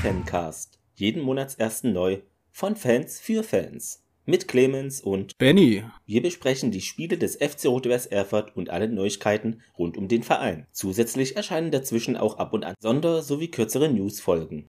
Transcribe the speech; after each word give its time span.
Fancast. 0.00 0.78
Jeden 0.94 1.22
Monatsersten 1.22 1.92
neu 1.92 2.18
von 2.50 2.76
Fans 2.76 3.20
für 3.20 3.42
Fans. 3.42 4.02
Mit 4.24 4.46
Clemens 4.48 5.00
und 5.00 5.36
Benny. 5.38 5.84
Wir 6.06 6.22
besprechen 6.22 6.70
die 6.70 6.80
Spiele 6.80 7.18
des 7.18 7.36
FC 7.36 7.66
Rot-Weiß 7.66 8.06
Erfurt 8.06 8.56
und 8.56 8.70
alle 8.70 8.88
Neuigkeiten 8.88 9.60
rund 9.78 9.96
um 9.96 10.08
den 10.08 10.22
Verein. 10.22 10.66
Zusätzlich 10.72 11.36
erscheinen 11.36 11.70
dazwischen 11.70 12.16
auch 12.16 12.38
ab 12.38 12.52
und 12.52 12.64
an 12.64 12.74
Sonder- 12.80 13.22
sowie 13.22 13.48
kürzere 13.48 13.88
Newsfolgen. 13.88 14.68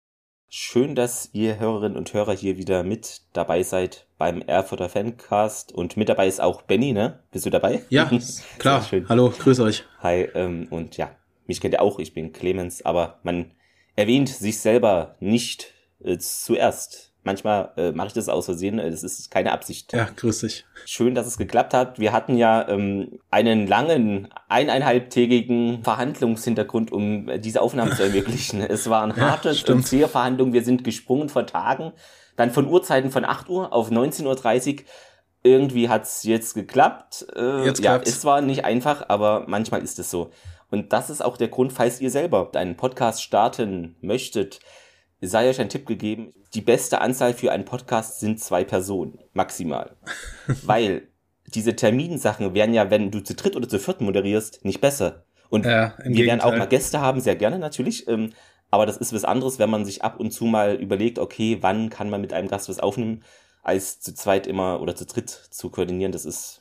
Schön, 0.49 0.95
dass 0.95 1.31
ihr 1.33 1.59
Hörerinnen 1.59 1.97
und 1.99 2.13
Hörer 2.15 2.35
hier 2.35 2.57
wieder 2.57 2.83
mit 2.83 3.23
dabei 3.33 3.63
seid 3.63 4.07
beim 4.19 4.43
Erfurter 4.43 4.89
Fancast 4.89 5.73
und 5.73 5.97
mit 5.97 6.09
dabei 6.09 6.27
ist 6.29 6.41
auch 6.41 6.63
Benny, 6.63 6.93
ne? 6.93 7.21
Bist 7.31 7.47
du 7.47 7.51
dabei? 7.51 7.83
Ja, 7.89 8.11
klar. 8.59 8.85
Hallo, 9.09 9.31
grüß 9.37 9.61
euch. 9.61 9.85
Hi, 10.01 10.23
ähm, 10.35 10.67
und 10.71 10.97
ja, 10.97 11.15
mich 11.47 11.61
kennt 11.61 11.75
ihr 11.75 11.83
auch, 11.83 11.99
ich 11.99 12.15
bin 12.15 12.33
Clemens, 12.33 12.85
aber 12.85 13.21
man 13.23 13.53
erwähnt 13.97 14.29
sich 14.29 14.59
selber 14.59 15.17
nicht 15.21 15.73
äh, 16.03 16.19
zuerst. 16.19 17.11
Manchmal 17.23 17.73
äh, 17.77 17.93
mache 17.93 18.09
ich 18.09 18.13
das 18.15 18.31
aus 18.31 18.47
Versehen, 18.47 18.79
äh, 18.79 18.91
das 18.91 19.03
ist 19.03 19.31
keine 19.31 19.53
Absicht. 19.53 19.93
Ja, 19.93 20.09
grüß 20.17 20.41
dich. 20.41 20.65
Schön, 20.87 21.15
dass 21.15 21.27
es 21.27 21.37
geklappt 21.37 21.75
hat. 21.75 21.99
Wir 21.99 22.13
hatten 22.13 22.37
ja 22.37 22.67
ähm, 22.69 23.19
einen 23.31 23.67
langen, 23.67 24.29
eineinhalbtägigen 24.49 25.83
Verhandlungshintergrund, 25.85 26.91
um 26.93 27.29
äh, 27.29 27.39
diese 27.39 27.61
Aufnahmen 27.61 27.93
zu 27.93 28.03
ermöglichen. 28.05 28.61
es 28.69 28.89
waren 28.89 29.17
harte 29.17 29.51
Ja, 29.51 29.75
und 29.75 29.87
zähe 29.87 30.09
Verhandlungen. 30.09 30.55
Wir 30.55 30.65
sind 30.65 30.83
gesprungen 30.83 31.29
vor 31.29 31.47
Tagen. 31.47 31.93
Dann 32.37 32.51
von 32.51 32.67
Uhrzeiten 32.67 33.11
von 33.11 33.27
8 33.27 33.51
Uhr 33.51 33.73
auf 33.73 33.91
19.30 33.91 34.79
Uhr. 34.79 34.85
Irgendwie 35.43 35.89
hat's 35.91 36.23
jetzt 36.23 36.55
geklappt. 36.55 37.27
Äh, 37.35 37.65
Jetzt 37.65 37.83
ja, 37.83 37.93
klappt's. 37.93 38.11
es 38.11 38.25
war 38.25 38.41
nicht 38.41 38.65
einfach, 38.65 39.09
aber 39.09 39.45
manchmal 39.47 39.83
ist 39.83 39.99
es 39.99 40.11
so. 40.11 40.31
Und 40.71 40.93
das 40.93 41.11
ist 41.11 41.23
auch 41.25 41.37
der 41.37 41.49
Grund, 41.49 41.73
falls 41.73 42.01
ihr 42.01 42.11
selber 42.11 42.51
einen 42.55 42.77
Podcast 42.77 43.23
starten 43.23 43.97
möchtet, 44.01 44.61
sei 45.21 45.49
euch 45.49 45.61
ein 45.61 45.69
Tipp 45.69 45.87
gegeben. 45.87 46.33
Die 46.55 46.61
beste 46.61 47.01
Anzahl 47.01 47.35
für 47.35 47.53
einen 47.53 47.65
Podcast 47.65 48.21
sind 48.21 48.41
zwei 48.41 48.65
Personen, 48.65 49.19
maximal. 49.33 49.97
Weil 50.63 51.09
diese 51.47 51.75
Terminsachen 51.75 52.55
werden 52.55 52.75
ja, 52.75 52.91
wenn 52.91 53.11
du 53.11 53.21
zu 53.21 53.35
dritt 53.35 53.57
oder 53.57 53.69
zu 53.69 53.79
viert 53.79 54.01
moderierst, 54.01 54.65
nicht 54.65 54.81
besser. 54.81 55.25
Und 55.49 55.67
Ja, 55.67 55.95
wir 56.05 56.25
werden 56.27 56.41
auch 56.41 56.47
Gegenteil. 56.47 56.59
mal 56.59 56.67
Gäste 56.69 57.01
haben, 57.01 57.21
sehr 57.21 57.37
gerne 57.37 57.59
natürlich. 57.59 58.07
Ähm, 58.09 58.33
aber 58.71 58.87
das 58.87 58.97
ist 58.97 59.13
was 59.13 59.25
anderes, 59.25 59.59
wenn 59.59 59.71
man 59.71 59.85
sich 59.85 60.03
ab 60.05 60.21
und 60.21 60.31
zu 60.31 60.45
mal 60.45 60.77
überlegt, 60.77 61.19
okay, 61.19 61.59
wann 61.61 61.91
kann 61.91 62.09
man 62.09 62.21
mit 62.21 62.33
einem 62.33 62.49
Gast 62.49 62.69
was 62.69 62.79
aufnehmen, 62.79 63.25
als 63.63 64.01
zu 64.01 64.15
zweit 64.15 64.47
immer 64.47 64.81
oder 64.81 64.95
zu 64.95 65.07
dritt 65.07 65.29
zu 65.29 65.71
koordinieren. 65.71 66.13
Das 66.13 66.25
ist, 66.25 66.60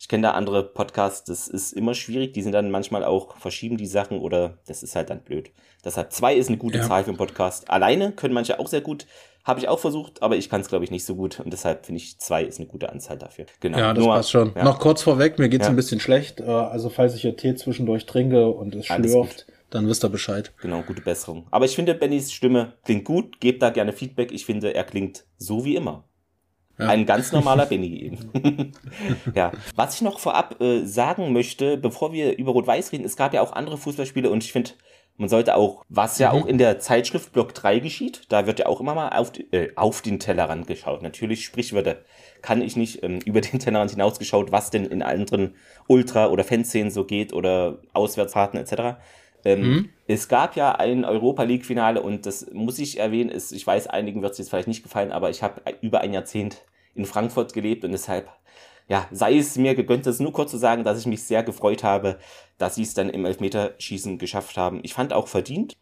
ich 0.00 0.08
kenne 0.08 0.22
da 0.22 0.30
andere 0.32 0.64
Podcasts, 0.64 1.24
das 1.24 1.46
ist 1.46 1.72
immer 1.72 1.92
schwierig. 1.94 2.32
Die 2.32 2.40
sind 2.42 2.52
dann 2.52 2.70
manchmal 2.70 3.04
auch, 3.04 3.36
verschieben 3.36 3.76
die 3.76 3.86
Sachen 3.86 4.18
oder 4.18 4.58
das 4.66 4.82
ist 4.82 4.96
halt 4.96 5.10
dann 5.10 5.20
blöd. 5.20 5.50
Deshalb 5.84 6.10
zwei 6.12 6.34
ist 6.34 6.48
eine 6.48 6.56
gute 6.56 6.78
Ja. 6.78 6.88
Zahl 6.88 7.04
für 7.04 7.10
einen 7.10 7.18
Podcast. 7.18 7.68
Alleine 7.70 8.12
können 8.12 8.32
manche 8.34 8.58
auch 8.58 8.66
sehr 8.66 8.80
gut. 8.80 9.06
Habe 9.44 9.60
ich 9.60 9.68
auch 9.68 9.78
versucht, 9.78 10.22
aber 10.22 10.36
ich 10.36 10.48
kann 10.50 10.60
es, 10.62 10.68
glaube 10.68 10.84
ich, 10.84 10.90
nicht 10.90 11.04
so 11.04 11.14
gut. 11.16 11.40
Und 11.40 11.50
deshalb 11.52 11.86
finde 11.86 12.00
ich, 12.00 12.18
zwei 12.18 12.44
ist 12.44 12.58
eine 12.58 12.66
gute 12.68 12.90
Anzahl 12.90 13.16
dafür. 13.18 13.46
Genau. 13.60 13.78
Ja, 13.78 13.94
das 13.94 14.04
Nur- 14.04 14.14
passt 14.14 14.30
schon. 14.30 14.52
Ja. 14.54 14.64
Noch 14.64 14.78
kurz 14.78 15.02
vorweg, 15.02 15.38
mir 15.38 15.48
geht's 15.48 15.64
Ja. 15.66 15.70
ein 15.70 15.76
bisschen 15.76 16.00
schlecht. 16.00 16.40
Äh, 16.40 16.44
Also 16.44 16.88
falls 16.90 17.14
ich 17.14 17.22
hier 17.22 17.36
Tee 17.36 17.54
zwischendurch 17.54 18.04
trinke 18.06 18.50
und 18.50 18.74
es 18.74 18.86
schlürft, 18.86 19.46
dann 19.70 19.86
wisst 19.88 20.04
ihr 20.04 20.08
Bescheid. 20.10 20.52
Genau, 20.60 20.82
gute 20.82 21.00
Besserung. 21.02 21.46
Aber 21.50 21.64
ich 21.64 21.74
finde, 21.74 21.94
Bennys 21.94 22.32
Stimme 22.32 22.74
klingt 22.84 23.04
gut. 23.04 23.40
Gebt 23.40 23.62
da 23.62 23.70
gerne 23.70 23.92
Feedback. 23.92 24.30
Ich 24.32 24.44
finde, 24.44 24.74
er 24.74 24.84
klingt 24.84 25.24
so 25.38 25.64
wie 25.64 25.76
immer. 25.76 26.04
Ja. 26.80 26.88
Ein 26.88 27.06
ganz 27.06 27.32
normaler 27.32 27.66
Benny 27.66 28.02
eben. 28.04 28.72
ja. 29.34 29.52
Was 29.76 29.94
ich 29.96 30.02
noch 30.02 30.18
vorab 30.18 30.60
äh, 30.60 30.84
sagen 30.84 31.32
möchte, 31.32 31.76
bevor 31.76 32.12
wir 32.12 32.36
über 32.38 32.52
Rot-Weiß 32.52 32.92
reden, 32.92 33.04
es 33.04 33.16
gab 33.16 33.34
ja 33.34 33.42
auch 33.42 33.52
andere 33.52 33.78
Fußballspiele 33.78 34.30
und 34.30 34.42
ich 34.44 34.52
finde, 34.52 34.70
man 35.16 35.28
sollte 35.28 35.54
auch, 35.56 35.84
was 35.90 36.18
ja 36.18 36.32
Mhm. 36.32 36.42
auch 36.42 36.46
in 36.46 36.56
der 36.58 36.78
Zeitschrift 36.78 37.32
Block 37.32 37.52
3 37.52 37.80
geschieht, 37.80 38.22
da 38.30 38.46
wird 38.46 38.58
ja 38.58 38.66
auch 38.66 38.80
immer 38.80 38.94
mal 38.94 39.10
auf, 39.10 39.32
äh, 39.52 39.68
auf 39.76 40.00
den 40.00 40.18
Tellerrand 40.18 40.66
geschaut. 40.66 41.02
Natürlich 41.02 41.44
Sprichwörter 41.44 41.96
kann 42.40 42.62
ich 42.62 42.74
nicht 42.76 43.02
ähm, 43.02 43.18
über 43.26 43.42
den 43.42 43.58
Tellerrand 43.60 43.90
hinausgeschaut, 43.90 44.50
was 44.50 44.70
denn 44.70 44.86
in 44.86 45.02
anderen 45.02 45.54
Ultra- 45.88 46.28
oder 46.28 46.42
Fanszenen 46.44 46.90
so 46.90 47.04
geht 47.04 47.34
oder 47.34 47.78
Auswärtsfahrten 47.92 48.58
etc. 48.58 48.98
Ähm, 49.44 49.60
Mhm. 49.60 49.88
Es 50.06 50.28
gab 50.28 50.56
ja 50.56 50.72
ein 50.74 51.04
Europa 51.04 51.42
League-Finale 51.44 52.02
und 52.02 52.26
das 52.26 52.50
muss 52.52 52.78
ich 52.78 52.98
erwähnen, 52.98 53.30
ist, 53.30 53.52
ich 53.52 53.66
weiß, 53.66 53.86
einigen 53.86 54.22
wird 54.22 54.32
es 54.32 54.38
jetzt 54.38 54.48
vielleicht 54.50 54.68
nicht 54.68 54.82
gefallen, 54.82 55.12
aber 55.12 55.30
ich 55.30 55.42
habe 55.42 55.60
über 55.82 56.00
ein 56.00 56.12
Jahrzehnt 56.12 56.62
in 56.94 57.04
Frankfurt 57.06 57.52
gelebt 57.52 57.84
und 57.84 57.92
deshalb, 57.92 58.28
ja, 58.88 59.06
sei 59.12 59.36
es 59.38 59.56
mir 59.56 59.74
gegönnt, 59.74 60.06
das 60.06 60.18
nur 60.20 60.32
kurz 60.32 60.50
zu 60.50 60.58
sagen, 60.58 60.84
dass 60.84 60.98
ich 60.98 61.06
mich 61.06 61.22
sehr 61.22 61.42
gefreut 61.42 61.84
habe, 61.84 62.18
dass 62.58 62.74
sie 62.74 62.82
es 62.82 62.94
dann 62.94 63.08
im 63.10 63.24
Elfmeterschießen 63.24 64.18
geschafft 64.18 64.56
haben. 64.56 64.80
Ich 64.82 64.94
fand 64.94 65.12
auch 65.12 65.28
verdient. 65.28 65.76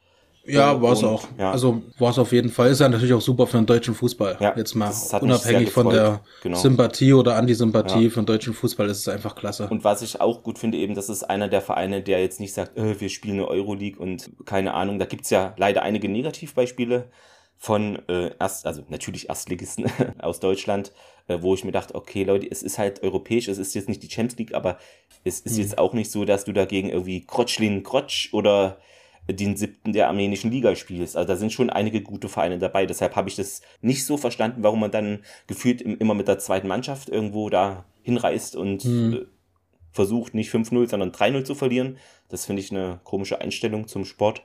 Ja, 0.45 0.71
Und- 0.73 0.81
war 0.83 0.93
es 0.93 1.05
auch. 1.05 1.25
ja. 1.39 1.51
Also 1.51 1.83
war 1.99 2.11
es 2.11 2.19
auf 2.19 2.33
jeden 2.33 2.49
Fall. 2.49 2.71
Ist 2.71 2.81
ja 2.81 2.89
natürlich 2.89 3.13
auch 3.13 3.21
super 3.21 3.47
für 3.47 3.59
den 3.59 3.67
deutschen 3.67 3.95
Fußball. 3.95 4.39
Ja, 4.41 4.55
Jetzt 4.57 4.75
mal 4.75 4.91
unabhängig 5.21 5.71
von 5.71 5.91
der. 5.91 6.21
Genau. 6.43 6.57
Sympathie 6.57 7.13
oder 7.13 7.37
Antisympathie 7.37 8.05
Ja. 8.05 8.11
für 8.11 8.21
den 8.23 8.27
deutschen 8.27 8.55
Fußball 8.55 8.89
ist 8.89 8.99
es 8.99 9.09
einfach 9.09 9.35
klasse. 9.35 9.69
Und 9.69 9.85
was 9.85 10.01
ich 10.01 10.23
auch 10.23 10.43
gut 10.43 10.59
finde, 10.59 10.79
eben, 10.79 10.95
das 10.95 11.11
ist 11.11 11.23
einer 11.25 11.49
der 11.49 11.61
Vereine, 11.61 12.01
der 12.03 12.23
jetzt 12.23 12.41
nicht 12.41 12.55
sagt, 12.55 12.79
äh, 12.79 12.99
wir 12.99 13.11
spielen 13.11 13.35
eine 13.41 13.49
Euroleague 13.49 14.01
und 14.01 14.31
keine 14.47 14.73
Ahnung. 14.73 14.99
Da 14.99 15.05
gibt's 15.05 15.29
ja 15.29 15.53
leider 15.59 15.83
einige 15.83 16.09
Negativbeispiele 16.09 17.11
von 17.59 17.99
äh, 18.09 18.31
erst, 18.39 18.67
also 18.67 18.85
natürlich 18.89 19.29
Erstligisten 19.29 19.87
aus 20.21 20.39
Deutschland, 20.41 20.93
äh, 21.27 21.39
wo 21.43 21.55
ich 21.55 21.65
mir 21.65 21.73
dachte, 21.73 21.95
okay, 21.97 22.23
Leute, 22.25 22.49
es 22.51 22.63
ist 22.63 22.79
halt 22.79 23.03
europäisch, 23.03 23.49
es 23.49 23.59
ist 23.59 23.75
jetzt 23.75 23.89
nicht 23.89 24.03
die 24.03 24.11
Champions 24.11 24.39
League, 24.39 24.55
aber 24.55 24.79
es 25.25 25.41
ist 25.41 25.57
Mhm. 25.57 25.63
jetzt 25.63 25.79
auch 25.79 25.93
nicht 25.93 26.11
so, 26.11 26.25
dass 26.25 26.45
du 26.45 26.53
dagegen 26.53 26.89
irgendwie 26.89 27.27
Krotschlin 27.27 27.83
Krotsch 27.83 28.33
oder 28.33 28.79
den 29.29 29.57
siebten 29.57 29.93
der 29.93 30.07
armenischen 30.09 30.51
Liga 30.51 30.75
spielst. 30.75 31.17
Also 31.17 31.27
da 31.29 31.37
sind 31.37 31.53
schon 31.53 31.69
einige 31.69 32.01
gute 32.01 32.29
Vereine 32.31 32.59
dabei. 32.59 32.87
Deshalb 32.87 33.15
habe 33.17 33.29
ich 33.29 33.37
das 33.37 33.61
nicht 33.83 34.07
so 34.07 34.17
verstanden, 34.17 34.63
warum 34.63 34.81
man 34.81 34.91
dann 34.91 35.23
gefühlt 35.47 35.83
im- 35.83 35.99
immer 35.99 36.15
mit 36.15 36.29
der 36.29 36.39
zweiten 36.39 36.69
Mannschaft 36.69 37.09
irgendwo 37.11 37.51
da 37.51 37.85
hinreist 38.03 38.57
und 38.57 38.85
Mhm. 38.85 39.13
äh, 39.15 39.27
versucht, 39.93 40.33
nicht 40.35 40.51
5-0, 40.51 40.89
sondern 40.89 41.13
3-0 41.13 41.45
zu 41.45 41.55
verlieren. 41.55 41.99
Das 42.29 42.47
finde 42.47 42.63
ich 42.63 42.71
eine 42.71 43.01
komische 43.05 43.41
Einstellung 43.41 43.89
zum 43.89 44.05
Sport. 44.05 44.43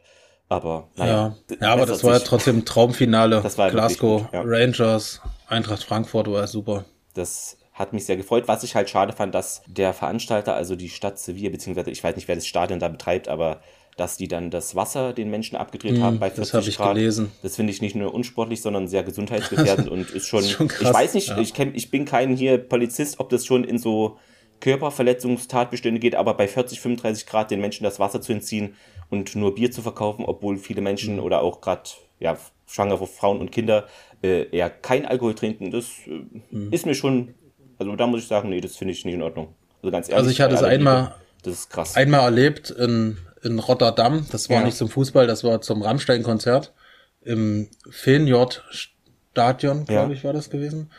Aber 0.50 0.90
naja. 0.96 1.36
ja. 1.50 1.58
ja, 1.60 1.74
aber 1.74 1.86
das 1.88 2.04
war 2.04 2.14
ja 2.14 2.20
trotzdem 2.20 2.60
ein 2.60 2.66
Traumfinale. 2.66 3.42
Das 3.42 3.58
war 3.58 3.72
Glasgow 3.72 4.24
gut, 4.24 4.34
ja. 4.34 4.42
Rangers, 4.46 5.22
Eintracht 5.48 5.84
Frankfurt 5.84 6.30
war 6.32 6.46
super. 6.48 6.86
Das 7.14 7.58
hat 7.74 7.94
mich 7.94 8.06
sehr 8.06 8.18
gefreut. 8.18 8.48
Was 8.48 8.64
ich 8.64 8.76
halt 8.76 8.90
schade 8.90 9.14
fand, 9.14 9.34
dass 9.34 9.64
der 9.68 9.94
Veranstalter, 9.94 10.54
also 10.56 10.76
die 10.76 10.90
Stadt 10.90 11.20
Sevilla, 11.20 11.50
beziehungsweise 11.50 11.90
ich 11.90 12.04
weiß 12.04 12.16
nicht, 12.16 12.28
wer 12.28 12.36
das 12.36 12.46
Stadion 12.46 12.80
da 12.80 12.88
betreibt, 12.88 13.28
aber 13.28 13.62
dass 13.98 14.18
die 14.18 14.28
dann 14.28 14.50
das 14.50 14.76
Wasser 14.76 15.14
den 15.14 15.30
Menschen 15.30 15.56
abgedreht 15.56 16.02
haben 16.02 16.20
bei 16.20 16.30
40 16.30 16.38
Hm, 16.38 16.42
das 16.42 16.54
habe 16.54 16.70
ich 16.70 16.78
Grad. 16.78 16.96
gelesen. 16.96 17.32
Das 17.44 17.56
finde 17.56 17.72
ich 17.72 17.82
nicht 17.82 17.96
nur 17.96 18.14
unsportlich, 18.14 18.62
sondern 18.62 18.88
sehr 18.88 19.04
gesundheitsgefährdend 19.04 19.88
und 19.90 20.10
ist 20.10 20.28
schon, 20.28 20.40
ist 20.40 20.52
schon 20.52 20.68
krass, 20.68 20.90
ich 20.90 20.94
weiß 20.94 21.14
nicht, 21.14 21.28
ja. 21.30 21.38
ich, 21.38 21.54
kenn, 21.54 21.76
ich 21.76 21.92
bin 21.92 22.06
kein 22.06 22.36
hier 22.36 22.58
Polizist, 22.58 23.20
ob 23.20 23.30
das 23.30 23.46
schon 23.46 23.64
in 23.64 23.78
so 23.78 24.18
Körperverletzungstatbestände 24.64 26.00
geht, 26.00 26.16
aber 26.16 26.34
bei 26.36 26.48
40, 26.48 26.80
35 26.80 27.26
Grad 27.26 27.52
den 27.52 27.60
Menschen 27.62 27.84
das 27.84 28.00
Wasser 28.00 28.22
zu 28.22 28.32
entziehen 28.34 28.76
und 29.10 29.36
nur 29.36 29.56
Bier 29.56 29.72
zu 29.72 29.82
verkaufen, 29.82 30.26
obwohl 30.26 30.58
viele 30.58 30.82
Menschen 30.82 31.16
Mhm. 31.16 31.24
oder 31.24 31.42
auch 31.42 31.62
gerade 31.62 31.84
ja, 32.20 32.38
schwangere 32.68 33.06
Frauen 33.08 33.40
und 33.40 33.52
Kinder 33.52 33.88
äh, 34.24 34.48
eher 34.56 34.70
kein 34.70 35.06
Alkohol 35.06 35.36
trinken, 35.36 35.70
das 35.72 35.88
äh, 36.08 36.22
Mhm. 36.56 36.72
ist 36.72 36.86
mir 36.86 36.96
schon, 36.96 37.34
also 37.78 37.96
da 37.98 38.08
muss 38.08 38.22
ich 38.22 38.28
sagen, 38.28 38.50
nee, 38.50 38.62
das 38.62 38.78
finde 38.78 38.94
ich 38.94 39.04
nicht 39.04 39.16
in 39.16 39.22
Ordnung. 39.22 39.54
Also 39.82 39.92
ganz 39.92 40.08
ehrlich. 40.08 40.18
Also 40.20 40.30
ich 40.32 40.40
hatte 40.42 40.56
es 40.56 40.64
einmal- 40.64 41.14
Das 41.44 41.54
ist 41.56 41.70
krass. 41.70 41.98
Einmal 41.98 42.22
erlebt 42.22 42.70
in, 42.72 43.18
in 43.44 43.60
Rotterdam, 43.60 44.26
das 44.32 44.50
war 44.50 44.60
Ja. 44.60 44.64
nicht 44.64 44.78
zum 44.78 44.88
Fußball, 44.88 45.28
das 45.28 45.44
war 45.44 45.60
zum 45.60 45.82
Rammstein-Konzert 45.82 46.74
im 47.22 47.68
Feyenoord-Stadion, 47.90 49.80
Ja. 49.80 49.84
glaube 49.86 50.14
ich, 50.14 50.24
war 50.24 50.32
das 50.34 50.50
gewesen. 50.50 50.90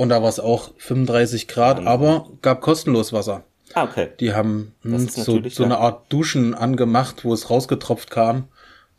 Und 0.00 0.08
da 0.08 0.22
war 0.22 0.30
es 0.30 0.40
auch 0.40 0.70
35 0.78 1.46
Grad, 1.46 1.86
aber 1.86 2.26
gab 2.40 2.62
kostenlos 2.62 3.12
Wasser. 3.12 3.44
ah, 3.74 3.84
okay. 3.84 4.08
Die 4.18 4.32
haben 4.32 4.72
hm, 4.80 4.98
so, 5.10 5.42
so 5.46 5.62
ja. 5.62 5.64
eine 5.66 5.76
Art 5.76 6.10
Duschen 6.10 6.54
angemacht, 6.54 7.22
wo 7.22 7.34
es 7.34 7.50
rausgetropft 7.50 8.10
kam. 8.10 8.48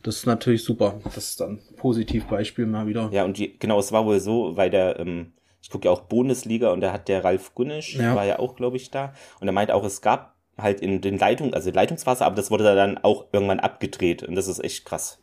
Das 0.04 0.18
ist 0.18 0.28
natürlich 0.28 0.64
super. 0.64 1.02
Das 1.04 1.18
ist 1.18 1.42
dann 1.42 1.54
ein 1.54 1.76
Positivbeispiel 1.78 2.68
mal 2.68 2.86
wieder. 2.86 3.10
Ja, 3.12 3.24
und 3.26 3.40
die, 3.40 3.58
genau, 3.58 3.80
es 3.80 3.92
war 3.92 4.06
wohl 4.06 4.20
so, 4.20 4.56
weil 4.58 4.70
der, 4.70 5.00
ähm, 5.00 5.34
ich 5.64 5.72
gucke 5.72 5.86
ja 5.86 5.92
auch 5.92 6.02
Bundesliga 6.02 6.70
und 6.72 6.82
da 6.82 6.94
hat 6.94 7.08
der 7.08 7.24
Ralf 7.24 7.56
Gunnisch, 7.56 7.96
Ja. 7.96 8.16
war 8.16 8.26
ja 8.26 8.38
auch, 8.38 8.56
glaube 8.56 8.78
ich, 8.78 8.92
da. 8.92 9.16
Und 9.40 9.48
er 9.48 9.54
meinte 9.54 9.74
auch, 9.74 9.84
es 9.84 10.02
gab 10.02 10.36
halt 10.56 10.82
in 10.82 11.02
den 11.02 11.18
Leitungen, 11.18 11.56
also 11.56 11.72
Leitungswasser, 11.72 12.28
aber 12.28 12.36
das 12.36 12.52
wurde 12.52 12.64
da 12.64 12.76
dann 12.76 13.00
auch 13.00 13.26
irgendwann 13.32 13.60
abgedreht. 13.60 14.22
Und 14.22 14.36
das 14.36 14.48
ist 14.48 14.64
echt 14.64 14.86
krass. 14.86 15.18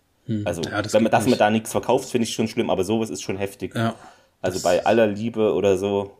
Also, 0.44 0.62
Hm. 0.64 0.72
Ja, 0.72 0.82
das 0.82 0.92
wenn 0.92 1.04
man, 1.04 1.12
dass 1.12 1.22
man 1.22 1.30
nicht. 1.30 1.40
da 1.40 1.50
nichts 1.50 1.70
verkauft, 1.70 2.10
finde 2.10 2.26
ich 2.26 2.34
schon 2.34 2.48
schlimm, 2.48 2.68
aber 2.68 2.82
sowas 2.82 3.10
ist 3.10 3.22
schon 3.22 3.36
heftig. 3.36 3.76
Ja. 3.76 3.94
Also 4.40 4.60
bei 4.62 4.84
aller 4.86 5.06
Liebe 5.06 5.52
oder 5.52 5.76
so. 5.76 6.12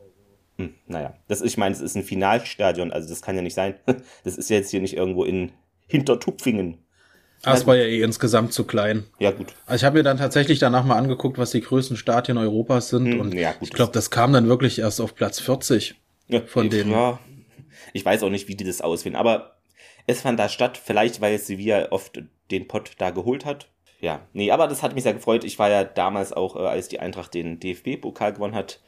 Hm, 0.57 0.73
naja, 0.87 1.15
das, 1.27 1.41
ich 1.41 1.57
meine, 1.57 1.73
es 1.73 1.81
ist 1.81 1.95
ein 1.95 2.03
Finalstadion, 2.03 2.91
also 2.91 3.07
das 3.07 3.21
kann 3.21 3.35
ja 3.35 3.41
nicht 3.41 3.53
sein. 3.53 3.75
Das 4.23 4.37
ist 4.37 4.49
ja 4.49 4.57
jetzt 4.57 4.71
hier 4.71 4.81
nicht 4.81 4.95
irgendwo 4.95 5.23
in 5.23 5.51
Hintertupfingen. 5.87 6.79
Ah, 7.43 7.53
Es 7.53 7.65
war 7.65 7.77
ja 7.77 7.85
eh 7.85 8.01
insgesamt 8.01 8.51
zu 8.51 8.65
klein. 8.65 9.05
Ja, 9.19 9.31
gut. 9.31 9.55
Also 9.65 9.77
ich 9.77 9.85
habe 9.85 9.97
mir 9.99 10.03
dann 10.03 10.17
tatsächlich 10.17 10.59
danach 10.59 10.83
mal 10.83 10.97
angeguckt, 10.97 11.37
was 11.37 11.51
die 11.51 11.61
größten 11.61 11.95
Stadien 11.95 12.37
Europas 12.37 12.89
sind. 12.89 13.13
Hm, 13.13 13.19
und 13.21 13.33
ja, 13.33 13.53
gut, 13.53 13.69
ich 13.69 13.73
glaube, 13.73 13.93
das 13.93 14.09
kam 14.11 14.33
dann 14.33 14.47
wirklich 14.49 14.79
erst 14.79 14.99
auf 14.99 15.15
Platz 15.15 15.39
40. 15.39 15.95
Ja, 16.27 16.41
Von 16.41 16.69
denen. 16.69 16.91
Ja, 16.91 17.19
ich 17.93 18.03
weiß 18.03 18.23
auch 18.23 18.29
nicht, 18.29 18.49
wie 18.49 18.55
die 18.55 18.65
das 18.65 18.81
auswählen, 18.81 19.15
aber 19.15 19.55
es 20.05 20.21
fand 20.21 20.37
da 20.39 20.49
statt, 20.49 20.77
vielleicht 20.83 21.21
weil 21.21 21.37
Sevilla 21.39 21.87
oft 21.91 22.21
den 22.51 22.67
Pott 22.67 22.91
da 22.97 23.11
geholt 23.11 23.45
hat. 23.45 23.69
Ja, 24.01 24.27
nee, 24.33 24.51
aber 24.51 24.67
das 24.67 24.81
hat 24.81 24.93
mich 24.93 25.03
sehr 25.03 25.13
gefreut. 25.13 25.43
Ich 25.43 25.59
war 25.59 25.69
ja 25.69 25.83
damals 25.83 26.31
auch, 26.31 26.55
äh, 26.55 26.59
als 26.59 26.87
die 26.87 26.99
Eintracht 26.99 27.33
den 27.33 27.59
DFB-Pokal 27.59 28.33
gewonnen 28.33 28.55
hat, 28.55 28.79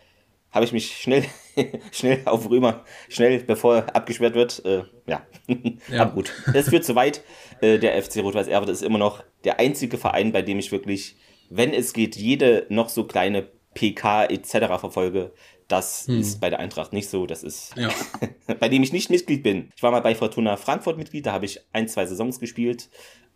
habe 0.52 0.66
ich 0.66 0.72
mich 0.72 0.98
schnell, 0.98 1.25
schnell 1.92 2.22
auf 2.25 2.50
Römer, 2.50 2.84
schnell, 3.10 3.40
bevor 3.44 3.78
er 3.78 3.96
abgesperrt 3.96 4.36
wird, 4.36 4.63
äh, 4.66 4.84
ja, 5.08 5.25
ja. 5.90 6.02
aber 6.02 6.12
gut. 6.12 6.34
Das 6.54 6.69
führt 6.69 6.86
zu 6.86 6.96
weit. 6.96 7.24
Äh, 7.62 7.80
der 7.80 8.02
FC 8.02 8.18
Rot-Weiß 8.18 8.48
Erfurt 8.48 8.69
ist 8.69 8.84
immer 8.84 8.98
noch 8.98 9.24
der 9.44 9.60
einzige 9.60 9.98
Verein, 9.98 10.31
bei 10.31 10.42
dem 10.42 10.60
ich 10.60 10.72
wirklich, 10.72 11.16
wenn 11.50 11.74
es 11.74 11.94
geht, 11.94 12.16
jede 12.16 12.66
noch 12.69 12.90
so 12.90 13.06
kleine 13.06 13.48
PK 13.74 14.25
etc. 14.25 14.80
verfolge. 14.80 15.34
Das 15.68 16.08
hm. 16.08 16.19
ist 16.19 16.42
bei 16.42 16.50
der 16.50 16.60
Eintracht 16.60 16.92
nicht 16.92 17.10
so. 17.10 17.25
Das 17.25 17.44
ist, 17.44 17.74
ja. 17.78 17.90
bei 18.60 18.68
dem 18.68 18.84
ich 18.84 18.92
nicht 18.92 19.10
Mitglied 19.10 19.44
bin. 19.44 19.69
Ich 19.75 19.84
war 19.84 19.92
mal 19.92 20.02
bei 20.02 20.16
Fortuna 20.16 20.58
Frankfurt 20.58 20.98
Mitglied, 20.98 21.25
da 21.25 21.31
habe 21.31 21.46
ich 21.46 21.62
ein, 21.72 21.88
zwei 21.88 22.06
Saisons 22.06 22.40
gespielt. 22.40 22.90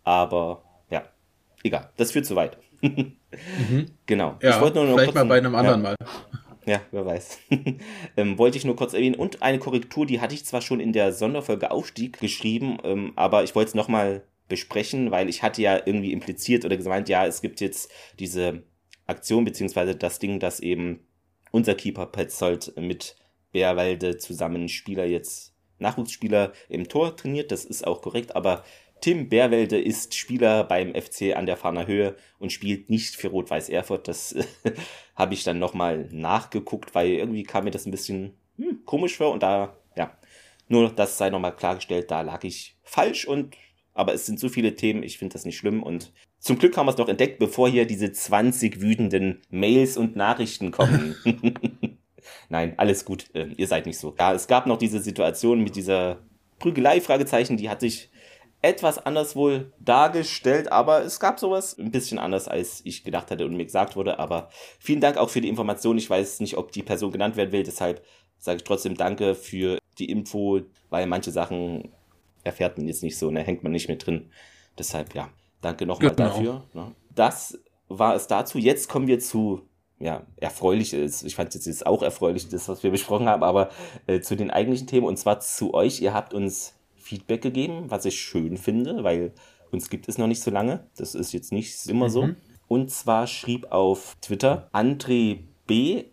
Aber 0.04 0.65
egal. 1.66 1.90
Das 1.96 2.12
führt 2.12 2.26
zu 2.26 2.36
weit. 2.36 2.58
mhm. 2.80 3.16
Genau. 4.06 4.36
Ja, 4.40 4.50
ich 4.50 4.60
wollte 4.60 4.78
nur 4.78 4.86
noch 4.86 4.94
vielleicht 4.94 5.14
mal 5.14 5.24
bei 5.24 5.38
einem 5.38 5.54
anderen 5.54 5.82
ja. 5.82 5.90
Mal. 5.90 5.96
Ja, 6.68 6.80
wer 6.90 7.06
weiß. 7.06 7.38
ähm, 8.16 8.38
wollte 8.38 8.58
ich 8.58 8.64
nur 8.64 8.74
kurz 8.74 8.92
erwähnen. 8.92 9.14
Und 9.14 9.40
eine 9.40 9.60
Korrektur, 9.60 10.04
die 10.04 10.20
hatte 10.20 10.34
ich 10.34 10.44
zwar 10.44 10.60
schon 10.60 10.80
in 10.80 10.92
der 10.92 11.12
Sonderfolge 11.12 11.70
Aufstieg 11.70 12.18
geschrieben, 12.18 12.78
ähm, 12.82 13.12
aber 13.14 13.44
ich 13.44 13.54
wollte 13.54 13.68
es 13.68 13.74
nochmal 13.76 14.24
besprechen, 14.48 15.12
weil 15.12 15.28
ich 15.28 15.44
hatte 15.44 15.62
ja 15.62 15.80
irgendwie 15.84 16.12
impliziert 16.12 16.64
oder 16.64 16.76
gemeint, 16.76 17.08
ja, 17.08 17.24
es 17.24 17.40
gibt 17.40 17.60
jetzt 17.60 17.92
diese 18.18 18.64
Aktion, 19.06 19.44
beziehungsweise 19.44 19.94
das 19.94 20.18
Ding, 20.18 20.40
dass 20.40 20.58
eben 20.58 21.06
unser 21.52 21.76
Keeper 21.76 22.06
Petzold 22.06 22.72
mit 22.76 23.16
Bärwalde 23.52 24.18
zusammen 24.18 24.68
Spieler 24.68 25.04
jetzt 25.04 25.54
Nachwuchsspieler 25.78 26.52
im 26.68 26.88
Tor 26.88 27.16
trainiert. 27.16 27.52
Das 27.52 27.64
ist 27.64 27.86
auch 27.86 28.02
korrekt, 28.02 28.34
aber 28.34 28.64
Tim 29.00 29.28
Bärwelde 29.28 29.80
ist 29.80 30.14
Spieler 30.14 30.64
beim 30.64 30.94
FC 30.94 31.36
an 31.36 31.46
der 31.46 31.56
Fahner 31.56 31.86
Höhe 31.86 32.16
und 32.38 32.52
spielt 32.52 32.90
nicht 32.90 33.14
für 33.14 33.28
Rot-Weiß 33.28 33.68
Erfurt. 33.68 34.08
Das 34.08 34.34
habe 35.14 35.34
ich 35.34 35.44
dann 35.44 35.58
nochmal 35.58 36.08
nachgeguckt, 36.10 36.94
weil 36.94 37.10
irgendwie 37.10 37.42
kam 37.42 37.64
mir 37.64 37.70
das 37.70 37.86
ein 37.86 37.90
bisschen 37.90 38.34
hm, 38.56 38.84
komisch 38.84 39.16
vor 39.16 39.32
und 39.32 39.42
da, 39.42 39.76
ja, 39.96 40.16
nur 40.68 40.90
das 40.90 41.18
sei 41.18 41.30
nochmal 41.30 41.54
klargestellt, 41.54 42.10
da 42.10 42.22
lag 42.22 42.42
ich 42.44 42.76
falsch 42.82 43.26
und 43.26 43.56
aber 43.94 44.12
es 44.12 44.26
sind 44.26 44.38
so 44.38 44.50
viele 44.50 44.74
Themen, 44.74 45.02
ich 45.02 45.16
finde 45.16 45.32
das 45.32 45.46
nicht 45.46 45.56
schlimm 45.56 45.82
und 45.82 46.12
zum 46.38 46.58
Glück 46.58 46.76
haben 46.76 46.86
wir 46.86 46.90
es 46.90 46.98
noch 46.98 47.08
entdeckt, 47.08 47.38
bevor 47.38 47.68
hier 47.68 47.86
diese 47.86 48.12
20 48.12 48.80
wütenden 48.80 49.40
Mails 49.48 49.96
und 49.96 50.16
Nachrichten 50.16 50.70
kommen. 50.70 51.16
Nein, 52.48 52.74
alles 52.76 53.04
gut, 53.04 53.34
äh, 53.34 53.48
ihr 53.56 53.66
seid 53.66 53.86
nicht 53.86 53.98
so. 53.98 54.14
Ja, 54.18 54.34
es 54.34 54.46
gab 54.46 54.66
noch 54.66 54.76
diese 54.76 55.00
Situation 55.00 55.62
mit 55.62 55.76
dieser 55.76 56.18
Prügelei, 56.58 57.00
Fragezeichen, 57.00 57.56
die 57.56 57.70
hat 57.70 57.80
sich 57.80 58.10
etwas 58.66 58.98
anders 58.98 59.36
wohl 59.36 59.72
dargestellt, 59.78 60.72
aber 60.72 61.02
es 61.04 61.20
gab 61.20 61.38
sowas 61.38 61.78
ein 61.78 61.92
bisschen 61.92 62.18
anders, 62.18 62.48
als 62.48 62.80
ich 62.84 63.04
gedacht 63.04 63.30
hatte 63.30 63.46
und 63.46 63.56
mir 63.56 63.64
gesagt 63.64 63.94
wurde. 63.94 64.18
Aber 64.18 64.48
vielen 64.80 65.00
Dank 65.00 65.18
auch 65.18 65.30
für 65.30 65.40
die 65.40 65.48
Information. 65.48 65.96
Ich 65.98 66.10
weiß 66.10 66.40
nicht, 66.40 66.56
ob 66.56 66.72
die 66.72 66.82
Person 66.82 67.12
genannt 67.12 67.36
werden 67.36 67.52
will, 67.52 67.62
deshalb 67.62 68.04
sage 68.38 68.58
ich 68.58 68.64
trotzdem 68.64 68.96
Danke 68.96 69.34
für 69.34 69.78
die 69.98 70.10
Info, 70.10 70.60
weil 70.90 71.06
manche 71.06 71.30
Sachen 71.30 71.92
erfährt 72.42 72.76
man 72.76 72.88
jetzt 72.88 73.02
nicht 73.02 73.16
so, 73.16 73.30
ne, 73.30 73.40
hängt 73.40 73.62
man 73.62 73.72
nicht 73.72 73.88
mit 73.88 74.04
drin. 74.04 74.30
Deshalb, 74.76 75.14
ja, 75.14 75.30
danke 75.60 75.86
nochmal 75.86 76.10
genau. 76.14 76.28
dafür. 76.28 76.64
Ne. 76.74 76.92
Das 77.14 77.58
war 77.88 78.14
es 78.14 78.26
dazu. 78.26 78.58
Jetzt 78.58 78.88
kommen 78.88 79.06
wir 79.06 79.20
zu, 79.20 79.62
ja, 79.98 80.26
erfreuliches. 80.36 81.22
Ich 81.22 81.36
fand 81.36 81.54
es 81.54 81.64
jetzt 81.66 81.86
auch 81.86 82.02
erfreulich, 82.02 82.48
das, 82.48 82.68
was 82.68 82.82
wir 82.82 82.90
besprochen 82.90 83.28
haben, 83.28 83.42
aber 83.42 83.70
äh, 84.06 84.20
zu 84.20 84.36
den 84.36 84.50
eigentlichen 84.50 84.88
Themen 84.88 85.06
und 85.06 85.16
zwar 85.18 85.40
zu 85.40 85.72
euch. 85.72 86.00
Ihr 86.00 86.12
habt 86.12 86.34
uns 86.34 86.74
Feedback 87.06 87.42
gegeben, 87.42 87.84
was 87.88 88.04
ich 88.04 88.20
schön 88.20 88.56
finde, 88.56 89.04
weil 89.04 89.32
uns 89.70 89.90
gibt 89.90 90.08
es 90.08 90.18
noch 90.18 90.26
nicht 90.26 90.42
so 90.42 90.50
lange. 90.50 90.86
Das 90.96 91.14
ist 91.14 91.32
jetzt 91.32 91.52
nicht 91.52 91.86
immer 91.86 92.06
mhm. 92.06 92.10
so. 92.10 92.28
Und 92.68 92.90
zwar 92.90 93.26
schrieb 93.26 93.70
auf 93.70 94.16
Twitter 94.20 94.68
André 94.72 95.38
B. 95.66 96.04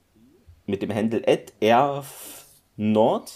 mit 0.66 0.82
dem 0.82 0.94
Handle 0.94 1.24
@erfnord 1.60 3.32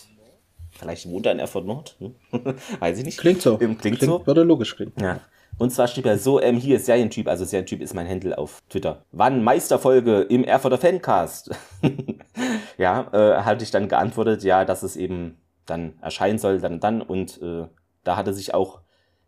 Vielleicht 0.77 1.09
wohnt 1.09 1.25
er 1.25 1.31
in 1.31 1.39
Erfurt 1.39 1.65
Nord. 1.65 1.97
Hm? 1.99 2.13
Weiß 2.79 2.99
ich 2.99 3.05
nicht. 3.05 3.17
Klingt 3.17 3.41
so. 3.41 3.57
Klingt, 3.57 3.81
klingt, 3.81 3.99
so. 3.99 4.25
Würde 4.27 4.43
logisch 4.43 4.75
klingen. 4.75 4.93
Ja. 5.01 5.21
Und 5.57 5.71
zwar 5.71 5.87
schrieb 5.87 6.05
er 6.05 6.19
so, 6.19 6.39
ähm, 6.39 6.57
hier 6.57 6.75
ist 6.75 6.85
Serientyp, 6.85 7.27
also 7.27 7.43
Serientyp 7.43 7.81
ist 7.81 7.95
mein 7.95 8.07
Handle 8.07 8.37
auf 8.37 8.61
Twitter. 8.69 9.03
Wann 9.11 9.43
Meisterfolge 9.43 10.21
im 10.21 10.43
Erfurter 10.43 10.77
Fancast? 10.77 11.49
ja, 12.77 13.09
äh, 13.11 13.41
hatte 13.41 13.63
ich 13.63 13.71
dann 13.71 13.87
geantwortet, 13.87 14.43
ja, 14.43 14.65
dass 14.65 14.83
es 14.83 14.95
eben 14.95 15.37
dann 15.67 15.99
erscheinen 16.01 16.39
soll, 16.39 16.59
dann 16.59 16.79
dann. 16.79 17.01
Und 17.01 17.41
äh, 17.41 17.67
da 18.03 18.15
hat 18.15 18.27
er 18.27 18.33
sich 18.33 18.53
auch 18.53 18.81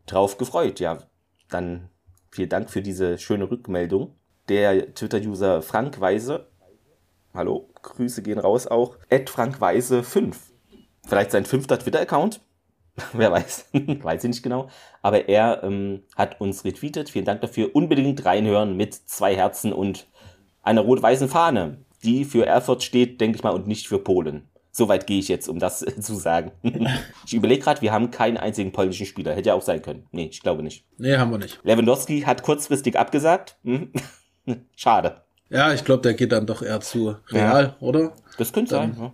drauf 0.08 0.38
gefreut. 0.38 0.80
Ja, 0.80 0.98
dann 1.50 1.90
vielen 2.32 2.50
Dank 2.50 2.70
für 2.70 2.82
diese 2.82 3.18
schöne 3.18 3.50
Rückmeldung. 3.50 4.16
Der 4.48 4.96
Twitter-User 4.96 5.62
Frank 5.62 6.02
Weise, 6.02 6.48
hallo, 7.34 7.70
Grüße 7.84 8.24
gehen 8.24 8.40
raus 8.40 8.66
auch, 8.66 8.98
at 9.12 9.30
Frank 9.30 9.62
Weise 9.62 10.02
5 10.02 10.50
vielleicht 11.10 11.32
sein 11.32 11.46
fünfter 11.46 11.78
Twitter-Account. 11.80 12.42
Wer 13.14 13.32
weiß, 13.32 13.70
weiß 13.74 14.24
ich 14.24 14.30
nicht 14.30 14.44
genau. 14.44 14.70
Aber 15.02 15.28
er 15.28 15.64
ähm, 15.64 16.04
hat 16.16 16.40
uns 16.40 16.64
retweetet. 16.64 17.10
Vielen 17.10 17.26
Dank 17.26 17.42
dafür. 17.42 17.76
Unbedingt 17.76 18.24
reinhören 18.26 18.78
mit 18.78 18.94
zwei 18.94 19.36
Herzen 19.36 19.74
und 19.74 20.08
einer 20.62 20.82
rot-weißen 20.82 21.28
Fahne, 21.28 21.80
die 22.04 22.26
für 22.26 22.46
Erfurt 22.46 22.84
steht, 22.84 23.20
denke 23.20 23.38
ich 23.38 23.44
mal, 23.44 23.52
und 23.52 23.68
nicht 23.68 23.88
für 23.88 24.00
Polen. 24.00 24.48
Soweit 24.80 25.08
gehe 25.08 25.20
ich 25.20 25.28
jetzt, 25.28 25.50
um 25.50 25.60
das 25.60 25.80
zu 25.80 26.16
sagen. 26.16 26.54
ich 27.26 27.34
überlege 27.34 27.62
gerade, 27.62 27.82
wir 27.82 27.92
haben 27.92 28.12
keinen 28.12 28.38
einzigen 28.38 28.72
polnischen 28.72 29.06
Spieler. 29.06 29.34
Hätte 29.34 29.50
ja 29.50 29.54
auch 29.54 29.62
sein 29.62 29.82
können. 29.82 30.08
Nee, 30.14 30.30
ich 30.32 30.42
glaube 30.42 30.64
nicht. 30.64 30.86
Nee, 30.98 31.18
haben 31.18 31.32
wir 31.32 31.38
nicht. 31.38 31.60
Lewandowski 31.64 32.22
hat 32.22 32.44
kurzfristig 32.44 32.98
abgesagt. 32.98 33.58
Hm? 33.66 33.92
Schade. 34.78 35.24
Ja, 35.50 35.74
ich 35.74 35.84
glaube, 35.84 36.02
der 36.02 36.14
geht 36.14 36.32
dann 36.32 36.46
doch 36.46 36.62
eher 36.62 36.80
zu 36.80 37.18
Real, 37.28 37.76
ja. 37.78 37.86
oder? 37.86 38.14
Das 38.38 38.54
könnte 38.54 38.76
dann, 38.76 38.94
sein. 38.94 39.04
Ja. 39.04 39.14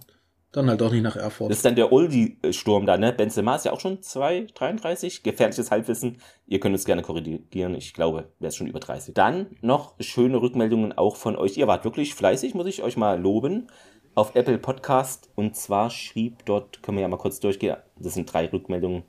Dann 0.52 0.70
halt 0.70 0.84
auch 0.84 0.92
nicht 0.92 1.02
nach 1.02 1.16
Erfurt. 1.16 1.50
Das 1.50 1.58
ist 1.58 1.66
dann 1.66 1.76
der 1.76 1.92
Oldie-Sturm 1.92 2.86
da, 2.86 2.96
ne? 2.96 3.12
Benzema 3.12 3.56
ist 3.56 3.66
ja 3.66 3.72
auch 3.72 3.80
schon 3.80 4.04
2, 4.04 4.46
33. 4.54 5.24
Gefährliches 5.24 5.72
Halbwissen. 5.72 6.20
Ihr 6.46 6.60
könnt 6.60 6.76
es 6.76 6.86
gerne 6.86 7.02
korrigieren. 7.02 7.74
Ich 7.74 7.96
glaube, 7.96 8.30
der 8.40 8.50
ist 8.50 8.56
schon 8.56 8.68
über 8.68 8.80
30. 8.80 9.16
Dann 9.16 9.48
noch 9.62 9.96
schöne 10.00 10.40
Rückmeldungen 10.40 10.96
auch 10.96 11.16
von 11.16 11.36
euch. 11.36 11.58
Ihr 11.58 11.68
wart 11.68 11.86
wirklich 11.86 12.14
fleißig, 12.14 12.54
muss 12.54 12.68
ich 12.68 12.84
euch 12.84 12.98
mal 12.98 13.20
loben. 13.20 13.68
Auf 14.16 14.36
Apple 14.36 14.58
Podcast. 14.58 15.30
Und 15.36 15.56
zwar 15.56 15.90
schrieb 15.90 16.46
dort, 16.46 16.82
können 16.82 16.98
wir 16.98 17.04
ja 17.04 17.08
mal 17.08 17.18
kurz 17.18 17.40
durchgehen. 17.40 17.78
Das 17.98 18.16
sind 18.16 18.32
drei 18.32 18.48
Rückmeldungen. 18.48 19.04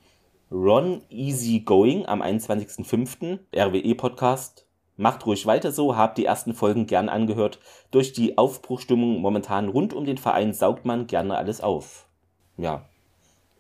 Ron 0.50 1.02
Easy 1.08 1.60
Going 1.60 2.06
am 2.06 2.22
21.05. 2.22 3.38
RWE 3.54 3.94
Podcast 3.94 4.66
Macht 4.96 5.26
ruhig 5.26 5.44
weiter 5.44 5.72
so, 5.72 5.96
habt 5.96 6.16
die 6.16 6.24
ersten 6.24 6.54
Folgen 6.54 6.86
gern 6.86 7.10
angehört. 7.10 7.60
Durch 7.90 8.12
die 8.14 8.38
Aufbruchstimmung 8.38 9.20
momentan 9.20 9.68
rund 9.68 9.92
um 9.92 10.06
den 10.06 10.16
Verein 10.16 10.54
saugt 10.54 10.86
man 10.86 11.06
gerne 11.06 11.36
alles 11.36 11.60
auf. 11.60 12.08
Ja. 12.56 12.88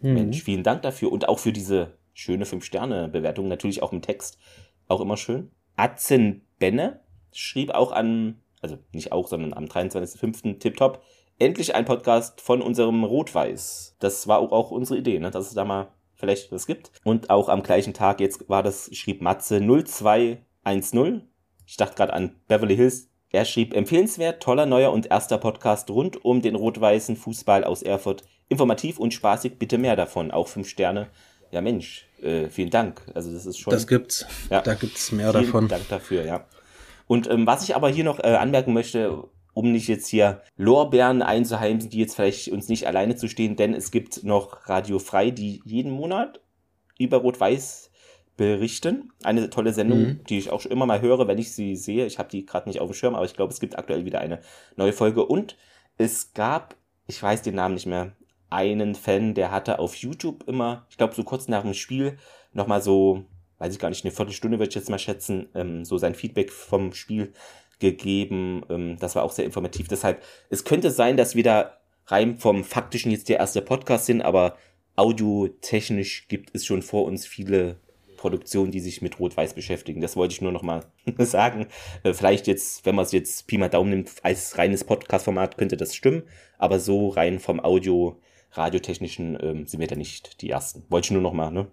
Mhm. 0.00 0.14
Mensch, 0.14 0.42
vielen 0.42 0.62
Dank 0.62 0.82
dafür 0.82 1.12
und 1.12 1.28
auch 1.28 1.38
für 1.38 1.52
diese 1.52 1.92
schöne 2.14 2.46
5-Sterne-Bewertung, 2.46 3.48
natürlich 3.48 3.82
auch 3.82 3.92
im 3.92 4.00
Text. 4.00 4.38
Auch 4.88 5.02
immer 5.02 5.18
schön. 5.18 5.50
Atzen 5.76 6.42
Benne 6.58 7.00
schrieb 7.32 7.70
auch 7.72 7.92
an, 7.92 8.40
also 8.62 8.78
nicht 8.92 9.12
auch, 9.12 9.28
sondern 9.28 9.52
am 9.52 9.66
23.05. 9.66 10.58
Tipptopp, 10.58 11.02
endlich 11.38 11.74
ein 11.74 11.84
Podcast 11.84 12.40
von 12.40 12.62
unserem 12.62 13.04
Rot-Weiß. 13.04 13.96
Das 13.98 14.26
war 14.26 14.38
auch 14.38 14.70
unsere 14.70 14.98
Idee, 14.98 15.18
ne? 15.18 15.30
dass 15.30 15.48
es 15.48 15.54
da 15.54 15.64
mal 15.64 15.88
vielleicht 16.14 16.50
was 16.50 16.66
gibt. 16.66 16.90
Und 17.04 17.30
auch 17.30 17.48
am 17.48 17.62
gleichen 17.62 17.94
Tag, 17.94 18.20
jetzt 18.20 18.48
war 18.48 18.62
das, 18.62 18.90
schrieb 18.94 19.20
Matze 19.20 19.60
02 19.60 20.38
1-0. 20.64 21.20
Ich 21.66 21.76
dachte 21.76 21.94
gerade 21.96 22.12
an 22.12 22.36
Beverly 22.48 22.76
Hills. 22.76 23.08
Er 23.30 23.44
schrieb 23.44 23.74
empfehlenswert, 23.74 24.42
toller 24.42 24.66
neuer 24.66 24.92
und 24.92 25.06
erster 25.06 25.36
Podcast 25.36 25.90
rund 25.90 26.24
um 26.24 26.40
den 26.40 26.54
rot-weißen 26.54 27.16
Fußball 27.16 27.64
aus 27.64 27.82
Erfurt. 27.82 28.22
Informativ 28.48 28.98
und 28.98 29.12
spaßig, 29.12 29.58
bitte 29.58 29.78
mehr 29.78 29.96
davon. 29.96 30.30
Auch 30.30 30.48
fünf 30.48 30.68
Sterne. 30.68 31.08
Ja 31.50 31.60
Mensch, 31.60 32.06
äh, 32.22 32.48
vielen 32.48 32.70
Dank. 32.70 33.02
Also 33.14 33.32
das 33.32 33.46
ist 33.46 33.58
schon. 33.58 33.72
Das 33.72 33.86
gibt's. 33.86 34.26
Ja, 34.50 34.62
da 34.62 34.74
gibt's 34.74 35.12
mehr 35.12 35.32
vielen 35.32 35.44
davon. 35.44 35.68
Dank 35.68 35.88
dafür, 35.88 36.24
ja. 36.24 36.46
Und 37.06 37.28
ähm, 37.30 37.46
was 37.46 37.62
ich 37.62 37.76
aber 37.76 37.88
hier 37.88 38.04
noch 38.04 38.18
äh, 38.18 38.34
anmerken 38.34 38.72
möchte, 38.72 39.24
um 39.56 39.72
nicht 39.72 39.88
jetzt 39.88 40.06
hier 40.08 40.42
Lorbeeren 40.58 41.22
einzuheimsen, 41.22 41.88
die 41.88 41.98
jetzt 41.98 42.14
vielleicht 42.14 42.48
uns 42.48 42.68
nicht 42.68 42.86
alleine 42.86 43.16
zu 43.16 43.26
stehen, 43.26 43.56
denn 43.56 43.72
es 43.72 43.90
gibt 43.90 44.22
noch 44.22 44.68
Radio 44.68 44.98
Frei, 44.98 45.30
die 45.30 45.62
jeden 45.64 45.92
Monat 45.92 46.42
über 46.98 47.16
Rot-Weiß 47.16 47.90
berichten. 48.36 49.12
Eine 49.24 49.48
tolle 49.48 49.72
Sendung, 49.72 49.98
mhm. 49.98 50.24
die 50.28 50.36
ich 50.36 50.50
auch 50.50 50.60
schon 50.60 50.72
immer 50.72 50.84
mal 50.84 51.00
höre, 51.00 51.26
wenn 51.26 51.38
ich 51.38 51.52
sie 51.52 51.74
sehe. 51.74 52.04
Ich 52.04 52.18
habe 52.18 52.28
die 52.28 52.44
gerade 52.44 52.68
nicht 52.68 52.80
auf 52.80 52.90
dem 52.90 52.94
Schirm, 52.94 53.14
aber 53.14 53.24
ich 53.24 53.32
glaube, 53.32 53.50
es 53.50 53.58
gibt 53.58 53.78
aktuell 53.78 54.04
wieder 54.04 54.20
eine 54.20 54.40
neue 54.76 54.92
Folge. 54.92 55.24
Und 55.24 55.56
es 55.96 56.34
gab, 56.34 56.76
ich 57.06 57.22
weiß 57.22 57.40
den 57.40 57.54
Namen 57.54 57.74
nicht 57.74 57.86
mehr, 57.86 58.12
einen 58.50 58.94
Fan, 58.94 59.32
der 59.32 59.52
hatte 59.52 59.78
auf 59.78 59.94
YouTube 59.94 60.46
immer, 60.46 60.84
ich 60.90 60.98
glaube, 60.98 61.14
so 61.14 61.24
kurz 61.24 61.48
nach 61.48 61.62
dem 61.62 61.72
Spiel 61.72 62.18
nochmal 62.52 62.82
so, 62.82 63.24
weiß 63.56 63.72
ich 63.72 63.78
gar 63.78 63.88
nicht, 63.88 64.04
eine 64.04 64.12
Viertelstunde 64.12 64.58
würde 64.58 64.68
ich 64.68 64.74
jetzt 64.74 64.90
mal 64.90 64.98
schätzen, 64.98 65.48
ähm, 65.54 65.86
so 65.86 65.96
sein 65.96 66.14
Feedback 66.14 66.52
vom 66.52 66.92
Spiel 66.92 67.32
gegeben. 67.78 68.64
Ähm, 68.68 68.96
das 68.98 69.16
war 69.16 69.22
auch 69.22 69.32
sehr 69.32 69.44
informativ. 69.44 69.88
Deshalb, 69.88 70.22
es 70.50 70.64
könnte 70.64 70.90
sein, 70.90 71.16
dass 71.16 71.34
wir 71.34 71.42
da 71.42 71.78
rein 72.06 72.38
vom 72.38 72.64
Faktischen 72.64 73.10
jetzt 73.10 73.28
der 73.28 73.38
erste 73.38 73.62
Podcast 73.62 74.06
sind, 74.06 74.22
aber 74.22 74.56
audiotechnisch 74.96 76.28
gibt 76.28 76.54
es 76.54 76.64
schon 76.64 76.82
vor 76.82 77.04
uns 77.04 77.26
viele 77.26 77.76
Produktionen, 78.16 78.70
die 78.70 78.80
sich 78.80 79.02
mit 79.02 79.20
Rot-Weiß 79.20 79.54
beschäftigen. 79.54 80.00
Das 80.00 80.16
wollte 80.16 80.32
ich 80.32 80.40
nur 80.40 80.52
noch 80.52 80.62
mal 80.62 80.84
sagen. 81.18 81.66
Äh, 82.02 82.14
vielleicht 82.14 82.46
jetzt, 82.46 82.86
wenn 82.86 82.94
man 82.94 83.04
es 83.04 83.12
jetzt 83.12 83.46
Pi 83.46 83.58
mal 83.58 83.68
Daumen 83.68 83.90
nimmt, 83.90 84.12
als 84.22 84.58
reines 84.58 84.84
Podcast-Format 84.84 85.58
könnte 85.58 85.76
das 85.76 85.94
stimmen, 85.94 86.22
aber 86.58 86.80
so 86.80 87.08
rein 87.08 87.38
vom 87.38 87.60
Audio, 87.60 88.20
radiotechnischen 88.52 89.38
ähm, 89.40 89.66
sind 89.66 89.80
wir 89.80 89.86
da 89.86 89.96
nicht 89.96 90.40
die 90.40 90.50
Ersten. 90.50 90.84
Wollte 90.88 91.06
ich 91.06 91.10
nur 91.12 91.22
noch 91.22 91.32
mal, 91.32 91.50
ne? 91.50 91.66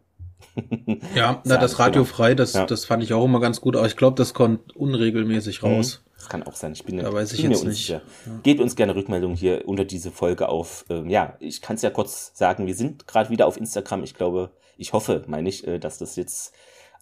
ja, 1.15 1.41
na, 1.45 1.57
das 1.57 1.79
Radio 1.79 2.03
frei, 2.03 2.35
das, 2.35 2.53
ja. 2.53 2.65
das 2.65 2.85
fand 2.85 3.03
ich 3.03 3.13
auch 3.13 3.25
immer 3.25 3.39
ganz 3.39 3.61
gut, 3.61 3.75
aber 3.75 3.87
ich 3.87 3.95
glaube, 3.95 4.15
das 4.15 4.33
kommt 4.33 4.75
unregelmäßig 4.75 5.61
mhm. 5.61 5.67
raus. 5.69 6.03
Das 6.17 6.29
kann 6.29 6.43
auch 6.43 6.55
sein. 6.55 6.71
Ich 6.71 6.85
bin, 6.85 6.97
da 6.97 7.11
weiß 7.11 7.33
ich 7.33 7.41
bin 7.41 7.51
jetzt 7.51 7.65
nicht. 7.65 7.89
Ja. 7.89 8.01
Gebt 8.43 8.61
uns 8.61 8.77
gerne 8.77 8.95
Rückmeldung 8.95 9.35
hier 9.35 9.67
unter 9.67 9.83
diese 9.83 10.09
Folge 10.09 10.47
auf. 10.47 10.85
Ähm, 10.89 11.09
ja, 11.09 11.35
ich 11.39 11.61
kann 11.61 11.75
es 11.75 11.81
ja 11.81 11.89
kurz 11.89 12.31
sagen, 12.33 12.65
wir 12.65 12.75
sind 12.75 13.07
gerade 13.07 13.29
wieder 13.29 13.45
auf 13.45 13.57
Instagram. 13.57 14.03
Ich 14.03 14.13
glaube, 14.13 14.51
ich 14.77 14.93
hoffe, 14.93 15.23
meine 15.27 15.49
ich, 15.49 15.67
äh, 15.67 15.79
dass 15.79 15.97
das 15.97 16.15
jetzt 16.15 16.53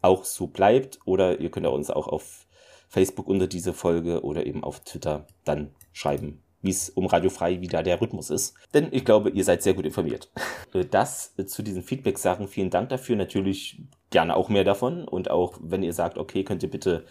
auch 0.02 0.26
so 0.26 0.48
bleibt. 0.48 1.00
Oder 1.06 1.40
ihr 1.40 1.52
könnt 1.52 1.68
uns 1.68 1.92
auch 1.92 2.08
auf 2.08 2.48
Facebook 2.88 3.28
unter 3.28 3.48
diese 3.48 3.74
Folge 3.74 4.24
oder 4.24 4.46
eben 4.48 4.64
auf 4.64 4.80
Twitter 4.80 5.28
dann 5.46 5.76
schreiben, 5.94 6.42
wie 6.62 6.70
es 6.70 6.90
um 6.90 7.08
Radio 7.08 7.30
Frei 7.30 7.62
wieder 7.62 7.84
der 7.84 8.02
Rhythmus 8.02 8.30
ist. 8.30 8.56
Denn 8.74 8.90
ich 8.92 9.06
glaube, 9.06 9.30
ihr 9.30 9.44
seid 9.44 9.64
sehr 9.64 9.74
gut 9.74 9.86
informiert. 9.86 10.30
Äh, 10.74 10.86
das 10.86 11.34
äh, 11.38 11.46
zu 11.46 11.64
diesen 11.64 11.84
Feedback-Sachen. 11.84 12.48
Vielen 12.48 12.70
Dank 12.70 12.88
dafür. 12.88 13.18
Natürlich 13.18 13.82
gerne 14.10 14.38
auch 14.38 14.48
mehr 14.48 14.64
davon. 14.64 15.06
Und 15.06 15.30
auch 15.30 15.58
wenn 15.62 15.84
ihr 15.84 15.92
sagt, 15.92 16.18
okay, 16.18 16.46
könnt 16.46 16.64
ihr 16.64 16.72
bitte 16.72 17.04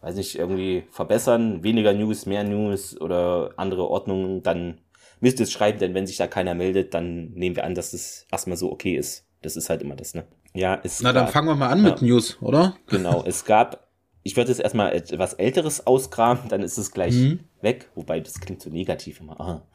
weiß 0.00 0.16
nicht, 0.16 0.38
irgendwie 0.38 0.84
verbessern, 0.90 1.62
weniger 1.62 1.92
News, 1.92 2.26
mehr 2.26 2.44
News 2.44 3.00
oder 3.00 3.52
andere 3.56 3.88
Ordnungen, 3.88 4.42
dann 4.42 4.78
müsst 5.20 5.40
ihr 5.40 5.44
es 5.44 5.52
schreiben, 5.52 5.78
denn 5.78 5.94
wenn 5.94 6.06
sich 6.06 6.16
da 6.16 6.26
keiner 6.26 6.54
meldet, 6.54 6.94
dann 6.94 7.30
nehmen 7.32 7.56
wir 7.56 7.64
an, 7.64 7.74
dass 7.74 7.92
das 7.92 8.26
erstmal 8.30 8.56
so 8.56 8.70
okay 8.70 8.96
ist. 8.96 9.24
Das 9.42 9.56
ist 9.56 9.70
halt 9.70 9.82
immer 9.82 9.96
das, 9.96 10.14
ne? 10.14 10.24
Ja, 10.54 10.80
es 10.82 11.00
Na, 11.02 11.12
gab, 11.12 11.24
dann 11.24 11.32
fangen 11.32 11.48
wir 11.48 11.54
mal 11.54 11.68
an 11.68 11.84
ja, 11.84 11.90
mit 11.90 12.02
News, 12.02 12.38
oder? 12.40 12.76
Genau, 12.86 13.22
es 13.26 13.44
gab, 13.44 13.87
ich 14.28 14.36
würde 14.36 14.50
jetzt 14.50 14.60
erstmal 14.60 14.92
etwas 14.92 15.32
Älteres 15.32 15.86
ausgraben, 15.86 16.50
dann 16.50 16.62
ist 16.62 16.76
es 16.76 16.92
gleich 16.92 17.14
mhm. 17.14 17.40
weg, 17.62 17.88
wobei 17.94 18.20
das 18.20 18.40
klingt 18.40 18.60
so 18.60 18.68
negativ 18.68 19.20
immer. 19.20 19.40
Aha. 19.40 19.66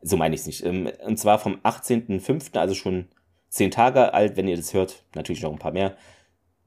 So 0.00 0.16
meine 0.16 0.34
ich 0.34 0.40
es 0.40 0.46
nicht. 0.46 0.64
Ähm, 0.64 0.90
und 1.04 1.18
zwar 1.18 1.38
vom 1.38 1.56
18.05., 1.56 2.56
also 2.56 2.74
schon 2.74 3.08
zehn 3.50 3.70
Tage 3.70 4.14
alt, 4.14 4.38
wenn 4.38 4.48
ihr 4.48 4.56
das 4.56 4.72
hört, 4.72 5.04
natürlich 5.14 5.42
noch 5.42 5.52
ein 5.52 5.58
paar 5.58 5.72
mehr, 5.72 5.94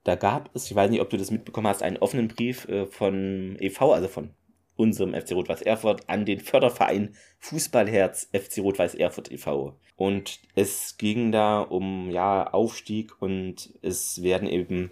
da 0.04 0.14
gab 0.14 0.56
es, 0.56 0.70
ich 0.70 0.76
weiß 0.76 0.92
nicht, 0.92 1.02
ob 1.02 1.10
du 1.10 1.18
das 1.18 1.32
mitbekommen 1.32 1.66
hast, 1.66 1.82
einen 1.82 1.98
offenen 1.98 2.28
Brief 2.28 2.68
äh, 2.68 2.86
von 2.86 3.58
e.V., 3.60 3.92
also 3.92 4.08
von 4.08 4.30
unserem 4.76 5.16
FC 5.16 5.32
Rot-Weiß 5.32 5.64
Erfurt, 5.64 6.08
an 6.08 6.26
den 6.26 6.42
Förderverein 6.42 7.16
Fußballherz 7.40 8.30
FC 8.34 8.60
Rot-Weiß 8.60 8.94
Erfurt 8.94 9.32
e.V. 9.32 9.80
Und 9.96 10.40
es 10.54 10.98
ging 10.98 11.32
da 11.32 11.62
um, 11.62 12.12
ja, 12.12 12.54
Aufstieg 12.54 13.20
und 13.20 13.74
es 13.82 14.22
werden 14.22 14.48
eben, 14.48 14.92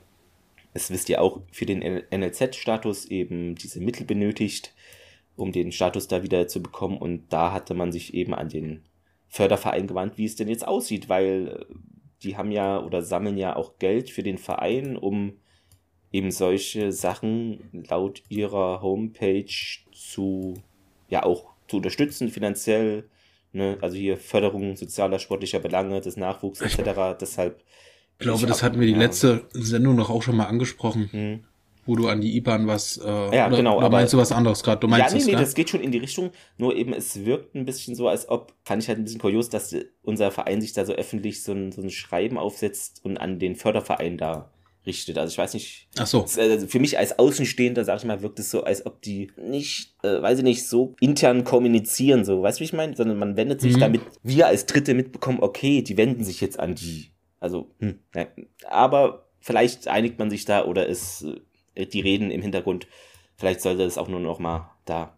es 0.79 0.91
wisst 0.91 1.09
ihr 1.09 1.21
auch, 1.21 1.41
für 1.51 1.65
den 1.65 1.79
NLZ-Status 1.79 3.05
eben 3.05 3.55
diese 3.55 3.81
Mittel 3.81 4.05
benötigt, 4.05 4.73
um 5.35 5.51
den 5.51 5.71
Status 5.71 6.07
da 6.07 6.23
wieder 6.23 6.47
zu 6.47 6.61
bekommen. 6.63 6.97
Und 6.97 7.31
da 7.31 7.51
hatte 7.51 7.73
man 7.73 7.91
sich 7.91 8.13
eben 8.13 8.33
an 8.33 8.49
den 8.49 8.83
Förderverein 9.27 9.87
gewandt, 9.87 10.17
wie 10.17 10.25
es 10.25 10.35
denn 10.35 10.47
jetzt 10.47 10.67
aussieht, 10.67 11.09
weil 11.09 11.65
die 12.23 12.37
haben 12.37 12.51
ja 12.51 12.83
oder 12.83 13.01
sammeln 13.01 13.37
ja 13.37 13.55
auch 13.55 13.77
Geld 13.77 14.09
für 14.09 14.23
den 14.23 14.37
Verein, 14.37 14.97
um 14.97 15.33
eben 16.11 16.31
solche 16.31 16.91
Sachen 16.91 17.85
laut 17.87 18.23
ihrer 18.29 18.81
Homepage 18.81 19.45
zu, 19.91 20.55
ja 21.09 21.23
auch 21.23 21.51
zu 21.67 21.77
unterstützen 21.77 22.29
finanziell. 22.29 23.09
Ne? 23.51 23.77
Also 23.81 23.97
hier 23.97 24.17
Förderung 24.17 24.75
sozialer, 24.75 25.19
sportlicher 25.19 25.59
Belange 25.59 26.01
des 26.01 26.17
Nachwuchs 26.17 26.61
etc. 26.61 27.17
Deshalb. 27.19 27.63
Ich 28.19 28.25
glaube, 28.25 28.45
das 28.47 28.63
hatten 28.63 28.79
wir 28.79 28.87
die 28.87 28.93
letzte 28.93 29.47
Sendung 29.53 29.95
noch 29.95 30.09
auch 30.09 30.21
schon 30.21 30.35
mal 30.35 30.45
angesprochen. 30.45 31.09
Hm 31.11 31.39
wo 31.89 31.95
du 31.95 32.07
an 32.07 32.21
die 32.21 32.37
IBAN 32.37 32.67
was, 32.67 32.97
äh, 33.03 33.35
ja, 33.35 33.49
genau, 33.49 33.77
oder 33.77 33.87
aber 33.87 33.97
meinst 33.97 34.13
du 34.13 34.17
was 34.19 34.31
anderes 34.31 34.61
gerade? 34.61 34.79
Du 34.79 34.87
meinst 34.87 35.07
ja, 35.07 35.13
nee, 35.13 35.17
das, 35.17 35.25
nee, 35.25 35.31
ne? 35.33 35.39
das 35.39 35.55
geht 35.55 35.71
schon 35.71 35.81
in 35.81 35.91
die 35.91 35.97
Richtung, 35.97 36.29
nur 36.59 36.75
eben 36.75 36.93
es 36.93 37.25
wirkt 37.25 37.55
ein 37.55 37.65
bisschen 37.65 37.95
so, 37.95 38.07
als 38.07 38.29
ob, 38.29 38.53
fand 38.63 38.83
ich 38.83 38.89
halt 38.89 38.99
ein 38.99 39.05
bisschen 39.05 39.19
kurios, 39.19 39.49
dass 39.49 39.75
unser 40.03 40.29
Verein 40.29 40.61
sich 40.61 40.73
da 40.73 40.85
so 40.85 40.93
öffentlich 40.93 41.41
so 41.41 41.51
ein, 41.51 41.71
so 41.71 41.81
ein 41.81 41.89
Schreiben 41.89 42.37
aufsetzt 42.37 43.03
und 43.03 43.17
an 43.17 43.39
den 43.39 43.55
Förderverein 43.55 44.19
da 44.19 44.51
richtet. 44.85 45.17
Also 45.17 45.31
ich 45.31 45.37
weiß 45.39 45.55
nicht. 45.55 45.87
Ach 45.97 46.05
so. 46.05 46.21
Also 46.21 46.67
für 46.67 46.79
mich 46.79 46.97
als 46.99 47.17
Außenstehender, 47.17 47.83
sag 47.83 47.97
ich 47.97 48.05
mal, 48.05 48.21
wirkt 48.21 48.37
es 48.37 48.51
so, 48.51 48.63
als 48.63 48.85
ob 48.85 49.01
die 49.01 49.31
nicht, 49.37 49.95
äh, 50.03 50.21
weiß 50.21 50.37
ich 50.37 50.43
nicht, 50.43 50.67
so 50.67 50.95
intern 50.99 51.43
kommunizieren, 51.43 52.23
so, 52.23 52.43
weißt 52.43 52.59
du, 52.59 52.61
wie 52.61 52.65
ich 52.65 52.73
meine? 52.73 52.95
Sondern 52.95 53.17
man 53.17 53.35
wendet 53.35 53.61
sich 53.61 53.75
mhm. 53.75 53.79
damit, 53.79 54.01
wir 54.21 54.45
als 54.45 54.67
Dritte 54.67 54.93
mitbekommen, 54.93 55.39
okay, 55.41 55.81
die 55.81 55.97
wenden 55.97 56.23
sich 56.23 56.39
jetzt 56.39 56.59
an 56.59 56.75
die. 56.75 57.09
Also, 57.39 57.71
hm, 57.79 57.99
ja. 58.15 58.27
aber 58.67 59.25
vielleicht 59.39 59.87
einigt 59.87 60.19
man 60.19 60.29
sich 60.29 60.45
da 60.45 60.65
oder 60.65 60.89
es 60.89 61.25
äh, 61.75 61.85
die 61.85 62.01
reden 62.01 62.31
im 62.31 62.41
Hintergrund. 62.41 62.87
Vielleicht 63.35 63.61
sollte 63.61 63.83
es 63.83 63.97
auch 63.97 64.07
nur 64.07 64.19
noch 64.19 64.39
mal 64.39 64.71
da 64.85 65.17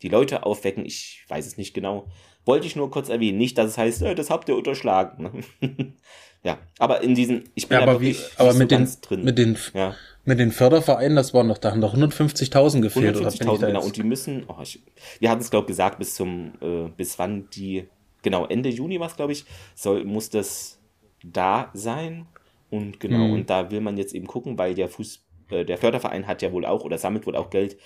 die 0.00 0.08
Leute 0.08 0.44
aufwecken. 0.44 0.84
Ich 0.84 1.24
weiß 1.28 1.46
es 1.46 1.56
nicht 1.56 1.74
genau. 1.74 2.08
Wollte 2.44 2.66
ich 2.66 2.74
nur 2.74 2.90
kurz 2.90 3.08
erwähnen. 3.08 3.38
Nicht, 3.38 3.56
dass 3.58 3.70
es 3.70 3.78
heißt, 3.78 4.02
äh, 4.02 4.14
das 4.14 4.30
habt 4.30 4.48
ihr 4.48 4.56
unterschlagen. 4.56 5.44
ja, 6.42 6.58
aber 6.78 7.02
in 7.02 7.14
diesen, 7.14 7.44
ich 7.54 7.68
bin 7.68 7.78
ja, 7.78 7.82
aber, 7.82 8.00
wie, 8.00 8.16
aber 8.36 8.54
mit, 8.54 8.70
so 8.70 8.76
den, 8.76 8.88
drin. 9.02 9.24
mit 9.24 9.38
den, 9.38 9.58
ja. 9.74 9.94
mit 10.24 10.38
den 10.38 10.50
Fördervereinen, 10.50 11.14
das 11.14 11.34
waren 11.34 11.48
doch, 11.48 11.58
da 11.58 11.70
haben 11.70 11.80
doch 11.80 11.94
150.000 11.94 12.80
gefehlt. 12.80 13.16
150.000, 13.16 13.66
genau. 13.66 13.84
Und 13.84 13.96
die 13.96 14.02
müssen, 14.02 14.44
oh, 14.48 14.56
ich, 14.62 14.82
wir 15.20 15.30
hatten 15.30 15.42
es, 15.42 15.50
glaube 15.50 15.66
ich, 15.66 15.68
gesagt, 15.68 15.98
bis 15.98 16.14
zum, 16.14 16.54
äh, 16.60 16.88
bis 16.96 17.18
wann 17.18 17.48
die, 17.50 17.86
genau, 18.22 18.46
Ende 18.46 18.70
Juni 18.70 18.98
war 18.98 19.06
es, 19.06 19.16
glaube 19.16 19.32
ich, 19.32 19.44
soll, 19.76 20.04
muss 20.04 20.30
das 20.30 20.80
da 21.24 21.70
sein. 21.74 22.26
Und 22.70 23.00
genau, 23.00 23.24
hm. 23.24 23.32
und 23.32 23.50
da 23.50 23.70
will 23.70 23.80
man 23.80 23.96
jetzt 23.96 24.14
eben 24.14 24.26
gucken, 24.26 24.58
weil 24.58 24.74
der 24.74 24.88
Fuß, 24.88 25.24
äh, 25.50 25.64
der 25.64 25.78
Förderverein 25.78 26.26
hat 26.26 26.42
ja 26.42 26.52
wohl 26.52 26.64
auch 26.64 26.84
oder 26.84 26.98
sammelt 26.98 27.26
wohl 27.26 27.36
auch 27.36 27.50
Geld, 27.50 27.76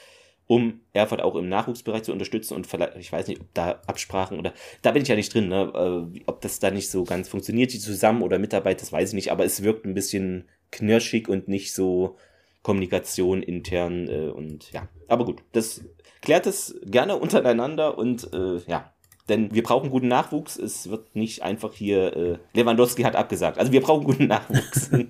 um 0.46 0.80
Erfurt 0.92 1.20
auch 1.20 1.34
im 1.34 1.48
Nachwuchsbereich 1.48 2.04
zu 2.04 2.12
unterstützen 2.12 2.54
und 2.54 2.66
vielleicht, 2.66 2.96
ich 2.96 3.10
weiß 3.10 3.26
nicht, 3.26 3.40
ob 3.40 3.52
da 3.52 3.80
Absprachen 3.86 4.38
oder, 4.38 4.52
da 4.82 4.92
bin 4.92 5.02
ich 5.02 5.08
ja 5.08 5.16
nicht 5.16 5.34
drin, 5.34 5.48
ne, 5.48 5.72
äh, 6.14 6.20
ob 6.26 6.40
das 6.40 6.60
da 6.60 6.70
nicht 6.70 6.88
so 6.88 7.04
ganz 7.04 7.28
funktioniert, 7.28 7.72
die 7.72 7.80
zusammen 7.80 8.22
oder 8.22 8.38
Mitarbeit, 8.38 8.80
das 8.80 8.92
weiß 8.92 9.08
ich 9.10 9.14
nicht, 9.14 9.32
aber 9.32 9.44
es 9.44 9.64
wirkt 9.64 9.84
ein 9.84 9.94
bisschen 9.94 10.48
knirschig 10.70 11.28
und 11.28 11.48
nicht 11.48 11.74
so 11.74 12.16
Kommunikation 12.62 13.42
intern 13.42 14.08
äh, 14.08 14.28
und 14.28 14.70
ja, 14.72 14.88
aber 15.08 15.24
gut, 15.24 15.42
das 15.52 15.84
klärt 16.22 16.46
es 16.46 16.78
gerne 16.84 17.16
untereinander 17.16 17.98
und 17.98 18.32
äh, 18.32 18.58
ja, 18.66 18.92
denn 19.28 19.54
wir 19.54 19.62
brauchen 19.62 19.90
guten 19.90 20.08
Nachwuchs. 20.08 20.56
Es 20.56 20.88
wird 20.90 21.14
nicht 21.16 21.42
einfach 21.42 21.74
hier, 21.74 22.16
äh, 22.16 22.38
Lewandowski 22.54 23.02
hat 23.02 23.16
abgesagt. 23.16 23.58
Also 23.58 23.72
wir 23.72 23.80
brauchen 23.80 24.04
guten 24.04 24.26
Nachwuchs. 24.26 24.90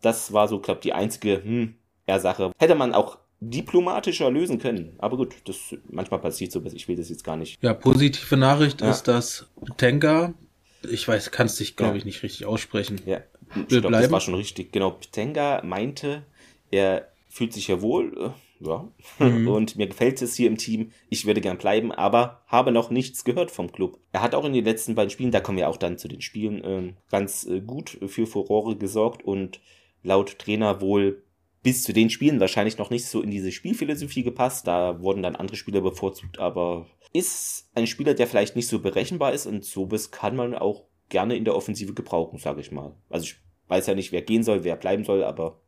Das 0.00 0.32
war 0.32 0.46
so, 0.46 0.60
glaube 0.60 0.80
die 0.80 0.92
einzige 0.92 1.42
hm, 1.42 1.74
Sache. 2.06 2.52
Hätte 2.56 2.76
man 2.76 2.94
auch 2.94 3.18
diplomatischer 3.40 4.30
lösen 4.30 4.58
können. 4.58 4.94
Aber 4.98 5.16
gut, 5.16 5.34
das 5.44 5.76
manchmal 5.90 6.20
passiert 6.20 6.52
so, 6.52 6.62
ich 6.64 6.88
will 6.88 6.96
das 6.96 7.08
jetzt 7.08 7.24
gar 7.24 7.36
nicht. 7.36 7.62
Ja, 7.62 7.74
positive 7.74 8.36
Nachricht 8.36 8.80
ja. 8.80 8.90
ist, 8.90 9.04
dass 9.04 9.46
Tenga, 9.76 10.34
ich 10.88 11.06
weiß, 11.06 11.30
kannst 11.30 11.60
dich, 11.60 11.76
glaube 11.76 11.92
ja. 11.92 11.98
ich, 11.98 12.04
nicht 12.04 12.22
richtig 12.22 12.46
aussprechen. 12.46 13.00
Ja, 13.06 13.20
ich 13.56 13.68
glaube, 13.68 13.90
das 13.90 14.10
war 14.10 14.20
schon 14.20 14.34
richtig. 14.34 14.72
Genau, 14.72 14.98
Tenga 15.12 15.62
meinte, 15.64 16.22
er 16.70 17.08
fühlt 17.38 17.52
sich 17.52 17.68
ja 17.68 17.80
wohl, 17.80 18.32
äh, 18.60 18.66
ja, 18.66 18.88
mhm. 19.20 19.48
und 19.54 19.76
mir 19.76 19.86
gefällt 19.86 20.20
es 20.20 20.34
hier 20.34 20.48
im 20.48 20.58
Team. 20.58 20.90
Ich 21.08 21.24
würde 21.24 21.40
gern 21.40 21.56
bleiben, 21.56 21.92
aber 21.92 22.42
habe 22.48 22.72
noch 22.72 22.90
nichts 22.90 23.24
gehört 23.24 23.52
vom 23.52 23.70
Club. 23.70 24.00
Er 24.12 24.22
hat 24.22 24.34
auch 24.34 24.44
in 24.44 24.52
den 24.52 24.64
letzten 24.64 24.96
beiden 24.96 25.10
Spielen, 25.10 25.30
da 25.30 25.40
kommen 25.40 25.56
wir 25.56 25.68
auch 25.68 25.76
dann 25.76 25.98
zu 25.98 26.08
den 26.08 26.20
Spielen, 26.20 26.64
äh, 26.64 26.92
ganz 27.10 27.46
äh, 27.46 27.60
gut 27.60 27.98
für 28.08 28.26
Furore 28.26 28.76
gesorgt 28.76 29.24
und 29.24 29.60
laut 30.02 30.38
Trainer 30.38 30.80
wohl 30.80 31.22
bis 31.62 31.84
zu 31.84 31.92
den 31.92 32.10
Spielen 32.10 32.40
wahrscheinlich 32.40 32.78
noch 32.78 32.90
nicht 32.90 33.06
so 33.06 33.22
in 33.22 33.30
diese 33.30 33.52
Spielphilosophie 33.52 34.24
gepasst. 34.24 34.66
Da 34.66 35.00
wurden 35.00 35.22
dann 35.22 35.36
andere 35.36 35.56
Spieler 35.56 35.80
bevorzugt, 35.80 36.38
aber 36.38 36.86
ist 37.12 37.70
ein 37.74 37.86
Spieler, 37.86 38.14
der 38.14 38.26
vielleicht 38.26 38.56
nicht 38.56 38.68
so 38.68 38.80
berechenbar 38.80 39.32
ist 39.32 39.46
und 39.46 39.64
so 39.64 39.86
bis 39.86 40.10
kann 40.10 40.36
man 40.36 40.54
auch 40.54 40.84
gerne 41.08 41.36
in 41.36 41.44
der 41.44 41.56
Offensive 41.56 41.94
gebrauchen, 41.94 42.38
sage 42.38 42.60
ich 42.60 42.72
mal. 42.72 42.94
Also 43.08 43.24
ich 43.24 43.36
weiß 43.68 43.86
ja 43.86 43.94
nicht, 43.94 44.12
wer 44.12 44.22
gehen 44.22 44.42
soll, 44.42 44.64
wer 44.64 44.76
bleiben 44.76 45.04
soll, 45.04 45.22
aber. 45.22 45.60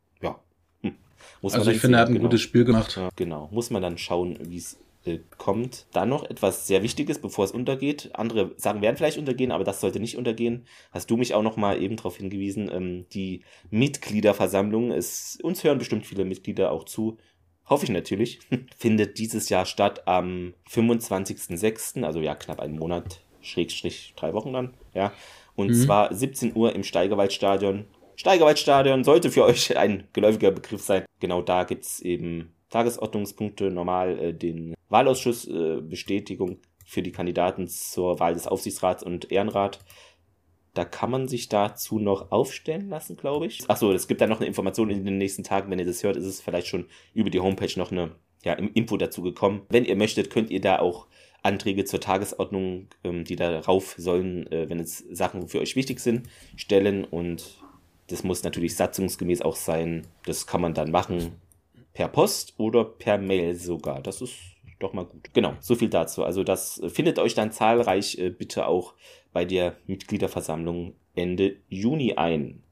Muss 1.42 1.54
also 1.54 1.70
ich 1.70 1.80
finde, 1.80 1.98
er 1.98 2.02
hat 2.02 2.08
ein 2.08 2.14
genau. 2.14 2.26
gutes 2.26 2.40
Spiel 2.40 2.64
gemacht. 2.64 2.96
Ja, 2.96 3.10
genau. 3.16 3.48
Muss 3.52 3.70
man 3.70 3.82
dann 3.82 3.98
schauen, 3.98 4.38
wie 4.42 4.58
es 4.58 4.78
äh, 5.04 5.20
kommt. 5.38 5.86
Dann 5.92 6.10
noch 6.10 6.28
etwas 6.28 6.66
sehr 6.66 6.82
Wichtiges, 6.82 7.20
bevor 7.20 7.46
es 7.46 7.52
untergeht. 7.52 8.10
Andere 8.12 8.52
Sachen 8.58 8.82
werden 8.82 8.96
vielleicht 8.96 9.16
untergehen, 9.16 9.50
aber 9.50 9.64
das 9.64 9.80
sollte 9.80 9.98
nicht 9.98 10.18
untergehen. 10.18 10.66
Hast 10.92 11.10
du 11.10 11.16
mich 11.16 11.32
auch 11.32 11.42
noch 11.42 11.56
mal 11.56 11.80
eben 11.80 11.96
darauf 11.96 12.18
hingewiesen, 12.18 12.70
ähm, 12.70 13.06
die 13.14 13.42
Mitgliederversammlung, 13.70 14.90
es, 14.90 15.38
uns 15.42 15.64
hören 15.64 15.78
bestimmt 15.78 16.04
viele 16.04 16.26
Mitglieder 16.26 16.70
auch 16.70 16.84
zu, 16.84 17.16
hoffe 17.64 17.84
ich 17.84 17.90
natürlich, 17.90 18.40
findet 18.76 19.18
dieses 19.18 19.48
Jahr 19.48 19.64
statt 19.64 20.06
am 20.06 20.52
25.06., 20.70 22.02
also 22.02 22.20
ja 22.20 22.34
knapp 22.34 22.60
einen 22.60 22.78
Monat, 22.78 23.22
Schrägstrich 23.40 24.12
drei 24.16 24.34
Wochen 24.34 24.52
dann, 24.52 24.74
ja. 24.92 25.14
Und 25.56 25.68
mhm. 25.68 25.74
zwar 25.74 26.14
17 26.14 26.54
Uhr 26.54 26.74
im 26.74 26.84
Steigerwaldstadion. 26.84 27.86
Steigerwaldstadion 28.20 29.02
sollte 29.02 29.30
für 29.30 29.44
euch 29.46 29.76
ein 29.78 30.06
geläufiger 30.12 30.50
Begriff 30.50 30.82
sein. 30.82 31.06
Genau 31.20 31.40
da 31.40 31.64
gibt's 31.64 32.00
eben 32.00 32.52
Tagesordnungspunkte, 32.68 33.70
normal 33.70 34.18
äh, 34.18 34.34
den 34.34 34.74
Wahlausschuss 34.90 35.48
äh, 35.48 35.80
Bestätigung 35.80 36.58
für 36.84 37.00
die 37.00 37.12
Kandidaten 37.12 37.66
zur 37.66 38.20
Wahl 38.20 38.34
des 38.34 38.46
Aufsichtsrats 38.46 39.02
und 39.02 39.32
Ehrenrat. 39.32 39.78
Da 40.74 40.84
kann 40.84 41.10
man 41.10 41.28
sich 41.28 41.48
dazu 41.48 41.98
noch 41.98 42.30
aufstellen 42.30 42.90
lassen, 42.90 43.16
glaube 43.16 43.46
ich. 43.46 43.60
Achso, 43.70 43.90
es 43.90 44.06
gibt 44.06 44.20
da 44.20 44.26
noch 44.26 44.40
eine 44.40 44.46
Information 44.46 44.90
in 44.90 45.06
den 45.06 45.16
nächsten 45.16 45.42
Tagen. 45.42 45.70
Wenn 45.70 45.78
ihr 45.78 45.86
das 45.86 46.02
hört, 46.02 46.16
ist 46.16 46.26
es 46.26 46.42
vielleicht 46.42 46.66
schon 46.66 46.88
über 47.14 47.30
die 47.30 47.40
Homepage 47.40 47.72
noch 47.76 47.90
eine 47.90 48.10
ja, 48.44 48.52
Info 48.52 48.98
dazu 48.98 49.22
gekommen. 49.22 49.62
Wenn 49.70 49.86
ihr 49.86 49.96
möchtet, 49.96 50.28
könnt 50.28 50.50
ihr 50.50 50.60
da 50.60 50.78
auch 50.78 51.06
Anträge 51.42 51.86
zur 51.86 52.00
Tagesordnung, 52.00 52.88
ähm, 53.02 53.24
die 53.24 53.36
darauf 53.36 53.94
sollen, 53.96 54.46
äh, 54.52 54.68
wenn 54.68 54.78
es 54.78 54.98
Sachen 55.10 55.48
für 55.48 55.60
euch 55.60 55.74
wichtig 55.74 56.00
sind, 56.00 56.28
stellen. 56.54 57.04
Und 57.04 57.62
das 58.10 58.24
muss 58.24 58.42
natürlich 58.42 58.76
satzungsgemäß 58.76 59.42
auch 59.42 59.56
sein. 59.56 60.06
Das 60.24 60.46
kann 60.46 60.60
man 60.60 60.74
dann 60.74 60.90
machen 60.90 61.40
per 61.92 62.08
Post 62.08 62.54
oder 62.58 62.84
per 62.84 63.18
Mail 63.18 63.54
sogar. 63.54 64.00
Das 64.00 64.20
ist 64.20 64.34
doch 64.78 64.92
mal 64.92 65.04
gut. 65.04 65.32
Genau, 65.34 65.54
so 65.60 65.74
viel 65.74 65.88
dazu. 65.88 66.24
Also 66.24 66.42
das 66.44 66.80
findet 66.88 67.18
euch 67.18 67.34
dann 67.34 67.52
zahlreich 67.52 68.18
äh, 68.18 68.30
bitte 68.30 68.66
auch 68.66 68.94
bei 69.32 69.44
der 69.44 69.76
Mitgliederversammlung 69.86 70.94
Ende 71.14 71.56
Juni 71.68 72.14
ein. 72.14 72.62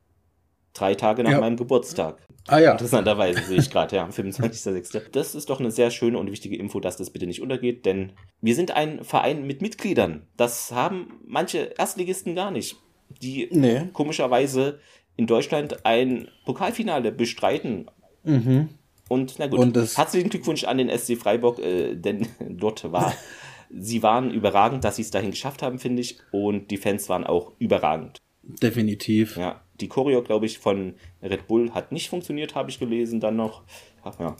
Drei 0.74 0.94
Tage 0.94 1.22
nach 1.22 1.32
ja. 1.32 1.40
meinem 1.40 1.56
Geburtstag. 1.56 2.26
Ah 2.46 2.58
ja. 2.58 2.72
Interessanterweise 2.72 3.42
sehe 3.42 3.58
ich 3.58 3.70
gerade, 3.70 3.96
ja, 3.96 4.04
am 4.04 4.10
25.06. 4.12 5.10
Das 5.10 5.34
ist 5.34 5.50
doch 5.50 5.60
eine 5.60 5.70
sehr 5.70 5.90
schöne 5.90 6.18
und 6.18 6.30
wichtige 6.30 6.56
Info, 6.56 6.80
dass 6.80 6.96
das 6.96 7.10
bitte 7.10 7.26
nicht 7.26 7.42
untergeht, 7.42 7.84
denn 7.84 8.12
wir 8.40 8.54
sind 8.54 8.70
ein 8.70 9.04
Verein 9.04 9.46
mit 9.46 9.60
Mitgliedern. 9.60 10.26
Das 10.36 10.72
haben 10.72 11.20
manche 11.26 11.74
Erstligisten 11.76 12.34
gar 12.34 12.50
nicht, 12.50 12.76
die 13.20 13.48
nee. 13.50 13.88
komischerweise 13.92 14.80
in 15.18 15.26
Deutschland 15.26 15.84
ein 15.84 16.28
Pokalfinale 16.46 17.12
bestreiten. 17.12 17.90
Mhm. 18.24 18.70
Und 19.08 19.34
na 19.38 19.48
gut, 19.48 19.58
und 19.58 19.76
herzlichen 19.76 20.30
Glückwunsch 20.30 20.64
an 20.64 20.78
den 20.78 20.88
SC 20.96 21.16
Freiburg, 21.16 21.58
äh, 21.58 21.96
denn 21.96 22.28
dort 22.48 22.90
war, 22.92 23.12
sie 23.70 24.02
waren 24.02 24.30
überragend, 24.30 24.84
dass 24.84 24.96
sie 24.96 25.02
es 25.02 25.10
dahin 25.10 25.32
geschafft 25.32 25.62
haben, 25.62 25.78
finde 25.78 26.00
ich. 26.02 26.18
Und 26.30 26.70
die 26.70 26.76
Fans 26.76 27.08
waren 27.08 27.24
auch 27.24 27.52
überragend. 27.58 28.22
Definitiv. 28.42 29.36
Ja, 29.36 29.60
die 29.80 29.88
Choreo, 29.88 30.22
glaube 30.22 30.46
ich, 30.46 30.58
von 30.58 30.94
Red 31.22 31.48
Bull 31.48 31.72
hat 31.72 31.90
nicht 31.92 32.08
funktioniert, 32.08 32.54
habe 32.54 32.70
ich 32.70 32.78
gelesen 32.78 33.18
dann 33.20 33.36
noch. 33.36 33.62
Ach 34.04 34.18
ja, 34.20 34.36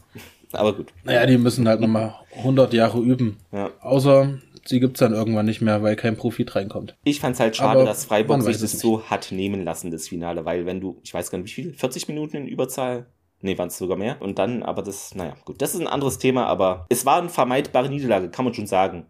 aber 0.53 0.75
gut. 0.75 0.93
Naja, 1.05 1.27
die 1.27 1.39
müssen 1.39 1.67
halt 1.67 1.81
nochmal 1.81 2.15
100 2.37 2.73
Jahre 2.73 3.01
üben. 3.01 3.37
Ja. 3.53 3.71
Außer 3.81 4.39
sie 4.69 4.81
gibt 4.81 4.97
es 4.97 5.01
dann 5.01 5.15
irgendwann 5.15 5.47
nicht 5.47 5.61
mehr, 5.61 5.83
weil 5.83 5.97
kein 5.97 6.17
Profit 6.17 6.55
reinkommt. 6.55 6.97
Ich 7.05 7.21
fand 7.21 7.35
es 7.35 7.41
halt 7.41 7.57
schade, 7.57 7.81
aber 7.81 7.85
dass 7.85 8.05
Freiburg 8.05 8.43
sich 8.43 8.59
das 8.59 8.79
so 8.79 9.03
hat 9.05 9.33
nehmen 9.33 9.65
lassen, 9.65 9.91
das 9.91 10.09
Finale, 10.09 10.45
weil 10.45 10.67
wenn 10.67 10.81
du, 10.81 10.99
ich 11.03 11.15
weiß 11.15 11.31
gar 11.31 11.39
nicht 11.39 11.57
wie 11.57 11.63
viel, 11.63 11.73
40 11.73 12.09
Minuten 12.09 12.37
in 12.37 12.47
Überzahl 12.47 13.07
Nee, 13.41 13.57
waren 13.57 13.69
es 13.69 13.79
sogar 13.79 13.97
mehr. 13.97 14.21
Und 14.21 14.39
dann, 14.39 14.63
aber 14.63 14.83
das, 14.83 15.15
naja, 15.15 15.35
gut, 15.45 15.63
das 15.63 15.75
ist 15.75 15.81
ein 15.81 15.87
anderes 15.87 16.19
Thema, 16.19 16.47
aber 16.47 16.87
es 16.89 17.07
war 17.07 17.19
eine 17.21 17.29
vermeidbare 17.29 17.89
Niederlage, 17.89 18.31
kann 18.31 18.45
man 18.45 18.55
schon 18.55 18.67
sagen. 18.67 19.07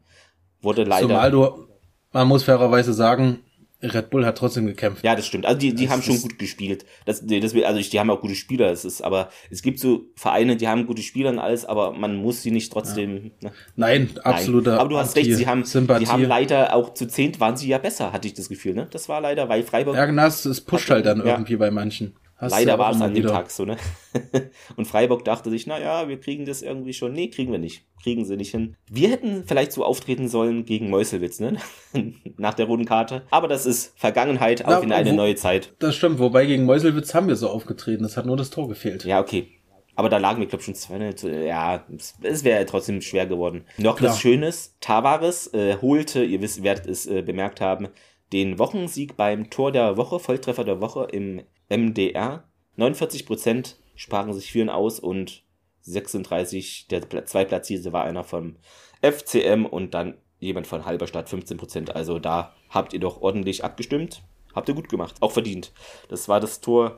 Wurde 0.61 0.85
leider. 0.85 1.09
Zumal 1.09 1.31
du, 1.31 1.67
man 2.13 2.29
muss 2.29 2.45
fairerweise 2.45 2.93
sagen, 2.93 3.39
Red 3.81 4.11
Bull 4.11 4.27
hat 4.27 4.37
trotzdem 4.39 4.67
gekämpft. 4.67 5.05
Ja, 5.05 5.15
das 5.15 5.27
stimmt. 5.27 5.47
Also 5.47 5.59
die, 5.59 5.73
die 5.73 5.89
haben 5.89 6.03
schon 6.03 6.21
gut 6.21 6.39
gespielt. 6.39 6.85
Das, 7.07 7.25
das, 7.25 7.55
also 7.55 7.81
die 7.81 8.01
haben 8.01 8.11
auch 8.11 8.21
gute 8.21 8.35
Spieler. 8.35 8.73
Es 8.73 8.85
ist, 8.85 9.03
aber 9.03 9.31
es 9.51 9.63
gibt 9.63 9.79
so 9.79 10.07
Vereine, 10.17 10.57
die 10.57 10.67
haben 10.67 10.87
gute 10.87 11.03
Spieler 11.03 11.31
und 11.31 11.39
alles, 11.39 11.65
aber 11.65 11.93
man 11.93 12.17
muss 12.17 12.43
sie 12.43 12.51
nicht 12.51 12.73
trotzdem. 12.73 13.31
Ja. 13.41 13.51
Ne? 13.51 13.55
Nein, 13.77 14.11
absoluter. 14.25 14.73
Nein. 14.73 14.81
Aber 14.81 14.89
du 14.89 14.99
hast 14.99 15.15
recht, 15.15 15.33
sie 15.33 15.47
haben, 15.47 15.65
Sympathie. 15.65 16.05
die 16.05 16.11
haben 16.11 16.25
leider 16.25 16.75
auch 16.75 16.95
zu 16.95 17.07
zehnt 17.07 17.39
waren 17.39 17.57
sie 17.57 17.69
ja 17.69 17.79
besser, 17.79 18.13
hatte 18.13 18.27
ich 18.27 18.35
das 18.35 18.49
Gefühl. 18.49 18.75
Ne? 18.75 18.89
Das 18.91 19.09
war 19.09 19.21
leider, 19.21 19.49
weil 19.49 19.63
Freiburg. 19.63 19.95
Ja, 19.95 20.07
genau, 20.07 20.27
es 20.27 20.61
pusht 20.63 20.91
halt 20.91 21.07
dann 21.07 21.19
ja. 21.19 21.35
irgendwie 21.35 21.57
bei 21.57 21.71
manchen. 21.71 22.17
Hast 22.39 22.53
Leider 22.53 22.79
war 22.79 22.93
es 22.93 23.01
an 23.01 23.15
dem 23.15 23.27
Tag 23.27 23.51
so, 23.51 23.65
ne? 23.65 23.77
Und 24.77 24.87
Freiburg 24.87 25.25
dachte 25.25 25.51
sich, 25.51 25.67
naja, 25.67 26.09
wir 26.09 26.21
kriegen 26.21 26.47
das 26.47 26.63
irgendwie 26.63 26.93
schon. 26.93 27.13
Nee, 27.13 27.31
kriegen 27.31 27.51
wir 27.51 27.59
nicht. 27.59 27.85
Kriegen 28.01 28.25
sie 28.25 28.37
nicht 28.37 28.53
hin. 28.53 28.77
Wir 28.89 29.11
hätten 29.11 29.43
vielleicht 29.45 29.73
so 29.73 29.85
auftreten 29.85 30.29
sollen 30.29 30.65
gegen 30.65 30.89
Meuselwitz, 30.89 31.41
ne? 31.41 31.57
Nach 32.37 32.55
der 32.55 32.67
roten 32.67 32.85
Karte. 32.85 33.23
Aber 33.31 33.49
das 33.49 33.67
ist 33.67 33.93
Vergangenheit, 33.99 34.65
auch 34.65 34.71
ja, 34.71 34.79
in 34.79 34.93
eine 34.93 35.11
wo, 35.11 35.17
neue 35.17 35.35
Zeit. 35.35 35.75
Das 35.81 35.97
stimmt, 35.97 36.21
wobei 36.21 36.47
gegen 36.47 36.65
Meuselwitz 36.65 37.13
haben 37.13 37.27
wir 37.27 37.35
so 37.35 37.49
aufgetreten. 37.49 38.05
Es 38.05 38.17
hat 38.17 38.25
nur 38.25 38.37
das 38.37 38.51
Tor 38.51 38.69
gefehlt. 38.69 39.05
Ja, 39.05 39.21
okay. 39.21 39.49
Aber 39.97 40.09
da 40.09 40.19
lagen 40.19 40.39
wir, 40.39 40.47
glaube 40.47 40.61
ich, 40.61 40.67
schon 40.67 40.77
zwei. 40.77 40.99
Ne? 40.99 41.13
Ja, 41.45 41.85
es 42.23 42.45
wäre 42.45 42.65
trotzdem 42.67 43.01
schwer 43.01 43.27
geworden. 43.27 43.65
Noch 43.79 43.97
Klar. 43.97 44.13
was 44.13 44.21
Schönes. 44.21 44.77
Tavares 44.79 45.53
äh, 45.55 45.77
holte, 45.83 46.23
ihr 46.23 46.41
wisst, 46.41 46.63
werdet 46.63 46.87
es 46.87 47.07
äh, 47.07 47.23
bemerkt 47.23 47.61
haben, 47.61 47.89
den 48.33 48.59
Wochensieg 48.59 49.17
beim 49.17 49.51
Tor 49.51 49.73
der 49.73 49.97
Woche, 49.97 50.19
Volltreffer 50.19 50.65
der 50.65 50.81
Woche 50.81 51.09
im 51.13 51.43
MDR. 51.69 52.45
49% 52.77 53.75
sprachen 53.95 54.33
sich 54.33 54.53
für 54.53 54.73
aus 54.73 55.01
und 55.01 55.45
36, 55.83 56.89
der 56.89 57.27
Zweitplatzierte 57.27 57.93
war 57.93 58.05
einer 58.05 58.25
vom 58.25 58.57
FCM 59.01 59.65
und 59.65 59.95
dann 59.95 60.19
jemand 60.39 60.67
von 60.67 60.85
Halberstadt 60.85 61.29
15%. 61.29 61.91
Also 61.91 62.19
da 62.19 62.55
habt 62.69 62.93
ihr 62.93 63.01
doch 63.01 63.21
ordentlich 63.21 63.65
abgestimmt. 63.65 64.23
Habt 64.55 64.69
ihr 64.69 64.75
gut 64.75 64.89
gemacht. 64.89 65.17
Auch 65.21 65.33
verdient. 65.33 65.73
Das 66.09 66.29
war 66.29 66.41
das 66.41 66.61
Tor. 66.61 66.97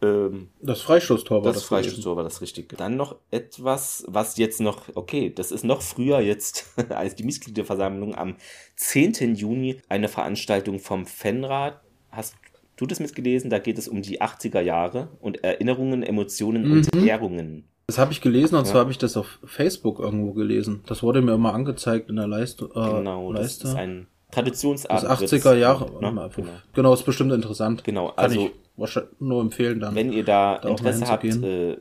Ähm, 0.00 0.48
das 0.60 0.80
Freistoßtor 0.80 1.42
war 1.42 1.52
das. 1.52 1.62
Das 1.62 1.64
Freistoßtor 1.64 2.16
war 2.16 2.24
das 2.24 2.40
richtig. 2.40 2.76
Dann 2.76 2.96
noch 2.96 3.16
etwas, 3.30 4.04
was 4.06 4.36
jetzt 4.36 4.60
noch, 4.60 4.82
okay, 4.94 5.32
das 5.34 5.50
ist 5.50 5.64
noch 5.64 5.82
früher 5.82 6.20
jetzt 6.20 6.66
als 6.90 7.14
die 7.14 7.24
Mitgliederversammlung 7.24 8.14
am 8.14 8.36
10. 8.76 9.34
Juni 9.34 9.80
eine 9.88 10.08
Veranstaltung 10.08 10.78
vom 10.78 11.06
Fanrat. 11.06 11.80
Hast 12.10 12.36
du 12.76 12.86
das 12.86 13.00
mitgelesen? 13.00 13.50
Da 13.50 13.58
geht 13.58 13.78
es 13.78 13.88
um 13.88 14.02
die 14.02 14.20
80er 14.22 14.60
Jahre 14.60 15.08
und 15.20 15.42
Erinnerungen, 15.42 16.02
Emotionen 16.02 16.68
mhm. 16.68 16.72
und 16.72 16.96
Ehrungen. 17.04 17.64
Das 17.88 17.98
habe 17.98 18.12
ich 18.12 18.20
gelesen 18.20 18.54
und 18.54 18.66
ja. 18.66 18.70
zwar 18.70 18.82
habe 18.82 18.90
ich 18.90 18.98
das 18.98 19.16
auf 19.16 19.38
Facebook 19.44 19.98
irgendwo 19.98 20.32
gelesen. 20.32 20.82
Das 20.86 21.02
wurde 21.02 21.22
mir 21.22 21.32
immer 21.32 21.54
angezeigt 21.54 22.10
in 22.10 22.16
der 22.16 22.26
Leiste. 22.26 22.66
Äh, 22.66 22.98
genau, 22.98 23.32
Leiste. 23.32 23.62
das 23.62 23.70
ist 23.72 23.78
ein 23.78 24.06
Traditionsabend. 24.30 25.02
Das 25.04 25.32
80er 25.32 25.54
Jahre. 25.54 25.90
Ne? 26.00 26.30
Genau. 26.34 26.50
genau, 26.74 26.94
ist 26.94 27.04
bestimmt 27.04 27.32
interessant. 27.32 27.82
Genau, 27.84 28.08
also 28.10 28.50
wahrscheinlich 28.76 29.12
nur 29.20 29.40
empfehlen 29.40 29.80
dann. 29.80 29.94
Wenn 29.94 30.12
ihr 30.12 30.24
da, 30.24 30.58
da 30.58 30.68
Interesse 30.68 31.06
habt, 31.06 31.24
äh, 31.24 31.78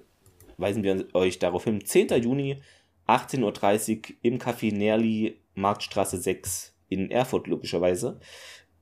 weisen 0.58 0.84
wir 0.84 1.06
euch 1.14 1.40
darauf 1.40 1.66
hin. 1.66 1.84
10. 1.84 2.10
Juni, 2.22 2.62
18.30 3.08 3.98
Uhr 3.98 4.16
im 4.22 4.40
Café 4.40 4.74
Nerli, 4.74 5.40
Marktstraße 5.56 6.18
6 6.18 6.74
in 6.90 7.12
Erfurt, 7.12 7.48
logischerweise. 7.48 8.20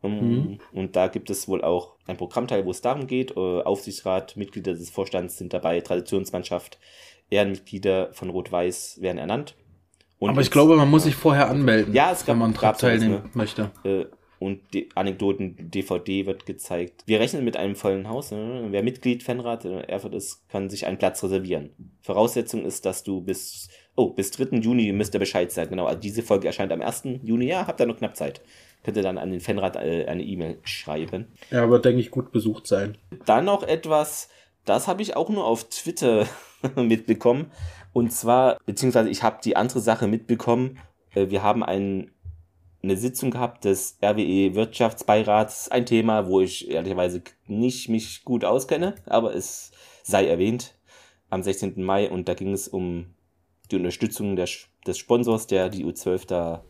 Mhm. 0.03 0.59
Und 0.71 0.95
da 0.95 1.07
gibt 1.07 1.29
es 1.29 1.47
wohl 1.47 1.63
auch 1.63 1.95
ein 2.05 2.17
Programmteil, 2.17 2.65
wo 2.65 2.71
es 2.71 2.81
darum 2.81 3.07
geht. 3.07 3.31
Äh, 3.35 3.61
Aufsichtsrat, 3.61 4.37
Mitglieder 4.37 4.73
des 4.73 4.89
Vorstands 4.89 5.37
sind 5.37 5.53
dabei, 5.53 5.81
Traditionsmannschaft, 5.81 6.79
Ehrenmitglieder 7.29 8.13
von 8.13 8.29
Rot-Weiß 8.29 9.01
werden 9.01 9.17
ernannt. 9.17 9.55
Und 10.19 10.29
Aber 10.29 10.41
ich 10.41 10.51
glaube, 10.51 10.75
man 10.75 10.89
muss 10.89 11.03
sich 11.03 11.15
vorher 11.15 11.49
anmelden, 11.49 11.93
ja, 11.93 12.11
es 12.11 12.25
gab, 12.25 12.35
wenn 12.35 12.39
man 12.39 12.53
dran 12.53 12.75
teilnehmen 12.77 13.13
ne? 13.13 13.29
möchte. 13.33 13.71
Äh, 13.83 14.05
und 14.39 14.73
die 14.73 14.89
Anekdoten 14.95 15.71
DVD 15.71 16.25
wird 16.25 16.45
gezeigt. 16.45 17.03
Wir 17.05 17.19
rechnen 17.19 17.45
mit 17.45 17.57
einem 17.57 17.75
vollen 17.75 18.09
Haus. 18.09 18.31
Ne? 18.31 18.67
Wer 18.69 18.83
Mitglied 18.83 19.23
Fanrat 19.23 19.65
Erfurt 19.65 20.13
ist, 20.13 20.47
kann 20.49 20.69
sich 20.69 20.85
einen 20.85 20.97
Platz 20.97 21.23
reservieren. 21.23 21.71
Voraussetzung 22.01 22.65
ist, 22.65 22.85
dass 22.85 23.03
du 23.03 23.21
bis, 23.21 23.69
oh, 23.95 24.09
bis 24.09 24.31
3. 24.31 24.57
Juni 24.57 24.91
müsst 24.91 25.13
ihr 25.13 25.19
Bescheid 25.19 25.51
sein. 25.51 25.69
Genau, 25.69 25.85
also 25.85 25.99
diese 25.99 26.21
Folge 26.21 26.47
erscheint 26.47 26.71
am 26.71 26.81
1. 26.81 27.03
Juni. 27.23 27.47
Ja, 27.47 27.65
habt 27.65 27.79
ihr 27.79 27.85
noch 27.85 27.97
knapp 27.97 28.15
Zeit 28.15 28.41
könnt 28.85 28.97
ihr 28.97 29.03
dann 29.03 29.17
an 29.17 29.31
den 29.31 29.41
Fanrat 29.41 29.75
äh, 29.75 30.05
eine 30.05 30.23
E-Mail 30.23 30.59
schreiben. 30.63 31.27
Ja, 31.49 31.63
aber 31.63 31.79
denke 31.79 31.99
ich 31.99 32.11
gut 32.11 32.31
besucht 32.31 32.67
sein. 32.67 32.97
Dann 33.25 33.45
noch 33.45 33.63
etwas, 33.63 34.29
das 34.63 34.87
habe 34.87 35.01
ich 35.01 35.15
auch 35.15 35.29
nur 35.29 35.43
auf 35.43 35.67
Twitter 35.69 36.27
mitbekommen. 36.75 37.51
Und 37.95 38.11
zwar, 38.11 38.57
beziehungsweise 38.65 39.09
ich 39.09 39.23
habe 39.23 39.39
die 39.41 39.55
andere 39.55 39.79
Sache 39.79 40.07
mitbekommen. 40.07 40.79
Äh, 41.13 41.29
wir 41.29 41.43
haben 41.43 41.63
ein, 41.63 42.11
eine 42.83 42.97
Sitzung 42.97 43.31
gehabt 43.31 43.63
des 43.63 43.97
RWE 44.03 44.53
Wirtschaftsbeirats. 44.53 45.71
Ein 45.71 45.85
Thema, 45.85 46.27
wo 46.27 46.41
ich 46.41 46.69
ehrlicherweise 46.69 47.21
nicht 47.47 47.87
mich 47.87 48.25
gut 48.25 48.43
auskenne, 48.43 48.95
aber 49.05 49.33
es 49.33 49.71
sei 50.03 50.27
erwähnt. 50.27 50.75
Am 51.29 51.41
16. 51.41 51.81
Mai 51.81 52.11
und 52.11 52.27
da 52.27 52.33
ging 52.33 52.51
es 52.51 52.67
um 52.67 53.13
die 53.71 53.77
Unterstützung 53.77 54.35
der, 54.35 54.49
des 54.85 54.97
Sponsors, 54.97 55.47
der 55.47 55.69
die 55.69 55.85
U12 55.85 56.27
da 56.27 56.65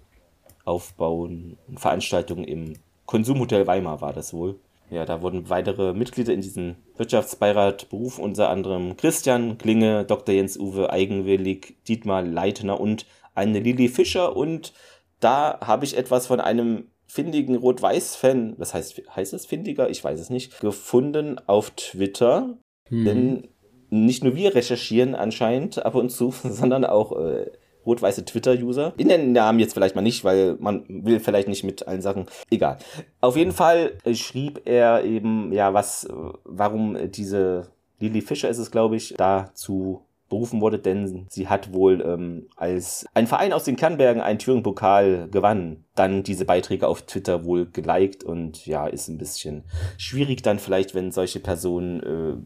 aufbauen. 0.64 1.58
Veranstaltung 1.76 2.44
im 2.44 2.74
Konsumhotel 3.08 3.66
Weimar 3.66 4.00
war 4.00 4.14
das 4.14 4.32
wohl. 4.32 4.60
Ja, 4.90 5.06
da 5.06 5.22
wurden 5.22 5.50
weitere 5.50 5.94
Mitglieder 5.94 6.34
in 6.34 6.42
diesen 6.42 6.76
Wirtschaftsbeirat 6.96 7.90
berufen, 7.90 8.24
unter 8.24 8.50
anderem 8.50 8.96
Christian 8.98 9.58
Klinge, 9.58 10.06
Dr. 10.06 10.36
Jens-Uwe 10.36 10.92
Eigenwillig, 10.92 11.78
Dietmar 11.88 12.22
Leitner 12.22 12.80
und 12.80 13.06
eine 13.34 13.60
Lilly 13.60 13.88
Fischer. 13.90 14.36
Und 14.36 14.74
da 15.20 15.60
habe 15.62 15.86
ich 15.86 15.98
etwas 15.98 16.28
von 16.28 16.40
einem 16.40 16.86
findigen 17.08 17.56
Rot-Weiß-Fan, 17.56 18.56
was 18.58 18.74
heißt, 18.74 19.02
heißt 19.16 19.34
es 19.34 19.46
findiger? 19.46 19.90
Ich 19.90 20.04
weiß 20.04 20.20
es 20.20 20.30
nicht, 20.30 20.60
gefunden 20.60 21.40
auf 21.48 21.72
Twitter. 21.72 22.58
Hm. 22.90 23.06
Denn 23.06 23.48
nicht 23.90 24.24
nur 24.24 24.36
wir 24.36 24.54
recherchieren 24.54 25.16
anscheinend 25.16 25.86
ab 25.86 25.96
und 25.96 26.10
zu, 26.10 26.32
sondern 26.44 26.86
auch 26.86 27.18
äh, 27.20 27.52
rot-weiße 27.86 28.26
Twitter-User. 28.26 28.94
In 28.98 29.10
den 29.10 29.32
Namen 29.32 29.60
jetzt 29.60 29.74
vielleicht 29.74 29.96
mal 29.96 30.02
nicht, 30.02 30.24
weil 30.24 30.56
man 30.60 30.84
will 30.88 31.20
vielleicht 31.20 31.48
nicht 31.48 31.64
mit 31.64 31.88
allen 31.88 32.02
Sachen. 32.02 32.26
Egal. 32.50 32.78
Auf 33.22 33.38
jeden 33.38 33.52
Fall 33.52 33.94
schrieb 34.14 34.62
er 34.66 35.04
eben, 35.04 35.52
ja, 35.52 35.74
was, 35.74 36.08
warum 36.44 36.98
diese 37.12 37.68
Lily 38.00 38.22
Fischer 38.22 38.50
ist 38.50 38.58
es, 38.58 38.72
glaube 38.72 38.96
ich, 38.96 39.16
da 39.18 39.52
zu 39.54 40.06
berufen 40.28 40.60
wurde, 40.60 40.80
denn 40.80 41.28
sie 41.30 41.48
hat 41.48 41.72
wohl 41.72 42.02
ähm, 42.02 42.48
als 42.56 43.06
ein 43.14 43.28
Verein 43.28 43.54
aus 43.54 43.64
den 43.64 43.76
Kernbergen 43.76 44.22
einen 44.22 44.40
Thüringen-Pokal 44.40 45.30
gewann, 45.30 45.86
dann 45.94 46.24
diese 46.24 46.46
Beiträge 46.46 46.88
auf 46.88 47.04
Twitter 47.04 47.46
wohl 47.46 47.68
geliked 47.68 48.24
und 48.24 48.66
ja, 48.66 48.88
ist 48.88 49.08
ein 49.08 49.20
bisschen 49.20 49.64
schwierig 49.98 50.42
dann 50.42 50.58
vielleicht, 50.58 50.96
wenn 50.96 51.12
solche 51.12 51.40
Personen 51.40 52.00
äh, 52.02 52.38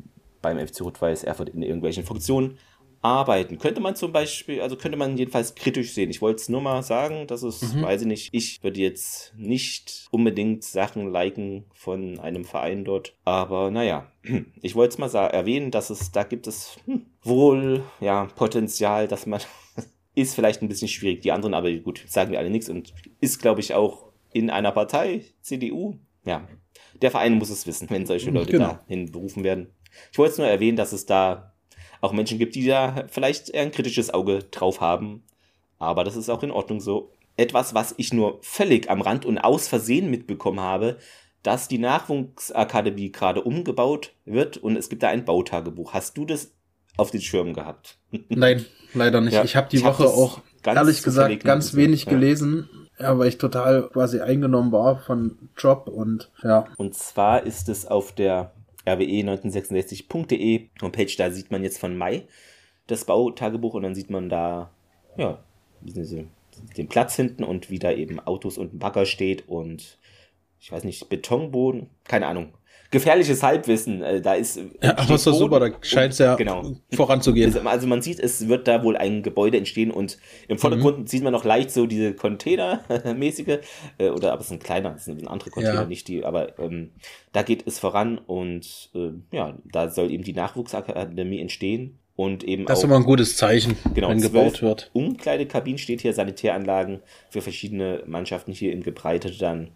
beim 0.42 0.60
FC 0.60 0.82
Rot-Weiß 0.82 1.24
Erfurt 1.24 1.50
in 1.50 1.62
irgendwelchen 1.62 2.04
Funktionen 2.04 2.58
arbeiten. 3.02 3.60
Könnte 3.60 3.80
man 3.80 3.96
zum 3.96 4.12
Beispiel, 4.12 4.62
also 4.62 4.76
könnte 4.76 4.98
man 4.98 5.18
jedenfalls 5.18 5.56
kritisch 5.56 5.94
sehen. 5.94 6.10
Ich 6.10 6.22
wollte 6.22 6.42
es 6.42 6.50
nur 6.50 6.62
mal 6.62 6.84
sagen, 6.84 7.28
dass 7.28 7.44
es, 7.44 7.74
mhm. 7.74 7.84
weiß 7.84 8.02
ich 8.02 8.08
nicht, 8.08 8.34
ich 8.34 8.64
würde 8.64 8.80
jetzt 8.80 9.34
nicht 9.38 10.08
unbedingt 10.12 10.64
Sachen 10.64 11.12
liken 11.12 11.66
von 11.74 12.20
einem 12.20 12.44
Verein 12.44 12.84
dort. 12.84 13.16
Aber 13.24 13.72
naja, 13.72 14.12
ich 14.62 14.76
wollte 14.76 14.94
es 14.94 14.98
mal 14.98 15.14
erwähnen, 15.28 15.72
dass 15.72 15.90
es, 15.90 16.12
da 16.12 16.24
gibt 16.24 16.48
es 16.48 16.78
hm, 16.86 17.06
wohl, 17.24 17.84
ja, 18.02 18.26
Potenzial, 18.36 19.08
dass 19.08 19.26
man, 19.26 19.42
ist 20.16 20.36
vielleicht 20.36 20.62
ein 20.62 20.70
bisschen 20.70 20.90
schwierig. 20.90 21.22
Die 21.22 21.32
anderen, 21.32 21.54
aber 21.54 21.72
gut, 21.72 22.04
sagen 22.08 22.32
wir 22.32 22.40
alle 22.40 22.50
nichts 22.50 22.70
und 22.70 22.94
ist, 23.22 23.42
glaube 23.42 23.62
ich, 23.62 23.74
auch 23.74 24.10
in 24.32 24.50
einer 24.50 24.72
Partei, 24.72 25.24
CDU, 25.42 25.96
ja. 26.26 26.48
Der 27.02 27.12
Verein 27.12 27.36
muss 27.36 27.50
es 27.50 27.66
wissen, 27.66 27.90
wenn 27.90 28.06
solche 28.06 28.30
Leute 28.30 28.52
genau. 28.52 28.74
dahin 28.74 29.12
berufen 29.12 29.44
werden. 29.44 29.74
Ich 30.12 30.18
wollte 30.18 30.34
es 30.34 30.38
nur 30.38 30.48
erwähnen, 30.48 30.78
dass 30.78 30.92
es 30.92 31.06
da 31.06 31.54
auch 32.02 32.14
Menschen 32.14 32.40
gibt, 32.40 32.56
die 32.56 32.66
da 32.66 33.06
vielleicht 33.10 33.50
eher 33.50 33.64
ein 33.64 33.72
kritisches 33.72 34.14
Auge 34.14 34.40
drauf 34.52 34.82
haben. 34.82 35.24
Aber 35.78 36.04
das 36.04 36.16
ist 36.16 36.30
auch 36.30 36.44
in 36.44 36.52
Ordnung 36.52 36.82
so. 36.82 37.12
Etwas, 37.38 37.74
was 37.74 37.96
ich 37.98 38.14
nur 38.14 38.40
völlig 38.42 38.90
am 38.90 39.02
Rand 39.02 39.26
und 39.26 39.38
aus 39.38 39.68
Versehen 39.68 40.10
mitbekommen 40.10 40.60
habe, 40.60 40.98
dass 41.44 41.70
die 41.70 41.78
Nachwuchsakademie 41.78 43.12
gerade 43.12 43.42
umgebaut 43.42 44.14
wird 44.26 44.58
und 44.58 44.76
es 44.76 44.90
gibt 44.90 45.04
da 45.04 45.10
ein 45.10 45.24
Bautagebuch. 45.24 45.94
Hast 45.94 46.18
du 46.18 46.26
das 46.26 46.52
auf 46.98 47.12
den 47.12 47.22
Schirm 47.22 47.54
gehabt? 47.54 47.98
Nein, 48.30 48.66
leider 48.94 49.22
nicht. 49.22 49.34
Ja, 49.34 49.44
ich 49.44 49.56
habe 49.56 49.70
die 49.70 49.78
ich 49.78 49.84
Woche 49.84 50.04
hab 50.04 50.12
auch 50.12 50.42
ehrlich 50.66 51.02
gesagt 51.02 51.44
ganz 51.44 51.76
wenig 51.76 52.06
ja. 52.06 52.12
gelesen. 52.12 52.70
Weil 52.98 53.30
ich 53.30 53.38
total 53.38 53.90
quasi 53.90 54.20
eingenommen 54.20 54.74
war 54.74 55.00
von 55.00 55.38
Job 55.58 55.88
und 55.88 56.30
ja. 56.44 56.66
Und 56.76 56.96
zwar 56.96 57.44
ist 57.44 57.70
es 57.70 57.86
auf 57.86 58.12
der 58.12 58.52
rwe1966.de 58.94 60.70
Homepage, 60.82 61.16
da 61.18 61.32
sieht 61.32 61.52
man 61.52 61.64
jetzt 61.64 61.80
von 61.80 61.98
Mai 61.98 62.24
das 62.88 63.06
Bautagebuch 63.06 63.76
und 63.76 63.84
dann 63.84 63.96
sieht 63.96 64.10
man 64.10 64.30
da, 64.30 64.72
ja, 65.18 65.44
den 66.78 66.90
Platz 66.90 67.16
hinten 67.16 67.44
und 67.44 67.70
wie 67.70 67.80
da 67.80 67.92
eben 67.92 68.20
Autos 68.20 68.58
und 68.58 68.74
ein 68.74 68.80
Bagger 68.80 69.06
steht 69.06 69.48
und 69.48 69.98
ich 70.60 70.72
weiß 70.72 70.84
nicht, 70.84 71.08
Betonboden, 71.10 71.90
keine 72.04 72.28
Ahnung 72.28 72.54
gefährliches 72.92 73.44
Halbwissen. 73.44 74.02
Äh, 74.04 74.22
da 74.22 74.34
ist. 74.34 74.60
Ja, 74.82 74.98
aber 74.98 75.16
ist 75.16 75.28
doch 75.28 75.34
super, 75.34 75.60
da 75.60 75.70
scheint 75.82 76.14
es 76.14 76.20
ja 76.20 76.36
genau. 76.36 76.76
voranzugehen. 76.94 77.54
Also, 77.54 77.68
also, 77.68 77.88
man 77.88 78.02
sieht, 78.02 78.20
es 78.20 78.48
wird 78.48 78.68
da 78.68 78.84
wohl 78.84 78.98
ein 78.98 79.24
Gebäude 79.24 79.58
entstehen 79.58 79.92
und 79.92 80.18
im 80.48 80.58
Vordergrund 80.58 81.00
mhm. 81.00 81.08
sieht 81.08 81.24
man 81.24 81.34
noch 81.34 81.44
leicht 81.44 81.72
so 81.72 81.86
diese 81.86 82.14
Container-mäßige, 82.14 83.60
äh, 83.98 84.10
oder 84.10 84.34
aber 84.34 84.42
es 84.42 84.52
ein 84.52 84.60
kleiner, 84.60 84.96
es 84.96 85.06
sind 85.06 85.28
andere 85.28 85.50
Container, 85.50 85.82
ja. 85.82 85.86
nicht 85.86 86.08
die, 86.08 86.26
aber 86.26 86.58
ähm, 86.60 86.92
da 87.32 87.44
geht 87.44 87.66
es 87.68 87.80
voran 87.80 88.18
und 88.18 88.90
äh, 88.96 89.12
ja, 89.32 89.58
da 89.72 89.90
soll 89.90 90.12
eben 90.12 90.24
die 90.24 90.34
Nachwuchsakademie 90.34 91.40
entstehen. 91.40 92.00
Und 92.16 92.44
eben 92.44 92.66
das 92.66 92.80
ist 92.80 92.84
immer 92.84 92.98
ein 92.98 93.06
gutes 93.06 93.38
Zeichen, 93.38 93.78
genau, 93.94 94.10
wenn 94.10 94.20
gebaut 94.20 94.62
wird. 94.62 94.90
Umkleidekabinen 94.92 95.78
steht 95.78 96.02
hier, 96.02 96.14
Sanitäranlagen 96.14 97.00
für 97.30 97.42
verschiedene 97.42 98.04
Mannschaften 98.08 98.52
hier 98.52 98.74
in 98.74 98.84
Gebreite 98.84 99.32
dann 99.32 99.72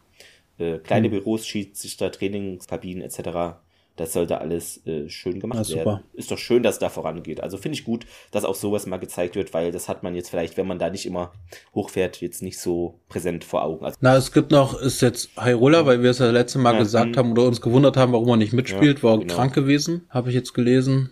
äh, 0.58 0.78
kleine 0.80 1.08
mhm. 1.08 1.14
Büros, 1.14 1.46
Schiedsrichter, 1.46 2.12
Trainingskabinen 2.12 3.04
etc. 3.04 3.58
Das 3.96 4.12
sollte 4.14 4.42
alles 4.42 4.86
äh, 4.88 5.08
schön 5.08 5.40
gemacht 5.40 5.68
ja, 5.70 5.78
werden. 5.78 6.00
Ist 6.14 6.32
doch 6.32 6.38
schön, 6.38 6.64
dass 6.64 6.80
da 6.80 6.90
vorangeht. 6.90 7.42
Also 7.42 7.58
finde 7.58 7.78
ich 7.78 7.86
gut, 7.86 8.08
dass 8.32 8.44
auch 8.44 8.56
sowas 8.56 8.88
mal 8.88 8.98
gezeigt 8.98 9.36
wird, 9.36 9.54
weil 9.54 9.72
das 9.72 9.88
hat 9.88 10.02
man 10.02 10.16
jetzt 10.16 10.30
vielleicht, 10.30 10.58
wenn 10.58 10.66
man 10.66 10.80
da 10.80 10.90
nicht 10.90 11.06
immer 11.06 11.32
hochfährt, 11.76 12.20
jetzt 12.20 12.42
nicht 12.42 12.60
so 12.60 13.00
präsent 13.08 13.44
vor 13.44 13.64
Augen. 13.64 13.86
Also, 13.86 13.98
Na, 14.02 14.16
es 14.16 14.32
gibt 14.32 14.50
noch, 14.50 14.82
ist 14.82 15.02
jetzt 15.02 15.30
Hyrule, 15.40 15.86
weil 15.86 16.02
wir 16.02 16.10
es 16.10 16.18
ja 16.18 16.32
letzte 16.32 16.58
Mal 16.58 16.74
ja, 16.74 16.80
gesagt 16.80 17.18
haben 17.18 17.34
oder 17.34 17.44
uns 17.44 17.62
gewundert 17.62 17.96
haben, 17.96 18.14
warum 18.14 18.30
er 18.30 18.38
nicht 18.38 18.54
mitspielt, 18.54 19.00
ja, 19.00 19.04
war 19.04 19.20
genau. 19.20 19.36
krank 19.36 19.54
gewesen, 19.54 20.08
habe 20.10 20.30
ich 20.30 20.36
jetzt 20.36 20.54
gelesen, 20.54 21.12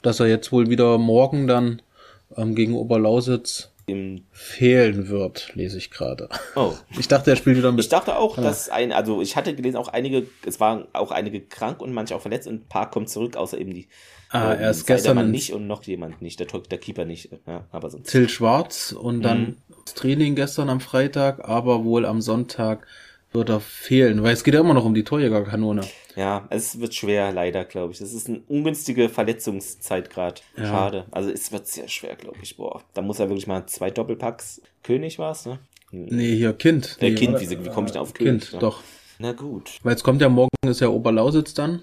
dass 0.00 0.18
er 0.18 0.26
jetzt 0.26 0.50
wohl 0.50 0.70
wieder 0.70 0.96
morgen 0.96 1.46
dann 1.46 1.82
ähm, 2.38 2.54
gegen 2.54 2.74
Oberlausitz 2.74 3.73
im 3.86 4.24
fehlen 4.30 5.08
wird, 5.08 5.50
lese 5.54 5.78
ich 5.78 5.90
gerade. 5.90 6.28
Oh. 6.56 6.72
Ich 6.98 7.08
dachte, 7.08 7.30
er 7.30 7.36
spielt 7.36 7.56
wieder 7.56 7.72
mit. 7.72 7.80
Ich 7.80 7.88
dachte 7.88 8.16
auch, 8.16 8.36
dass 8.36 8.68
ein, 8.68 8.92
also 8.92 9.20
ich 9.20 9.36
hatte 9.36 9.54
gelesen, 9.54 9.76
auch 9.76 9.88
einige, 9.88 10.26
es 10.46 10.60
waren 10.60 10.86
auch 10.92 11.10
einige 11.10 11.40
krank 11.40 11.80
und 11.80 11.92
manche 11.92 12.14
auch 12.14 12.20
verletzt 12.20 12.46
und 12.46 12.54
ein 12.54 12.68
paar 12.68 12.90
kommen 12.90 13.06
zurück, 13.06 13.36
außer 13.36 13.58
eben 13.58 13.74
die. 13.74 13.88
Ah, 14.30 14.54
ähm, 14.54 14.60
er 14.60 14.70
ist 14.70 14.86
gestern 14.86 15.30
nicht 15.30 15.52
und 15.52 15.66
noch 15.66 15.82
jemand 15.84 16.22
nicht, 16.22 16.40
der, 16.40 16.46
der 16.46 16.78
Keeper 16.78 17.04
nicht. 17.04 17.30
Ja, 17.46 17.66
aber 17.70 17.90
sonst. 17.90 18.10
Till 18.10 18.28
Schwarz 18.28 18.92
und 18.92 19.22
dann 19.22 19.40
mhm. 19.40 19.56
das 19.84 19.94
Training 19.94 20.34
gestern 20.34 20.70
am 20.70 20.80
Freitag, 20.80 21.46
aber 21.48 21.84
wohl 21.84 22.06
am 22.06 22.20
Sonntag 22.20 22.86
wird 23.34 23.48
er 23.50 23.60
fehlen, 23.60 24.22
weil 24.22 24.32
es 24.32 24.44
geht 24.44 24.54
ja 24.54 24.60
immer 24.60 24.74
noch 24.74 24.84
um 24.84 24.94
die 24.94 25.04
Torjägerkanone. 25.04 25.82
Ja, 26.16 26.46
es 26.50 26.80
wird 26.80 26.94
schwer, 26.94 27.32
leider, 27.32 27.64
glaube 27.64 27.92
ich. 27.92 27.98
Das 27.98 28.12
ist 28.12 28.28
eine 28.28 28.40
ungünstige 28.46 29.08
Verletzungszeit 29.08 30.08
gerade. 30.10 30.40
Ja. 30.56 30.66
Schade. 30.66 31.04
Also 31.10 31.30
es 31.30 31.50
wird 31.50 31.66
sehr 31.66 31.88
schwer, 31.88 32.14
glaube 32.14 32.38
ich. 32.42 32.56
Boah, 32.56 32.82
da 32.94 33.02
muss 33.02 33.18
er 33.18 33.28
wirklich 33.28 33.48
mal 33.48 33.66
zwei 33.66 33.90
Doppelpacks. 33.90 34.62
König 34.82 35.18
war 35.18 35.32
es, 35.32 35.46
ne? 35.46 35.58
Nee, 35.90 36.36
hier 36.36 36.52
Kind. 36.52 37.00
Der 37.00 37.10
nee, 37.10 37.16
Kind, 37.16 37.40
wie, 37.40 37.50
wie 37.50 37.68
komme 37.70 37.86
ich 37.86 37.92
denn 37.92 38.02
auf 38.02 38.14
König? 38.14 38.50
Kind, 38.50 38.62
doch. 38.62 38.82
Na 39.18 39.32
gut. 39.32 39.78
Weil 39.82 39.92
jetzt 39.92 40.02
kommt 40.02 40.20
ja 40.20 40.28
morgen, 40.28 40.50
ist 40.66 40.80
ja 40.80 40.88
Oberlausitz 40.88 41.54
dann. 41.54 41.82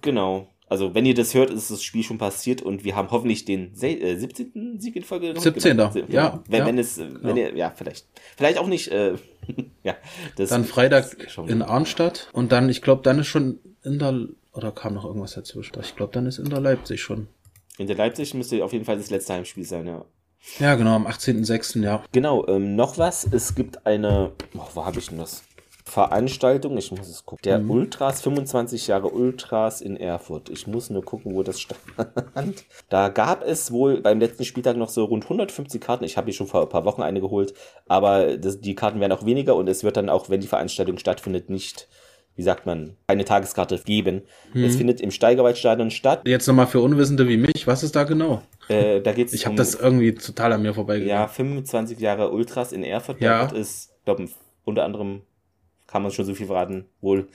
Genau. 0.00 0.48
Also, 0.72 0.94
wenn 0.94 1.04
ihr 1.04 1.12
das 1.12 1.34
hört, 1.34 1.50
ist 1.50 1.70
das 1.70 1.82
Spiel 1.82 2.02
schon 2.02 2.16
passiert 2.16 2.62
und 2.62 2.82
wir 2.82 2.96
haben 2.96 3.10
hoffentlich 3.10 3.44
den 3.44 3.74
äh, 3.82 4.16
17. 4.16 4.80
Sieg 4.80 4.96
in 4.96 5.02
Folge. 5.02 5.38
17. 5.38 5.76
Genau. 5.76 5.92
Ja. 6.08 6.42
Wenn, 6.48 6.60
ja. 6.60 6.66
wenn 6.66 6.78
es, 6.78 6.98
wenn 6.98 7.36
ja. 7.36 7.48
ihr, 7.48 7.54
ja, 7.54 7.72
vielleicht. 7.76 8.06
Vielleicht 8.38 8.56
auch 8.56 8.68
nicht, 8.68 8.88
äh, 8.90 9.12
ja. 9.82 9.94
Dann 10.36 10.64
Freitag 10.64 11.14
in 11.46 11.60
Arnstadt 11.60 12.30
und 12.32 12.52
dann, 12.52 12.70
ich 12.70 12.80
glaube, 12.80 13.02
dann 13.02 13.18
ist 13.18 13.26
schon 13.26 13.58
in 13.84 13.98
der, 13.98 14.28
oder 14.54 14.72
kam 14.72 14.94
noch 14.94 15.04
irgendwas 15.04 15.34
dazwischen? 15.34 15.78
Ich 15.78 15.94
glaube, 15.94 16.14
dann 16.14 16.24
ist 16.24 16.38
in 16.38 16.48
der 16.48 16.62
Leipzig 16.62 17.02
schon. 17.02 17.28
In 17.76 17.86
der 17.86 17.96
Leipzig 17.96 18.32
müsste 18.32 18.64
auf 18.64 18.72
jeden 18.72 18.86
Fall 18.86 18.96
das 18.96 19.10
letzte 19.10 19.34
Heimspiel 19.34 19.64
sein, 19.64 19.86
ja. 19.86 20.06
Ja, 20.58 20.74
genau, 20.76 20.96
am 20.96 21.06
18.06., 21.06 21.82
ja. 21.82 22.02
Genau, 22.12 22.46
ähm, 22.48 22.76
noch 22.76 22.96
was. 22.96 23.30
Es 23.30 23.54
gibt 23.54 23.84
eine, 23.86 24.32
oh, 24.54 24.68
wo 24.72 24.86
habe 24.86 24.98
ich 24.98 25.08
denn 25.10 25.18
das? 25.18 25.42
Veranstaltung, 25.92 26.78
ich 26.78 26.90
muss 26.90 27.06
es 27.06 27.26
gucken. 27.26 27.42
Der 27.44 27.58
mhm. 27.58 27.70
Ultras, 27.70 28.22
25 28.22 28.86
Jahre 28.86 29.10
Ultras 29.10 29.82
in 29.82 29.98
Erfurt. 29.98 30.48
Ich 30.48 30.66
muss 30.66 30.88
nur 30.88 31.04
gucken, 31.04 31.34
wo 31.34 31.42
das 31.42 31.60
stand. 31.60 32.64
Da 32.88 33.10
gab 33.10 33.44
es 33.44 33.70
wohl 33.72 34.00
beim 34.00 34.18
letzten 34.18 34.46
Spieltag 34.46 34.78
noch 34.78 34.88
so 34.88 35.04
rund 35.04 35.24
150 35.24 35.82
Karten. 35.82 36.04
Ich 36.04 36.16
habe 36.16 36.24
hier 36.26 36.34
schon 36.34 36.46
vor 36.46 36.62
ein 36.62 36.70
paar 36.70 36.86
Wochen 36.86 37.02
eine 37.02 37.20
geholt, 37.20 37.52
aber 37.88 38.38
das, 38.38 38.58
die 38.58 38.74
Karten 38.74 39.00
werden 39.00 39.12
auch 39.12 39.26
weniger 39.26 39.54
und 39.54 39.68
es 39.68 39.84
wird 39.84 39.98
dann 39.98 40.08
auch, 40.08 40.30
wenn 40.30 40.40
die 40.40 40.46
Veranstaltung 40.46 40.96
stattfindet, 40.96 41.50
nicht 41.50 41.88
wie 42.36 42.42
sagt 42.42 42.64
man, 42.64 42.96
eine 43.06 43.26
Tageskarte 43.26 43.78
geben. 43.84 44.22
Mhm. 44.54 44.64
Es 44.64 44.76
findet 44.76 45.02
im 45.02 45.10
Steigerwaldstadion 45.10 45.90
statt. 45.90 46.22
Jetzt 46.26 46.46
nochmal 46.46 46.68
für 46.68 46.80
Unwissende 46.80 47.28
wie 47.28 47.36
mich, 47.36 47.66
was 47.66 47.82
ist 47.82 47.94
da 47.94 48.04
genau? 48.04 48.40
Äh, 48.68 49.02
da 49.02 49.12
geht's 49.12 49.34
ich 49.34 49.44
habe 49.44 49.52
um, 49.52 49.56
das 49.58 49.74
irgendwie 49.74 50.14
total 50.14 50.54
an 50.54 50.62
mir 50.62 50.72
vorbeigegangen. 50.72 51.20
Ja, 51.20 51.28
25 51.28 52.00
Jahre 52.00 52.30
Ultras 52.30 52.72
in 52.72 52.82
Erfurt. 52.82 53.20
Ja. 53.20 53.48
Da 53.48 53.54
ist, 53.54 53.90
glaube 54.06 54.26
unter 54.64 54.84
anderem 54.84 55.20
kann 55.92 56.02
man 56.02 56.10
schon 56.10 56.24
so 56.24 56.34
viel 56.34 56.46
verraten, 56.46 56.86
wohl 57.02 57.28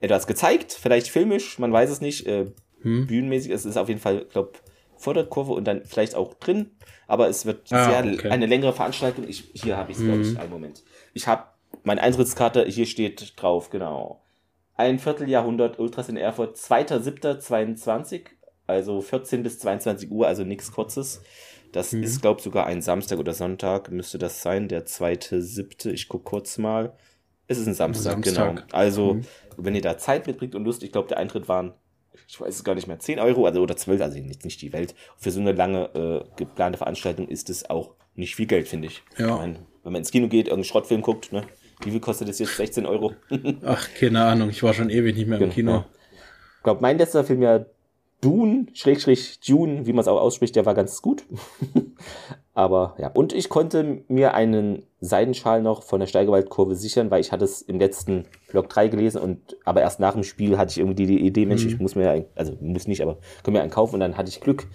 etwas 0.00 0.26
gezeigt, 0.26 0.72
vielleicht 0.72 1.08
filmisch, 1.08 1.58
man 1.58 1.72
weiß 1.72 1.88
es 1.88 2.02
nicht, 2.02 2.26
äh, 2.26 2.46
hm. 2.82 3.06
bühnenmäßig, 3.06 3.50
es 3.50 3.64
ist 3.64 3.78
auf 3.78 3.88
jeden 3.88 4.00
Fall, 4.00 4.26
glaube 4.30 4.52
vor 4.96 5.14
der 5.14 5.24
Kurve 5.24 5.52
und 5.52 5.64
dann 5.64 5.84
vielleicht 5.84 6.14
auch 6.14 6.34
drin, 6.34 6.70
aber 7.06 7.28
es 7.28 7.46
wird 7.46 7.72
ah, 7.72 7.90
sehr 7.90 8.14
okay. 8.14 8.30
eine 8.30 8.46
längere 8.46 8.72
Veranstaltung. 8.72 9.28
Ich, 9.28 9.50
hier 9.52 9.76
habe 9.76 9.90
ich 9.90 9.98
es, 9.98 10.04
glaube 10.04 10.22
ich, 10.22 10.38
einen 10.38 10.50
Moment. 10.50 10.82
Ich 11.12 11.26
habe 11.26 11.44
meine 11.82 12.00
Eintrittskarte, 12.00 12.64
hier 12.64 12.86
steht 12.86 13.34
drauf, 13.36 13.70
genau. 13.70 14.22
Ein 14.76 14.98
Vierteljahrhundert 14.98 15.78
Ultras 15.78 16.08
in 16.08 16.16
Erfurt, 16.16 16.56
2.7.22, 16.56 18.22
also 18.66 19.00
14 19.00 19.42
bis 19.42 19.58
22 19.58 20.10
Uhr, 20.10 20.26
also 20.26 20.44
nichts 20.44 20.72
Kurzes. 20.72 21.22
Das 21.72 21.92
mhm. 21.92 22.04
ist, 22.04 22.22
glaube 22.22 22.38
ich, 22.38 22.44
sogar 22.44 22.66
ein 22.66 22.80
Samstag 22.80 23.18
oder 23.18 23.34
Sonntag, 23.34 23.90
müsste 23.90 24.18
das 24.18 24.42
sein, 24.42 24.68
der 24.68 24.86
2.7. 24.86 25.90
Ich 25.90 26.08
gucke 26.08 26.24
kurz 26.24 26.56
mal. 26.56 26.94
Es 27.46 27.58
ist 27.58 27.66
ein 27.66 27.74
Samstag, 27.74 28.12
Samstag. 28.12 28.56
genau. 28.56 28.62
Also, 28.72 29.14
mhm. 29.14 29.22
wenn 29.56 29.74
ihr 29.74 29.82
da 29.82 29.98
Zeit 29.98 30.26
mitbringt 30.26 30.54
und 30.54 30.64
Lust, 30.64 30.82
ich 30.82 30.92
glaube, 30.92 31.08
der 31.08 31.18
Eintritt 31.18 31.48
waren, 31.48 31.74
ich 32.26 32.40
weiß 32.40 32.54
es 32.54 32.64
gar 32.64 32.74
nicht 32.74 32.86
mehr, 32.86 32.98
10 32.98 33.18
Euro 33.18 33.46
also, 33.46 33.60
oder 33.60 33.76
12, 33.76 34.00
also 34.00 34.18
nicht, 34.18 34.44
nicht 34.44 34.62
die 34.62 34.72
Welt. 34.72 34.94
Für 35.18 35.30
so 35.30 35.40
eine 35.40 35.52
lange 35.52 35.84
äh, 35.94 36.36
geplante 36.36 36.78
Veranstaltung 36.78 37.28
ist 37.28 37.50
es 37.50 37.68
auch 37.68 37.94
nicht 38.14 38.36
viel 38.36 38.46
Geld, 38.46 38.68
finde 38.68 38.88
ich. 38.88 39.02
Ja. 39.18 39.26
Ich 39.26 39.40
mein, 39.40 39.58
wenn 39.82 39.92
man 39.92 40.00
ins 40.00 40.10
Kino 40.10 40.28
geht, 40.28 40.46
irgendeinen 40.46 40.64
Schrottfilm 40.64 41.02
guckt, 41.02 41.32
ne? 41.32 41.42
Wie 41.82 41.90
viel 41.90 42.00
kostet 42.00 42.28
das 42.28 42.38
jetzt? 42.38 42.56
16 42.56 42.86
Euro? 42.86 43.12
Ach, 43.64 43.88
keine 43.98 44.24
Ahnung, 44.24 44.48
ich 44.48 44.62
war 44.62 44.72
schon 44.72 44.90
ewig 44.90 45.16
nicht 45.16 45.26
mehr 45.26 45.38
im 45.38 45.50
genau. 45.50 45.54
Kino. 45.54 45.84
Ich 46.58 46.62
glaube, 46.62 46.80
mein 46.80 46.96
letzter 46.96 47.24
Film 47.24 47.42
ja 47.42 47.66
Dune, 48.20 48.66
Schrägstrich 48.72 49.40
Dune, 49.40 49.84
wie 49.86 49.92
man 49.92 50.00
es 50.00 50.08
auch 50.08 50.20
ausspricht, 50.20 50.56
der 50.56 50.64
war 50.64 50.74
ganz 50.74 51.02
gut. 51.02 51.24
Aber 52.54 52.94
ja, 52.98 53.08
und 53.08 53.32
ich 53.32 53.48
konnte 53.48 54.04
mir 54.06 54.34
einen 54.34 54.84
Seidenschal 55.00 55.60
noch 55.60 55.82
von 55.82 55.98
der 55.98 56.06
Steigerwaldkurve 56.06 56.76
sichern, 56.76 57.10
weil 57.10 57.20
ich 57.20 57.32
hatte 57.32 57.44
es 57.44 57.62
im 57.62 57.80
letzten 57.80 58.26
Blog 58.48 58.68
3 58.68 58.88
gelesen 58.88 59.20
und 59.20 59.56
aber 59.64 59.80
erst 59.80 59.98
nach 59.98 60.14
dem 60.14 60.22
Spiel 60.22 60.56
hatte 60.56 60.70
ich 60.70 60.78
irgendwie 60.78 61.06
die, 61.06 61.26
Idee, 61.26 61.46
Mensch, 61.46 61.64
mhm. 61.64 61.70
ich 61.70 61.80
muss 61.80 61.96
mir, 61.96 62.26
also 62.36 62.56
muss 62.60 62.86
nicht, 62.86 63.02
aber 63.02 63.18
können 63.42 63.56
mir 63.56 63.62
einen 63.62 63.72
kaufen 63.72 63.94
und 63.94 64.00
dann 64.00 64.16
hatte 64.16 64.28
ich 64.28 64.40
Glück 64.40 64.68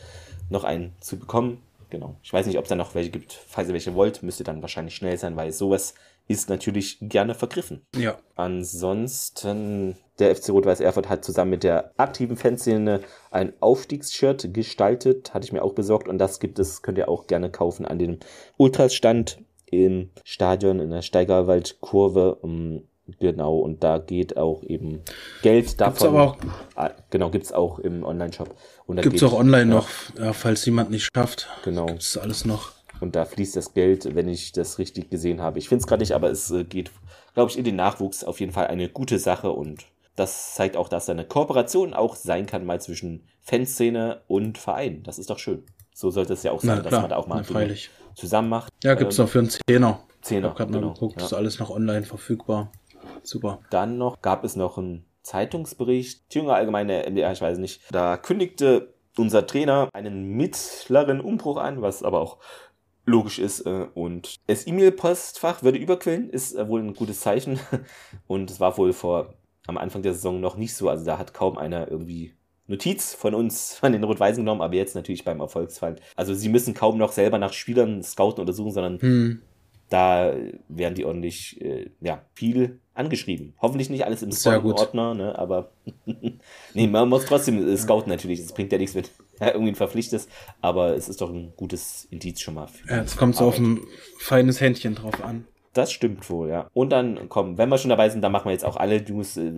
noch 0.49 0.65
einen 0.65 0.93
zu 0.99 1.17
bekommen. 1.17 1.61
Genau. 1.89 2.17
Ich 2.21 2.31
weiß 2.31 2.45
nicht, 2.45 2.57
ob 2.57 2.65
es 2.65 2.69
da 2.69 2.75
noch 2.75 2.93
welche 2.95 3.09
gibt. 3.09 3.33
Falls 3.33 3.69
ihr 3.69 3.73
welche 3.73 3.95
wollt, 3.95 4.21
müsst 4.23 4.39
ihr 4.41 4.43
dann 4.43 4.61
wahrscheinlich 4.61 4.93
schnell 4.93 5.17
sein, 5.17 5.37
weil 5.37 5.51
sowas 5.51 5.95
ist 6.29 6.47
natürlich 6.47 6.99
gerne 7.01 7.33
vergriffen. 7.33 7.81
Ja. 7.97 8.19
Ansonsten, 8.35 9.97
der 10.19 10.35
FC 10.35 10.49
Rot-Weiß 10.49 10.79
Erfurt 10.79 11.09
hat 11.09 11.25
zusammen 11.25 11.51
mit 11.51 11.63
der 11.63 11.91
aktiven 11.97 12.37
Fanszene 12.37 13.01
ein 13.31 13.53
Aufstiegsshirt 13.59 14.53
gestaltet, 14.53 15.33
hatte 15.33 15.45
ich 15.45 15.51
mir 15.51 15.63
auch 15.63 15.73
besorgt 15.73 16.07
und 16.07 16.19
das 16.19 16.39
gibt 16.39 16.59
es, 16.59 16.83
könnt 16.83 16.99
ihr 16.99 17.09
auch 17.09 17.25
gerne 17.25 17.49
kaufen 17.49 17.85
an 17.85 17.97
dem 17.97 18.19
Ultrastand 18.57 19.39
im 19.65 20.11
Stadion 20.23 20.79
in 20.79 20.91
der 20.91 21.01
Steigerwaldkurve. 21.01 22.35
Um, 22.35 22.83
Genau, 23.17 23.57
und 23.57 23.83
da 23.83 23.97
geht 23.97 24.37
auch 24.37 24.61
eben 24.61 25.01
Geld 25.41 25.81
davon. 25.81 25.93
Gibt's 25.93 26.05
aber 26.05 26.23
auch, 26.23 26.37
ah, 26.75 26.91
genau, 27.09 27.31
gibt's 27.31 27.51
auch 27.51 27.79
im 27.79 28.03
Online-Shop. 28.03 28.55
Gibt 28.87 29.15
es 29.15 29.23
auch 29.23 29.33
online 29.33 29.71
ja, 29.71 29.77
noch, 29.77 29.89
ja, 30.15 30.31
falls 30.31 30.63
jemand 30.65 30.91
nicht 30.91 31.09
schafft. 31.11 31.47
Genau. 31.65 31.87
Gibt's 31.87 32.19
alles 32.19 32.45
noch. 32.45 32.73
Und 33.01 33.15
da 33.15 33.25
fließt 33.25 33.55
das 33.55 33.73
Geld, 33.73 34.15
wenn 34.15 34.27
ich 34.27 34.51
das 34.51 34.79
richtig 34.79 35.09
gesehen 35.09 35.41
habe. 35.41 35.59
Ich 35.59 35.69
finde 35.69 35.81
es 35.81 35.87
gerade 35.87 36.01
nicht, 36.01 36.13
aber 36.13 36.29
es 36.29 36.51
äh, 36.51 36.63
geht, 36.63 36.91
glaube 37.33 37.51
ich, 37.51 37.57
in 37.57 37.63
den 37.63 37.75
Nachwuchs 37.75 38.23
auf 38.23 38.39
jeden 38.39 38.51
Fall 38.51 38.67
eine 38.67 38.89
gute 38.89 39.19
Sache 39.19 39.51
und 39.51 39.85
das 40.15 40.53
zeigt 40.55 40.75
auch, 40.75 40.89
dass 40.89 41.05
da 41.05 41.13
eine 41.13 41.25
Kooperation 41.25 41.93
auch 41.93 42.15
sein 42.15 42.45
kann, 42.45 42.65
mal 42.65 42.81
zwischen 42.81 43.23
Fanszene 43.39 44.21
und 44.27 44.57
Verein. 44.57 45.01
Das 45.03 45.17
ist 45.17 45.29
doch 45.29 45.39
schön. 45.39 45.63
So 45.93 46.11
sollte 46.11 46.33
es 46.33 46.43
ja 46.43 46.51
auch 46.51 46.61
sein, 46.61 46.81
Na, 46.83 46.89
dass 46.89 47.01
man 47.01 47.09
da 47.09 47.15
auch 47.15 47.27
mal 47.27 47.43
Na, 47.49 47.67
zusammen 48.15 48.49
macht. 48.49 48.71
Ja, 48.83 48.95
gibt 48.95 49.13
es 49.13 49.19
ähm, 49.19 49.25
noch 49.25 49.31
für 49.31 49.39
einen 49.39 49.49
Zehner. 49.49 50.03
Zehner. 50.21 50.39
Ich 50.39 50.43
habe 50.45 50.57
gerade 50.57 50.71
genau, 50.73 50.87
mal 50.87 50.93
geguckt, 50.93 51.19
ja. 51.19 51.25
ist 51.25 51.33
alles 51.33 51.59
noch 51.59 51.69
online 51.69 52.03
verfügbar. 52.03 52.71
Super. 53.23 53.59
Dann 53.69 53.97
noch 53.97 54.21
gab 54.21 54.43
es 54.43 54.55
noch 54.55 54.77
einen 54.77 55.05
Zeitungsbericht, 55.21 56.29
Thüringer 56.29 56.55
Allgemeine 56.55 57.05
MDR, 57.09 57.31
ich 57.31 57.41
weiß 57.41 57.57
nicht. 57.57 57.81
Da 57.91 58.17
kündigte 58.17 58.93
unser 59.17 59.45
Trainer 59.45 59.89
einen 59.93 60.23
mittleren 60.35 61.21
Umbruch 61.21 61.57
an, 61.57 61.81
was 61.81 62.03
aber 62.03 62.21
auch 62.21 62.37
logisch 63.09 63.39
ist. 63.39 63.61
Äh, 63.61 63.87
und 63.93 64.35
das 64.47 64.67
E-Mail-Postfach 64.67 65.63
würde 65.63 65.77
überquellen, 65.77 66.29
ist 66.29 66.55
äh, 66.55 66.67
wohl 66.67 66.81
ein 66.81 66.93
gutes 66.93 67.19
Zeichen. 67.19 67.59
Und 68.27 68.49
es 68.49 68.59
war 68.59 68.77
wohl 68.77 68.93
vor 68.93 69.33
am 69.67 69.77
Anfang 69.77 70.01
der 70.01 70.13
Saison 70.13 70.39
noch 70.39 70.57
nicht 70.57 70.75
so. 70.75 70.89
Also 70.89 71.05
da 71.05 71.17
hat 71.17 71.33
kaum 71.33 71.57
einer 71.57 71.89
irgendwie 71.89 72.33
Notiz 72.67 73.13
von 73.13 73.33
uns, 73.33 73.75
von 73.79 73.91
den 73.91 74.03
Rot-Weißen 74.03 74.43
genommen, 74.43 74.61
aber 74.61 74.75
jetzt 74.75 74.95
natürlich 74.95 75.25
beim 75.25 75.39
Erfolgsfall. 75.39 75.97
Also 76.15 76.33
sie 76.33 76.49
müssen 76.49 76.73
kaum 76.73 76.97
noch 76.97 77.11
selber 77.11 77.37
nach 77.37 77.53
Spielern 77.53 78.03
scouten 78.03 78.41
oder 78.41 78.53
suchen, 78.53 78.71
sondern 78.71 79.01
hm. 79.01 79.41
da 79.89 80.33
werden 80.67 80.95
die 80.95 81.05
ordentlich, 81.05 81.59
äh, 81.61 81.89
ja, 82.01 82.23
viel 82.33 82.79
angeschrieben. 82.93 83.53
Hoffentlich 83.61 83.89
nicht 83.89 84.05
alles 84.05 84.21
im 84.23 84.31
Spam-Ordner, 84.31 85.13
ne, 85.13 85.39
aber 85.39 85.71
nee, 86.73 86.87
man 86.87 87.07
muss 87.07 87.25
trotzdem 87.25 87.75
scouten 87.77 88.09
natürlich. 88.09 88.39
Es 88.39 88.53
bringt 88.53 88.71
ja 88.71 88.77
nichts, 88.77 88.95
er 88.95 89.03
irgendwie 89.53 89.75
verpflichtet 89.75 90.21
ist, 90.21 90.29
aber 90.61 90.95
es 90.95 91.09
ist 91.09 91.21
doch 91.21 91.29
ein 91.29 91.53
gutes 91.55 92.07
Indiz 92.11 92.41
schon 92.41 92.55
mal. 92.55 92.67
Ja, 92.87 92.97
jetzt 92.97 93.17
kommt 93.17 93.35
es 93.35 93.41
auf 93.41 93.57
ein 93.57 93.81
feines 94.17 94.61
Händchen 94.61 94.95
drauf 94.95 95.23
an. 95.23 95.45
Das 95.73 95.91
stimmt 95.91 96.29
wohl, 96.29 96.49
ja. 96.49 96.69
Und 96.73 96.89
dann, 96.89 97.29
komm, 97.29 97.57
wenn 97.57 97.69
wir 97.69 97.77
schon 97.77 97.89
dabei 97.89 98.09
sind, 98.09 98.21
dann 98.21 98.31
machen 98.31 98.45
wir 98.45 98.51
jetzt 98.51 98.65
auch 98.65 98.77
alle 98.77 99.01
News. 99.01 99.39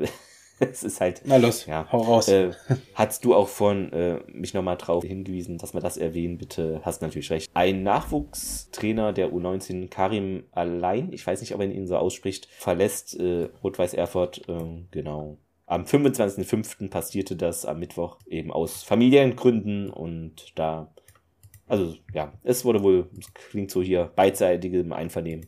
Es 0.62 0.84
ist 0.84 1.02
halt. 1.02 1.24
Na 1.26 1.38
los, 1.38 1.65
ja, 1.65 1.88
hau 1.91 2.02
raus. 2.02 2.28
Äh, 2.28 2.52
hast 2.94 3.26
du 3.26 3.34
auch 3.34 3.48
vorhin 3.48 3.91
äh, 3.94 4.20
mich 4.28 4.54
nochmal 4.54 4.78
drauf 4.78 5.04
hingewiesen, 5.04 5.58
dass 5.58 5.74
wir 5.74 5.82
das 5.82 5.98
erwähnen, 5.98 6.38
bitte? 6.38 6.82
Hast 6.84 7.02
natürlich 7.02 7.32
recht. 7.32 7.50
Ein 7.56 7.82
Nachwuchstrainer 7.82 9.12
der 9.12 9.32
U19, 9.32 9.89
Karim 9.89 10.44
Allein, 10.52 11.12
ich 11.13 11.26
weiß 11.26 11.41
nicht, 11.41 11.56
ob 11.56 11.62
er 11.62 11.67
ihn 11.67 11.88
so 11.88 11.98
ausspricht, 11.98 12.48
verlässt 12.60 13.20
äh, 13.20 13.50
Rot-Weiß 13.63 13.96
Erfurt, 13.96 14.48
äh, 14.48 14.84
genau. 14.91 15.39
Am 15.71 15.86
25.05. 15.86 16.89
passierte 16.89 17.36
das 17.36 17.65
am 17.65 17.79
Mittwoch 17.79 18.17
eben 18.27 18.51
aus 18.51 18.84
Familiengründen 18.84 19.89
und 19.89 20.51
da, 20.55 20.93
also 21.67 21.95
ja, 22.13 22.34
es 22.43 22.65
wurde 22.65 22.84
wohl, 22.84 23.10
es 23.17 23.34
klingt 23.34 23.71
so 23.71 23.81
hier, 23.81 24.12
beidseitigem 24.15 24.91
Einvernehmen 24.91 25.47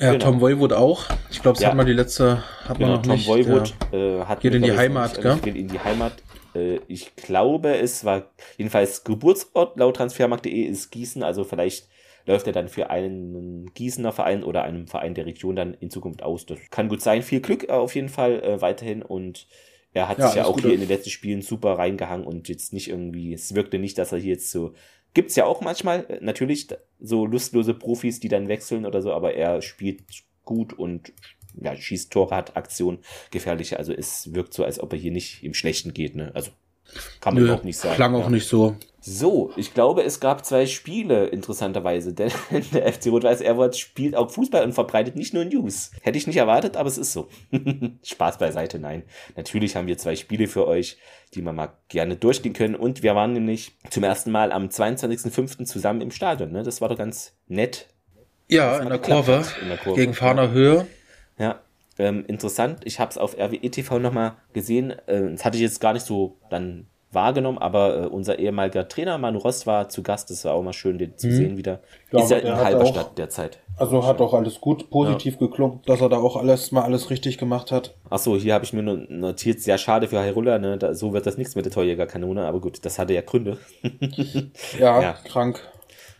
ja, 0.00 0.12
genau. 0.12 0.24
Tom 0.24 0.40
Voivod 0.40 0.72
auch. 0.72 1.04
Ich 1.30 1.40
glaube, 1.40 1.54
das 1.54 1.62
ja. 1.62 1.68
hat 1.68 1.76
man 1.76 1.86
die 1.86 1.92
letzte, 1.92 2.42
hat 2.64 2.78
genau, 2.78 2.88
man 2.88 2.96
noch 2.96 3.02
Tom 3.02 3.14
nicht. 3.14 3.28
Voivod 3.28 3.74
äh, 3.92 4.24
hat 4.24 4.40
geht 4.40 4.54
in 4.54 4.62
die 4.62 4.76
Heimat, 4.76 5.20
gell? 5.20 5.36
Geht 5.36 5.54
in 5.54 5.68
die 5.68 5.78
Heimat. 5.78 6.14
Äh, 6.54 6.80
ich 6.88 7.14
glaube, 7.14 7.76
es 7.76 8.04
war 8.04 8.24
jedenfalls 8.56 9.04
Geburtsort 9.04 9.78
laut 9.78 9.96
transfermarkt.de 9.96 10.62
ist 10.62 10.90
Gießen, 10.90 11.22
also 11.22 11.44
vielleicht 11.44 11.88
läuft 12.26 12.46
er 12.46 12.52
dann 12.52 12.68
für 12.68 12.90
einen 12.90 13.72
Gießener 13.74 14.12
Verein 14.12 14.44
oder 14.44 14.64
einem 14.64 14.86
Verein 14.86 15.14
der 15.14 15.26
Region 15.26 15.56
dann 15.56 15.74
in 15.74 15.90
Zukunft 15.90 16.22
aus. 16.22 16.46
Das 16.46 16.58
kann 16.70 16.88
gut 16.88 17.02
sein. 17.02 17.22
Viel 17.22 17.40
Glück 17.40 17.68
auf 17.68 17.94
jeden 17.94 18.08
Fall 18.08 18.42
äh, 18.42 18.60
weiterhin 18.60 19.02
und 19.02 19.46
er 19.92 20.08
hat 20.08 20.18
ja, 20.18 20.26
sich 20.26 20.36
ja 20.36 20.44
auch 20.46 20.58
hier 20.58 20.72
in 20.72 20.80
den 20.80 20.88
letzten 20.88 21.10
Spielen 21.10 21.42
super 21.42 21.78
reingehangen 21.78 22.26
und 22.26 22.48
jetzt 22.48 22.72
nicht 22.72 22.88
irgendwie, 22.88 23.32
es 23.32 23.54
wirkte 23.54 23.78
nicht, 23.78 23.98
dass 23.98 24.12
er 24.12 24.18
hier 24.18 24.32
jetzt 24.32 24.50
so 24.50 24.74
Gibt 25.14 25.30
es 25.30 25.36
ja 25.36 25.46
auch 25.46 25.60
manchmal, 25.60 26.04
äh, 26.08 26.18
natürlich, 26.20 26.66
so 27.00 27.24
lustlose 27.24 27.72
Profis, 27.72 28.20
die 28.20 28.28
dann 28.28 28.48
wechseln 28.48 28.84
oder 28.84 29.00
so, 29.00 29.12
aber 29.12 29.34
er 29.34 29.62
spielt 29.62 30.02
gut 30.44 30.72
und 30.72 31.12
ja, 31.54 31.76
schießt 31.76 32.12
Tore, 32.12 32.34
hat 32.34 32.56
Aktion, 32.56 32.98
gefährliche. 33.30 33.78
Also 33.78 33.92
es 33.92 34.34
wirkt 34.34 34.52
so, 34.52 34.64
als 34.64 34.80
ob 34.80 34.92
er 34.92 34.98
hier 34.98 35.12
nicht 35.12 35.44
im 35.44 35.54
Schlechten 35.54 35.94
geht. 35.94 36.16
Ne? 36.16 36.32
Also 36.34 36.50
kann 37.20 37.34
man 37.34 37.44
Nö, 37.44 37.54
auch 37.54 37.62
nicht 37.62 37.78
sagen. 37.78 37.94
Klang 37.94 38.14
auch 38.16 38.24
ja. 38.24 38.30
nicht 38.30 38.48
so. 38.48 38.76
So, 39.06 39.52
ich 39.56 39.74
glaube, 39.74 40.02
es 40.02 40.18
gab 40.18 40.46
zwei 40.46 40.64
Spiele, 40.64 41.26
interessanterweise, 41.26 42.14
denn 42.14 42.32
der 42.72 42.90
FC 42.90 43.08
Rot-Weiß 43.08 43.42
Erfurt 43.42 43.76
spielt 43.76 44.16
auch 44.16 44.30
Fußball 44.30 44.64
und 44.64 44.72
verbreitet 44.72 45.14
nicht 45.14 45.34
nur 45.34 45.44
News. 45.44 45.90
Hätte 46.00 46.16
ich 46.16 46.26
nicht 46.26 46.38
erwartet, 46.38 46.78
aber 46.78 46.88
es 46.88 46.96
ist 46.96 47.12
so. 47.12 47.28
Spaß 48.02 48.38
beiseite, 48.38 48.78
nein. 48.78 49.02
Natürlich 49.36 49.76
haben 49.76 49.88
wir 49.88 49.98
zwei 49.98 50.16
Spiele 50.16 50.46
für 50.46 50.66
euch, 50.66 50.96
die 51.34 51.42
wir 51.42 51.52
mal 51.52 51.74
gerne 51.90 52.16
durchgehen 52.16 52.54
können 52.54 52.74
und 52.74 53.02
wir 53.02 53.14
waren 53.14 53.34
nämlich 53.34 53.72
zum 53.90 54.04
ersten 54.04 54.30
Mal 54.30 54.50
am 54.52 54.68
22.05. 54.68 55.66
zusammen 55.66 56.00
im 56.00 56.10
Stadion, 56.10 56.50
ne? 56.50 56.62
Das 56.62 56.80
war 56.80 56.88
doch 56.88 56.96
ganz 56.96 57.36
nett. 57.46 57.88
Ja, 58.48 58.78
in 58.78 58.88
der, 58.88 58.98
Kurve, 58.98 59.44
in 59.60 59.68
der 59.68 59.76
Kurve, 59.76 60.00
gegen 60.00 60.14
Fahner 60.14 60.50
Höhe. 60.50 60.86
Ja, 61.38 61.60
ähm, 61.98 62.24
interessant. 62.26 62.80
Ich 62.84 63.00
habe 63.00 63.10
es 63.10 63.18
auf 63.18 63.36
RWE 63.36 63.70
TV 63.70 63.98
nochmal 63.98 64.36
gesehen. 64.54 64.92
Äh, 65.06 65.32
das 65.32 65.44
hatte 65.44 65.58
ich 65.58 65.62
jetzt 65.62 65.82
gar 65.82 65.92
nicht 65.92 66.06
so 66.06 66.38
dann 66.48 66.86
wahrgenommen, 67.14 67.58
aber 67.58 68.04
äh, 68.04 68.06
unser 68.06 68.38
ehemaliger 68.38 68.88
Trainer 68.88 69.18
Manu 69.18 69.38
Rost 69.38 69.66
war 69.66 69.88
zu 69.88 70.02
Gast, 70.02 70.30
das 70.30 70.44
war 70.44 70.54
auch 70.54 70.62
mal 70.62 70.72
schön, 70.72 70.98
den 70.98 71.16
zu 71.16 71.28
mhm. 71.28 71.32
sehen 71.32 71.56
wieder. 71.56 71.80
Ja, 72.12 72.22
ist 72.22 72.30
ja 72.30 72.38
in 72.38 72.54
Halberstadt 72.54 73.16
derzeit. 73.18 73.58
Also 73.76 74.06
hat 74.06 74.20
auch 74.20 74.34
alles 74.34 74.60
gut, 74.60 74.90
positiv 74.90 75.34
ja. 75.34 75.46
geklungen, 75.46 75.80
dass 75.86 76.00
er 76.00 76.08
da 76.08 76.18
auch 76.18 76.36
alles 76.36 76.70
mal 76.70 76.82
alles 76.82 77.10
richtig 77.10 77.38
gemacht 77.38 77.72
hat. 77.72 77.94
Achso, 78.08 78.36
hier 78.36 78.54
habe 78.54 78.64
ich 78.64 78.72
mir 78.72 78.82
notiert, 78.82 79.60
sehr 79.60 79.78
schade 79.78 80.08
für 80.08 80.22
Hyrule, 80.22 80.58
ne? 80.60 80.78
Da, 80.78 80.94
so 80.94 81.12
wird 81.12 81.26
das 81.26 81.38
nichts 81.38 81.56
mit 81.56 81.64
der 81.64 81.72
Torjägerkanone, 81.72 82.46
aber 82.46 82.60
gut, 82.60 82.84
das 82.84 82.98
hatte 82.98 83.14
ja 83.14 83.22
Gründe. 83.22 83.58
ja, 84.78 85.02
ja, 85.02 85.12
krank. 85.24 85.60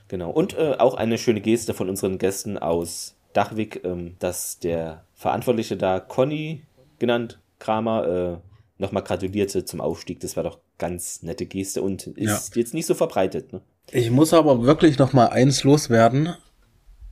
Genau. 0.09 0.31
Und 0.31 0.57
äh, 0.59 0.75
auch 0.79 0.95
eine 0.95 1.19
schöne 1.19 1.41
Geste 1.41 1.75
von 1.75 1.89
unseren 1.89 2.19
Gästen 2.19 2.59
aus 2.59 3.17
Dachwig, 3.33 3.83
ähm, 3.85 4.17
dass 4.19 4.59
der 4.59 5.05
Verantwortliche 5.15 5.77
da, 5.77 6.01
Conny 6.01 6.63
genannt, 6.99 7.41
Kramer, 7.59 8.07
äh, 8.07 8.37
nochmal 8.79 9.03
gratulierte 9.03 9.65
zum 9.65 9.81
Aufstieg. 9.81 10.21
Das 10.21 10.37
war 10.37 10.45
doch 10.45 10.59
ganz 10.79 11.23
nette 11.23 11.47
Geste 11.47 11.83
und 11.83 12.07
ist 12.07 12.55
ja. 12.55 12.61
jetzt 12.61 12.75
nicht 12.75 12.87
so 12.87 12.95
verbreitet. 12.95 13.53
Ne? 13.53 13.61
Ich 13.91 14.11
muss 14.11 14.33
aber 14.33 14.63
wirklich 14.65 14.99
noch 14.99 15.13
mal 15.13 15.29
eins 15.29 15.65
loswerden. 15.65 16.35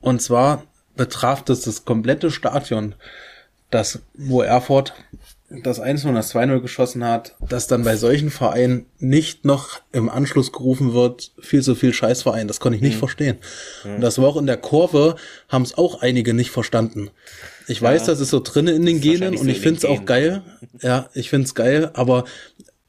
Und 0.01 0.21
zwar 0.21 0.63
betraf 0.95 1.43
das 1.43 1.61
das 1.61 1.85
komplette 1.85 2.29
Stadion, 2.29 2.95
das, 3.69 3.99
wo 4.13 4.41
Erfurt 4.41 4.93
das 5.61 5.79
1 5.79 6.05
und 6.05 6.15
das 6.15 6.33
2-0 6.33 6.61
geschossen 6.61 7.03
hat, 7.03 7.35
dass 7.47 7.67
dann 7.67 7.83
bei 7.83 7.95
solchen 7.95 8.31
Vereinen 8.31 8.87
nicht 8.97 9.45
noch 9.45 9.81
im 9.91 10.09
Anschluss 10.09 10.51
gerufen 10.51 10.93
wird, 10.93 11.31
viel 11.39 11.61
zu 11.61 11.75
viel 11.75 11.93
Scheißverein. 11.93 12.47
Das 12.47 12.59
konnte 12.59 12.77
ich 12.77 12.81
nicht 12.81 12.95
mhm. 12.95 12.99
verstehen. 12.99 13.37
Mhm. 13.83 13.95
Und 13.95 14.01
das 14.01 14.17
war 14.17 14.27
auch 14.27 14.37
in 14.37 14.47
der 14.47 14.57
Kurve, 14.57 15.15
haben 15.49 15.63
es 15.63 15.77
auch 15.77 16.01
einige 16.01 16.33
nicht 16.33 16.49
verstanden. 16.49 17.11
Ich 17.67 17.81
ja, 17.81 17.89
weiß, 17.89 18.05
das 18.05 18.19
ist 18.19 18.29
so 18.29 18.39
drinnen 18.39 18.75
in 18.75 18.85
den 18.85 18.99
Genen 18.99 19.37
und 19.37 19.47
ich 19.47 19.59
finde 19.59 19.77
es 19.77 19.85
auch 19.85 20.05
geil. 20.05 20.41
Ja, 20.81 21.09
ich 21.13 21.29
finde 21.29 21.45
es 21.45 21.55
geil, 21.55 21.91
aber 21.93 22.25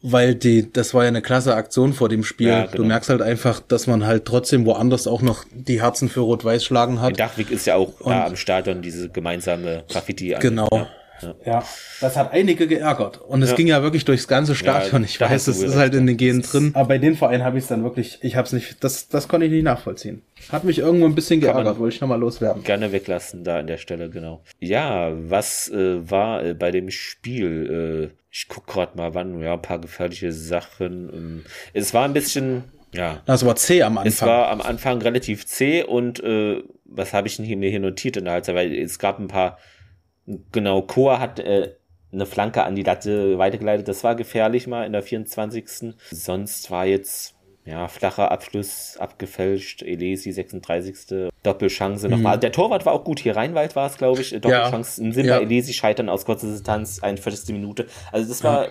weil 0.07 0.35
die, 0.35 0.71
das 0.71 0.93
war 0.93 1.05
ja 1.05 1.09
eine 1.09 1.23
klasse 1.23 1.55
Aktion 1.57 1.95
vor 1.95 2.11
dem 2.11 2.25
Spiel. 2.25 2.49
Ja, 2.49 2.67
genau. 2.67 2.77
Du 2.77 2.85
merkst 2.85 3.09
halt 3.09 3.23
einfach, 3.23 3.61
dass 3.61 3.87
man 3.87 4.07
halt 4.07 4.27
trotzdem 4.27 4.67
woanders 4.67 5.07
auch 5.07 5.23
noch 5.23 5.45
die 5.51 5.81
Herzen 5.81 6.11
für 6.11 6.21
Rot-Weiß 6.21 6.63
schlagen 6.63 7.01
hat. 7.01 7.13
In 7.13 7.17
Dachwig 7.17 7.51
ist 7.51 7.67
ja 7.67 7.77
auch 7.77 8.01
und, 8.01 8.13
da 8.13 8.27
am 8.27 8.37
Stadion 8.37 8.83
diese 8.83 9.09
gemeinsame 9.09 9.85
Graffiti. 9.89 10.37
Genau. 10.41 10.69
Ja. 10.71 10.89
Ja. 11.47 11.65
das 12.03 12.17
hat 12.19 12.35
einige 12.35 12.67
geärgert. 12.67 13.19
Und 13.23 13.41
es 13.41 13.51
ja. 13.51 13.57
ging 13.57 13.67
ja 13.67 13.83
wirklich 13.83 14.05
durchs 14.05 14.29
ganze 14.29 14.55
Stadion. 14.55 15.03
Ja, 15.03 15.09
ich 15.09 15.19
weiß, 15.19 15.47
es 15.47 15.63
ist 15.63 15.77
halt 15.77 15.95
in 15.95 16.07
den 16.07 16.19
Genen 16.19 16.43
drin. 16.43 16.73
Aber 16.75 16.89
bei 16.89 16.99
den 16.99 17.15
Vereinen 17.15 17.43
habe 17.43 17.57
ich 17.57 17.65
es 17.65 17.69
dann 17.69 17.83
wirklich, 17.83 18.19
ich 18.21 18.37
habe 18.37 18.45
es 18.45 18.53
nicht, 18.53 18.85
das, 18.85 19.09
das 19.09 19.27
konnte 19.27 19.47
ich 19.47 19.53
nicht 19.53 19.63
nachvollziehen. 19.63 20.21
Hat 20.51 20.65
mich 20.65 20.81
irgendwo 20.81 21.07
ein 21.07 21.15
bisschen 21.15 21.41
geärgert, 21.41 21.79
wollte 21.79 21.95
ich 21.95 22.01
nochmal 22.03 22.21
loswerden. 22.21 22.63
Gerne 22.63 22.93
weglassen, 22.93 23.43
da 23.43 23.61
an 23.61 23.67
der 23.69 23.79
Stelle, 23.79 24.11
genau. 24.11 24.43
Ja, 24.61 25.13
was 25.31 25.71
äh, 25.71 26.11
war 26.11 26.45
äh, 26.45 26.53
bei 26.53 26.71
dem 26.71 26.91
Spiel? 26.91 28.11
Äh, 28.13 28.24
ich 28.37 28.49
guck 28.49 28.67
gerade 28.67 28.97
mal, 28.97 29.15
wann, 29.15 29.41
ja, 29.41 29.53
ein 29.53 29.63
paar 29.63 29.79
gefährliche 29.79 30.33
Sachen. 30.33 31.45
Es 31.73 31.95
war 31.95 32.05
ein 32.05 32.13
bisschen, 32.13 32.65
ja. 32.93 33.23
Das 33.27 33.47
war 33.47 33.55
zäh 33.55 33.83
am 33.83 33.97
Anfang. 33.97 34.09
Es 34.09 34.23
war 34.23 34.49
am 34.51 34.61
Anfang 34.61 35.01
relativ 35.01 35.47
zäh 35.47 35.85
und 35.85 36.19
äh, 36.23 36.63
was 36.85 37.13
habe 37.13 37.29
ich 37.29 37.39
mir 37.39 37.71
hier 37.71 37.81
notiert 37.81 38.17
in 38.17 38.25
der 38.25 38.35
Halbzeit? 38.35 38.57
Weil 38.57 38.75
es 38.75 38.99
gab 38.99 39.21
ein 39.21 39.29
paar 39.29 39.59
Genau, 40.53 40.83
Chor 40.83 41.21
hat 41.21 41.39
äh, 41.39 41.75
eine 42.13 42.27
Flanke 42.27 42.65
an 42.65 42.75
die 42.75 42.83
Latte 42.83 43.39
weitergeleitet. 43.39 43.89
Das 43.89 44.05
war 44.05 44.15
gefährlich 44.15 44.67
mal 44.67 44.87
in 44.87 44.93
der 44.93 45.03
24. 45.03 45.95
Sonst 46.11 46.71
war 46.71 46.87
jetzt 46.87 47.35
ja, 47.67 47.89
flacher 47.89 48.31
Abschluss, 48.31 48.97
abgefälscht, 48.99 49.83
Elesi 49.83 50.33
36. 50.33 51.31
Doppelchance 51.43 52.09
nochmal. 52.09 52.19
Mhm. 52.19 52.27
Also 52.27 52.41
der 52.41 52.53
Torwart 52.53 52.85
war 52.85 52.93
auch 52.93 53.05
gut. 53.05 53.21
Hier 53.21 53.37
Rheinwald 53.37 53.75
war 53.75 53.87
es, 53.87 53.97
glaube 53.97 54.21
ich. 54.21 54.31
Doppelchance 54.33 55.03
ja. 55.03 55.13
Simba, 55.13 55.29
ja. 55.37 55.39
Elesi 55.41 55.73
scheitern 55.73 56.11
aus 56.11 56.27
kurzer 56.27 56.49
Distanz, 56.49 57.03
41. 57.03 57.55
Minute. 57.55 57.87
Also 58.13 58.29
das 58.29 58.45
war, 58.45 58.67
ja, 58.67 58.71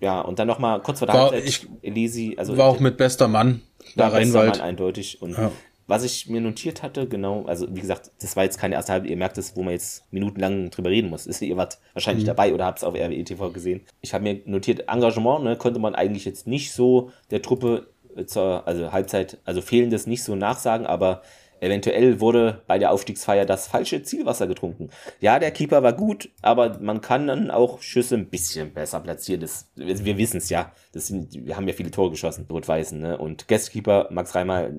ja 0.00 0.20
und 0.20 0.38
dann 0.38 0.46
nochmal 0.46 0.80
kurz 0.82 1.00
vor 1.00 1.06
der 1.06 1.16
war, 1.16 1.30
Halbzeit, 1.32 1.48
ich, 1.48 1.68
Elesi. 1.82 2.36
Also 2.38 2.56
war 2.56 2.68
auch 2.68 2.78
mit 2.78 2.96
bester 2.96 3.26
Mann. 3.26 3.62
Da 3.96 4.08
Rheinwald. 4.08 4.58
Mann 4.58 4.60
eindeutig. 4.60 5.20
Und 5.20 5.36
ja. 5.36 5.50
was 5.88 6.04
ich 6.04 6.28
mir 6.28 6.40
notiert 6.40 6.84
hatte, 6.84 7.08
genau, 7.08 7.44
also 7.46 7.66
wie 7.74 7.80
gesagt, 7.80 8.12
das 8.20 8.36
war 8.36 8.44
jetzt 8.44 8.60
keine 8.60 8.76
erste 8.76 8.92
Halbzeit, 8.92 9.10
ihr 9.10 9.16
merkt 9.16 9.36
es, 9.38 9.56
wo 9.56 9.64
man 9.64 9.72
jetzt 9.72 10.04
minutenlang 10.12 10.70
drüber 10.70 10.90
reden 10.90 11.10
muss. 11.10 11.26
Ist, 11.26 11.42
ihr 11.42 11.56
wart 11.56 11.80
wahrscheinlich 11.92 12.22
mhm. 12.22 12.28
dabei 12.28 12.54
oder 12.54 12.66
habt 12.66 12.78
es 12.78 12.84
auf 12.84 12.94
RWE 12.94 13.24
TV 13.24 13.50
gesehen. 13.50 13.80
Ich 14.00 14.14
habe 14.14 14.22
mir 14.22 14.42
notiert, 14.44 14.84
Engagement 14.88 15.42
ne, 15.42 15.56
konnte 15.56 15.80
man 15.80 15.96
eigentlich 15.96 16.24
jetzt 16.24 16.46
nicht 16.46 16.72
so 16.72 17.10
der 17.32 17.42
Truppe 17.42 17.88
zur 18.26 18.66
also 18.66 18.92
Halbzeit, 18.92 19.38
also 19.44 19.60
fehlendes 19.60 20.06
nicht 20.06 20.22
so 20.22 20.34
nachsagen, 20.34 20.86
aber 20.86 21.22
eventuell 21.60 22.20
wurde 22.20 22.62
bei 22.66 22.78
der 22.78 22.92
Aufstiegsfeier 22.92 23.44
das 23.44 23.66
falsche 23.66 24.02
Zielwasser 24.02 24.46
getrunken. 24.46 24.90
Ja, 25.20 25.38
der 25.38 25.50
Keeper 25.50 25.82
war 25.82 25.92
gut, 25.92 26.30
aber 26.42 26.78
man 26.80 27.00
kann 27.00 27.26
dann 27.26 27.50
auch 27.50 27.82
Schüsse 27.82 28.14
ein 28.14 28.28
bisschen 28.28 28.72
besser 28.72 29.00
platzieren. 29.00 29.40
Das, 29.40 29.68
wir 29.74 30.18
wissen 30.18 30.38
es 30.38 30.50
ja. 30.50 30.72
Das 30.92 31.08
sind, 31.08 31.34
wir 31.34 31.56
haben 31.56 31.66
ja 31.68 31.74
viele 31.74 31.90
Tore 31.90 32.10
geschossen, 32.10 32.46
Rot-Weißen. 32.50 32.98
Ne? 33.00 33.18
Und 33.18 33.48
Guestkeeper 33.48 34.08
Max 34.10 34.34
Reimer, 34.34 34.70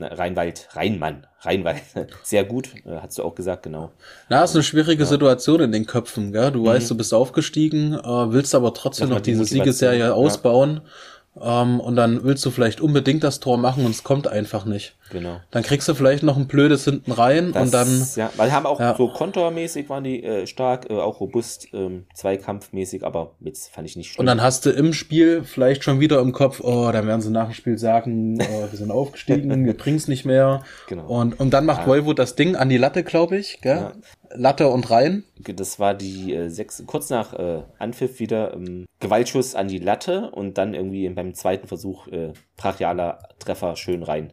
Rheinwald, 0.00 0.68
Rheinmann, 0.72 1.26
Rheinwald, 1.40 1.82
sehr 2.22 2.44
gut, 2.44 2.70
äh, 2.86 2.96
hast 3.02 3.18
du 3.18 3.22
auch 3.22 3.34
gesagt, 3.34 3.64
genau. 3.64 3.92
Na, 4.30 4.44
ist 4.44 4.54
eine 4.54 4.62
schwierige 4.62 5.02
ja. 5.02 5.08
Situation 5.08 5.60
in 5.60 5.72
den 5.72 5.84
Köpfen, 5.84 6.32
gell? 6.32 6.52
Du 6.52 6.62
mhm. 6.62 6.66
weißt, 6.66 6.90
du 6.90 6.96
bist 6.96 7.12
aufgestiegen, 7.12 7.92
äh, 7.92 8.32
willst 8.32 8.54
aber 8.54 8.72
trotzdem 8.72 9.10
noch 9.10 9.20
diese 9.20 9.44
Siegesserie 9.44 10.14
ausbauen. 10.14 10.80
Ja 10.84 10.90
ähm, 11.40 11.80
und 11.80 11.96
dann 11.96 12.24
willst 12.24 12.44
du 12.44 12.50
vielleicht 12.50 12.80
unbedingt 12.80 13.24
das 13.24 13.40
Tor 13.40 13.58
machen 13.58 13.84
und 13.84 13.92
es 13.92 14.04
kommt 14.04 14.26
einfach 14.28 14.64
nicht. 14.64 14.96
Genau. 15.10 15.40
Dann 15.50 15.62
kriegst 15.62 15.88
du 15.88 15.94
vielleicht 15.94 16.22
noch 16.22 16.36
ein 16.36 16.46
blödes 16.46 16.84
hinten 16.84 17.12
rein 17.12 17.52
das, 17.52 17.62
und 17.62 17.74
dann. 17.74 18.06
Ja, 18.16 18.30
weil 18.36 18.52
haben 18.52 18.66
auch 18.66 18.80
ja. 18.80 18.96
so 18.96 19.08
kontormäßig 19.08 19.88
waren 19.88 20.04
die 20.04 20.22
äh, 20.22 20.46
stark, 20.46 20.88
äh, 20.88 20.94
auch 20.94 21.20
robust, 21.20 21.68
ähm, 21.72 22.06
zweikampfmäßig, 22.14 23.04
aber 23.04 23.32
jetzt 23.40 23.70
fand 23.70 23.88
ich 23.88 23.96
nicht 23.96 24.12
schlimm. 24.12 24.20
Und 24.20 24.26
dann 24.26 24.42
hast 24.42 24.66
du 24.66 24.70
im 24.70 24.92
Spiel 24.92 25.44
vielleicht 25.44 25.84
schon 25.84 26.00
wieder 26.00 26.20
im 26.20 26.32
Kopf, 26.32 26.60
oh, 26.60 26.90
dann 26.92 27.06
werden 27.06 27.20
sie 27.20 27.30
nach 27.30 27.46
dem 27.46 27.54
Spiel 27.54 27.78
sagen, 27.78 28.38
oh, 28.40 28.70
wir 28.70 28.78
sind 28.78 28.90
aufgestiegen, 28.90 29.64
wir 29.64 29.76
bringen's 29.76 30.08
nicht 30.08 30.24
mehr. 30.24 30.62
Genau. 30.88 31.06
Und, 31.06 31.38
und 31.38 31.50
dann 31.50 31.66
macht 31.66 31.82
ja. 31.82 31.86
Voivod 31.88 32.18
das 32.18 32.36
Ding 32.36 32.56
an 32.56 32.68
die 32.68 32.78
Latte, 32.78 33.02
glaube 33.02 33.36
ich, 33.36 33.60
gell? 33.60 33.76
Ja. 33.76 33.92
Latte 34.32 34.68
und 34.68 34.90
rein. 34.90 35.24
Das 35.38 35.80
war 35.80 35.94
die 35.94 36.32
äh, 36.32 36.48
sechs, 36.50 36.82
kurz 36.86 37.10
nach 37.10 37.34
äh, 37.34 37.62
Anpfiff 37.78 38.20
wieder 38.20 38.54
ähm, 38.54 38.86
Gewaltschuss 39.00 39.56
an 39.56 39.66
die 39.66 39.78
Latte 39.78 40.30
und 40.30 40.56
dann 40.56 40.74
irgendwie 40.74 41.08
beim 41.08 41.34
zweiten 41.34 41.66
Versuch 41.66 42.06
äh, 42.08 42.32
brachialer 42.56 43.18
Treffer 43.40 43.74
schön 43.74 44.02
rein. 44.04 44.32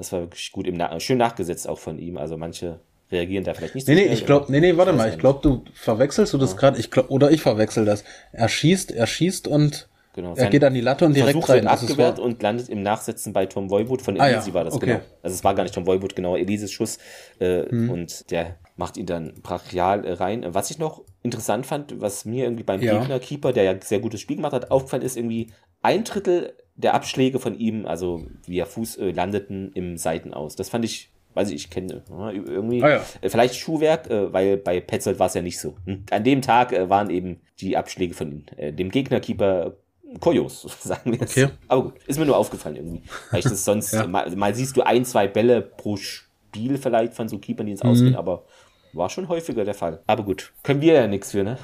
Das 0.00 0.12
war 0.12 0.20
wirklich 0.20 0.50
gut 0.50 0.66
im 0.66 0.78
Na 0.78 0.98
schön 0.98 1.18
nachgesetzt 1.18 1.68
auch 1.68 1.78
von 1.78 1.98
ihm. 1.98 2.16
Also 2.16 2.38
manche 2.38 2.80
reagieren 3.12 3.44
da 3.44 3.52
vielleicht 3.52 3.74
nicht 3.74 3.86
so 3.86 3.92
Nee, 3.92 4.06
nee, 4.06 4.12
ich 4.14 4.24
glaube, 4.24 4.50
nee, 4.50 4.60
nee, 4.60 4.74
warte 4.78 4.94
mal, 4.94 5.10
ich 5.10 5.18
glaube, 5.18 5.40
du 5.42 5.62
verwechselst 5.74 6.32
du 6.32 6.38
das 6.38 6.52
ja. 6.52 6.56
gerade, 6.56 6.80
ich 6.80 6.90
glaub, 6.90 7.10
oder 7.10 7.30
ich 7.30 7.42
verwechsel 7.42 7.84
das. 7.84 8.02
Er 8.32 8.48
schießt, 8.48 8.92
er 8.92 9.06
schießt 9.06 9.46
und 9.46 9.90
Genau. 10.12 10.34
Er 10.34 10.48
geht 10.48 10.64
an 10.64 10.74
die 10.74 10.80
Latte 10.80 11.04
und 11.04 11.14
direkt 11.14 11.32
Versuch 11.32 11.50
rein. 11.50 11.62
Wird 11.62 11.72
abgewehrt 11.72 12.18
und 12.18 12.42
landet 12.42 12.68
im 12.68 12.82
Nachsetzen 12.82 13.32
bei 13.32 13.46
Tom 13.46 13.70
Voivod. 13.70 14.02
Von 14.02 14.16
Elisi 14.16 14.34
ah, 14.34 14.46
ja. 14.48 14.54
war 14.54 14.64
das, 14.64 14.74
okay. 14.74 14.86
genau. 14.86 15.00
Also 15.22 15.34
es 15.34 15.44
war 15.44 15.54
gar 15.54 15.62
nicht 15.62 15.74
Tom 15.74 15.86
Voivod, 15.86 16.16
genau, 16.16 16.34
Elises 16.34 16.72
Schuss. 16.72 16.98
Äh, 17.38 17.68
hm. 17.68 17.90
Und 17.90 18.30
der 18.32 18.56
macht 18.76 18.96
ihn 18.96 19.06
dann 19.06 19.34
brachial 19.40 20.04
äh, 20.04 20.14
rein. 20.14 20.44
Was 20.48 20.72
ich 20.72 20.78
noch 20.78 21.04
interessant 21.22 21.64
fand, 21.64 22.00
was 22.00 22.24
mir 22.24 22.44
irgendwie 22.44 22.64
beim 22.64 22.82
ja. 22.82 22.98
Gegner-Keeper, 22.98 23.52
der 23.52 23.62
ja 23.62 23.74
sehr 23.80 24.00
gutes 24.00 24.20
Spiel 24.20 24.36
gemacht 24.36 24.52
hat, 24.52 24.72
aufgefallen 24.72 25.02
ist, 25.02 25.16
irgendwie 25.16 25.52
ein 25.80 26.02
Drittel 26.02 26.54
der 26.80 26.94
Abschläge 26.94 27.38
von 27.38 27.58
ihm, 27.58 27.86
also 27.86 28.26
wie 28.46 28.58
er 28.58 28.66
Fuß 28.66 28.96
äh, 28.96 29.10
landeten, 29.10 29.72
im 29.74 29.96
Seitenaus. 29.96 30.56
Das 30.56 30.68
fand 30.68 30.84
ich, 30.84 31.10
weiß 31.34 31.50
ich, 31.50 31.56
ich 31.56 31.70
kenne 31.70 32.02
irgendwie, 32.08 32.82
ah, 32.82 32.90
ja. 32.90 33.04
äh, 33.20 33.28
vielleicht 33.28 33.56
Schuhwerk, 33.56 34.10
äh, 34.10 34.32
weil 34.32 34.56
bei 34.56 34.80
Petzold 34.80 35.18
war 35.18 35.26
es 35.26 35.34
ja 35.34 35.42
nicht 35.42 35.58
so. 35.58 35.76
Hm? 35.84 36.04
An 36.10 36.24
dem 36.24 36.42
Tag 36.42 36.72
äh, 36.72 36.88
waren 36.88 37.10
eben 37.10 37.40
die 37.60 37.76
Abschläge 37.76 38.14
von 38.14 38.44
äh, 38.56 38.72
dem 38.72 38.90
Gegnerkeeper 38.90 39.74
Kojos, 40.18 40.62
sagen 40.80 41.12
wir 41.12 41.20
jetzt. 41.20 41.36
Okay. 41.36 41.50
Aber 41.68 41.84
gut, 41.84 41.94
ist 42.06 42.18
mir 42.18 42.26
nur 42.26 42.36
aufgefallen 42.36 42.76
irgendwie. 42.76 43.02
Weil 43.30 43.40
ich 43.40 43.44
das 43.44 43.64
sonst, 43.64 43.92
ja. 43.94 44.06
mal, 44.06 44.34
mal, 44.34 44.54
siehst 44.54 44.76
du 44.76 44.82
ein, 44.82 45.04
zwei 45.04 45.28
Bälle 45.28 45.62
pro 45.62 45.96
Spiel 45.96 46.78
vielleicht 46.78 47.14
von 47.14 47.28
so 47.28 47.38
Keepern, 47.38 47.66
die 47.66 47.72
ins 47.72 47.82
mhm. 47.82 47.90
Ausgehen, 47.90 48.16
aber 48.16 48.44
war 48.92 49.08
schon 49.08 49.28
häufiger 49.28 49.64
der 49.64 49.74
Fall. 49.74 50.02
Aber 50.06 50.24
gut, 50.24 50.52
können 50.64 50.80
wir 50.80 50.94
ja 50.94 51.06
nichts 51.06 51.30
für, 51.30 51.44
ne? 51.44 51.58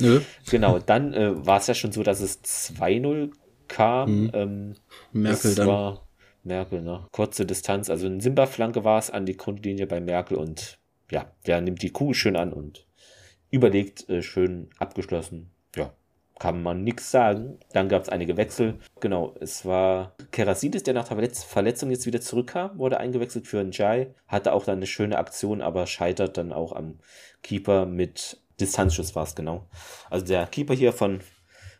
Nö. 0.00 0.20
genau, 0.50 0.78
dann 0.78 1.12
äh, 1.12 1.46
war 1.46 1.58
es 1.58 1.66
ja 1.66 1.74
schon 1.74 1.92
so, 1.92 2.02
dass 2.02 2.20
es 2.20 2.42
2-0 2.42 3.32
kam. 3.74 4.22
Mhm. 4.22 4.30
Ähm, 4.32 4.74
Merkel 5.12 5.54
dann. 5.54 5.66
War 5.66 6.08
Merkel, 6.44 6.82
ne? 6.82 7.06
Kurze 7.10 7.44
Distanz, 7.46 7.90
also 7.90 8.06
eine 8.06 8.20
Simba-Flanke 8.20 8.84
war 8.84 8.98
es 8.98 9.10
an 9.10 9.26
die 9.26 9.36
Grundlinie 9.36 9.86
bei 9.86 10.00
Merkel 10.00 10.36
und 10.36 10.78
ja, 11.10 11.30
der 11.46 11.60
nimmt 11.60 11.82
die 11.82 11.90
Kugel 11.90 12.14
schön 12.14 12.36
an 12.36 12.52
und 12.52 12.86
überlegt, 13.50 14.08
äh, 14.08 14.22
schön 14.22 14.68
abgeschlossen. 14.78 15.50
Ja, 15.74 15.92
kann 16.38 16.62
man 16.62 16.84
nichts 16.84 17.10
sagen. 17.10 17.58
Dann 17.72 17.88
gab 17.88 18.02
es 18.02 18.08
einige 18.08 18.36
Wechsel. 18.36 18.78
Genau, 19.00 19.34
es 19.40 19.64
war 19.64 20.14
Kerasidis, 20.30 20.82
der 20.82 20.94
nach 20.94 21.08
der 21.08 21.30
Verletzung 21.30 21.90
jetzt 21.90 22.06
wieder 22.06 22.20
zurückkam, 22.20 22.78
wurde 22.78 22.98
eingewechselt 22.98 23.46
für 23.46 23.62
Njai. 23.62 24.14
Hatte 24.26 24.52
auch 24.52 24.64
dann 24.64 24.78
eine 24.78 24.86
schöne 24.86 25.18
Aktion, 25.18 25.62
aber 25.62 25.86
scheitert 25.86 26.36
dann 26.36 26.52
auch 26.52 26.72
am 26.72 26.98
Keeper 27.42 27.86
mit 27.86 28.38
Distanzschuss 28.60 29.16
war 29.16 29.24
es 29.24 29.34
genau. 29.34 29.68
Also 30.10 30.26
der 30.26 30.46
Keeper 30.46 30.74
hier 30.74 30.92
von 30.92 31.20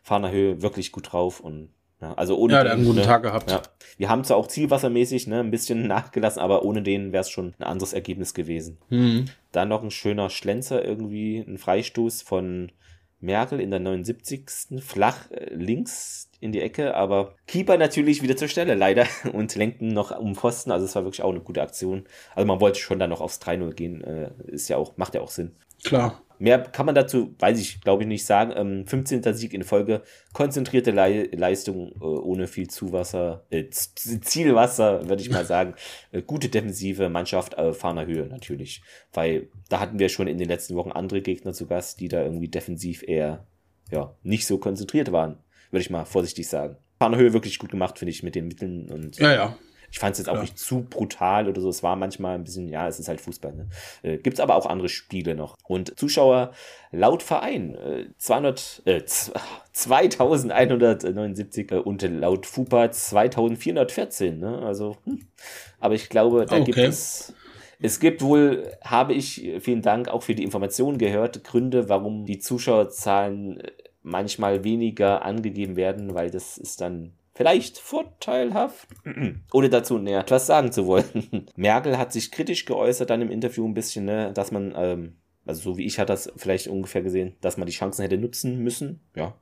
Fahnerhöhe 0.03 0.61
wirklich 0.61 0.91
gut 0.91 1.13
drauf 1.13 1.39
und 1.39 1.69
ja, 2.01 2.13
also 2.13 2.37
ohne 2.37 2.53
ja, 2.53 2.59
hat 2.59 2.67
einen 2.67 2.85
guten 2.85 2.99
ne, 2.99 3.05
Tag 3.05 3.23
gehabt. 3.23 3.49
Ja, 3.49 3.61
wir 3.97 4.09
haben 4.09 4.23
zwar 4.23 4.37
auch 4.37 4.47
zielwassermäßig 4.47 5.27
ne, 5.27 5.39
ein 5.39 5.51
bisschen 5.51 5.87
nachgelassen, 5.87 6.41
aber 6.41 6.63
ohne 6.63 6.83
den 6.83 7.13
wäre 7.13 7.21
es 7.21 7.29
schon 7.29 7.53
ein 7.59 7.63
anderes 7.63 7.93
Ergebnis 7.93 8.33
gewesen. 8.33 8.77
Mhm. 8.89 9.25
Dann 9.51 9.69
noch 9.69 9.83
ein 9.83 9.91
schöner 9.91 10.29
Schlenzer 10.29 10.83
irgendwie, 10.83 11.39
ein 11.39 11.57
Freistoß 11.57 12.21
von 12.21 12.71
Merkel 13.21 13.59
in 13.59 13.71
der 13.71 13.79
79. 13.79 14.81
flach 14.81 15.31
äh, 15.31 15.53
links 15.53 16.29
in 16.41 16.51
die 16.51 16.61
Ecke, 16.61 16.95
aber 16.95 17.35
Keeper 17.47 17.77
natürlich 17.77 18.21
wieder 18.21 18.35
zur 18.35 18.49
Stelle, 18.49 18.75
leider, 18.75 19.07
und 19.33 19.55
lenken 19.55 19.87
noch 19.87 20.17
um 20.17 20.35
Pfosten, 20.35 20.71
also 20.71 20.85
es 20.85 20.95
war 20.95 21.03
wirklich 21.03 21.23
auch 21.23 21.31
eine 21.31 21.39
gute 21.39 21.61
Aktion. 21.61 22.03
Also 22.35 22.45
man 22.45 22.59
wollte 22.59 22.79
schon 22.79 22.99
dann 22.99 23.09
noch 23.09 23.21
aufs 23.21 23.41
3-0 23.41 23.73
gehen, 23.73 24.03
äh, 24.03 24.31
ist 24.47 24.67
ja 24.67 24.77
auch, 24.77 24.97
macht 24.97 25.15
ja 25.15 25.21
auch 25.21 25.31
Sinn. 25.31 25.55
Klar. 25.83 26.21
Mehr 26.39 26.59
kann 26.59 26.85
man 26.85 26.95
dazu, 26.95 27.35
weiß 27.39 27.59
ich, 27.59 27.81
glaube 27.81 28.03
ich, 28.03 28.07
nicht 28.07 28.25
sagen. 28.25 28.53
Ähm, 28.55 28.85
15. 28.85 29.21
Sieg 29.33 29.53
in 29.53 29.63
Folge, 29.63 30.01
konzentrierte 30.33 30.91
Le 30.91 31.29
Leistung 31.31 31.93
äh, 31.93 32.03
ohne 32.03 32.47
viel 32.47 32.69
Zuwasser, 32.69 33.45
äh, 33.49 33.69
Zielwasser, 33.69 35.07
würde 35.07 35.21
ich 35.21 35.29
mal 35.29 35.45
sagen. 35.45 35.75
Äh, 36.11 36.21
gute 36.21 36.49
defensive 36.49 37.09
Mannschaft, 37.09 37.55
äh, 37.55 37.73
fahrener 37.73 38.05
Höhe 38.05 38.27
natürlich. 38.27 38.81
Weil 39.13 39.49
da 39.69 39.79
hatten 39.79 39.99
wir 39.99 40.09
schon 40.09 40.27
in 40.27 40.37
den 40.37 40.47
letzten 40.49 40.75
Wochen 40.75 40.91
andere 40.91 41.21
Gegner 41.21 41.53
zu 41.53 41.67
Gast, 41.67 41.99
die 41.99 42.07
da 42.07 42.23
irgendwie 42.23 42.49
defensiv 42.49 43.03
eher 43.03 43.45
ja, 43.91 44.15
nicht 44.23 44.45
so 44.45 44.57
konzentriert 44.57 45.11
waren, 45.11 45.37
würde 45.71 45.81
ich 45.81 45.89
mal 45.89 46.05
vorsichtig 46.05 46.47
sagen. 46.47 46.77
Fahrener 46.99 47.17
Höhe 47.17 47.33
wirklich 47.33 47.59
gut 47.59 47.71
gemacht, 47.71 47.99
finde 47.99 48.11
ich, 48.11 48.23
mit 48.23 48.35
den 48.35 48.47
Mitteln 48.47 48.89
und. 48.89 49.17
Ja, 49.17 49.33
ja. 49.33 49.57
Ich 49.95 49.99
fand 49.99 50.11
es 50.11 50.17
jetzt 50.17 50.27
auch 50.27 50.35
ja. 50.35 50.41
nicht 50.41 50.59
zu 50.59 50.81
brutal 50.81 51.47
oder 51.47 51.61
so. 51.61 51.69
Es 51.69 51.81
war 51.81 51.95
manchmal 51.95 52.35
ein 52.35 52.43
bisschen, 52.43 52.67
ja, 52.67 52.85
es 52.85 52.99
ist 52.99 53.07
halt 53.07 53.21
Fußball. 53.21 53.53
Ne? 53.53 53.69
Äh, 54.03 54.17
Gibt 54.17 54.33
es 54.33 54.41
aber 54.41 54.55
auch 54.55 54.65
andere 54.65 54.89
Spiele 54.89 55.35
noch. 55.35 55.55
Und 55.63 55.97
Zuschauer 55.97 56.51
laut 56.91 57.23
Verein 57.23 57.75
äh, 57.75 58.07
200, 58.17 58.81
äh, 58.83 59.05
2179 59.05 61.71
äh, 61.71 61.75
und 61.75 62.01
laut 62.01 62.45
FUPA 62.45 62.91
2414. 62.91 64.37
Ne? 64.37 64.59
Also, 64.63 64.97
hm. 65.05 65.29
aber 65.79 65.93
ich 65.93 66.09
glaube, 66.09 66.45
da 66.45 66.57
okay. 66.57 66.65
gibt 66.65 66.77
es. 66.77 67.33
Es 67.79 68.01
gibt 68.01 68.21
wohl, 68.21 68.69
habe 68.83 69.13
ich, 69.13 69.49
vielen 69.61 69.81
Dank 69.81 70.09
auch 70.09 70.23
für 70.23 70.35
die 70.35 70.43
Informationen 70.43 70.97
gehört, 70.97 71.45
Gründe, 71.45 71.87
warum 71.87 72.25
die 72.25 72.39
Zuschauerzahlen 72.39 73.61
äh, 73.61 73.71
manchmal 74.03 74.65
weniger 74.65 75.23
angegeben 75.23 75.77
werden, 75.77 76.15
weil 76.15 76.31
das 76.31 76.57
ist 76.57 76.81
dann 76.81 77.13
vielleicht 77.35 77.77
vorteilhaft, 77.77 78.87
ohne 79.53 79.69
dazu 79.69 79.99
näher 79.99 80.21
etwas 80.21 80.47
sagen 80.47 80.71
zu 80.71 80.87
wollen. 80.87 81.47
Merkel 81.55 81.97
hat 81.97 82.13
sich 82.13 82.31
kritisch 82.31 82.65
geäußert 82.65 83.09
dann 83.09 83.21
im 83.21 83.29
Interview 83.29 83.67
ein 83.67 83.73
bisschen, 83.73 84.05
ne, 84.05 84.31
dass 84.33 84.51
man, 84.51 84.73
ähm, 84.75 85.17
also 85.45 85.61
so 85.61 85.77
wie 85.77 85.85
ich 85.85 85.99
hat 85.99 86.09
das 86.09 86.31
vielleicht 86.37 86.67
ungefähr 86.67 87.03
gesehen, 87.03 87.35
dass 87.41 87.57
man 87.57 87.67
die 87.67 87.73
Chancen 87.73 88.01
hätte 88.01 88.17
nutzen 88.17 88.59
müssen, 88.59 89.01
ja. 89.15 89.35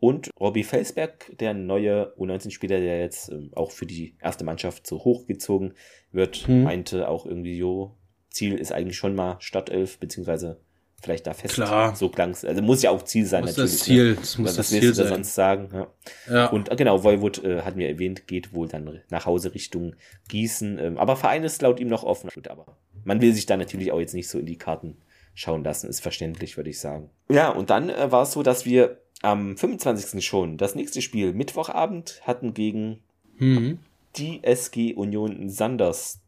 Und 0.00 0.30
Robbie 0.38 0.64
Felsberg, 0.64 1.32
der 1.38 1.54
neue 1.54 2.12
U19-Spieler, 2.18 2.78
der 2.78 3.00
jetzt 3.00 3.30
ähm, 3.30 3.50
auch 3.54 3.70
für 3.70 3.86
die 3.86 4.16
erste 4.20 4.44
Mannschaft 4.44 4.86
so 4.86 4.98
hochgezogen 4.98 5.74
wird, 6.12 6.36
hm. 6.46 6.64
meinte 6.64 7.08
auch 7.08 7.24
irgendwie, 7.24 7.56
jo, 7.56 7.96
Ziel 8.28 8.58
ist 8.58 8.72
eigentlich 8.72 8.98
schon 8.98 9.14
mal 9.14 9.36
Stadtelf, 9.40 9.98
beziehungsweise 9.98 10.60
vielleicht 11.04 11.26
da 11.26 11.34
fest. 11.34 11.54
Klar. 11.54 11.94
So 11.94 12.08
klang 12.08 12.30
es. 12.30 12.44
Also 12.44 12.62
muss 12.62 12.82
ja 12.82 12.90
auch 12.90 13.02
Ziel 13.04 13.26
sein, 13.26 13.42
muss 13.42 13.52
natürlich. 13.52 13.72
Das 13.72 13.80
Ziel, 13.80 14.08
ne? 14.10 14.16
das 14.16 14.38
muss 14.38 14.48
Was 14.48 14.56
das 14.56 14.68
Ziel 14.68 14.82
willst 14.82 14.98
du 14.98 15.04
sein. 15.04 15.12
sonst 15.12 15.34
sagen? 15.34 15.68
Ja. 15.72 15.86
ja. 16.28 16.46
Und 16.46 16.72
äh, 16.72 16.76
genau, 16.76 17.04
Voivod 17.04 17.44
äh, 17.44 17.62
hatten 17.62 17.78
wir 17.78 17.88
erwähnt, 17.88 18.26
geht 18.26 18.52
wohl 18.52 18.66
dann 18.68 19.00
nach 19.10 19.26
Hause 19.26 19.54
Richtung 19.54 19.94
Gießen. 20.28 20.78
Ähm, 20.78 20.98
aber 20.98 21.16
Verein 21.16 21.44
ist 21.44 21.62
laut 21.62 21.78
ihm 21.78 21.88
noch 21.88 22.02
offen. 22.02 22.30
Gut, 22.34 22.48
aber 22.48 22.76
man 23.04 23.20
will 23.20 23.32
sich 23.32 23.46
da 23.46 23.56
natürlich 23.56 23.92
auch 23.92 24.00
jetzt 24.00 24.14
nicht 24.14 24.28
so 24.28 24.38
in 24.38 24.46
die 24.46 24.58
Karten 24.58 24.96
schauen 25.34 25.64
lassen, 25.64 25.88
ist 25.88 26.00
verständlich, 26.00 26.56
würde 26.56 26.70
ich 26.70 26.80
sagen. 26.80 27.10
Ja, 27.28 27.50
und 27.50 27.70
dann 27.70 27.90
äh, 27.90 28.10
war 28.10 28.22
es 28.22 28.32
so, 28.32 28.42
dass 28.42 28.64
wir 28.64 28.98
am 29.22 29.56
25. 29.56 30.24
schon 30.24 30.58
das 30.58 30.74
nächste 30.74 31.02
Spiel 31.02 31.32
Mittwochabend 31.32 32.20
hatten 32.24 32.54
gegen 32.54 33.00
mhm. 33.38 33.78
die 34.16 34.42
SG 34.42 34.94
Union 34.94 35.48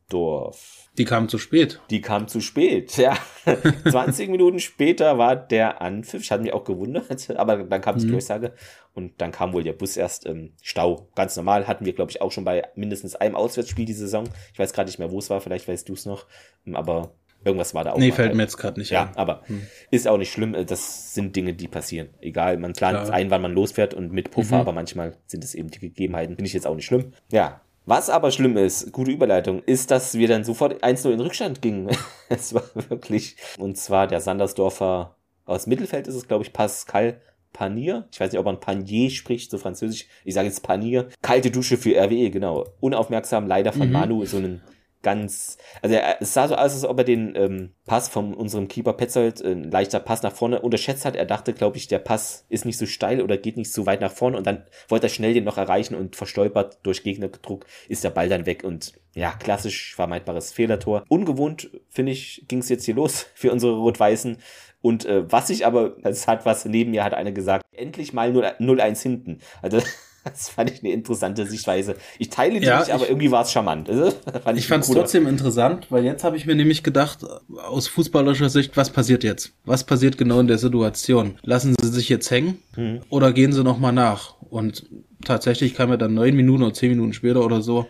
Sandersdorf. 0.09 0.89
Die 0.99 1.05
kam 1.05 1.29
zu 1.29 1.39
spät. 1.39 1.81
Die 1.91 2.01
kam 2.01 2.29
zu 2.29 2.41
spät, 2.41 2.97
ja. 2.97 3.17
20 3.91 4.31
Minuten 4.31 4.61
später 4.61 5.19
war 5.19 5.37
der 5.37 5.83
Anpfiff. 5.83 6.23
Ich 6.23 6.31
hatte 6.31 6.43
mich 6.43 6.53
auch 6.53 6.65
gewundert, 6.65 7.29
aber 7.37 7.65
dann 7.65 7.81
kam 7.81 7.99
die 7.99 8.07
mhm. 8.07 8.13
Durchsage 8.13 8.53
und 8.95 9.21
dann 9.21 9.33
kam 9.33 9.53
wohl 9.53 9.63
der 9.63 9.73
Bus 9.73 9.97
erst 9.97 10.25
im 10.25 10.53
Stau. 10.63 11.09
Ganz 11.15 11.37
normal 11.37 11.67
hatten 11.67 11.85
wir, 11.85 11.93
glaube 11.93 12.11
ich, 12.11 12.21
auch 12.21 12.33
schon 12.33 12.45
bei 12.45 12.65
mindestens 12.75 13.15
einem 13.15 13.35
Auswärtsspiel 13.35 13.85
die 13.85 13.93
Saison. 13.93 14.29
Ich 14.53 14.59
weiß 14.59 14.73
gerade 14.73 14.89
nicht 14.89 14.99
mehr, 14.99 15.11
wo 15.11 15.19
es 15.19 15.31
war, 15.31 15.41
vielleicht 15.41 15.69
weißt 15.69 15.89
du 15.89 15.93
es 15.93 16.07
noch. 16.07 16.27
Aber 16.73 17.13
irgendwas 17.45 17.75
war 17.75 17.85
da 17.85 17.93
auch. 17.93 17.99
Nee, 17.99 18.13
fällt 18.13 18.35
mir 18.35 18.43
jetzt 18.43 18.57
gerade 18.57 18.81
nicht 18.81 18.91
ja, 18.91 19.03
ein. 19.03 19.09
Ja, 19.09 19.17
aber 19.17 19.43
hm. 19.47 19.67
ist 19.91 20.09
auch 20.09 20.19
nicht 20.19 20.33
schlimm. 20.33 20.57
Das 20.67 21.15
sind 21.15 21.37
Dinge, 21.37 21.53
die 21.53 21.69
passieren. 21.69 22.09
Egal, 22.21 22.57
man 22.57 22.73
plant 22.73 23.05
Klar. 23.05 23.13
ein, 23.13 23.31
wann 23.31 23.43
man 23.43 23.53
losfährt 23.53 23.93
und 23.93 24.13
mit 24.13 24.31
Puffer, 24.31 24.57
mhm. 24.57 24.61
aber 24.63 24.73
manchmal 24.73 25.17
sind 25.27 25.45
es 25.45 25.55
eben 25.55 25.71
die 25.71 25.79
Gegebenheiten. 25.79 26.37
Finde 26.37 26.49
ich 26.49 26.55
jetzt 26.55 26.67
auch 26.67 26.75
nicht 26.75 26.87
schlimm. 26.87 27.13
Ja, 27.31 27.61
was 27.87 28.11
aber 28.11 28.33
schlimm 28.33 28.57
ist, 28.57 28.93
gute 28.93 29.13
Überleitung, 29.13 29.63
ist, 29.63 29.91
dass 29.91 30.19
wir 30.19 30.29
dann 30.29 30.45
sofort 30.45 30.85
1-0 30.85 31.13
in 31.13 31.21
Rückstand 31.21 31.63
gingen. 31.63 31.89
es 32.29 32.53
war 32.53 32.65
wirklich, 32.89 33.37
und 33.59 33.79
zwar 33.79 34.07
der 34.09 34.21
Sandersdorfer 34.21 35.17
aus 35.45 35.67
Mittelfeld 35.67 36.09
ist 36.09 36.17
es, 36.17 36.27
glaube 36.27 36.45
ich, 36.45 36.53
Pascal 36.53 37.21
Panier. 37.53 38.09
Ich 38.13 38.21
weiß 38.21 38.33
nicht, 38.33 38.39
ob 38.39 38.45
man 38.45 38.61
Panier 38.61 39.09
spricht, 39.11 39.51
so 39.51 39.59
französisch. 39.59 40.07
Ich 40.25 40.35
sage 40.35 40.49
jetzt 40.49 40.63
Panier. 40.63 41.09
Kalte 41.23 41.51
Dusche 41.51 41.79
für 41.79 41.97
RWE, 41.97 42.31
genau. 42.31 42.67
Unaufmerksam 42.81 43.47
leider 43.47 43.73
von 43.73 43.87
mhm. 43.87 43.93
Manu, 43.93 44.25
so 44.27 44.37
einen 44.37 44.61
ganz, 45.03 45.59
also 45.83 45.95
er, 45.95 46.21
es 46.21 46.35
sah 46.35 46.49
so 46.49 46.55
aus, 46.55 46.73
als 46.73 46.85
ob 46.85 46.99
er 46.99 47.05
den 47.05 47.35
ähm, 47.37 47.71
Pass 47.87 48.09
von 48.09 48.35
unserem 48.35 48.69
Keeper 48.69 48.95
Petzold, 48.95 49.41
äh, 49.41 49.53
ein 49.53 49.71
leichter 49.71 50.01
Pass 50.01 50.23
nach 50.23 50.33
vorne 50.33 50.61
unterschätzt 50.61 51.05
hat. 51.05 51.17
Er 51.17 51.27
dachte, 51.27 51.53
glaube 51.53 51.77
ich, 51.77 51.87
der 51.89 51.99
Pass 51.99 52.45
ist 52.49 52.65
nicht 52.65 52.79
so 52.79 52.87
steil 52.87 53.21
oder 53.23 53.37
geht 53.37 53.57
nicht 53.57 53.73
so 53.73 53.87
weit 53.87 54.01
nach 54.01 54.13
vorne 54.13 54.37
und 54.37 54.47
dann 54.47 54.65
wollte 54.89 55.07
er 55.07 55.11
schnell 55.11 55.35
den 55.35 55.45
noch 55.45 55.59
erreichen 55.59 55.95
und 55.95 56.17
verstolpert 56.17 56.79
durch 56.83 57.03
Gegnerdruck 57.03 57.67
ist 57.89 58.05
der 58.05 58.11
Ball 58.11 58.29
dann 58.29 58.47
weg 58.47 58.65
und 58.65 58.95
ja, 59.15 59.33
klassisch 59.33 59.95
vermeidbares 59.95 60.53
Fehlertor. 60.53 61.05
Ungewohnt, 61.09 61.71
finde 61.89 62.13
ich, 62.13 62.45
ging 62.49 62.59
es 62.59 62.69
jetzt 62.69 62.85
hier 62.85 62.95
los 62.95 63.27
für 63.35 63.51
unsere 63.51 63.77
Rot-Weißen. 63.77 64.39
Und 64.83 65.07
äh, 65.07 65.31
was 65.33 65.51
ich 65.51 65.65
aber, 65.65 65.97
es 66.03 66.29
hat 66.29 66.45
was 66.45 66.65
neben 66.67 66.91
mir, 66.91 67.03
hat 67.03 67.15
einer 67.15 67.33
gesagt, 67.33 67.65
endlich 67.73 68.13
mal 68.13 68.31
0-1 68.31 69.03
hinten. 69.03 69.39
Also 69.63 69.81
Das 70.27 70.49
fand 70.49 70.71
ich 70.71 70.83
eine 70.83 70.93
interessante 70.93 71.47
Sichtweise. 71.47 71.97
Ich 72.19 72.31
teile 72.31 72.59
die 72.59 72.67
ja, 72.67 72.81
nicht, 72.81 72.91
aber 72.91 73.09
irgendwie 73.09 73.31
war 73.31 73.43
es 73.43 73.53
charmant. 73.53 73.89
fand 74.45 74.59
ich 74.59 74.65
ich 74.65 74.69
fand 74.69 74.85
es 74.85 74.91
trotzdem 74.91 75.27
interessant, 75.27 75.87
weil 75.91 76.05
jetzt 76.05 76.25
habe 76.25 76.37
ich 76.37 76.47
mir 76.47 76.57
nämlich 76.57 76.83
gedacht, 76.83 77.25
aus 77.57 77.87
fußballerischer 77.89 78.51
Sicht, 78.51 78.77
was 78.77 78.91
passiert 78.91 79.25
jetzt? 79.25 79.53
Was 79.65 79.85
passiert 79.85 80.19
genau 80.19 80.41
in 80.41 80.49
der 80.49 80.59
Situation? 80.59 81.39
Lassen 81.43 81.75
sie 81.81 81.89
sich 81.89 82.09
jetzt 82.09 82.31
hängen 82.31 82.59
hm. 82.75 83.01
oder 83.09 83.33
gehen 83.33 83.53
sie 83.53 83.63
nochmal 83.63 83.93
nach? 83.93 84.35
Und 84.41 84.87
tatsächlich 85.25 85.75
kam 85.75 85.91
ja 85.91 85.97
dann 85.97 86.15
neun 86.15 86.35
Minuten 86.35 86.65
oder 86.65 86.75
zehn 86.75 86.91
Minuten 86.91 87.13
später 87.13 87.45
oder 87.45 87.63
so 87.63 87.87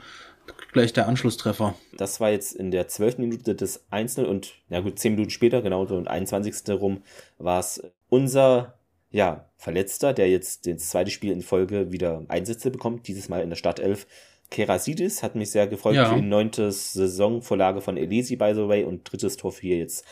gleich 0.76 0.92
der 0.92 1.08
Anschlusstreffer. 1.08 1.74
Das 1.96 2.20
war 2.20 2.30
jetzt 2.30 2.54
in 2.54 2.70
der 2.70 2.86
zwölften 2.86 3.22
Minute 3.22 3.54
des 3.54 3.86
1 3.90 4.18
und, 4.18 4.52
ja 4.68 4.80
gut, 4.80 4.98
zehn 4.98 5.12
Minuten 5.12 5.30
später, 5.30 5.62
genau, 5.62 5.86
so 5.86 5.96
und 5.96 6.06
21. 6.06 6.68
rum, 6.68 7.02
war 7.38 7.60
es 7.60 7.82
unser 8.10 8.74
ja, 9.10 9.48
Verletzter, 9.56 10.12
der 10.12 10.28
jetzt 10.28 10.66
das 10.66 10.88
zweite 10.90 11.10
Spiel 11.10 11.32
in 11.32 11.42
Folge 11.42 11.92
wieder 11.92 12.24
Einsätze 12.28 12.70
bekommt, 12.70 13.08
dieses 13.08 13.28
Mal 13.28 13.42
in 13.42 13.50
der 13.50 13.56
Startelf. 13.56 14.06
Kerasidis 14.50 15.22
hat 15.22 15.34
mich 15.34 15.50
sehr 15.50 15.66
gefreut 15.66 15.96
ja. 15.96 16.08
für 16.08 16.20
die 16.20 16.26
neunte 16.26 16.70
Saisonvorlage 16.70 17.80
von 17.80 17.96
Elisi, 17.96 18.36
by 18.36 18.52
the 18.54 18.68
way, 18.68 18.84
und 18.84 19.10
drittes 19.10 19.36
Tor 19.36 19.52
für 19.52 19.66
jetzt 19.66 20.04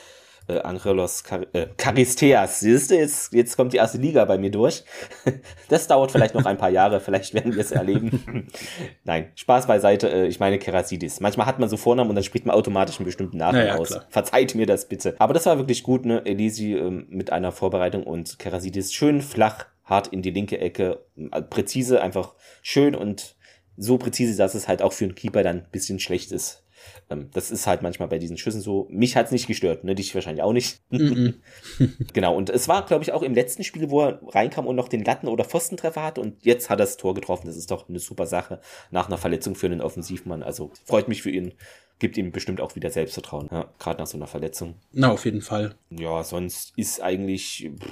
äh, 0.47 0.59
Angelos 0.61 1.25
Car 1.25 1.47
äh, 1.53 1.69
Charisteas. 1.81 2.61
Siehst 2.61 2.91
du, 2.91 2.97
jetzt, 2.97 3.33
jetzt 3.33 3.57
kommt 3.57 3.73
die 3.73 3.79
erste 3.79 3.99
Liga 3.99 4.25
bei 4.25 4.39
mir 4.39 4.51
durch. 4.51 4.85
das 5.69 5.87
dauert 5.87 6.13
vielleicht 6.13 6.35
noch 6.35 6.45
ein 6.45 6.59
paar 6.59 6.71
Jahre, 6.71 7.01
vielleicht 7.01 7.35
werden 7.35 7.55
wir 7.55 7.61
es 7.61 7.73
erleben. 7.73 8.49
Nein, 9.05 9.33
Spaß 9.35 9.67
beiseite. 9.67 10.11
Äh, 10.11 10.27
ich 10.27 10.41
meine 10.41 10.59
Kerasidis. 10.59 11.21
Manchmal 11.21 11.47
hat 11.47 11.59
man 11.59 11.69
so 11.69 11.77
Vornamen 11.77 12.11
und 12.11 12.17
dann 12.17 12.25
spricht 12.25 12.47
man 12.47 12.55
automatisch 12.55 12.99
einen 12.99 13.07
bestimmten 13.07 13.39
Namen 13.39 13.59
naja, 13.59 13.77
aus. 13.77 13.89
Klar. 13.89 14.07
Verzeiht 14.09 14.55
mir 14.55 14.67
das 14.67 14.89
bitte. 14.89 15.15
Aber 15.19 15.35
das 15.35 15.47
war 15.47 15.59
wirklich 15.59 15.83
gut, 15.83 16.05
ne? 16.05 16.25
Elisi 16.25 16.75
äh, 16.75 16.91
mit 16.91 17.33
einer 17.33 17.53
Vorbereitung 17.53 18.05
und 18.05 18.39
Kerasidis 18.39 18.93
schön 18.93 19.23
flach, 19.23 19.67
hart 19.85 20.09
in 20.09 20.23
die 20.23 20.31
linke 20.31 20.59
Ecke, 20.59 21.05
äh, 21.17 21.43
präzise, 21.43 22.03
einfach 22.03 22.35
schön 22.63 22.95
und 22.95 23.37
so 23.77 23.99
präzise, 23.99 24.37
dass 24.37 24.55
es 24.55 24.69
halt 24.69 24.83
auch 24.83 24.93
für 24.93 25.05
einen 25.05 25.15
Keeper 25.15 25.43
dann 25.43 25.57
ein 25.57 25.67
bisschen 25.73 25.99
schlecht 25.99 26.31
ist 26.31 26.64
das 27.09 27.51
ist 27.51 27.67
halt 27.67 27.83
manchmal 27.83 28.09
bei 28.09 28.19
diesen 28.19 28.37
Schüssen 28.37 28.61
so. 28.61 28.87
Mich 28.91 29.17
hat's 29.17 29.31
nicht 29.31 29.47
gestört, 29.47 29.85
ne? 29.85 29.95
Dich 29.95 30.15
wahrscheinlich 30.15 30.43
auch 30.43 30.53
nicht. 30.53 30.81
genau, 32.13 32.37
und 32.37 32.51
es 32.51 32.69
war, 32.69 32.85
glaube 32.87 33.05
ich, 33.05 33.13
auch 33.13 33.23
im 33.23 33.35
letzten 33.35 33.65
Spiel, 33.65 33.91
wo 33.91 34.03
er 34.03 34.21
reinkam 34.29 34.67
und 34.67 34.77
noch 34.77 34.89
den 34.89 35.05
Latten- 35.05 35.29
oder 35.29 35.45
Pfostentreffer 35.45 36.03
hatte 36.03 36.21
und 36.21 36.45
jetzt 36.45 36.71
hat 36.71 36.79
er 36.79 36.85
das 36.85 36.97
Tor 36.97 37.15
getroffen. 37.15 37.47
Das 37.47 37.57
ist 37.57 37.71
doch 37.71 37.89
eine 37.89 37.99
super 37.99 38.27
Sache 38.27 38.61
nach 38.91 39.07
einer 39.07 39.19
Verletzung 39.19 39.55
für 39.55 39.67
einen 39.67 39.81
Offensivmann. 39.81 40.43
Also 40.43 40.71
freut 40.85 41.09
mich 41.09 41.23
für 41.23 41.31
ihn 41.31 41.55
gibt 42.01 42.17
ihm 42.19 42.33
bestimmt 42.33 42.61
auch 42.61 42.75
wieder 42.75 42.91
Selbstvertrauen, 42.91 43.49
ja, 43.53 43.69
gerade 43.79 44.01
nach 44.01 44.09
so 44.09 44.19
einer 44.19 44.27
Verletzung. 44.27 44.75
Na, 44.93 45.13
auf 45.13 45.25
jeden 45.25 45.41
Fall. 45.41 45.77
Ja, 45.91 46.25
sonst 46.25 46.73
ist 46.77 47.01
eigentlich 47.01 47.71
pff, 47.81 47.89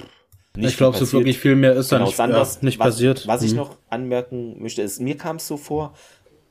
nicht 0.55 0.71
Ich 0.71 0.77
glaube, 0.77 0.97
so 0.97 1.11
wirklich 1.11 1.39
viel 1.39 1.55
mehr 1.55 1.73
ist 1.73 1.89
genau, 1.89 2.11
dann 2.11 2.29
nicht, 2.29 2.35
ja, 2.37 2.57
nicht 2.61 2.79
was, 2.79 2.85
passiert. 2.85 3.27
Was 3.27 3.41
ich 3.41 3.51
mhm. 3.51 3.57
noch 3.57 3.77
anmerken 3.89 4.61
möchte, 4.61 4.83
ist, 4.83 4.99
mir 4.99 5.17
kam 5.17 5.37
es 5.37 5.47
so 5.47 5.57
vor, 5.57 5.93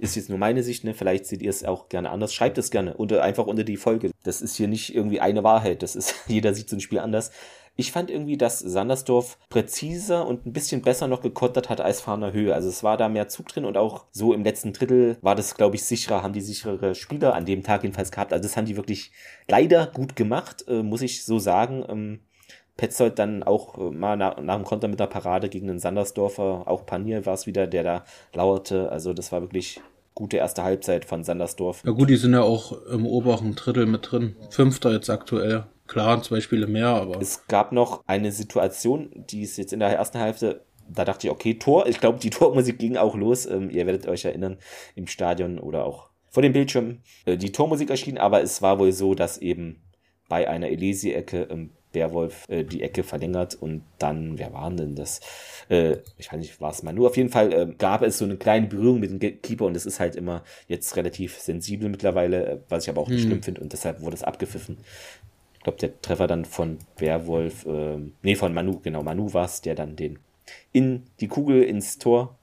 ist 0.02 0.16
jetzt 0.16 0.28
nur 0.28 0.38
meine 0.38 0.64
Sicht, 0.64 0.82
ne? 0.82 0.94
Vielleicht 0.94 1.26
seht 1.26 1.42
ihr 1.42 1.50
es 1.50 1.64
auch 1.64 1.88
gerne 1.88 2.10
anders. 2.10 2.34
Schreibt 2.34 2.58
es 2.58 2.72
gerne 2.72 2.94
unter, 2.94 3.22
einfach 3.22 3.46
unter 3.46 3.62
die 3.62 3.76
Folge. 3.76 4.10
Das 4.24 4.42
ist 4.42 4.56
hier 4.56 4.66
nicht 4.66 4.94
irgendwie 4.94 5.20
eine 5.20 5.44
Wahrheit. 5.44 5.82
Das 5.82 5.94
ist, 5.94 6.14
jeder 6.26 6.54
sieht 6.54 6.68
so 6.68 6.76
ein 6.76 6.80
Spiel 6.80 6.98
anders. 6.98 7.30
Ich 7.76 7.92
fand 7.92 8.10
irgendwie, 8.10 8.36
dass 8.36 8.58
Sandersdorf 8.58 9.38
präziser 9.48 10.26
und 10.26 10.44
ein 10.44 10.52
bisschen 10.52 10.82
besser 10.82 11.06
noch 11.06 11.22
gekontert 11.22 11.70
hat 11.70 11.80
als 11.80 12.00
Fahner 12.00 12.32
Höhe. 12.32 12.52
Also 12.52 12.68
es 12.68 12.82
war 12.82 12.96
da 12.96 13.08
mehr 13.08 13.28
Zug 13.28 13.48
drin 13.48 13.64
und 13.64 13.78
auch 13.78 14.04
so 14.10 14.34
im 14.34 14.42
letzten 14.42 14.72
Drittel 14.74 15.16
war 15.22 15.36
das, 15.36 15.54
glaube 15.54 15.76
ich, 15.76 15.84
sicherer, 15.84 16.22
haben 16.22 16.34
die 16.34 16.42
sicherere 16.42 16.94
Spieler 16.94 17.34
an 17.34 17.46
dem 17.46 17.62
Tag 17.62 17.84
jedenfalls 17.84 18.10
gehabt. 18.10 18.32
Also 18.32 18.42
das 18.42 18.56
haben 18.56 18.66
die 18.66 18.76
wirklich 18.76 19.12
leider 19.48 19.86
gut 19.86 20.16
gemacht, 20.16 20.64
äh, 20.68 20.82
muss 20.82 21.00
ich 21.00 21.24
so 21.24 21.38
sagen. 21.38 21.84
Ähm, 21.88 22.20
Petzold 22.76 23.18
dann 23.18 23.42
auch 23.42 23.78
äh, 23.78 23.90
mal 23.90 24.16
nach, 24.16 24.38
nach 24.40 24.56
dem 24.56 24.64
Konter 24.64 24.88
mit 24.88 25.00
der 25.00 25.06
Parade 25.06 25.48
gegen 25.48 25.68
den 25.68 25.78
Sandersdorfer, 25.78 26.64
auch 26.66 26.84
Panier 26.86 27.24
war 27.24 27.34
es 27.34 27.46
wieder, 27.46 27.66
der 27.66 27.84
da 27.84 28.04
lauerte. 28.32 28.90
Also 28.90 29.14
das 29.14 29.30
war 29.32 29.42
wirklich 29.42 29.80
gute 30.14 30.36
erste 30.36 30.62
Halbzeit 30.62 31.04
von 31.04 31.24
Sandersdorf. 31.24 31.82
Ja 31.84 31.92
gut, 31.92 32.10
die 32.10 32.16
sind 32.16 32.32
ja 32.32 32.42
auch 32.42 32.72
im 32.86 33.06
oberen 33.06 33.54
Drittel 33.54 33.86
mit 33.86 34.10
drin. 34.10 34.36
Fünfter 34.50 34.92
jetzt 34.92 35.10
aktuell. 35.10 35.64
Klar, 35.86 36.22
zwei 36.22 36.40
Spiele 36.40 36.66
mehr, 36.66 36.88
aber. 36.88 37.20
Es 37.20 37.46
gab 37.48 37.72
noch 37.72 38.02
eine 38.06 38.32
Situation, 38.32 39.10
die 39.14 39.42
ist 39.42 39.58
jetzt 39.58 39.72
in 39.72 39.80
der 39.80 39.90
ersten 39.90 40.18
Hälfte, 40.18 40.64
da 40.88 41.04
dachte 41.04 41.26
ich, 41.26 41.32
okay, 41.32 41.54
Tor. 41.54 41.86
Ich 41.86 42.00
glaube, 42.00 42.18
die 42.18 42.30
Tormusik 42.30 42.78
ging 42.78 42.96
auch 42.96 43.14
los. 43.14 43.46
Ähm, 43.46 43.70
ihr 43.70 43.86
werdet 43.86 44.06
euch 44.06 44.24
erinnern, 44.24 44.58
im 44.94 45.06
Stadion 45.06 45.58
oder 45.58 45.84
auch 45.84 46.10
vor 46.28 46.42
dem 46.42 46.52
Bildschirm. 46.52 47.00
Äh, 47.24 47.36
die 47.36 47.52
Tormusik 47.52 47.90
erschien, 47.90 48.18
aber 48.18 48.42
es 48.42 48.62
war 48.62 48.78
wohl 48.78 48.92
so, 48.92 49.14
dass 49.14 49.38
eben 49.38 49.82
bei 50.28 50.48
einer 50.48 50.68
Elisi-Ecke 50.68 51.48
ähm, 51.50 51.70
Beerwolf 51.92 52.48
äh, 52.48 52.64
die 52.64 52.82
Ecke 52.82 53.02
verlängert 53.02 53.54
und 53.54 53.82
dann, 53.98 54.38
wer 54.38 54.52
war 54.52 54.70
denn 54.70 54.94
das? 54.94 55.20
Äh, 55.68 55.96
ich 56.18 56.32
weiß 56.32 56.38
nicht, 56.38 56.60
war 56.60 56.70
es 56.70 56.82
mal 56.82 56.92
nur. 56.92 57.08
Auf 57.08 57.16
jeden 57.16 57.28
Fall 57.28 57.52
äh, 57.52 57.66
gab 57.76 58.02
es 58.02 58.18
so 58.18 58.24
eine 58.24 58.36
kleine 58.36 58.66
Berührung 58.66 59.00
mit 59.00 59.10
dem 59.10 59.40
Keeper 59.42 59.66
und 59.66 59.76
es 59.76 59.86
ist 59.86 60.00
halt 60.00 60.16
immer 60.16 60.42
jetzt 60.68 60.96
relativ 60.96 61.38
sensibel 61.38 61.88
mittlerweile, 61.88 62.46
äh, 62.46 62.58
was 62.68 62.84
ich 62.84 62.90
aber 62.90 63.00
auch 63.00 63.08
nicht 63.08 63.22
hm. 63.22 63.28
schlimm 63.28 63.42
finde 63.42 63.60
und 63.60 63.72
deshalb 63.72 64.00
wurde 64.00 64.16
es 64.16 64.22
abgepfiffen. 64.22 64.78
Ich 65.54 65.60
glaube, 65.60 65.78
der 65.78 66.00
Treffer 66.00 66.26
dann 66.26 66.44
von 66.44 66.78
Beerwolf, 66.96 67.66
äh, 67.66 67.98
nee, 68.22 68.34
von 68.34 68.52
Manu, 68.52 68.80
genau, 68.80 69.02
Manu 69.02 69.32
war 69.32 69.44
es, 69.44 69.60
der 69.60 69.74
dann 69.74 69.94
den 69.94 70.18
in 70.72 71.04
die 71.20 71.28
Kugel 71.28 71.62
ins 71.62 71.98
Tor 71.98 72.38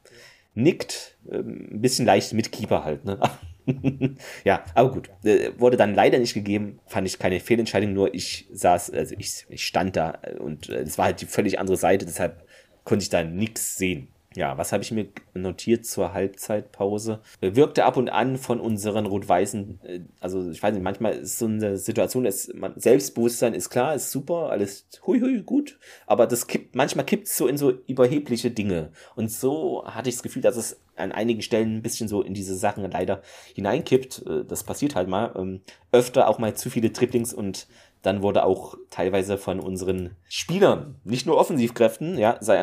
nickt. 0.56 1.18
Äh, 1.30 1.38
ein 1.38 1.82
bisschen 1.82 2.06
leicht 2.06 2.34
mit 2.34 2.52
Keeper 2.52 2.84
halt, 2.84 3.06
ne? 3.06 3.20
ja, 4.44 4.64
aber 4.74 4.92
gut. 4.92 5.10
Äh, 5.24 5.52
wurde 5.58 5.78
dann 5.78 5.96
leider 5.96 6.20
nicht 6.20 6.34
gegeben. 6.34 6.80
Fand 6.86 7.08
ich 7.08 7.20
keine 7.20 7.40
Fehlentscheidung, 7.40 7.94
nur 7.94 8.14
ich 8.14 8.48
saß, 8.52 8.92
also 8.92 9.16
ich, 9.18 9.46
ich 9.50 9.66
stand 9.66 9.96
da 9.96 10.20
und 10.40 10.70
äh, 10.70 10.82
es 10.82 10.98
war 10.98 11.06
halt 11.06 11.22
die 11.22 11.26
völlig 11.26 11.60
andere 11.60 11.78
Seite, 11.78 12.06
deshalb 12.06 12.46
konnte 12.84 13.04
ich 13.04 13.10
da 13.10 13.24
nichts 13.24 13.78
sehen 13.78 14.10
ja, 14.36 14.58
was 14.58 14.72
habe 14.72 14.84
ich 14.84 14.92
mir 14.92 15.08
notiert 15.34 15.86
zur 15.86 16.14
Halbzeitpause? 16.14 17.22
Wirkte 17.42 17.84
ab 17.84 17.98
und 17.98 18.10
an 18.10 18.38
von 18.38 18.60
unseren 18.60 19.08
Rot-Weißen, 19.08 19.80
äh, 19.84 20.00
also 20.20 20.50
ich 20.50 20.62
weiß 20.62 20.74
nicht, 20.74 20.84
manchmal 20.84 21.14
ist 21.14 21.40
so 21.40 21.46
eine 21.46 21.78
Situation, 21.78 22.26
ist, 22.26 22.54
man, 22.54 22.74
Selbstbewusstsein 22.80 23.56
ist 23.56 23.70
klar, 23.70 23.96
ist 23.96 24.12
super, 24.12 24.50
alles 24.52 24.88
hui 25.06 25.20
hui 25.20 25.42
gut, 25.42 25.80
aber 26.06 26.28
das 26.28 26.46
kippt, 26.46 26.76
manchmal 26.76 27.06
kippt 27.06 27.28
es 27.28 27.38
so 27.38 27.48
in 27.48 27.58
so 27.58 27.72
überhebliche 27.88 28.52
Dinge. 28.52 28.92
Und 29.16 29.32
so 29.32 29.84
hatte 29.86 30.10
ich 30.10 30.16
das 30.16 30.24
Gefühl, 30.24 30.44
dass 30.44 30.58
es 30.58 30.80
an 31.00 31.12
einigen 31.12 31.42
Stellen 31.42 31.78
ein 31.78 31.82
bisschen 31.82 32.08
so 32.08 32.22
in 32.22 32.34
diese 32.34 32.56
Sachen 32.56 32.90
leider 32.90 33.22
hineinkippt. 33.54 34.26
Äh, 34.28 34.46
das 34.46 34.64
passiert 34.64 34.96
halt 34.96 35.08
mal. 35.08 35.34
Ähm, 35.38 35.62
öfter 35.92 36.28
auch 36.28 36.40
mal 36.40 36.56
zu 36.56 36.70
viele 36.70 36.94
Triplings 36.94 37.34
und 37.34 37.68
dann 38.02 38.22
wurde 38.22 38.46
auch 38.46 38.76
teilweise 38.90 39.38
von 39.38 39.60
unseren 39.60 40.16
Spielern, 40.30 40.96
nicht 41.04 41.26
nur 41.26 41.38
Offensivkräften, 41.38 42.18
ja, 42.18 42.38
sei 42.40 42.60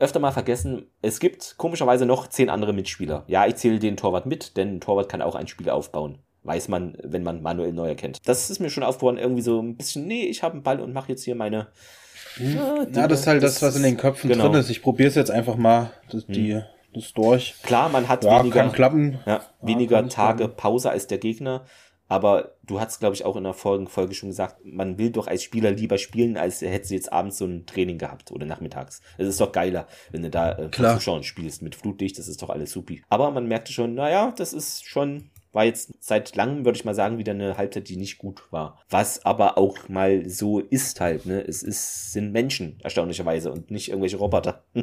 öfter 0.00 0.18
mal 0.18 0.32
vergessen, 0.32 0.86
es 1.02 1.20
gibt 1.20 1.54
komischerweise 1.56 2.04
noch 2.04 2.26
zehn 2.26 2.50
andere 2.50 2.72
Mitspieler. 2.72 3.24
Ja, 3.28 3.46
ich 3.46 3.56
zähle 3.56 3.78
den 3.78 3.96
Torwart 3.96 4.26
mit, 4.26 4.56
denn 4.56 4.76
ein 4.76 4.80
Torwart 4.80 5.08
kann 5.08 5.22
auch 5.22 5.36
ein 5.36 5.46
Spiel 5.46 5.70
aufbauen. 5.70 6.18
Weiß 6.42 6.66
man, 6.66 6.98
wenn 7.04 7.22
man 7.22 7.42
Manuel 7.42 7.72
Neuer 7.72 7.94
kennt. 7.94 8.18
Das 8.26 8.50
ist 8.50 8.58
mir 8.58 8.70
schon 8.70 8.82
aufgefallen, 8.82 9.18
irgendwie 9.18 9.42
so 9.42 9.60
ein 9.60 9.76
bisschen, 9.76 10.08
nee, 10.08 10.24
ich 10.24 10.42
habe 10.42 10.54
einen 10.54 10.64
Ball 10.64 10.80
und 10.80 10.92
mache 10.92 11.10
jetzt 11.10 11.22
hier 11.22 11.36
meine. 11.36 11.68
Hm. 12.34 12.88
Ja, 12.92 13.06
das 13.06 13.20
ist 13.20 13.26
halt 13.28 13.42
das, 13.44 13.62
was 13.62 13.76
in 13.76 13.84
den 13.84 13.96
Köpfen 13.96 14.30
genau. 14.30 14.48
drin 14.48 14.58
ist. 14.58 14.70
Ich 14.70 14.82
probiere 14.82 15.10
es 15.10 15.14
jetzt 15.14 15.30
einfach 15.30 15.56
mal, 15.56 15.92
die, 16.28 16.54
hm 16.54 16.62
ist 16.92 17.16
durch. 17.16 17.54
Klar, 17.62 17.88
man 17.88 18.08
hat 18.08 18.24
ja, 18.24 18.38
weniger, 18.38 18.60
kann 18.60 18.72
klappen. 18.72 19.18
Ja, 19.26 19.40
weniger 19.60 20.08
Tage 20.08 20.48
Pause 20.48 20.90
als 20.90 21.06
der 21.06 21.18
Gegner. 21.18 21.64
Aber 22.08 22.56
du 22.62 22.78
hast, 22.78 23.00
glaube 23.00 23.14
ich, 23.14 23.24
auch 23.24 23.36
in 23.36 23.44
der 23.44 23.54
Folge, 23.54 23.86
Folge 23.86 24.14
schon 24.14 24.28
gesagt, 24.28 24.56
man 24.64 24.98
will 24.98 25.10
doch 25.10 25.28
als 25.28 25.42
Spieler 25.42 25.70
lieber 25.70 25.96
spielen, 25.96 26.36
als 26.36 26.60
hätte 26.60 26.86
sie 26.86 26.94
jetzt 26.94 27.10
abends 27.10 27.38
so 27.38 27.46
ein 27.46 27.64
Training 27.64 27.96
gehabt 27.96 28.30
oder 28.32 28.44
nachmittags. 28.44 29.00
Es 29.16 29.26
ist 29.26 29.40
doch 29.40 29.50
geiler, 29.50 29.86
wenn 30.10 30.22
du 30.22 30.28
da 30.28 30.58
äh, 30.58 30.70
Zuschauen 30.70 31.22
spielst 31.22 31.62
mit 31.62 31.74
Flutlicht, 31.74 32.18
das 32.18 32.28
ist 32.28 32.42
doch 32.42 32.50
alles 32.50 32.72
supi. 32.72 33.02
Aber 33.08 33.30
man 33.30 33.46
merkte 33.46 33.72
schon, 33.72 33.94
naja, 33.94 34.34
das 34.36 34.52
ist 34.52 34.84
schon 34.84 35.30
war 35.52 35.64
jetzt 35.64 35.92
seit 36.00 36.34
langem, 36.34 36.64
würde 36.64 36.76
ich 36.76 36.84
mal 36.84 36.94
sagen, 36.94 37.18
wieder 37.18 37.32
eine 37.32 37.56
Halbzeit, 37.56 37.88
die 37.88 37.96
nicht 37.96 38.18
gut 38.18 38.42
war. 38.50 38.78
Was 38.88 39.24
aber 39.24 39.58
auch 39.58 39.88
mal 39.88 40.28
so 40.28 40.60
ist 40.60 41.00
halt, 41.00 41.26
ne? 41.26 41.40
Es 41.46 41.62
ist, 41.62 42.12
sind 42.12 42.32
Menschen, 42.32 42.78
erstaunlicherweise, 42.82 43.52
und 43.52 43.70
nicht 43.70 43.88
irgendwelche 43.88 44.16
Roboter. 44.16 44.64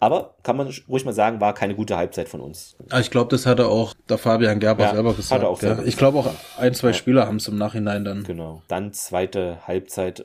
aber 0.00 0.34
kann 0.42 0.56
man 0.56 0.72
ruhig 0.88 1.04
mal 1.04 1.12
sagen, 1.12 1.40
war 1.40 1.54
keine 1.54 1.74
gute 1.74 1.96
Halbzeit 1.96 2.28
von 2.28 2.40
uns. 2.40 2.76
Ah, 2.90 3.00
ich 3.00 3.10
glaube, 3.10 3.30
das 3.30 3.46
hatte 3.46 3.68
auch 3.68 3.94
der 4.08 4.18
Fabian 4.18 4.60
Gerber 4.60 4.84
ja, 4.84 4.94
selber 4.94 5.14
gesagt. 5.14 5.42
Hat 5.42 5.48
auch 5.48 5.62
ja. 5.62 5.82
Ich 5.84 5.96
glaube 5.96 6.18
auch 6.18 6.30
ein, 6.58 6.74
zwei 6.74 6.92
Spieler 6.92 7.26
haben 7.26 7.36
es 7.36 7.48
im 7.48 7.56
Nachhinein 7.56 8.04
dann. 8.04 8.24
Genau. 8.24 8.62
Dann 8.68 8.92
zweite 8.92 9.66
Halbzeit. 9.66 10.24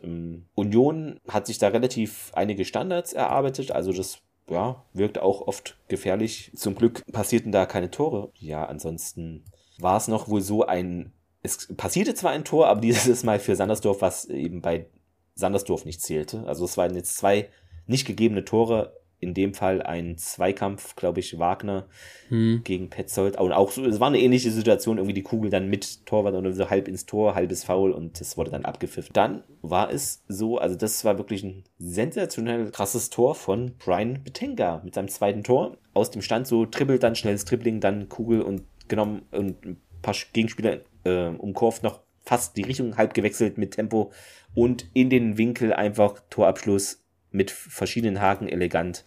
Union 0.55 1.19
hat 1.27 1.47
sich 1.47 1.57
da 1.57 1.67
relativ 1.67 2.31
einige 2.33 2.65
Standards 2.65 3.13
erarbeitet, 3.13 3.71
also 3.71 3.91
das 3.91 4.19
ja, 4.51 4.83
wirkt 4.93 5.17
auch 5.17 5.47
oft 5.47 5.77
gefährlich. 5.87 6.51
Zum 6.55 6.75
Glück 6.75 7.03
passierten 7.11 7.51
da 7.51 7.65
keine 7.65 7.89
Tore. 7.89 8.31
Ja, 8.35 8.65
ansonsten 8.65 9.45
war 9.79 9.97
es 9.97 10.07
noch 10.07 10.27
wohl 10.27 10.41
so 10.41 10.65
ein, 10.65 11.13
es 11.41 11.73
passierte 11.75 12.13
zwar 12.13 12.31
ein 12.31 12.43
Tor, 12.43 12.67
aber 12.67 12.81
dieses 12.81 13.23
Mal 13.23 13.39
für 13.39 13.55
Sandersdorf, 13.55 14.01
was 14.01 14.25
eben 14.25 14.61
bei 14.61 14.87
Sandersdorf 15.35 15.85
nicht 15.85 16.01
zählte. 16.01 16.45
Also 16.45 16.65
es 16.65 16.77
waren 16.77 16.95
jetzt 16.95 17.15
zwei 17.15 17.49
nicht 17.87 18.05
gegebene 18.05 18.45
Tore 18.45 19.00
in 19.21 19.33
dem 19.33 19.53
Fall 19.53 19.81
ein 19.81 20.17
Zweikampf, 20.17 20.95
glaube 20.95 21.19
ich, 21.19 21.39
Wagner 21.39 21.87
hm. 22.29 22.61
gegen 22.63 22.89
Petzold. 22.89 23.39
Und 23.39 23.53
auch 23.53 23.71
so, 23.71 23.85
es 23.85 23.99
war 23.99 24.07
eine 24.07 24.19
ähnliche 24.19 24.51
Situation, 24.51 24.97
irgendwie 24.97 25.13
die 25.13 25.21
Kugel 25.21 25.49
dann 25.49 25.69
mit 25.69 26.05
Torwart 26.05 26.33
und 26.33 26.53
so 26.53 26.69
halb 26.69 26.87
ins 26.87 27.05
Tor, 27.05 27.35
halbes 27.35 27.63
Foul 27.63 27.91
und 27.91 28.19
das 28.19 28.35
wurde 28.35 28.51
dann 28.51 28.65
abgepfiffen. 28.65 29.13
Dann 29.13 29.43
war 29.61 29.91
es 29.91 30.23
so, 30.27 30.57
also 30.57 30.75
das 30.75 31.05
war 31.05 31.17
wirklich 31.17 31.43
ein 31.43 31.63
sensationell 31.77 32.71
krasses 32.71 33.11
Tor 33.11 33.35
von 33.35 33.75
Brian 33.77 34.23
Betenga 34.23 34.81
mit 34.83 34.95
seinem 34.95 35.07
zweiten 35.07 35.43
Tor. 35.43 35.77
Aus 35.93 36.09
dem 36.09 36.23
Stand 36.23 36.47
so 36.47 36.65
trippelt 36.65 37.03
dann 37.03 37.15
schnelles 37.15 37.45
Dribbling, 37.45 37.79
dann 37.79 38.09
Kugel 38.09 38.41
und 38.41 38.63
genommen 38.87 39.21
und 39.31 39.63
ein 39.65 39.81
paar 40.01 40.15
Gegenspieler 40.33 40.79
äh, 41.03 41.27
umkurvt 41.27 41.83
noch 41.83 42.01
fast 42.23 42.57
die 42.57 42.63
Richtung 42.63 42.97
halb 42.97 43.13
gewechselt 43.13 43.57
mit 43.57 43.71
Tempo 43.75 44.11
und 44.53 44.87
in 44.93 45.09
den 45.09 45.37
Winkel 45.37 45.73
einfach 45.73 46.21
Torabschluss 46.29 47.00
mit 47.31 47.51
verschiedenen 47.51 48.21
Haken 48.21 48.47
elegant 48.47 49.03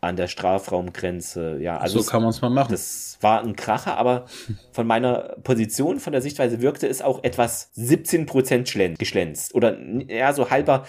an 0.00 0.16
der 0.16 0.28
Strafraumgrenze. 0.28 1.58
Ja, 1.60 1.78
also 1.78 2.00
so 2.00 2.10
kann 2.10 2.22
man 2.22 2.30
es 2.30 2.40
mal 2.40 2.50
machen. 2.50 2.72
Das 2.72 3.18
war 3.20 3.42
ein 3.42 3.54
Kracher, 3.54 3.96
aber 3.98 4.26
von 4.72 4.86
meiner 4.86 5.36
Position, 5.42 6.00
von 6.00 6.12
der 6.12 6.22
Sichtweise 6.22 6.62
wirkte 6.62 6.88
es 6.88 7.02
auch 7.02 7.22
etwas 7.22 7.70
17 7.74 8.26
Prozent 8.26 8.72
geschlänzt 8.98 9.54
oder 9.54 9.78
ja 9.78 10.32
so 10.32 10.50
halber 10.50 10.86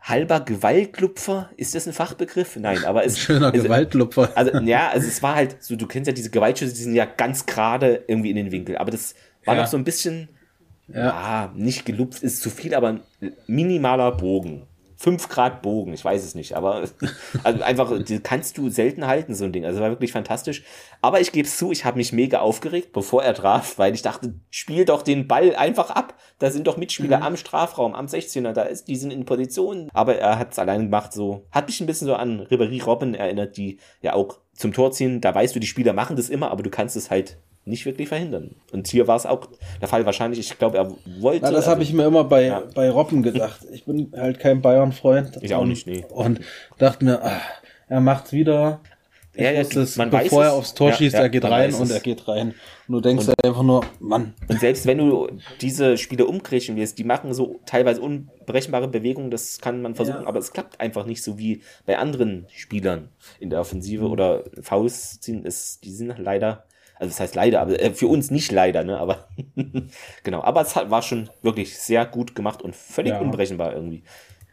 halber 0.00 0.40
Gewaltlupfer. 0.40 1.50
Ist 1.56 1.74
das 1.74 1.86
ein 1.86 1.94
Fachbegriff? 1.94 2.56
Nein, 2.56 2.84
aber 2.84 3.04
es 3.04 3.14
ein 3.14 3.20
schöner 3.20 3.54
es, 3.54 3.62
Gewaltlupfer. 3.62 4.30
Also 4.34 4.58
ja, 4.60 4.90
also 4.90 5.08
es 5.08 5.22
war 5.22 5.34
halt 5.34 5.62
so, 5.62 5.76
du 5.76 5.86
kennst 5.86 6.06
ja 6.06 6.12
diese 6.12 6.30
Gewaltschüsse, 6.30 6.74
die 6.74 6.82
sind 6.82 6.94
ja 6.94 7.06
ganz 7.06 7.46
gerade 7.46 8.04
irgendwie 8.06 8.30
in 8.30 8.36
den 8.36 8.52
Winkel, 8.52 8.76
aber 8.76 8.90
das 8.90 9.14
war 9.44 9.56
ja. 9.56 9.62
noch 9.62 9.68
so 9.68 9.76
ein 9.76 9.84
bisschen 9.84 10.28
ja. 10.88 11.06
ja, 11.06 11.52
nicht 11.56 11.86
gelupft 11.86 12.22
ist 12.22 12.42
zu 12.42 12.50
viel, 12.50 12.74
aber 12.74 12.88
ein 12.88 13.00
minimaler 13.46 14.12
Bogen. 14.12 14.66
5 15.04 15.28
Grad 15.28 15.60
Bogen, 15.60 15.92
ich 15.92 16.02
weiß 16.02 16.24
es 16.24 16.34
nicht, 16.34 16.54
aber 16.54 16.84
also 17.44 17.62
einfach, 17.62 17.92
kannst 18.22 18.56
du 18.56 18.70
selten 18.70 19.06
halten, 19.06 19.34
so 19.34 19.44
ein 19.44 19.52
Ding. 19.52 19.66
Also 19.66 19.80
war 19.80 19.90
wirklich 19.90 20.12
fantastisch. 20.12 20.62
Aber 21.02 21.20
ich 21.20 21.30
gebe 21.30 21.46
es 21.46 21.58
zu, 21.58 21.72
ich 21.72 21.84
habe 21.84 21.98
mich 21.98 22.14
mega 22.14 22.40
aufgeregt, 22.40 22.94
bevor 22.94 23.22
er 23.22 23.34
traf, 23.34 23.76
weil 23.76 23.92
ich 23.92 24.00
dachte, 24.00 24.32
spiel 24.48 24.86
doch 24.86 25.02
den 25.02 25.28
Ball 25.28 25.54
einfach 25.56 25.90
ab. 25.90 26.14
Da 26.38 26.50
sind 26.50 26.66
doch 26.66 26.78
Mitspieler 26.78 27.18
mhm. 27.18 27.22
am 27.22 27.36
Strafraum, 27.36 27.94
am 27.94 28.06
16er, 28.06 28.52
da 28.52 28.62
ist, 28.62 28.88
die 28.88 28.96
sind 28.96 29.12
in 29.12 29.26
Position. 29.26 29.90
Aber 29.92 30.16
er 30.16 30.38
hat 30.38 30.52
es 30.52 30.58
allein 30.58 30.84
gemacht, 30.84 31.12
so, 31.12 31.44
hat 31.50 31.66
mich 31.66 31.78
ein 31.82 31.86
bisschen 31.86 32.06
so 32.06 32.14
an 32.14 32.40
Ribery 32.40 32.80
Robben 32.80 33.12
erinnert, 33.12 33.58
die 33.58 33.80
ja 34.00 34.14
auch 34.14 34.38
zum 34.54 34.72
Tor 34.72 34.92
ziehen. 34.92 35.20
Da 35.20 35.34
weißt 35.34 35.54
du, 35.54 35.60
die 35.60 35.66
Spieler 35.66 35.92
machen 35.92 36.16
das 36.16 36.30
immer, 36.30 36.50
aber 36.50 36.62
du 36.62 36.70
kannst 36.70 36.96
es 36.96 37.10
halt 37.10 37.36
nicht 37.64 37.86
wirklich 37.86 38.08
verhindern. 38.08 38.56
Und 38.72 38.88
hier 38.88 39.08
war 39.08 39.16
es 39.16 39.26
auch 39.26 39.48
der 39.80 39.88
Fall 39.88 40.04
wahrscheinlich. 40.04 40.38
Ich 40.38 40.58
glaube, 40.58 40.78
er 40.78 40.90
wollte. 41.20 41.42
Na, 41.42 41.50
das 41.50 41.60
also, 41.60 41.70
habe 41.70 41.82
ich 41.82 41.92
mir 41.92 42.06
immer 42.06 42.24
bei, 42.24 42.44
ja. 42.44 42.62
bei 42.74 42.90
Robben 42.90 43.22
gedacht. 43.22 43.60
Ich 43.72 43.84
bin 43.84 44.12
halt 44.16 44.38
kein 44.38 44.60
Bayern-Freund. 44.60 45.38
Ich 45.40 45.54
auch 45.54 45.64
nicht, 45.64 45.86
nee. 45.86 46.04
Und 46.10 46.40
dachte 46.78 47.04
mir, 47.04 47.20
ach, 47.22 47.40
er 47.88 48.00
macht's 48.00 48.32
wieder. 48.32 48.80
Ich 49.36 49.42
ja, 49.42 49.50
ja, 49.50 49.62
es, 49.62 49.96
man 49.96 50.10
bevor 50.10 50.42
weiß 50.42 50.46
er 50.46 50.52
aufs 50.52 50.74
Tor 50.74 50.90
ja, 50.90 50.96
schießt, 50.96 51.14
ja, 51.14 51.22
er 51.22 51.28
geht 51.28 51.44
rein 51.44 51.74
und 51.74 51.90
er 51.90 51.98
geht 51.98 52.28
rein. 52.28 52.54
Und 52.86 52.94
du 52.94 53.00
denkst 53.00 53.26
und, 53.26 53.44
einfach 53.44 53.64
nur, 53.64 53.84
Mann. 53.98 54.34
Und 54.46 54.60
selbst 54.60 54.86
wenn 54.86 54.98
du 54.98 55.28
diese 55.60 55.98
Spiele 55.98 56.26
umkriechen 56.26 56.76
wirst, 56.76 56.98
die 56.98 57.04
machen 57.04 57.34
so 57.34 57.58
teilweise 57.66 58.00
unberechenbare 58.00 58.86
Bewegungen, 58.86 59.32
das 59.32 59.58
kann 59.60 59.82
man 59.82 59.96
versuchen, 59.96 60.28
aber 60.28 60.38
es 60.38 60.52
klappt 60.52 60.80
einfach 60.80 61.04
nicht 61.04 61.24
so 61.24 61.36
wie 61.36 61.62
bei 61.84 61.98
anderen 61.98 62.46
Spielern 62.54 63.08
in 63.40 63.50
der 63.50 63.60
Offensive 63.60 64.04
mhm. 64.04 64.12
oder 64.12 64.44
Faust 64.62 65.24
ziehen. 65.24 65.44
Es, 65.44 65.80
die 65.80 65.90
sind 65.90 66.16
leider 66.16 66.64
also 66.96 67.10
das 67.10 67.20
heißt 67.20 67.34
leider, 67.34 67.60
aber 67.60 67.80
äh, 67.80 67.92
für 67.92 68.06
uns 68.06 68.30
nicht 68.30 68.52
leider, 68.52 68.84
ne? 68.84 68.98
Aber 68.98 69.28
genau. 70.22 70.42
Aber 70.42 70.62
es 70.62 70.76
war 70.76 71.02
schon 71.02 71.28
wirklich 71.42 71.78
sehr 71.78 72.06
gut 72.06 72.34
gemacht 72.34 72.62
und 72.62 72.74
völlig 72.74 73.12
ja. 73.12 73.20
unberechenbar 73.20 73.74
irgendwie. 73.74 74.04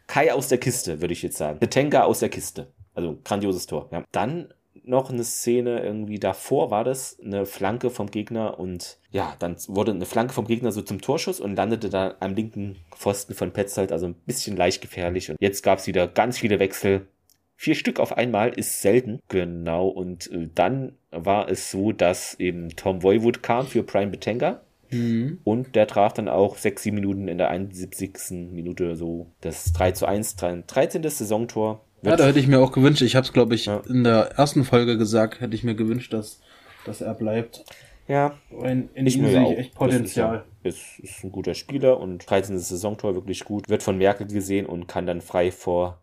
Kai 0.06 0.32
aus 0.32 0.48
der 0.48 0.58
Kiste, 0.58 1.00
würde 1.00 1.12
ich 1.12 1.22
jetzt 1.22 1.36
sagen. 1.36 1.58
Petenka 1.58 2.02
aus 2.02 2.18
der 2.18 2.28
Kiste. 2.28 2.72
Also 2.94 3.18
grandioses 3.24 3.66
Tor. 3.66 3.88
Ja. 3.92 4.04
Dann 4.12 4.52
noch 4.84 5.10
eine 5.10 5.24
Szene 5.24 5.82
irgendwie 5.82 6.18
davor 6.18 6.70
war 6.70 6.84
das, 6.84 7.18
eine 7.20 7.46
Flanke 7.46 7.90
vom 7.90 8.10
Gegner 8.10 8.58
und 8.58 8.98
ja, 9.10 9.36
dann 9.38 9.56
wurde 9.68 9.92
eine 9.92 10.06
Flanke 10.06 10.34
vom 10.34 10.46
Gegner 10.46 10.72
so 10.72 10.82
zum 10.82 11.00
Torschuss 11.00 11.40
und 11.40 11.56
landete 11.56 11.88
da 11.88 12.16
am 12.20 12.34
linken 12.34 12.76
Pfosten 12.90 13.34
von 13.34 13.52
Petzold, 13.52 13.92
also 13.92 14.06
ein 14.06 14.14
bisschen 14.26 14.56
leicht 14.56 14.82
gefährlich. 14.82 15.30
Und 15.30 15.36
jetzt 15.40 15.62
gab 15.62 15.78
es 15.78 15.86
wieder 15.86 16.08
ganz 16.08 16.38
viele 16.38 16.58
Wechsel. 16.58 17.06
Vier 17.54 17.74
Stück 17.74 18.00
auf 18.00 18.16
einmal 18.16 18.50
ist 18.50 18.80
selten. 18.82 19.20
Genau. 19.28 19.86
Und 19.86 20.30
äh, 20.32 20.48
dann 20.52 20.96
war 21.12 21.48
es 21.48 21.70
so, 21.70 21.92
dass 21.92 22.34
eben 22.40 22.70
Tom 22.70 23.02
Voivod 23.02 23.42
kam 23.42 23.66
für 23.66 23.82
Prime 23.82 24.10
Betenga. 24.10 24.62
Mhm. 24.90 25.38
Und 25.44 25.74
der 25.74 25.86
traf 25.86 26.12
dann 26.12 26.28
auch 26.28 26.56
sechs, 26.56 26.82
sieben 26.82 26.96
Minuten 26.96 27.28
in 27.28 27.38
der 27.38 27.50
71. 27.50 28.50
Minute 28.50 28.96
so 28.96 29.28
das 29.40 29.72
3 29.72 29.92
zu 29.92 30.06
1, 30.06 30.36
13. 30.36 31.02
Saisontor. 31.02 31.84
Ja, 32.02 32.16
da 32.16 32.26
hätte 32.26 32.40
ich 32.40 32.48
mir 32.48 32.60
auch 32.60 32.72
gewünscht, 32.72 33.00
ich 33.02 33.14
habe 33.14 33.24
es 33.24 33.32
glaube 33.32 33.54
ich 33.54 33.66
ja. 33.66 33.80
in 33.88 34.02
der 34.02 34.32
ersten 34.36 34.64
Folge 34.64 34.98
gesagt, 34.98 35.40
hätte 35.40 35.54
ich 35.54 35.62
mir 35.62 35.76
gewünscht, 35.76 36.12
dass, 36.12 36.40
dass 36.84 37.00
er 37.00 37.14
bleibt. 37.14 37.64
Ja, 38.08 38.34
in, 38.50 38.90
in 38.94 39.06
ich 39.06 39.16
ihm 39.16 39.26
sehe 39.26 39.52
ich 39.52 39.58
echt 39.58 39.74
Potenzial. 39.74 40.44
Ist, 40.64 40.98
ist, 40.98 41.10
ist, 41.10 41.24
ein 41.24 41.30
guter 41.30 41.54
Spieler 41.54 42.00
und 42.00 42.18
13. 42.18 42.58
Saisontor 42.58 43.14
wirklich 43.14 43.44
gut. 43.44 43.68
Wird 43.68 43.82
von 43.82 43.96
Merkel 43.96 44.26
gesehen 44.26 44.66
und 44.66 44.88
kann 44.88 45.06
dann 45.06 45.20
frei 45.20 45.52
vor 45.52 46.01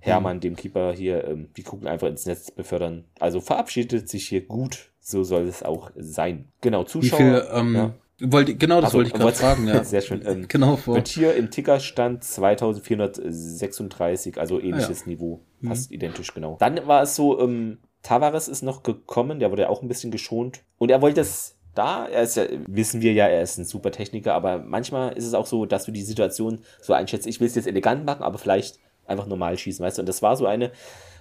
Hermann, 0.00 0.40
dem 0.40 0.56
Keeper, 0.56 0.92
hier 0.92 1.26
ähm, 1.26 1.48
die 1.56 1.62
Kugel 1.62 1.88
einfach 1.88 2.08
ins 2.08 2.26
Netz 2.26 2.50
befördern. 2.50 3.04
Also 3.18 3.40
verabschiedet 3.40 4.08
sich 4.08 4.28
hier 4.28 4.46
gut. 4.46 4.90
So 5.00 5.24
soll 5.24 5.46
es 5.46 5.62
auch 5.62 5.90
sein. 5.96 6.48
Genau, 6.60 6.84
Zuschauer. 6.84 7.18
Wie 7.18 7.22
viel, 7.22 7.46
ähm, 7.52 7.74
ja. 7.74 7.94
Wollte, 8.18 8.54
genau, 8.54 8.76
das 8.76 8.86
also, 8.86 8.98
wollte 8.98 9.08
ich 9.08 9.14
gerade 9.14 9.36
fragen, 9.36 9.68
ja. 9.68 9.84
Sehr 9.84 10.00
schön. 10.00 10.22
Ähm, 10.26 10.46
genau 10.48 10.76
vor. 10.76 10.94
Wird 10.94 11.08
hier 11.08 11.34
im 11.34 11.50
Tickerstand 11.50 12.24
2436, 12.24 14.38
also 14.38 14.58
ähnliches 14.58 15.00
ja. 15.00 15.06
Niveau. 15.06 15.40
Mhm. 15.60 15.68
Fast 15.68 15.90
mhm. 15.90 15.96
identisch, 15.96 16.32
genau. 16.32 16.56
Dann 16.58 16.86
war 16.86 17.02
es 17.02 17.14
so, 17.14 17.38
ähm, 17.40 17.78
Tavares 18.02 18.48
ist 18.48 18.62
noch 18.62 18.82
gekommen, 18.82 19.38
der 19.38 19.50
wurde 19.50 19.62
ja 19.62 19.68
auch 19.68 19.82
ein 19.82 19.88
bisschen 19.88 20.10
geschont. 20.10 20.62
Und 20.78 20.90
er 20.90 21.02
wollte 21.02 21.20
es 21.20 21.56
da, 21.74 22.06
er 22.06 22.22
ist 22.22 22.36
ja, 22.36 22.44
wissen 22.66 23.02
wir 23.02 23.12
ja, 23.12 23.26
er 23.26 23.42
ist 23.42 23.58
ein 23.58 23.64
super 23.64 23.90
Techniker, 23.90 24.34
aber 24.34 24.58
manchmal 24.58 25.12
ist 25.12 25.26
es 25.26 25.34
auch 25.34 25.46
so, 25.46 25.66
dass 25.66 25.84
du 25.84 25.92
die 25.92 26.02
Situation 26.02 26.60
so 26.80 26.94
einschätzt, 26.94 27.26
ich 27.26 27.40
will 27.40 27.48
es 27.48 27.54
jetzt 27.54 27.66
elegant 27.66 28.06
machen, 28.06 28.22
aber 28.22 28.38
vielleicht 28.38 28.78
einfach 29.06 29.26
normal 29.26 29.56
schießen, 29.58 29.84
weißt 29.84 29.98
du? 29.98 30.02
Und 30.02 30.08
das 30.08 30.22
war 30.22 30.36
so 30.36 30.46
eine, 30.46 30.72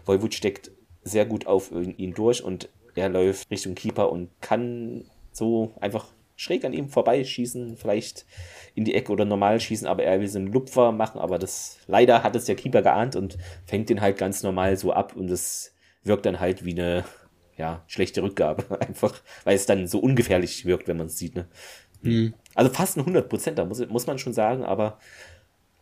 Voivod 0.05 0.33
steckt 0.33 0.71
sehr 1.03 1.25
gut 1.25 1.47
auf 1.47 1.71
ihn 1.71 2.13
durch 2.13 2.43
und 2.43 2.69
er 2.95 3.09
läuft 3.09 3.49
Richtung 3.51 3.75
Keeper 3.75 4.11
und 4.11 4.29
kann 4.41 5.05
so 5.31 5.73
einfach 5.79 6.07
schräg 6.35 6.65
an 6.65 6.73
ihm 6.73 6.89
vorbeischießen, 6.89 7.77
vielleicht 7.77 8.25
in 8.73 8.83
die 8.83 8.93
Ecke 8.93 9.11
oder 9.11 9.25
normal 9.25 9.59
schießen, 9.59 9.87
aber 9.87 10.03
er 10.03 10.19
will 10.19 10.27
so 10.27 10.37
einen 10.37 10.51
Lupfer 10.51 10.91
machen, 10.91 11.19
aber 11.19 11.39
das 11.39 11.77
leider 11.87 12.23
hat 12.23 12.35
es 12.35 12.45
der 12.45 12.55
Keeper 12.55 12.81
geahnt 12.81 13.15
und 13.15 13.37
fängt 13.65 13.89
den 13.89 14.01
halt 14.01 14.17
ganz 14.17 14.43
normal 14.43 14.75
so 14.77 14.91
ab 14.91 15.15
und 15.15 15.27
das 15.27 15.73
wirkt 16.03 16.25
dann 16.25 16.39
halt 16.39 16.65
wie 16.65 16.73
eine 16.73 17.05
ja, 17.57 17.83
schlechte 17.87 18.21
Rückgabe 18.21 18.81
einfach, 18.81 19.21
weil 19.45 19.55
es 19.55 19.65
dann 19.65 19.87
so 19.87 19.99
ungefährlich 19.99 20.65
wirkt, 20.65 20.87
wenn 20.87 20.97
man 20.97 21.07
es 21.07 21.17
sieht, 21.17 21.35
ne? 21.35 21.47
Mhm. 22.01 22.33
Also 22.53 22.71
fast 22.71 22.97
ein 22.97 23.01
100 23.01 23.29
Prozent, 23.29 23.57
da 23.57 23.65
muss, 23.65 23.85
muss 23.87 24.05
man 24.05 24.19
schon 24.19 24.33
sagen, 24.33 24.63
aber 24.63 24.99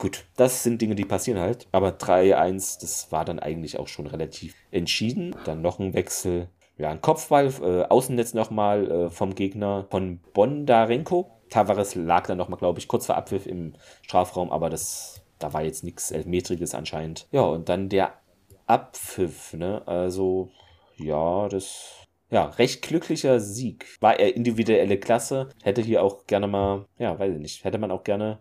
Gut, 0.03 0.25
das 0.35 0.63
sind 0.63 0.81
Dinge, 0.81 0.95
die 0.95 1.05
passieren 1.05 1.39
halt. 1.39 1.69
Aber 1.71 1.91
3-1, 1.91 2.81
das 2.81 3.09
war 3.13 3.23
dann 3.23 3.39
eigentlich 3.39 3.79
auch 3.79 3.87
schon 3.87 4.05
relativ 4.05 4.53
entschieden. 4.69 5.33
Dann 5.45 5.61
noch 5.61 5.79
ein 5.79 5.93
Wechsel. 5.93 6.49
Ja, 6.77 6.89
ein 6.89 6.99
Kopfball, 6.99 7.53
äh, 7.61 7.83
Außennetz 7.83 8.33
nochmal 8.33 8.91
äh, 8.91 9.09
vom 9.09 9.33
Gegner 9.33 9.87
von 9.89 10.19
Bondarenko. 10.33 11.31
Tavares 11.49 11.95
lag 11.95 12.27
dann 12.27 12.37
nochmal, 12.37 12.59
glaube 12.59 12.79
ich, 12.79 12.89
kurz 12.89 13.05
vor 13.05 13.15
Abpfiff 13.15 13.45
im 13.45 13.75
Strafraum, 14.01 14.51
aber 14.51 14.69
das, 14.69 15.23
da 15.39 15.53
war 15.53 15.63
jetzt 15.63 15.85
nichts 15.85 16.11
Elfmetriges 16.11 16.75
anscheinend. 16.75 17.29
Ja, 17.31 17.43
und 17.43 17.69
dann 17.69 17.87
der 17.87 18.13
Abpfiff, 18.67 19.53
ne? 19.53 19.83
Also, 19.85 20.49
ja, 20.97 21.47
das 21.47 22.03
ja, 22.29 22.47
recht 22.47 22.81
glücklicher 22.81 23.39
Sieg. 23.39 23.85
War 24.01 24.19
er 24.19 24.35
individuelle 24.35 24.99
Klasse, 24.99 25.47
hätte 25.61 25.81
hier 25.81 26.03
auch 26.03 26.25
gerne 26.27 26.47
mal, 26.47 26.87
ja, 26.97 27.17
weiß 27.17 27.35
ich 27.35 27.39
nicht, 27.39 27.63
hätte 27.63 27.77
man 27.77 27.91
auch 27.91 28.03
gerne 28.03 28.39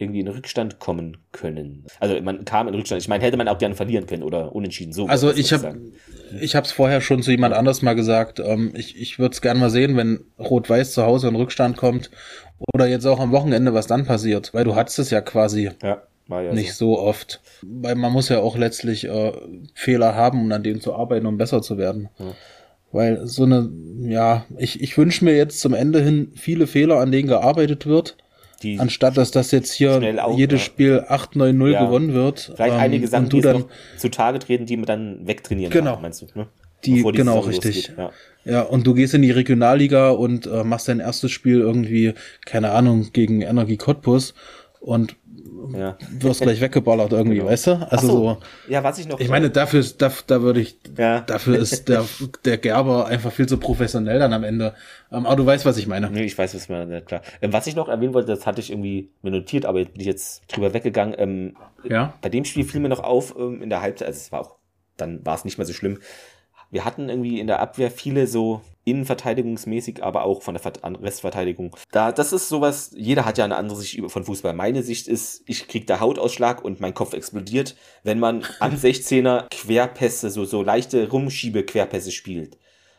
irgendwie 0.00 0.20
in 0.20 0.28
Rückstand 0.28 0.78
kommen 0.78 1.18
können. 1.32 1.84
Also 1.98 2.20
man 2.22 2.44
kam 2.44 2.68
in 2.68 2.74
Rückstand. 2.74 3.02
Ich 3.02 3.08
meine, 3.08 3.22
hätte 3.22 3.36
man 3.36 3.48
auch 3.48 3.58
gerne 3.58 3.74
verlieren 3.74 4.06
können 4.06 4.22
oder 4.22 4.54
unentschieden 4.54 4.92
so. 4.92 5.06
Also 5.06 5.32
ich 5.32 5.52
habe 5.52 5.78
ich 6.40 6.56
habe 6.56 6.64
es 6.64 6.72
vorher 6.72 7.00
schon 7.00 7.22
zu 7.22 7.30
jemand 7.30 7.54
anders 7.54 7.82
mal 7.82 7.94
gesagt. 7.94 8.40
Ähm, 8.40 8.72
ich 8.74 9.00
ich 9.00 9.18
würde 9.18 9.32
es 9.32 9.42
gerne 9.42 9.60
mal 9.60 9.70
sehen, 9.70 9.96
wenn 9.96 10.24
Rot-Weiß 10.38 10.92
zu 10.92 11.04
Hause 11.04 11.28
in 11.28 11.36
Rückstand 11.36 11.76
kommt 11.76 12.10
oder 12.72 12.86
jetzt 12.86 13.06
auch 13.06 13.20
am 13.20 13.32
Wochenende, 13.32 13.74
was 13.74 13.86
dann 13.86 14.06
passiert, 14.06 14.54
weil 14.54 14.64
du 14.64 14.74
hattest 14.74 14.98
es 14.98 15.10
ja 15.10 15.20
quasi. 15.20 15.70
Ja. 15.82 16.02
Ja 16.28 16.52
nicht 16.52 16.74
so. 16.74 16.94
so. 16.94 17.00
oft. 17.00 17.40
Weil 17.62 17.96
man 17.96 18.12
muss 18.12 18.28
ja 18.28 18.38
auch 18.38 18.56
letztlich 18.56 19.04
äh, 19.04 19.32
Fehler 19.74 20.14
haben, 20.14 20.40
um 20.40 20.52
an 20.52 20.62
denen 20.62 20.80
zu 20.80 20.94
arbeiten, 20.94 21.26
um 21.26 21.38
besser 21.38 21.60
zu 21.60 21.76
werden. 21.76 22.08
Ja. 22.18 22.34
Weil 22.92 23.26
so 23.26 23.44
eine, 23.44 23.68
ja, 24.02 24.44
ich, 24.56 24.80
ich 24.80 24.96
wünsche 24.96 25.24
mir 25.24 25.36
jetzt 25.36 25.60
zum 25.60 25.74
Ende 25.74 26.00
hin 26.00 26.32
viele 26.36 26.66
Fehler, 26.66 26.98
an 26.98 27.12
denen 27.12 27.28
gearbeitet 27.28 27.86
wird. 27.86 28.16
Die 28.62 28.78
anstatt 28.78 29.16
dass 29.16 29.30
das 29.30 29.50
jetzt 29.52 29.72
hier 29.72 30.00
jedes 30.36 30.60
ja. 30.60 30.64
Spiel 30.64 31.04
8-9-0 31.08 31.70
ja. 31.70 31.84
gewonnen 31.84 32.12
wird. 32.12 32.52
Vielleicht 32.54 32.74
ähm, 32.74 32.80
einige 32.80 33.08
Sachen, 33.08 33.28
die 33.30 33.40
dann 33.40 33.64
zutage 33.96 34.38
treten, 34.38 34.66
die 34.66 34.76
man 34.76 34.86
dann 34.86 35.26
wegtrainieren 35.26 35.72
genau. 35.72 35.94
kann, 35.94 36.02
meinst 36.02 36.22
du? 36.22 36.26
Ne? 36.34 36.46
Die, 36.84 37.02
die 37.02 37.12
genau, 37.12 37.40
richtig. 37.40 37.92
Ja. 37.96 38.10
ja, 38.44 38.62
und 38.62 38.86
du 38.86 38.94
gehst 38.94 39.14
in 39.14 39.22
die 39.22 39.30
Regionalliga 39.30 40.10
und 40.10 40.46
äh, 40.46 40.64
machst 40.64 40.88
dein 40.88 41.00
erstes 41.00 41.30
Spiel 41.30 41.60
irgendwie, 41.60 42.14
keine 42.46 42.72
Ahnung, 42.72 43.08
gegen 43.12 43.42
Energie 43.42 43.76
Cottbus 43.76 44.34
und 44.80 45.16
ja. 45.74 45.96
wirst 46.18 46.40
gleich 46.40 46.60
weggeballert 46.60 47.12
irgendwie, 47.12 47.36
genau. 47.36 47.48
weißt 47.48 47.66
du? 47.68 47.88
Also 47.90 48.06
so. 48.06 48.12
so. 48.12 48.38
Ja, 48.68 48.82
was 48.82 48.98
ich 48.98 49.08
noch. 49.08 49.20
Ich 49.20 49.28
meine, 49.28 49.50
dafür 49.50 49.80
ist, 49.80 50.00
da, 50.00 50.12
da 50.26 50.42
würde 50.42 50.60
ich, 50.60 50.78
ja. 50.96 51.20
dafür 51.20 51.58
ist 51.58 51.88
der, 51.88 52.04
der 52.44 52.58
Gerber 52.58 53.06
einfach 53.06 53.32
viel 53.32 53.46
zu 53.46 53.58
professionell 53.58 54.18
dann 54.18 54.32
am 54.32 54.44
Ende. 54.44 54.74
Ähm, 55.12 55.26
aber 55.26 55.36
du 55.36 55.46
weißt, 55.46 55.64
was 55.64 55.76
ich 55.76 55.86
meine. 55.86 56.10
Nee, 56.10 56.24
ich 56.24 56.36
weiß, 56.36 56.54
was 56.54 56.64
ich 56.64 56.68
meine, 56.68 57.02
klar. 57.02 57.22
Ähm, 57.42 57.52
was 57.52 57.66
ich 57.66 57.76
noch 57.76 57.88
erwähnen 57.88 58.14
wollte, 58.14 58.28
das 58.28 58.46
hatte 58.46 58.60
ich 58.60 58.70
irgendwie 58.70 59.10
mir 59.22 59.30
notiert, 59.30 59.66
aber 59.66 59.80
jetzt 59.80 59.92
bin 59.92 60.00
ich 60.00 60.06
jetzt 60.06 60.42
drüber 60.48 60.72
weggegangen. 60.74 61.14
Ähm, 61.18 61.56
ja. 61.84 62.14
Bei 62.22 62.28
dem 62.28 62.44
Spiel 62.44 62.64
fiel 62.64 62.80
mir 62.80 62.88
noch 62.88 63.02
auf, 63.02 63.34
ähm, 63.38 63.62
in 63.62 63.70
der 63.70 63.82
Halbzeit, 63.82 64.08
also 64.08 64.18
es 64.18 64.32
war 64.32 64.40
auch, 64.40 64.56
dann 64.96 65.24
war 65.24 65.34
es 65.34 65.44
nicht 65.44 65.58
mehr 65.58 65.66
so 65.66 65.72
schlimm. 65.72 65.98
Wir 66.70 66.84
hatten 66.84 67.08
irgendwie 67.08 67.40
in 67.40 67.46
der 67.46 67.60
Abwehr 67.60 67.90
viele 67.90 68.26
so 68.26 68.60
innenverteidigungsmäßig, 68.90 70.02
aber 70.02 70.24
auch 70.24 70.42
von 70.42 70.54
der 70.54 71.02
Restverteidigung. 71.02 71.76
Da, 71.92 72.12
das 72.12 72.32
ist 72.32 72.48
sowas, 72.48 72.92
jeder 72.96 73.24
hat 73.24 73.38
ja 73.38 73.44
eine 73.44 73.56
andere 73.56 73.78
Sicht 73.78 74.00
von 74.10 74.24
Fußball. 74.24 74.52
Meine 74.52 74.82
Sicht 74.82 75.08
ist, 75.08 75.42
ich 75.46 75.68
krieg 75.68 75.86
da 75.86 76.00
Hautausschlag 76.00 76.64
und 76.64 76.80
mein 76.80 76.94
Kopf 76.94 77.14
explodiert, 77.14 77.76
wenn 78.02 78.18
man 78.18 78.44
am 78.60 78.74
16er 78.74 79.48
Querpässe, 79.50 80.30
so, 80.30 80.44
so 80.44 80.62
leichte 80.62 81.08
Rumschiebe-Querpässe 81.08 82.10
spielt. 82.10 82.58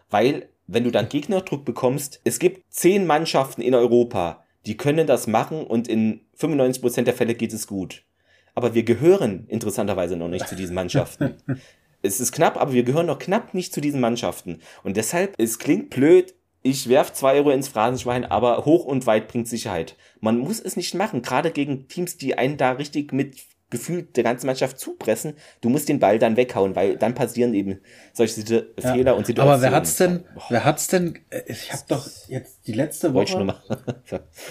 Weil, 0.10 0.50
wenn 0.68 0.84
du 0.84 0.92
dann 0.92 1.10
Gegnerdruck 1.10 1.66
bekommst, 1.66 2.22
es 2.24 2.40
gibt 2.40 2.74
zehn 2.74 3.06
Mannschaften 3.06 3.62
in 3.62 3.76
Europa, 3.76 4.44
die 4.66 4.78
können 4.78 5.08
das 5.08 5.28
machen 5.28 5.64
und 5.64 5.88
in 5.88 6.22
95% 6.40 7.04
der 7.04 7.14
Fälle 7.14 7.36
geht 7.36 7.54
es 7.54 7.68
gut. 7.68 8.04
Aber 8.54 8.74
wir 8.74 8.84
gehören 8.84 9.46
interessanterweise 9.48 10.18
noch 10.18 10.28
nicht 10.28 10.48
zu 10.48 10.56
diesen 10.56 10.76
Mannschaften. 10.76 11.36
es 12.02 12.20
ist 12.20 12.32
knapp, 12.32 12.60
aber 12.60 12.74
wir 12.74 12.84
gehören 12.84 13.06
noch 13.06 13.20
knapp 13.20 13.54
nicht 13.54 13.74
zu 13.74 13.82
diesen 13.82 14.02
Mannschaften. 14.02 14.60
Und 14.84 14.98
deshalb, 14.98 15.36
es 15.38 15.60
klingt 15.60 15.90
blöd, 15.90 16.34
ich 16.64 16.90
werf 16.90 17.14
zwei 17.14 17.36
Euro 17.36 17.52
ins 17.52 17.68
Phrasenschwein, 17.68 18.26
aber 18.26 18.66
hoch 18.66 18.86
und 18.86 19.08
weit 19.08 19.28
bringt 19.28 19.48
Sicherheit. 19.48 19.96
Man 20.20 20.38
muss 20.38 20.60
es 20.60 20.76
nicht 20.76 20.94
machen, 20.94 21.22
gerade 21.22 21.52
gegen 21.52 21.88
Teams, 21.88 22.18
die 22.18 22.38
einen 22.38 22.58
da 22.58 22.72
richtig 22.74 23.14
mit 23.14 23.36
gefühlt 23.72 24.18
der 24.18 24.24
ganzen 24.24 24.46
Mannschaft 24.46 24.80
zupressen. 24.80 25.34
Du 25.62 25.70
musst 25.70 25.90
den 25.90 26.00
Ball 26.00 26.20
dann 26.20 26.36
weghauen, 26.36 26.76
weil 26.76 26.98
dann 26.98 27.16
passieren 27.16 27.54
eben 27.54 27.80
solche 28.14 28.42
ja, 28.42 28.94
Fehler 28.94 29.16
und 29.16 29.26
Situationen. 29.26 29.40
Aber 29.40 29.62
wer 29.62 29.72
hat's 29.72 29.96
denn, 29.96 30.26
Boah. 30.36 30.44
wer 30.50 30.66
hat's 30.66 30.88
denn, 30.88 31.20
ich 31.48 31.72
habe 31.72 31.84
doch 31.88 32.08
jetzt 32.28 32.68
die 32.68 32.74
letzte 32.74 33.14
Woche, 33.14 33.56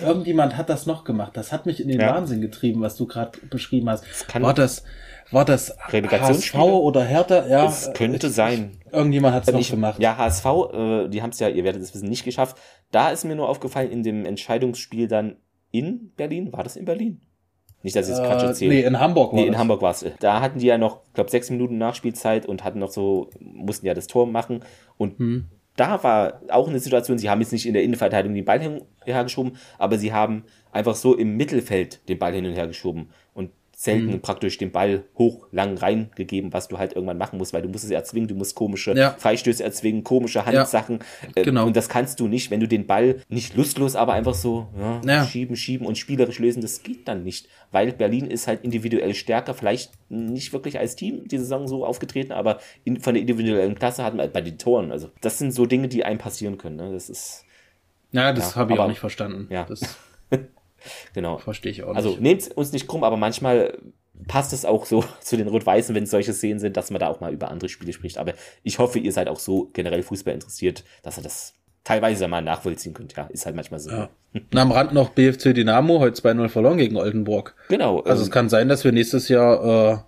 irgendjemand 0.02 0.56
hat 0.56 0.70
das 0.70 0.86
noch 0.86 1.04
gemacht. 1.04 1.36
Das 1.36 1.52
hat 1.52 1.66
mich 1.66 1.80
in 1.80 1.88
den 1.88 2.00
ja. 2.00 2.14
Wahnsinn 2.14 2.40
getrieben, 2.40 2.80
was 2.80 2.96
du 2.96 3.06
gerade 3.06 3.38
beschrieben 3.50 3.90
hast. 3.90 4.04
Das 4.08 4.42
war 4.42 4.54
das, 4.54 4.84
war 5.30 5.44
das 5.44 5.76
HSV 5.78 6.54
oder 6.54 7.04
Hertha? 7.04 7.46
Ja, 7.46 7.66
es 7.66 7.90
könnte 7.94 8.26
ich, 8.28 8.32
sein. 8.32 8.78
Irgendjemand 8.90 9.34
hat 9.34 9.48
es 9.48 9.52
noch 9.52 9.70
gemacht. 9.70 10.00
Ja, 10.00 10.16
HSV, 10.16 10.44
äh, 10.44 11.08
die 11.08 11.22
haben 11.22 11.30
es 11.30 11.38
ja, 11.38 11.48
ihr 11.48 11.64
werdet 11.64 11.82
es 11.82 11.94
wissen, 11.94 12.08
nicht 12.08 12.24
geschafft. 12.24 12.56
Da 12.90 13.10
ist 13.10 13.24
mir 13.24 13.36
nur 13.36 13.48
aufgefallen, 13.48 13.90
in 13.90 14.02
dem 14.02 14.24
Entscheidungsspiel 14.24 15.08
dann 15.08 15.36
in 15.70 16.12
Berlin, 16.16 16.52
war 16.52 16.64
das 16.64 16.76
in 16.76 16.84
Berlin? 16.84 17.20
Nicht, 17.82 17.96
dass 17.96 18.08
ich 18.08 18.14
es 18.14 18.20
Quatsch 18.20 18.42
erzähle. 18.42 18.74
Nee, 18.74 18.82
in 18.82 19.00
Hamburg 19.00 19.32
war 19.32 19.40
Nee, 19.40 19.46
in 19.46 19.52
das. 19.52 19.60
Hamburg 19.60 19.80
war 19.80 19.92
es. 19.92 20.04
Da 20.20 20.40
hatten 20.40 20.58
die 20.58 20.66
ja 20.66 20.76
noch, 20.76 21.00
ich 21.08 21.14
glaube, 21.14 21.30
sechs 21.30 21.48
Minuten 21.48 21.78
Nachspielzeit 21.78 22.44
und 22.44 22.62
hatten 22.62 22.78
noch 22.78 22.90
so, 22.90 23.30
mussten 23.40 23.86
ja 23.86 23.94
das 23.94 24.06
Tor 24.06 24.26
machen. 24.26 24.60
Und 24.98 25.18
hm. 25.18 25.46
da 25.76 26.02
war 26.02 26.42
auch 26.50 26.68
eine 26.68 26.78
Situation, 26.78 27.16
sie 27.18 27.30
haben 27.30 27.40
jetzt 27.40 27.52
nicht 27.52 27.66
in 27.66 27.72
der 27.72 27.82
Innenverteidigung 27.82 28.34
den 28.34 28.44
Ball 28.44 28.60
hin 28.60 28.80
und 28.80 28.86
her 29.06 29.22
geschoben, 29.24 29.52
aber 29.78 29.96
sie 29.96 30.12
haben 30.12 30.44
einfach 30.72 30.94
so 30.94 31.16
im 31.16 31.36
Mittelfeld 31.36 32.06
den 32.08 32.18
Ball 32.18 32.34
hin 32.34 32.44
und 32.44 32.52
her 32.52 32.66
geschoben. 32.66 33.10
Und 33.32 33.50
selten 33.80 34.08
mhm. 34.08 34.20
praktisch 34.20 34.58
den 34.58 34.72
Ball 34.72 35.04
hoch 35.16 35.46
lang 35.52 35.78
reingegeben, 35.78 36.52
was 36.52 36.68
du 36.68 36.76
halt 36.76 36.92
irgendwann 36.92 37.16
machen 37.16 37.38
musst, 37.38 37.54
weil 37.54 37.62
du 37.62 37.70
musst 37.70 37.84
es 37.84 37.90
erzwingen, 37.90 38.28
du 38.28 38.34
musst 38.34 38.54
komische 38.54 38.92
ja. 38.92 39.16
Freistöße 39.16 39.64
erzwingen, 39.64 40.04
komische 40.04 40.44
Handsachen. 40.44 40.98
Ja. 41.34 41.40
Äh, 41.40 41.44
genau. 41.44 41.66
Und 41.66 41.74
das 41.74 41.88
kannst 41.88 42.20
du 42.20 42.28
nicht, 42.28 42.50
wenn 42.50 42.60
du 42.60 42.68
den 42.68 42.86
Ball 42.86 43.22
nicht 43.30 43.56
lustlos, 43.56 43.96
aber 43.96 44.12
einfach 44.12 44.34
so 44.34 44.68
ja, 44.78 45.00
ja. 45.06 45.24
schieben, 45.24 45.56
schieben 45.56 45.86
und 45.86 45.96
spielerisch 45.96 46.38
lösen, 46.40 46.60
das 46.60 46.82
geht 46.82 47.08
dann 47.08 47.24
nicht. 47.24 47.48
Weil 47.70 47.92
Berlin 47.92 48.26
ist 48.26 48.48
halt 48.48 48.64
individuell 48.64 49.14
stärker, 49.14 49.54
vielleicht 49.54 49.92
nicht 50.10 50.52
wirklich 50.52 50.78
als 50.78 50.94
Team 50.94 51.26
die 51.26 51.38
Saison 51.38 51.66
so 51.66 51.86
aufgetreten, 51.86 52.32
aber 52.32 52.58
in, 52.84 53.00
von 53.00 53.14
der 53.14 53.22
individuellen 53.22 53.76
Klasse 53.76 54.04
hatten 54.04 54.18
wir 54.18 54.24
halt 54.24 54.34
bei 54.34 54.42
den 54.42 54.58
Toren. 54.58 54.92
Also 54.92 55.08
das 55.22 55.38
sind 55.38 55.52
so 55.52 55.64
Dinge, 55.64 55.88
die 55.88 56.04
einem 56.04 56.18
passieren 56.18 56.58
können. 56.58 56.76
Ne? 56.76 56.92
Das 56.92 57.08
ist. 57.08 57.46
Ja, 58.12 58.34
das 58.34 58.56
habe 58.56 58.74
ich 58.74 58.78
auch 58.78 58.88
nicht 58.88 59.00
verstanden. 59.00 59.46
Ja. 59.48 59.64
Das 59.64 59.96
Genau. 61.14 61.38
Verstehe 61.38 61.72
ich 61.72 61.82
auch 61.82 61.94
also, 61.94 62.10
nicht. 62.10 62.18
Also 62.18 62.22
nehmt 62.22 62.56
uns 62.56 62.72
nicht 62.72 62.86
krumm, 62.86 63.04
aber 63.04 63.16
manchmal 63.16 63.78
passt 64.28 64.52
es 64.52 64.64
auch 64.64 64.86
so 64.86 65.04
zu 65.20 65.36
den 65.36 65.48
Rot-Weißen, 65.48 65.94
wenn 65.94 66.04
es 66.04 66.10
solche 66.10 66.32
Szenen 66.32 66.60
sind, 66.60 66.76
dass 66.76 66.90
man 66.90 67.00
da 67.00 67.08
auch 67.08 67.20
mal 67.20 67.32
über 67.32 67.50
andere 67.50 67.68
Spiele 67.68 67.92
spricht. 67.92 68.18
Aber 68.18 68.34
ich 68.62 68.78
hoffe, 68.78 68.98
ihr 68.98 69.12
seid 69.12 69.28
auch 69.28 69.38
so 69.38 69.70
generell 69.72 70.02
Fußball 70.02 70.34
interessiert, 70.34 70.84
dass 71.02 71.18
ihr 71.18 71.22
das 71.22 71.54
teilweise 71.84 72.28
mal 72.28 72.42
nachvollziehen 72.42 72.94
könnt. 72.94 73.16
Ja, 73.16 73.28
ist 73.32 73.46
halt 73.46 73.56
manchmal 73.56 73.80
so. 73.80 73.90
Ja. 73.90 74.10
Na, 74.52 74.62
am 74.62 74.70
Rand 74.72 74.92
noch 74.92 75.10
BFC 75.10 75.54
Dynamo, 75.54 75.98
heute 75.98 76.20
2-0 76.20 76.48
verloren 76.48 76.78
gegen 76.78 76.96
Oldenburg. 76.96 77.54
Genau. 77.68 78.00
Also 78.00 78.22
ähm, 78.22 78.26
es 78.26 78.30
kann 78.30 78.48
sein, 78.48 78.68
dass 78.68 78.84
wir 78.84 78.92
nächstes 78.92 79.28
Jahr 79.28 80.06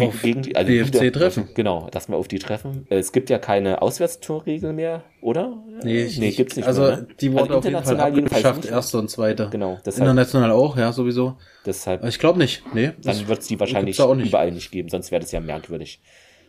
äh, 0.00 0.06
auf 0.06 0.22
gegen 0.22 0.42
die, 0.42 0.56
also 0.56 0.70
BFC 0.70 0.94
wieder, 0.94 1.12
treffen. 1.12 1.48
Genau, 1.54 1.88
dass 1.90 2.08
wir 2.08 2.16
auf 2.16 2.28
die 2.28 2.38
treffen. 2.38 2.86
Es 2.90 3.12
gibt 3.12 3.30
ja 3.30 3.38
keine 3.38 3.82
Auswärtstorregel 3.82 4.72
mehr, 4.72 5.04
oder? 5.20 5.62
Nee, 5.82 6.10
nee 6.18 6.30
gibt's 6.30 6.56
nicht 6.56 6.66
also 6.66 6.82
mehr. 6.82 6.90
Also 6.92 7.06
die 7.20 7.32
wurde 7.32 7.42
also 7.42 7.54
auf 7.58 7.64
jeden 7.64 7.82
Fall 7.82 8.00
abgeschafft, 8.00 8.64
erste 8.66 8.98
und 8.98 9.10
zweite. 9.10 9.48
Genau. 9.50 9.78
Deshalb, 9.84 10.02
International 10.02 10.50
auch, 10.50 10.76
ja, 10.76 10.92
sowieso. 10.92 11.36
Deshalb. 11.66 12.04
Ich 12.04 12.18
glaube 12.18 12.38
nicht. 12.38 12.62
Nee. 12.74 12.92
Dann 13.02 13.28
wird 13.28 13.40
es 13.40 13.46
die 13.46 13.58
wahrscheinlich 13.58 13.98
nicht. 13.98 14.26
überall 14.26 14.52
nicht 14.52 14.70
geben, 14.70 14.88
sonst 14.88 15.10
wäre 15.10 15.20
das 15.20 15.32
ja 15.32 15.40
merkwürdig. 15.40 16.00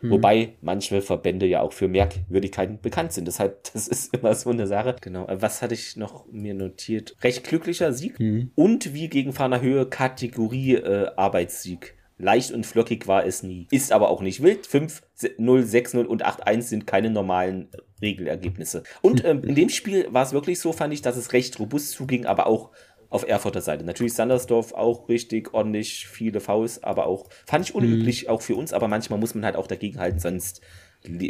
Hm. 0.02 0.12
Wobei 0.12 0.54
manche 0.62 1.02
Verbände 1.02 1.46
ja 1.46 1.62
auch 1.62 1.74
für 1.74 1.88
Merkwürdigkeiten 1.88 2.80
bekannt 2.82 3.14
sind. 3.14 3.28
Deshalb, 3.28 3.64
das 3.74 3.88
ist 3.88 4.14
immer 4.14 4.34
so 4.36 4.50
eine 4.50 4.68
Sache. 4.68 4.96
Genau. 5.02 5.28
Was 5.30 5.62
hatte 5.62 5.74
ich 5.74 5.96
noch 5.96 6.26
mir 6.32 6.54
notiert? 6.54 7.16
Recht 7.22 7.44
glücklicher 7.44 7.94
Sieg. 7.94 8.20
Hm. 8.20 8.52
Und 8.56 8.94
wie 8.94 9.10
gegen 9.10 9.34
Fahner 9.34 9.62
Höhe 9.62 9.86
Kategorie 9.86 10.76
äh, 10.76 11.08
Arbeitssieg. 11.16 11.95
Leicht 12.18 12.52
und 12.52 12.66
flockig 12.66 13.08
war 13.08 13.26
es 13.26 13.44
nie. 13.44 13.68
Ist 13.72 13.92
aber 13.92 14.10
auch 14.10 14.22
nicht 14.22 14.42
wild. 14.42 14.66
5, 14.66 15.04
0, 15.38 15.64
6, 15.64 15.96
0 15.96 16.06
und 16.06 16.24
8, 16.24 16.48
1 16.48 16.70
sind 16.70 16.88
keine 16.88 17.10
normalen 17.10 17.70
Regelergebnisse. 18.02 18.84
Und 19.02 19.26
ähm, 19.26 19.44
in 19.44 19.56
dem 19.56 19.70
Spiel 19.70 20.08
war 20.12 20.24
es 20.24 20.32
wirklich 20.32 20.60
so, 20.60 20.72
fand 20.72 20.94
ich, 20.94 21.02
dass 21.02 21.18
es 21.18 21.34
recht 21.34 21.60
robust 21.60 21.92
zuging, 21.92 22.26
aber 22.26 22.48
auch 22.48 22.72
auf 23.10 23.28
Erfurter 23.28 23.62
Seite. 23.62 23.84
Natürlich 23.84 24.14
Sandersdorf 24.14 24.74
auch 24.74 25.10
richtig 25.10 25.54
ordentlich, 25.54 26.08
viele 26.08 26.40
Fouls, 26.40 26.84
aber 26.84 27.06
auch, 27.06 27.28
fand 27.46 27.66
ich 27.66 27.76
unüblich, 27.76 28.24
mhm. 28.24 28.30
auch 28.30 28.42
für 28.42 28.56
uns, 28.56 28.74
aber 28.74 28.88
manchmal 28.88 29.20
muss 29.20 29.36
man 29.36 29.46
halt 29.46 29.56
auch 29.56 29.68
dagegen 29.68 30.00
halten, 30.00 30.20
sonst 30.20 30.62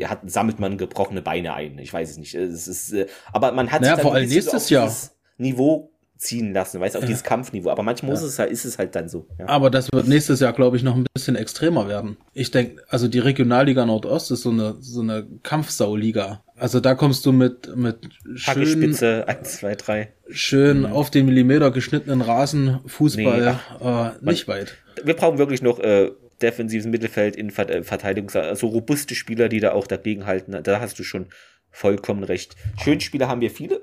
hat, 0.03 0.21
sammelt 0.25 0.59
man 0.59 0.77
gebrochene 0.77 1.21
Beine 1.21 1.53
ein. 1.53 1.77
Ich 1.79 1.91
weiß 1.91 2.11
es 2.11 2.17
nicht. 2.17 2.33
Es 2.33 2.67
ist, 2.67 2.93
äh, 2.93 3.07
aber 3.33 3.51
man 3.51 3.71
hat 3.71 3.81
naja, 3.81 3.97
vor 3.97 4.13
allem 4.13 4.29
nächstes 4.29 4.69
Jahr 4.69 4.91
Niveau 5.37 5.91
ziehen 6.17 6.53
lassen, 6.53 6.79
weißt 6.79 6.95
du, 6.95 6.99
auf 6.99 7.03
ja. 7.03 7.07
dieses 7.07 7.23
Kampfniveau. 7.23 7.69
Aber 7.69 7.83
manchmal 7.83 8.11
muss 8.11 8.21
es 8.21 8.39
halt, 8.39 8.51
ist 8.51 8.65
es 8.65 8.77
halt 8.77 8.95
dann 8.95 9.09
so. 9.09 9.27
Ja. 9.37 9.47
Aber 9.47 9.69
das 9.69 9.91
wird 9.91 10.07
nächstes 10.07 10.39
Jahr, 10.39 10.53
glaube 10.53 10.77
ich, 10.77 10.83
noch 10.83 10.95
ein 10.95 11.05
bisschen 11.13 11.35
extremer 11.35 11.87
werden. 11.87 12.17
Ich 12.33 12.51
denke, 12.51 12.83
also 12.87 13.07
die 13.07 13.19
Regionalliga 13.19 13.85
Nordost 13.85 14.31
ist 14.31 14.43
so 14.43 14.51
eine, 14.51 14.75
so 14.79 15.01
eine 15.01 15.27
Kampfsauliga. 15.43 16.43
Also 16.55 16.79
da 16.79 16.95
kommst 16.95 17.25
du 17.25 17.31
mit, 17.31 17.75
mit 17.75 18.09
schön, 18.35 18.65
Spitze 18.65 19.27
1, 19.27 19.57
2, 19.57 19.75
3. 19.75 20.13
schön 20.29 20.79
mhm. 20.79 20.85
auf 20.85 21.09
den 21.09 21.25
Millimeter 21.25 21.71
geschnittenen 21.71 22.21
Rasen 22.21 22.79
Fußball 22.85 23.57
nee, 23.81 23.87
äh, 23.87 24.11
nicht 24.21 24.47
man, 24.47 24.57
weit. 24.57 24.75
Wir 25.03 25.15
brauchen 25.15 25.37
wirklich 25.37 25.61
noch 25.61 25.79
äh, 25.79 26.11
defensives 26.41 26.85
Mittelfeld 26.85 27.35
in 27.35 27.49
äh, 27.49 27.83
Verteidigung, 27.83 28.29
also 28.33 28.67
robuste 28.67 29.15
Spieler, 29.15 29.49
die 29.49 29.59
da 29.59 29.73
auch 29.73 29.87
dagegen 29.87 30.25
halten. 30.25 30.57
Da 30.63 30.79
hast 30.79 30.97
du 30.97 31.03
schon 31.03 31.27
vollkommen 31.71 32.23
recht. 32.23 32.55
Schönspieler 32.81 33.27
haben 33.27 33.41
wir 33.41 33.51
viele, 33.51 33.81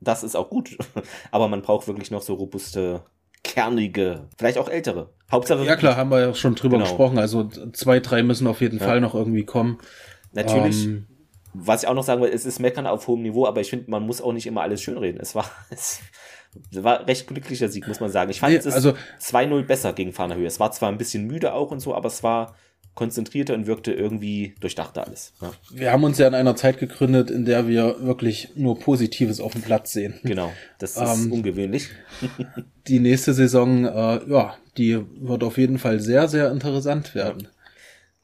das 0.00 0.22
ist 0.22 0.36
auch 0.36 0.50
gut. 0.50 0.76
Aber 1.30 1.48
man 1.48 1.62
braucht 1.62 1.88
wirklich 1.88 2.10
noch 2.10 2.22
so 2.22 2.34
robuste, 2.34 3.02
kernige, 3.42 4.28
vielleicht 4.36 4.58
auch 4.58 4.68
ältere. 4.68 5.10
Hauptsache. 5.30 5.64
Ja 5.64 5.76
klar, 5.76 5.96
haben 5.96 6.10
wir 6.10 6.20
ja 6.20 6.34
schon 6.34 6.54
drüber 6.54 6.78
genau. 6.78 6.88
gesprochen. 6.88 7.18
Also 7.18 7.48
zwei, 7.72 8.00
drei 8.00 8.22
müssen 8.22 8.46
auf 8.46 8.60
jeden 8.60 8.78
ja. 8.78 8.84
Fall 8.84 9.00
noch 9.00 9.14
irgendwie 9.14 9.44
kommen. 9.44 9.78
Natürlich. 10.32 10.86
Ähm, 10.86 11.06
was 11.54 11.82
ich 11.82 11.88
auch 11.88 11.94
noch 11.94 12.04
sagen 12.04 12.22
will, 12.22 12.30
es 12.30 12.46
ist 12.46 12.58
Meckern 12.58 12.86
auf 12.86 13.06
hohem 13.06 13.22
Niveau, 13.22 13.46
aber 13.46 13.60
ich 13.60 13.70
finde, 13.70 13.90
man 13.90 14.04
muss 14.04 14.20
auch 14.20 14.32
nicht 14.32 14.46
immer 14.46 14.62
alles 14.62 14.82
schönreden. 14.82 15.20
Es 15.20 15.34
war, 15.34 15.50
es 15.70 16.00
war 16.70 17.06
recht 17.06 17.26
glücklicher 17.26 17.68
Sieg, 17.68 17.88
muss 17.88 18.00
man 18.00 18.10
sagen. 18.10 18.30
Ich 18.30 18.40
fand 18.40 18.52
nee, 18.52 18.58
es 18.58 18.66
also, 18.66 18.94
2-0 19.20 19.62
besser 19.62 19.92
gegen 19.92 20.12
Fahnerhöhe. 20.12 20.46
Es 20.46 20.60
war 20.60 20.72
zwar 20.72 20.90
ein 20.90 20.98
bisschen 20.98 21.26
müde 21.26 21.52
auch 21.54 21.70
und 21.70 21.80
so, 21.80 21.94
aber 21.94 22.08
es 22.08 22.22
war 22.22 22.54
konzentrierter 22.98 23.54
und 23.54 23.68
wirkte 23.68 23.92
irgendwie 23.92 24.56
durchdachter 24.58 25.06
alles. 25.06 25.32
Ja. 25.40 25.52
Wir 25.70 25.92
haben 25.92 26.02
uns 26.02 26.18
ja 26.18 26.26
in 26.26 26.34
einer 26.34 26.56
Zeit 26.56 26.78
gegründet, 26.78 27.30
in 27.30 27.44
der 27.44 27.68
wir 27.68 28.04
wirklich 28.04 28.48
nur 28.56 28.76
Positives 28.80 29.38
auf 29.38 29.52
dem 29.52 29.62
Platz 29.62 29.92
sehen. 29.92 30.18
Genau, 30.24 30.52
das 30.80 30.96
ist 30.96 31.24
ähm, 31.24 31.32
ungewöhnlich. 31.32 31.90
die 32.88 32.98
nächste 32.98 33.34
Saison, 33.34 33.84
äh, 33.84 34.28
ja, 34.28 34.56
die 34.76 34.98
wird 35.20 35.44
auf 35.44 35.58
jeden 35.58 35.78
Fall 35.78 36.00
sehr, 36.00 36.26
sehr 36.26 36.50
interessant 36.50 37.14
werden. 37.14 37.42
Ja. 37.44 37.50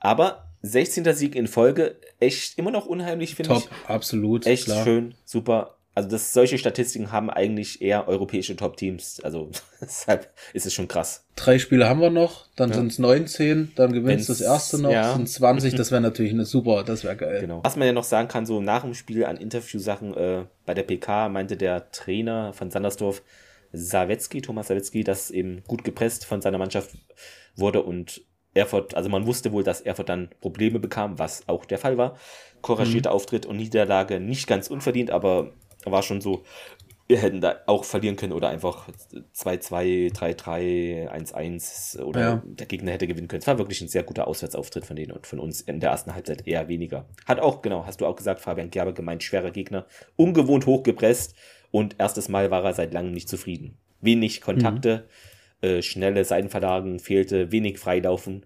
Aber 0.01 0.53
16. 0.62 1.05
Sieg 1.14 1.37
in 1.37 1.47
Folge, 1.47 1.95
echt 2.18 2.59
immer 2.59 2.72
noch 2.72 2.87
unheimlich, 2.87 3.37
finde 3.37 3.55
ich. 3.55 3.66
Top, 3.66 3.70
absolut. 3.87 4.45
Echt 4.45 4.64
klar. 4.64 4.83
schön, 4.83 5.14
super. 5.25 5.77
Also 5.97 6.09
das, 6.09 6.32
solche 6.32 6.59
Statistiken 6.59 7.12
haben 7.12 7.30
eigentlich 7.30 7.80
eher 7.80 8.09
europäische 8.09 8.57
Top-Teams. 8.57 9.20
Also 9.20 9.51
deshalb 9.80 10.32
ist 10.53 10.66
es 10.66 10.74
schon 10.74 10.88
krass. 10.88 11.24
Drei 11.36 11.59
Spiele 11.59 11.88
haben 11.88 12.01
wir 12.01 12.11
noch, 12.11 12.47
dann 12.57 12.70
ja. 12.70 12.76
sind 12.76 12.92
es 12.92 12.99
19, 12.99 13.72
dann 13.76 13.92
gewinnst 13.92 14.28
du 14.28 14.32
das 14.32 14.40
erste 14.40 14.80
noch, 14.80 14.90
ja. 14.90 15.14
sind 15.14 15.28
20, 15.28 15.74
das 15.76 15.92
wäre 15.92 16.01
natürlich 16.01 16.32
eine 16.32 16.45
super, 16.45 16.82
das 16.82 17.05
wäre 17.05 17.16
geil. 17.16 17.40
Genau. 17.40 17.61
Was 17.62 17.76
man 17.76 17.86
ja 17.86 17.92
noch 17.92 18.05
sagen 18.05 18.28
kann, 18.28 18.45
so 18.45 18.61
nach 18.61 18.82
dem 18.82 18.95
Spiel 18.95 19.24
an 19.24 19.36
Interviewsachen 19.36 20.14
äh, 20.14 20.45
bei 20.66 20.74
der 20.74 20.82
PK 20.82 21.28
meinte 21.28 21.57
der 21.57 21.90
Trainer 21.92 22.53
von 22.53 22.70
Sandersdorf, 22.70 23.22
Sawetzki, 23.72 24.40
Thomas 24.40 24.68
Sawetzki, 24.68 25.05
dass 25.05 25.30
eben 25.30 25.62
gut 25.66 25.84
gepresst 25.84 26.24
von 26.24 26.40
seiner 26.40 26.59
Mannschaft 26.59 26.90
wurde 27.57 27.82
und 27.82 28.22
Erfurt, 28.55 28.95
also 28.95 29.09
man 29.09 29.26
wusste 29.26 29.51
wohl, 29.51 29.64
dass 29.64 29.80
Erfurt 29.80 30.09
dann 30.09 30.28
Probleme 30.40 30.78
bekam, 30.78 31.18
was 31.18 31.49
auch 31.49 31.64
der 31.64 31.78
Fall 31.78 31.99
war. 31.99 32.16
Couragierter 32.62 33.11
mhm. 33.11 33.16
Auftritt 33.16 33.47
und 33.47 33.57
Niederlage 33.57 34.20
nicht 34.20 34.47
ganz 34.47 34.68
unverdient, 34.68 35.11
aber 35.11 35.51
war 35.93 36.03
schon 36.03 36.20
so, 36.20 36.45
wir 37.07 37.18
hätten 37.18 37.41
da 37.41 37.57
auch 37.66 37.85
verlieren 37.85 38.16
können 38.16 38.32
oder 38.32 38.49
einfach 38.49 38.89
2-2, 39.35 40.14
3-3, 40.14 41.11
1-1 41.11 42.01
oder 42.01 42.20
ja. 42.20 42.43
der 42.45 42.66
Gegner 42.66 42.93
hätte 42.93 43.07
gewinnen 43.07 43.28
können. 43.28 43.43
Es 43.43 43.47
war 43.47 43.59
wirklich 43.59 43.82
ein 43.82 43.89
sehr 43.89 44.05
guter 44.05 44.26
Auswärtsauftritt 44.26 44.87
von 44.87 44.97
denen 44.97 45.12
und 45.12 45.26
von 45.26 45.39
uns 45.39 45.61
in 45.61 45.80
der 45.80 45.91
ersten 45.91 46.14
Halbzeit 46.14 46.47
eher 46.47 46.68
weniger. 46.68 47.07
Hat 47.26 47.41
auch, 47.41 47.61
genau, 47.61 47.85
hast 47.85 48.01
du 48.01 48.07
auch 48.07 48.16
gesagt, 48.16 48.41
Fabian 48.41 48.70
Gerber 48.70 48.93
gemeint, 48.93 49.22
schwerer 49.22 49.51
Gegner, 49.51 49.87
ungewohnt 50.16 50.64
hochgepresst 50.64 51.35
und 51.70 51.97
erstes 51.99 52.28
Mal 52.28 52.51
war 52.51 52.64
er 52.64 52.72
seit 52.72 52.95
langem 52.95 53.12
nicht 53.12 53.28
zufrieden. 53.28 53.76
Wenig 54.01 54.41
Kontakte. 54.41 55.05
Mhm 55.07 55.35
äh, 55.64 55.80
schnelle 55.80 56.24
Seitenverlagen 56.24 56.99
fehlte, 57.01 57.51
wenig 57.51 57.78
Freilaufen, 57.78 58.45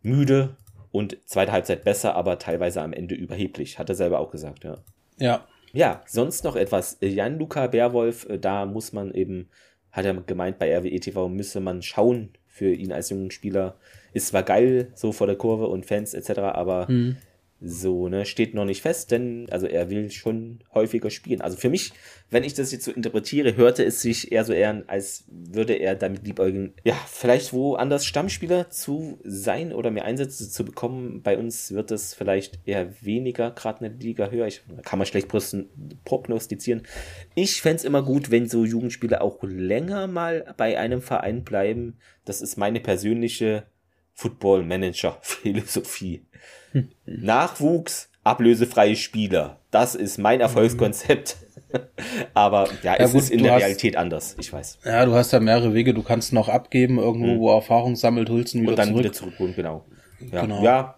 müde 0.00 0.56
und 0.90 1.18
zweite 1.26 1.52
Halbzeit 1.52 1.84
besser, 1.84 2.14
aber 2.14 2.38
teilweise 2.38 2.80
am 2.80 2.94
Ende 2.94 3.14
überheblich, 3.14 3.78
hat 3.78 3.90
er 3.90 3.94
selber 3.94 4.20
auch 4.20 4.30
gesagt, 4.30 4.64
ja. 4.64 4.78
Ja. 5.18 5.46
Ja, 5.72 6.02
sonst 6.06 6.44
noch 6.44 6.56
etwas. 6.56 6.98
Jan-Luca 7.00 7.66
Bärwolf, 7.66 8.28
äh, 8.28 8.38
da 8.38 8.66
muss 8.66 8.92
man 8.92 9.12
eben, 9.12 9.48
hat 9.92 10.04
er 10.04 10.14
gemeint, 10.14 10.58
bei 10.58 10.76
RWE 10.76 11.00
TV 11.00 11.28
müsse 11.28 11.60
man 11.60 11.82
schauen 11.82 12.30
für 12.46 12.72
ihn 12.72 12.92
als 12.92 13.10
jungen 13.10 13.30
Spieler. 13.30 13.76
Ist 14.12 14.28
zwar 14.28 14.42
geil, 14.42 14.90
so 14.94 15.12
vor 15.12 15.26
der 15.26 15.36
Kurve 15.36 15.66
und 15.66 15.84
Fans 15.84 16.14
etc., 16.14 16.38
aber 16.38 16.90
mhm. 16.90 17.16
So, 17.58 18.08
ne, 18.08 18.26
steht 18.26 18.52
noch 18.52 18.66
nicht 18.66 18.82
fest, 18.82 19.10
denn 19.10 19.46
also 19.50 19.66
er 19.66 19.88
will 19.88 20.10
schon 20.10 20.58
häufiger 20.74 21.08
spielen. 21.08 21.40
Also 21.40 21.56
für 21.56 21.70
mich, 21.70 21.92
wenn 22.28 22.44
ich 22.44 22.52
das 22.52 22.70
jetzt 22.70 22.84
so 22.84 22.92
interpretiere, 22.92 23.56
hörte 23.56 23.82
es 23.82 24.02
sich 24.02 24.30
eher 24.30 24.44
so 24.44 24.52
eher, 24.52 24.82
als 24.88 25.24
würde 25.28 25.72
er 25.72 25.94
damit 25.94 26.26
liebäugeln, 26.26 26.74
ja, 26.84 26.94
vielleicht 27.06 27.54
woanders 27.54 28.04
Stammspieler 28.04 28.68
zu 28.68 29.18
sein 29.24 29.72
oder 29.72 29.90
mehr 29.90 30.04
Einsätze 30.04 30.50
zu 30.50 30.66
bekommen. 30.66 31.22
Bei 31.22 31.38
uns 31.38 31.72
wird 31.72 31.92
es 31.92 32.12
vielleicht 32.12 32.60
eher 32.66 32.92
weniger, 33.00 33.52
gerade 33.52 33.86
eine 33.86 33.94
Liga 33.94 34.28
höher. 34.28 34.46
Ich, 34.46 34.60
kann 34.84 34.98
man 34.98 35.06
schlecht 35.06 35.28
prognostizieren. 36.04 36.82
Ich 37.34 37.62
fände 37.62 37.76
es 37.76 37.84
immer 37.84 38.02
gut, 38.02 38.30
wenn 38.30 38.50
so 38.50 38.66
Jugendspieler 38.66 39.22
auch 39.22 39.42
länger 39.42 40.08
mal 40.08 40.54
bei 40.58 40.78
einem 40.78 41.00
Verein 41.00 41.42
bleiben. 41.42 41.96
Das 42.26 42.42
ist 42.42 42.58
meine 42.58 42.80
persönliche 42.80 43.64
Football 44.16 44.64
Manager 44.64 45.18
Philosophie. 45.20 46.24
Nachwuchs, 47.04 48.10
ablösefreie 48.24 48.96
Spieler. 48.96 49.60
Das 49.70 49.94
ist 49.94 50.18
mein 50.18 50.40
Erfolgskonzept. 50.40 51.36
Aber 52.34 52.68
ja, 52.82 52.94
ja 52.94 53.04
es 53.04 53.12
gut, 53.12 53.22
ist 53.22 53.30
in 53.30 53.42
der 53.42 53.52
hast, 53.52 53.62
Realität 53.62 53.96
anders, 53.96 54.36
ich 54.38 54.52
weiß. 54.52 54.78
Ja, 54.84 55.04
du 55.04 55.14
hast 55.14 55.32
ja 55.32 55.40
mehrere 55.40 55.74
Wege. 55.74 55.94
Du 55.94 56.02
kannst 56.02 56.32
noch 56.32 56.48
abgeben, 56.48 56.98
irgendwo, 56.98 57.34
mhm. 57.34 57.40
wo 57.40 57.52
Erfahrung 57.52 57.94
sammelt, 57.94 58.30
holst 58.30 58.54
ihn 58.54 58.62
wieder 58.62 58.70
Und 58.70 58.78
dann 58.78 58.88
zurück. 58.88 59.04
wieder 59.04 59.12
zurückholen, 59.12 59.54
genau. 59.54 59.84
Ja, 60.32 60.40
genau. 60.42 60.62
ja 60.62 60.96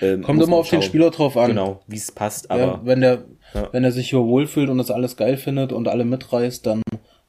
ähm, 0.00 0.22
Kommt 0.22 0.42
immer 0.42 0.56
auf 0.56 0.66
schauen. 0.66 0.80
den 0.80 0.86
Spieler 0.86 1.10
drauf 1.10 1.36
an. 1.36 1.48
Genau, 1.48 1.82
wie 1.86 1.96
es 1.96 2.12
passt. 2.12 2.50
Aber 2.50 2.60
ja, 2.60 2.80
wenn 2.84 3.00
der, 3.00 3.24
ja. 3.52 3.68
wenn 3.72 3.84
er 3.84 3.92
sich 3.92 4.10
hier 4.10 4.20
wohlfühlt 4.20 4.70
und 4.70 4.78
das 4.78 4.90
alles 4.90 5.16
geil 5.16 5.36
findet 5.36 5.72
und 5.72 5.88
alle 5.88 6.04
mitreißt, 6.04 6.64
dann 6.66 6.82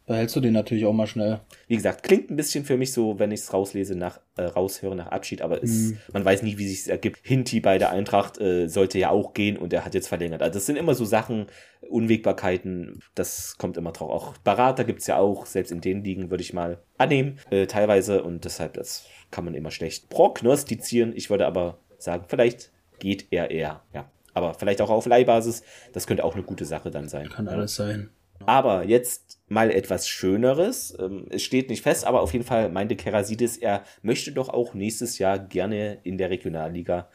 behältst 0.05 0.35
du 0.35 0.39
den 0.39 0.53
natürlich 0.53 0.85
auch 0.85 0.93
mal 0.93 1.07
schnell. 1.07 1.39
Wie 1.67 1.75
gesagt, 1.75 2.03
klingt 2.03 2.29
ein 2.29 2.35
bisschen 2.35 2.65
für 2.65 2.77
mich 2.77 2.93
so, 2.93 3.19
wenn 3.19 3.31
ich 3.31 3.41
es 3.41 3.53
rauslese, 3.53 3.95
nach, 3.95 4.19
äh, 4.37 4.43
raushöre 4.43 4.95
nach 4.95 5.07
Abschied, 5.07 5.41
aber 5.41 5.63
es, 5.63 5.71
mhm. 5.71 5.97
man 6.13 6.25
weiß 6.25 6.43
nie, 6.43 6.57
wie 6.57 6.67
sich 6.67 6.89
ergibt. 6.89 7.19
Hinti 7.23 7.59
bei 7.59 7.77
der 7.77 7.89
Eintracht 7.89 8.39
äh, 8.39 8.67
sollte 8.67 8.99
ja 8.99 9.09
auch 9.09 9.33
gehen 9.33 9.57
und 9.57 9.73
er 9.73 9.85
hat 9.85 9.93
jetzt 9.93 10.07
verlängert. 10.07 10.41
Also 10.41 10.55
das 10.55 10.65
sind 10.65 10.75
immer 10.75 10.93
so 10.93 11.05
Sachen, 11.05 11.47
Unwägbarkeiten, 11.81 12.99
das 13.15 13.57
kommt 13.57 13.77
immer 13.77 13.91
drauf. 13.91 14.11
Auch 14.11 14.37
Berater 14.37 14.83
gibt 14.83 15.01
es 15.01 15.07
ja 15.07 15.17
auch, 15.17 15.45
selbst 15.45 15.71
in 15.71 15.81
den 15.81 16.03
Ligen 16.03 16.29
würde 16.29 16.43
ich 16.43 16.53
mal 16.53 16.79
annehmen, 16.97 17.39
äh, 17.49 17.65
teilweise 17.67 18.23
und 18.23 18.45
deshalb, 18.45 18.73
das 18.73 19.05
kann 19.31 19.45
man 19.45 19.53
immer 19.53 19.71
schlecht 19.71 20.09
prognostizieren. 20.09 21.13
Ich 21.15 21.29
würde 21.29 21.47
aber 21.47 21.79
sagen, 21.97 22.25
vielleicht 22.27 22.71
geht 22.99 23.27
er 23.31 23.51
eher, 23.51 23.81
ja. 23.93 24.09
Aber 24.33 24.53
vielleicht 24.53 24.81
auch 24.81 24.89
auf 24.89 25.05
Leihbasis, 25.05 25.63
das 25.93 26.07
könnte 26.07 26.25
auch 26.25 26.35
eine 26.35 26.43
gute 26.43 26.65
Sache 26.65 26.91
dann 26.91 27.07
sein. 27.07 27.29
Kann 27.29 27.47
alles 27.47 27.75
sein. 27.75 28.09
Aber 28.45 28.83
jetzt 28.83 29.39
mal 29.47 29.71
etwas 29.71 30.07
Schöneres. 30.07 30.95
Ähm, 30.99 31.27
es 31.29 31.43
steht 31.43 31.69
nicht 31.69 31.83
fest, 31.83 32.05
aber 32.05 32.21
auf 32.21 32.33
jeden 32.33 32.45
Fall 32.45 32.69
meinte 32.69 32.95
Kerasidis, 32.95 33.57
er 33.57 33.83
möchte 34.01 34.31
doch 34.31 34.49
auch 34.49 34.73
nächstes 34.73 35.17
Jahr 35.17 35.39
gerne 35.39 35.99
in 36.03 36.17
der 36.17 36.29
Regionalliga 36.29 37.07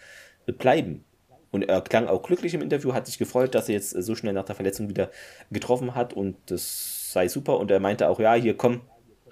bleiben. 0.47 1.05
Und 1.51 1.68
er 1.68 1.81
klang 1.81 2.07
auch 2.07 2.23
glücklich 2.23 2.55
im 2.55 2.62
Interview, 2.62 2.93
hat 2.93 3.07
sich 3.07 3.18
gefreut, 3.18 3.55
dass 3.55 3.68
er 3.68 3.75
jetzt 3.75 3.91
so 3.91 4.14
schnell 4.14 4.33
nach 4.33 4.45
der 4.45 4.55
Verletzung 4.55 4.89
wieder 4.89 5.11
getroffen 5.51 5.97
hat 5.97 6.12
und 6.12 6.37
das 6.47 7.12
sei 7.12 7.27
super. 7.27 7.59
Und 7.59 7.73
er 7.73 7.81
meinte 7.81 8.09
auch, 8.09 8.21
ja, 8.21 8.35
hier 8.35 8.57
komm, 8.57 8.83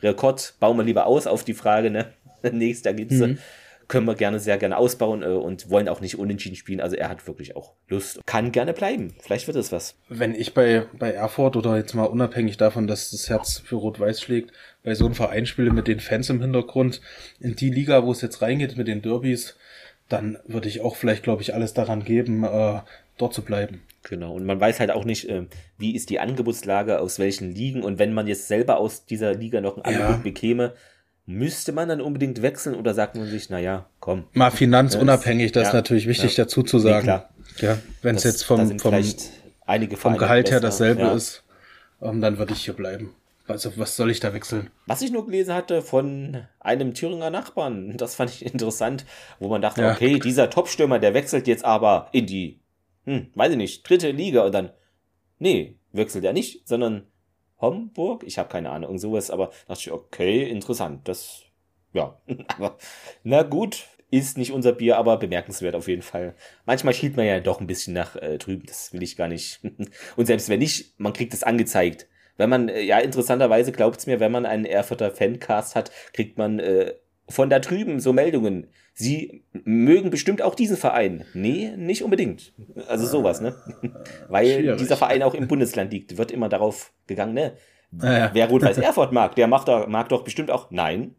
Rekord, 0.00 0.56
bauen 0.58 0.76
wir 0.76 0.84
lieber 0.84 1.06
aus 1.06 1.28
auf 1.28 1.44
die 1.44 1.54
Frage, 1.54 1.90
ne? 1.90 2.12
Nächster 2.52 2.92
gibt's. 2.92 3.16
Mhm 3.16 3.38
können 3.88 4.06
wir 4.06 4.14
gerne 4.14 4.38
sehr 4.38 4.58
gerne 4.58 4.76
ausbauen 4.76 5.22
äh, 5.22 5.26
und 5.26 5.70
wollen 5.70 5.88
auch 5.88 6.00
nicht 6.00 6.18
unentschieden 6.18 6.56
spielen. 6.56 6.80
Also 6.80 6.94
er 6.94 7.08
hat 7.08 7.26
wirklich 7.26 7.56
auch 7.56 7.72
Lust, 7.88 8.20
kann 8.26 8.52
gerne 8.52 8.74
bleiben. 8.74 9.14
Vielleicht 9.20 9.46
wird 9.46 9.56
es 9.56 9.72
was. 9.72 9.96
Wenn 10.08 10.34
ich 10.34 10.54
bei, 10.54 10.86
bei 10.98 11.12
Erfurt 11.12 11.56
oder 11.56 11.76
jetzt 11.76 11.94
mal 11.94 12.04
unabhängig 12.04 12.58
davon, 12.58 12.86
dass 12.86 13.10
das 13.10 13.28
Herz 13.28 13.58
für 13.64 13.76
Rot-Weiß 13.76 14.20
schlägt, 14.20 14.52
bei 14.84 14.94
so 14.94 15.06
einem 15.06 15.14
Verein 15.14 15.46
spiele 15.46 15.72
mit 15.72 15.88
den 15.88 16.00
Fans 16.00 16.30
im 16.30 16.40
Hintergrund, 16.40 17.00
in 17.40 17.56
die 17.56 17.70
Liga, 17.70 18.04
wo 18.04 18.12
es 18.12 18.20
jetzt 18.20 18.42
reingeht 18.42 18.76
mit 18.76 18.88
den 18.88 19.02
Derbys, 19.02 19.56
dann 20.08 20.38
würde 20.46 20.68
ich 20.68 20.80
auch 20.80 20.96
vielleicht, 20.96 21.22
glaube 21.22 21.42
ich, 21.42 21.54
alles 21.54 21.74
daran 21.74 22.04
geben, 22.04 22.44
äh, 22.44 22.80
dort 23.16 23.34
zu 23.34 23.42
bleiben. 23.42 23.82
Genau, 24.02 24.34
und 24.34 24.44
man 24.46 24.60
weiß 24.60 24.80
halt 24.80 24.90
auch 24.90 25.04
nicht, 25.04 25.28
äh, 25.28 25.46
wie 25.76 25.94
ist 25.94 26.08
die 26.10 26.20
Angebotslage, 26.20 27.00
aus 27.00 27.18
welchen 27.18 27.54
Ligen 27.54 27.82
und 27.82 27.98
wenn 27.98 28.14
man 28.14 28.26
jetzt 28.26 28.48
selber 28.48 28.78
aus 28.78 29.04
dieser 29.04 29.34
Liga 29.34 29.60
noch 29.60 29.76
ein 29.76 29.82
Angebot 29.82 30.16
ja. 30.16 30.22
bekäme, 30.22 30.74
Müsste 31.30 31.72
man 31.72 31.90
dann 31.90 32.00
unbedingt 32.00 32.40
wechseln 32.40 32.74
oder 32.74 32.94
sagt 32.94 33.14
man 33.14 33.26
sich, 33.26 33.50
naja, 33.50 33.84
komm. 34.00 34.24
Mal 34.32 34.50
finanzunabhängig, 34.50 35.52
das 35.52 35.64
ja, 35.64 35.68
ist 35.68 35.74
natürlich 35.74 36.06
wichtig 36.08 36.38
ja. 36.38 36.44
dazu 36.44 36.62
zu 36.62 36.78
sagen. 36.78 37.06
Nee, 37.06 37.66
ja, 37.66 37.78
wenn 38.00 38.16
es 38.16 38.24
jetzt 38.24 38.44
vom, 38.44 38.78
vom, 38.78 39.02
vom 39.94 40.16
Gehalt 40.16 40.50
her 40.50 40.60
dasselbe 40.60 41.02
ja. 41.02 41.12
ist, 41.12 41.44
um, 42.00 42.14
ähm, 42.14 42.20
dann 42.22 42.38
würde 42.38 42.54
ich 42.54 42.64
hier 42.64 42.72
bleiben. 42.72 43.14
Also, 43.46 43.76
was 43.76 43.94
soll 43.94 44.10
ich 44.10 44.20
da 44.20 44.32
wechseln? 44.32 44.70
Was 44.86 45.02
ich 45.02 45.12
nur 45.12 45.26
gelesen 45.26 45.52
hatte 45.52 45.82
von 45.82 46.46
einem 46.60 46.94
Thüringer 46.94 47.28
Nachbarn, 47.28 47.94
das 47.98 48.14
fand 48.14 48.30
ich 48.30 48.46
interessant, 48.46 49.04
wo 49.38 49.48
man 49.48 49.60
dachte, 49.60 49.86
okay, 49.86 50.18
dieser 50.18 50.48
Topstürmer, 50.48 50.98
der 50.98 51.12
wechselt 51.12 51.46
jetzt 51.46 51.62
aber 51.62 52.08
in 52.12 52.24
die, 52.24 52.58
hm, 53.04 53.26
weiß 53.34 53.50
ich 53.50 53.58
nicht, 53.58 53.86
dritte 53.86 54.12
Liga 54.12 54.46
und 54.46 54.54
dann, 54.54 54.70
nee, 55.38 55.76
wechselt 55.92 56.24
er 56.24 56.32
nicht, 56.32 56.66
sondern 56.66 57.02
Homburg? 57.60 58.24
Ich 58.24 58.38
habe 58.38 58.48
keine 58.48 58.70
Ahnung, 58.70 58.98
sowas, 58.98 59.30
aber 59.30 59.50
dachte 59.66 59.80
ich, 59.80 59.92
okay, 59.92 60.48
interessant. 60.48 61.06
Das, 61.08 61.42
ja, 61.92 62.20
aber 62.56 62.78
na 63.24 63.42
gut, 63.42 63.86
ist 64.10 64.38
nicht 64.38 64.52
unser 64.52 64.72
Bier, 64.72 64.96
aber 64.96 65.18
bemerkenswert 65.18 65.74
auf 65.74 65.88
jeden 65.88 66.02
Fall. 66.02 66.34
Manchmal 66.64 66.94
schielt 66.94 67.16
man 67.16 67.26
ja 67.26 67.40
doch 67.40 67.60
ein 67.60 67.66
bisschen 67.66 67.94
nach 67.94 68.16
äh, 68.16 68.38
drüben, 68.38 68.64
das 68.66 68.92
will 68.92 69.02
ich 69.02 69.16
gar 69.16 69.28
nicht. 69.28 69.60
Und 70.16 70.26
selbst 70.26 70.48
wenn 70.48 70.60
nicht, 70.60 70.98
man 70.98 71.12
kriegt 71.12 71.34
es 71.34 71.42
angezeigt. 71.42 72.08
Wenn 72.36 72.50
man, 72.50 72.68
äh, 72.68 72.80
ja, 72.82 72.98
interessanterweise 73.00 73.72
glaubt's 73.72 74.06
mir, 74.06 74.20
wenn 74.20 74.32
man 74.32 74.46
einen 74.46 74.64
Erfurter 74.64 75.10
Fancast 75.10 75.76
hat, 75.76 75.90
kriegt 76.12 76.38
man 76.38 76.58
äh, 76.58 76.94
von 77.28 77.50
da 77.50 77.58
drüben 77.58 78.00
so 78.00 78.12
Meldungen. 78.12 78.68
Sie 78.94 79.44
mögen 79.52 80.10
bestimmt 80.10 80.42
auch 80.42 80.54
diesen 80.54 80.76
Verein. 80.76 81.24
Nee, 81.34 81.72
nicht 81.76 82.02
unbedingt. 82.02 82.52
Also 82.88 83.06
sowas, 83.06 83.40
ne? 83.40 83.54
Weil 84.28 84.60
Schwierig. 84.60 84.78
dieser 84.78 84.96
Verein 84.96 85.22
auch 85.22 85.34
im 85.34 85.46
Bundesland 85.46 85.92
liegt, 85.92 86.16
wird 86.16 86.30
immer 86.30 86.48
darauf 86.48 86.92
gegangen, 87.06 87.34
ne? 87.34 87.56
Ja, 88.02 88.30
Wer 88.32 88.48
Rot-Weiß 88.48 88.78
Erfurt 88.78 89.12
mag, 89.12 89.34
der 89.36 89.46
macht 89.46 89.68
da, 89.68 89.86
mag 89.86 90.08
doch 90.08 90.24
bestimmt 90.24 90.50
auch. 90.50 90.70
Nein. 90.70 91.14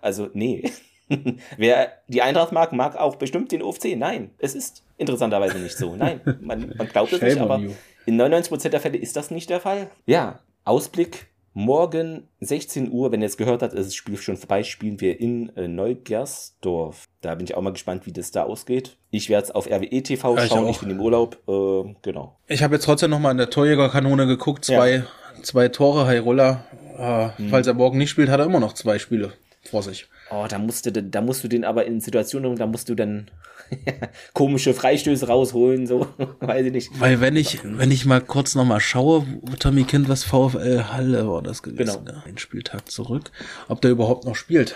Also, 0.00 0.28
nee. 0.32 0.70
Wer 1.56 1.92
die 2.08 2.22
Eintracht 2.22 2.52
mag, 2.52 2.72
mag 2.72 2.96
auch 2.96 3.16
bestimmt 3.16 3.52
den 3.52 3.62
OFC. 3.62 3.96
Nein, 3.96 4.30
es 4.38 4.54
ist 4.54 4.84
interessanterweise 4.96 5.58
nicht 5.58 5.76
so. 5.76 5.94
Nein, 5.94 6.20
man, 6.40 6.74
man 6.76 6.88
glaubt 6.88 7.12
es 7.12 7.22
nicht, 7.22 7.38
aber 7.38 7.60
in 8.06 8.20
99% 8.20 8.68
der 8.70 8.80
Fälle 8.80 8.98
ist 8.98 9.16
das 9.16 9.30
nicht 9.30 9.50
der 9.50 9.60
Fall. 9.60 9.88
Ja, 10.06 10.40
Ausblick. 10.64 11.28
Morgen 11.58 12.28
16 12.40 12.92
Uhr, 12.92 13.12
wenn 13.12 13.22
ihr 13.22 13.28
es 13.28 13.38
gehört 13.38 13.62
habt, 13.62 13.72
ist 13.72 13.86
das 13.86 13.94
Spiel 13.94 14.18
schon 14.18 14.36
vorbei, 14.36 14.62
spielen 14.62 15.00
wir 15.00 15.18
in 15.18 15.56
äh, 15.56 15.68
Neugersdorf. 15.68 17.08
Da 17.22 17.34
bin 17.34 17.46
ich 17.46 17.54
auch 17.54 17.62
mal 17.62 17.72
gespannt, 17.72 18.04
wie 18.04 18.12
das 18.12 18.30
da 18.30 18.42
ausgeht. 18.42 18.98
Ich 19.10 19.30
werde 19.30 19.44
es 19.44 19.50
auf 19.52 19.66
RWE 19.66 20.02
TV 20.02 20.36
ja, 20.36 20.46
schauen, 20.46 20.66
ich, 20.66 20.72
ich, 20.72 20.80
bin 20.80 20.90
im 20.90 21.00
Urlaub. 21.00 21.38
Äh, 21.48 21.94
genau. 22.02 22.36
Ich 22.46 22.62
habe 22.62 22.74
jetzt 22.74 22.84
trotzdem 22.84 23.08
noch 23.08 23.20
mal 23.20 23.30
in 23.30 23.38
der 23.38 23.48
Torjägerkanone 23.48 24.26
geguckt, 24.26 24.66
zwei, 24.66 24.96
ja. 24.96 25.06
zwei 25.40 25.68
Tore, 25.68 26.04
Heirola. 26.04 26.66
Äh, 26.98 27.38
hm. 27.38 27.48
Falls 27.48 27.66
er 27.66 27.72
morgen 27.72 27.96
nicht 27.96 28.10
spielt, 28.10 28.28
hat 28.28 28.38
er 28.38 28.44
immer 28.44 28.60
noch 28.60 28.74
zwei 28.74 28.98
Spiele 28.98 29.32
vor 29.62 29.82
sich. 29.82 30.08
Oh, 30.30 30.44
da 30.46 30.58
musst 30.58 30.84
du, 30.84 30.92
da 30.92 31.22
musst 31.22 31.42
du 31.42 31.48
den 31.48 31.64
aber 31.64 31.86
in 31.86 32.02
Situationen, 32.02 32.56
da 32.56 32.66
musst 32.66 32.90
du 32.90 32.94
dann 32.94 33.30
komische 34.32 34.74
Freistöße 34.74 35.28
rausholen, 35.28 35.86
so, 35.86 36.06
weiß 36.40 36.66
ich 36.66 36.72
nicht. 36.72 37.00
Weil 37.00 37.20
wenn 37.20 37.36
ich, 37.36 37.60
wenn 37.64 37.90
ich 37.90 38.06
mal 38.06 38.20
kurz 38.20 38.54
nochmal 38.54 38.80
schaue, 38.80 39.26
Tommy 39.58 39.84
Kind 39.84 40.08
was 40.08 40.24
VfL 40.24 40.84
Halle 40.92 41.28
war 41.28 41.42
das 41.42 41.62
gewesen, 41.62 42.04
genau. 42.04 42.22
ein 42.26 42.38
Spieltag 42.38 42.90
zurück, 42.90 43.30
ob 43.68 43.80
der 43.80 43.90
überhaupt 43.90 44.24
noch 44.24 44.36
spielt. 44.36 44.74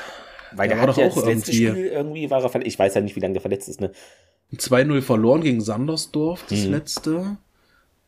Weil 0.53 0.69
der, 0.69 0.79
der 0.79 0.87
hat 0.89 0.97
ja 0.97 1.07
auch 1.07 1.15
das 1.15 1.25
letzte 1.25 1.53
Spiel 1.53 1.87
irgendwie 1.87 2.31
war 2.31 2.43
er 2.43 2.49
verletzt. 2.49 2.73
Ich 2.73 2.79
weiß 2.79 2.95
ja 2.95 3.01
nicht, 3.01 3.17
wie 3.17 3.21
lange 3.21 3.35
der 3.35 3.43
verletzt 3.43 3.69
ist, 3.69 3.81
ne? 3.81 3.93
2-0 4.53 5.01
verloren 5.03 5.43
gegen 5.43 5.61
Sandersdorf, 5.61 6.45
das 6.49 6.65
mhm. 6.65 6.73
letzte. 6.73 7.37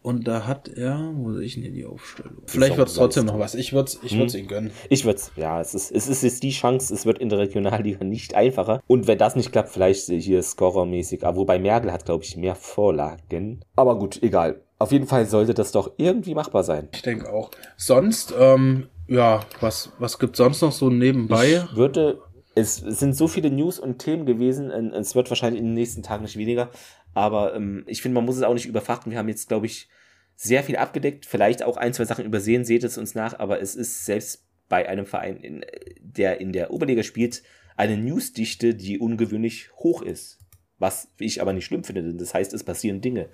Und 0.02 0.26
da 0.26 0.46
hat 0.46 0.68
er, 0.68 1.12
wo 1.14 1.32
sehe 1.32 1.44
ich 1.44 1.54
denn 1.54 1.62
hier 1.62 1.72
die 1.72 1.84
Aufstellung? 1.84 2.42
Vielleicht 2.46 2.76
wird 2.76 2.88
es 2.88 2.94
trotzdem 2.94 3.26
noch 3.26 3.38
was. 3.38 3.54
Ich 3.54 3.72
würde 3.72 3.86
es 3.88 4.00
ich 4.02 4.12
hm. 4.12 4.26
ihm 4.40 4.48
gönnen. 4.48 4.70
Ich 4.88 5.04
würde 5.04 5.18
es, 5.18 5.30
ja, 5.36 5.60
es 5.60 5.74
ist, 5.74 5.92
es 5.92 6.08
ist 6.08 6.22
jetzt 6.22 6.42
die 6.42 6.50
Chance, 6.50 6.92
es 6.92 7.06
wird 7.06 7.18
in 7.18 7.28
der 7.28 7.38
Regionalliga 7.38 8.04
nicht 8.04 8.34
einfacher. 8.34 8.82
Und 8.88 9.06
wenn 9.06 9.18
das 9.18 9.36
nicht 9.36 9.52
klappt, 9.52 9.68
vielleicht 9.68 10.06
hier 10.06 10.42
scorermäßig. 10.42 11.24
Aber 11.24 11.36
wobei 11.36 11.60
Merkel 11.60 11.92
hat, 11.92 12.04
glaube 12.04 12.24
ich, 12.24 12.36
mehr 12.36 12.56
Vorlagen. 12.56 13.64
Aber 13.76 13.96
gut, 13.96 14.20
egal. 14.22 14.60
Auf 14.78 14.90
jeden 14.90 15.06
Fall 15.06 15.26
sollte 15.26 15.54
das 15.54 15.70
doch 15.70 15.92
irgendwie 15.98 16.34
machbar 16.34 16.64
sein. 16.64 16.88
Ich 16.92 17.02
denke 17.02 17.32
auch. 17.32 17.52
Sonst, 17.76 18.34
ähm, 18.36 18.88
ja, 19.06 19.40
was, 19.60 19.92
was 20.00 20.18
gibt 20.18 20.34
sonst 20.34 20.62
noch 20.62 20.72
so 20.72 20.90
nebenbei? 20.90 21.64
Ich 21.70 21.76
würde 21.76 22.20
es, 22.54 22.82
es 22.82 22.98
sind 22.98 23.16
so 23.16 23.28
viele 23.28 23.50
News 23.50 23.78
und 23.78 23.98
Themen 23.98 24.26
gewesen, 24.26 24.70
es 24.70 25.14
wird 25.14 25.30
wahrscheinlich 25.30 25.60
in 25.60 25.68
den 25.68 25.74
nächsten 25.74 26.02
Tagen 26.02 26.22
nicht 26.22 26.36
weniger, 26.36 26.70
aber 27.14 27.54
ähm, 27.54 27.84
ich 27.86 28.02
finde, 28.02 28.14
man 28.14 28.24
muss 28.24 28.36
es 28.36 28.42
auch 28.42 28.54
nicht 28.54 28.66
überfrachten. 28.66 29.10
Wir 29.10 29.18
haben 29.18 29.28
jetzt, 29.28 29.48
glaube 29.48 29.66
ich, 29.66 29.88
sehr 30.36 30.64
viel 30.64 30.76
abgedeckt, 30.76 31.26
vielleicht 31.26 31.62
auch 31.62 31.76
ein, 31.76 31.92
zwei 31.92 32.04
Sachen 32.04 32.24
übersehen, 32.24 32.64
seht 32.64 32.84
es 32.84 32.98
uns 32.98 33.14
nach, 33.14 33.38
aber 33.38 33.60
es 33.60 33.74
ist 33.74 34.04
selbst 34.04 34.46
bei 34.68 34.88
einem 34.88 35.06
Verein, 35.06 35.36
in, 35.36 35.64
der 36.00 36.40
in 36.40 36.52
der 36.52 36.72
Oberliga 36.72 37.02
spielt, 37.02 37.42
eine 37.76 37.96
Newsdichte, 37.96 38.74
die 38.74 38.98
ungewöhnlich 38.98 39.70
hoch 39.76 40.02
ist. 40.02 40.38
Was 40.78 41.12
ich 41.18 41.40
aber 41.40 41.52
nicht 41.52 41.66
schlimm 41.66 41.84
finde, 41.84 42.02
denn 42.02 42.18
das 42.18 42.34
heißt, 42.34 42.52
es 42.54 42.64
passieren 42.64 43.00
Dinge. 43.00 43.28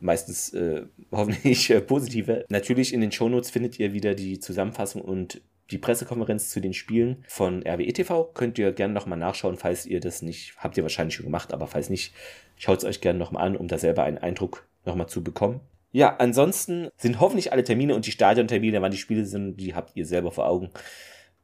Meistens 0.00 0.52
äh, 0.52 0.86
hoffentlich 1.10 1.70
äh, 1.70 1.80
positive. 1.80 2.44
Natürlich 2.48 2.92
in 2.92 3.00
den 3.00 3.10
Shownotes 3.10 3.50
findet 3.50 3.78
ihr 3.78 3.92
wieder 3.92 4.14
die 4.14 4.38
Zusammenfassung 4.38 5.02
und 5.02 5.42
die 5.72 5.78
Pressekonferenz 5.78 6.50
zu 6.50 6.60
den 6.60 6.74
Spielen 6.74 7.24
von 7.26 7.66
RWE 7.66 7.92
TV. 7.92 8.24
Könnt 8.34 8.58
ihr 8.58 8.72
gerne 8.72 8.94
nochmal 8.94 9.18
nachschauen, 9.18 9.56
falls 9.56 9.86
ihr 9.86 10.00
das 10.00 10.22
nicht, 10.22 10.54
habt 10.58 10.76
ihr 10.76 10.82
wahrscheinlich 10.82 11.16
schon 11.16 11.26
gemacht, 11.26 11.52
aber 11.52 11.66
falls 11.66 11.90
nicht, 11.90 12.14
schaut 12.56 12.78
es 12.78 12.84
euch 12.84 13.00
gerne 13.00 13.18
nochmal 13.18 13.46
an, 13.46 13.56
um 13.56 13.68
da 13.68 13.78
selber 13.78 14.04
einen 14.04 14.18
Eindruck 14.18 14.66
nochmal 14.84 15.08
zu 15.08 15.24
bekommen. 15.24 15.60
Ja, 15.90 16.16
ansonsten 16.18 16.88
sind 16.96 17.20
hoffentlich 17.20 17.52
alle 17.52 17.64
Termine 17.64 17.94
und 17.94 18.06
die 18.06 18.12
Stadiontermine, 18.12 18.80
wann 18.80 18.92
die 18.92 18.98
Spiele 18.98 19.26
sind, 19.26 19.56
die 19.56 19.74
habt 19.74 19.94
ihr 19.94 20.06
selber 20.06 20.32
vor 20.32 20.46
Augen. 20.46 20.70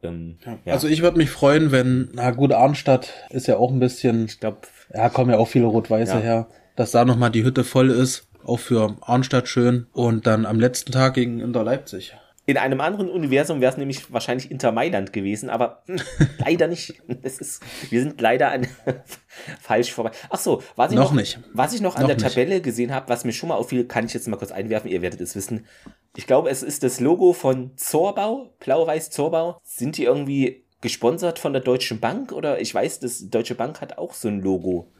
Ähm, 0.03 0.39
ja. 0.65 0.73
Also 0.73 0.89
ich 0.89 1.03
würde 1.03 1.19
mich 1.19 1.31
freuen, 1.31 1.73
wenn, 1.73 2.11
na 2.13 2.31
gut, 2.31 2.53
Arnstadt 2.53 3.13
ist 3.31 3.47
ja 3.47 3.57
auch 3.57 3.71
ein 3.71 3.81
bisschen, 3.81 4.27
ich 4.27 4.41
glaube, 4.41 4.59
ja, 4.95 5.09
kommen 5.09 5.31
ja 5.31 5.39
auch 5.39 5.49
viele 5.49 5.67
Rot-Weiße 5.67 6.15
ja. 6.15 6.21
her, 6.21 6.49
dass 6.77 6.93
da 6.93 7.05
nochmal 7.05 7.31
die 7.31 7.45
Hütte 7.45 7.65
voll 7.65 7.91
ist, 7.91 8.29
auch 8.45 8.59
für 8.59 8.97
Arnstadt 9.03 9.49
schön 9.49 9.87
und 9.93 10.27
dann 10.27 10.47
am 10.47 10.61
letzten 10.61 10.93
Tag 10.93 11.15
gegen 11.15 11.41
Inter 11.41 11.65
Leipzig. 11.65 12.15
In 12.49 12.57
einem 12.57 12.81
anderen 12.81 13.11
Universum 13.11 13.61
wäre 13.61 13.71
es 13.71 13.77
nämlich 13.77 14.11
wahrscheinlich 14.11 14.51
Inter 14.51 14.73
Mailand 14.73 15.13
gewesen, 15.13 15.51
aber 15.51 15.83
leider 16.39 16.67
nicht. 16.67 16.95
Es 17.21 17.41
ist, 17.41 17.63
wir 17.91 18.01
sind 18.01 18.19
leider 18.23 18.51
an, 18.51 18.67
falsch 19.61 19.93
vorbei. 19.93 20.13
Ach 20.31 20.39
so, 20.39 20.63
was 20.75 20.91
ich 20.91 20.97
noch, 20.97 21.11
noch 21.11 21.21
nicht. 21.21 21.41
Was 21.53 21.75
ich 21.75 21.83
noch 21.83 21.97
an 21.97 22.05
noch 22.05 22.09
der 22.09 22.17
nicht. 22.17 22.27
Tabelle 22.27 22.63
gesehen 22.63 22.95
habe, 22.95 23.11
was 23.11 23.27
mir 23.27 23.33
schon 23.33 23.51
mal 23.51 23.57
auffiel, 23.57 23.85
kann 23.85 24.07
ich 24.07 24.15
jetzt 24.15 24.27
mal 24.29 24.39
kurz 24.39 24.51
einwerfen. 24.51 24.91
Ihr 24.91 25.03
werdet 25.03 25.21
es 25.21 25.37
wissen. 25.37 25.67
Ich 26.17 26.27
glaube, 26.27 26.49
es 26.49 26.63
ist 26.63 26.83
das 26.83 27.01
Logo 27.01 27.35
von 27.35 27.77
Zorbau, 27.77 28.55
Blau-Weiß 28.61 29.11
Zorbau. 29.11 29.61
Sind 29.63 29.99
die 29.99 30.05
irgendwie 30.05 30.65
gesponsert 30.81 31.39
von 31.39 31.53
der 31.53 31.61
Deutschen 31.61 32.01
Bank 32.01 32.33
oder 32.33 32.63
ich 32.63 32.75
weiß, 32.75 33.01
das 33.01 33.29
Deutsche 33.29 33.57
Bank 33.57 33.83
hat 33.83 33.99
auch 33.99 34.15
so 34.15 34.29
ein 34.29 34.41
Logo. 34.41 34.91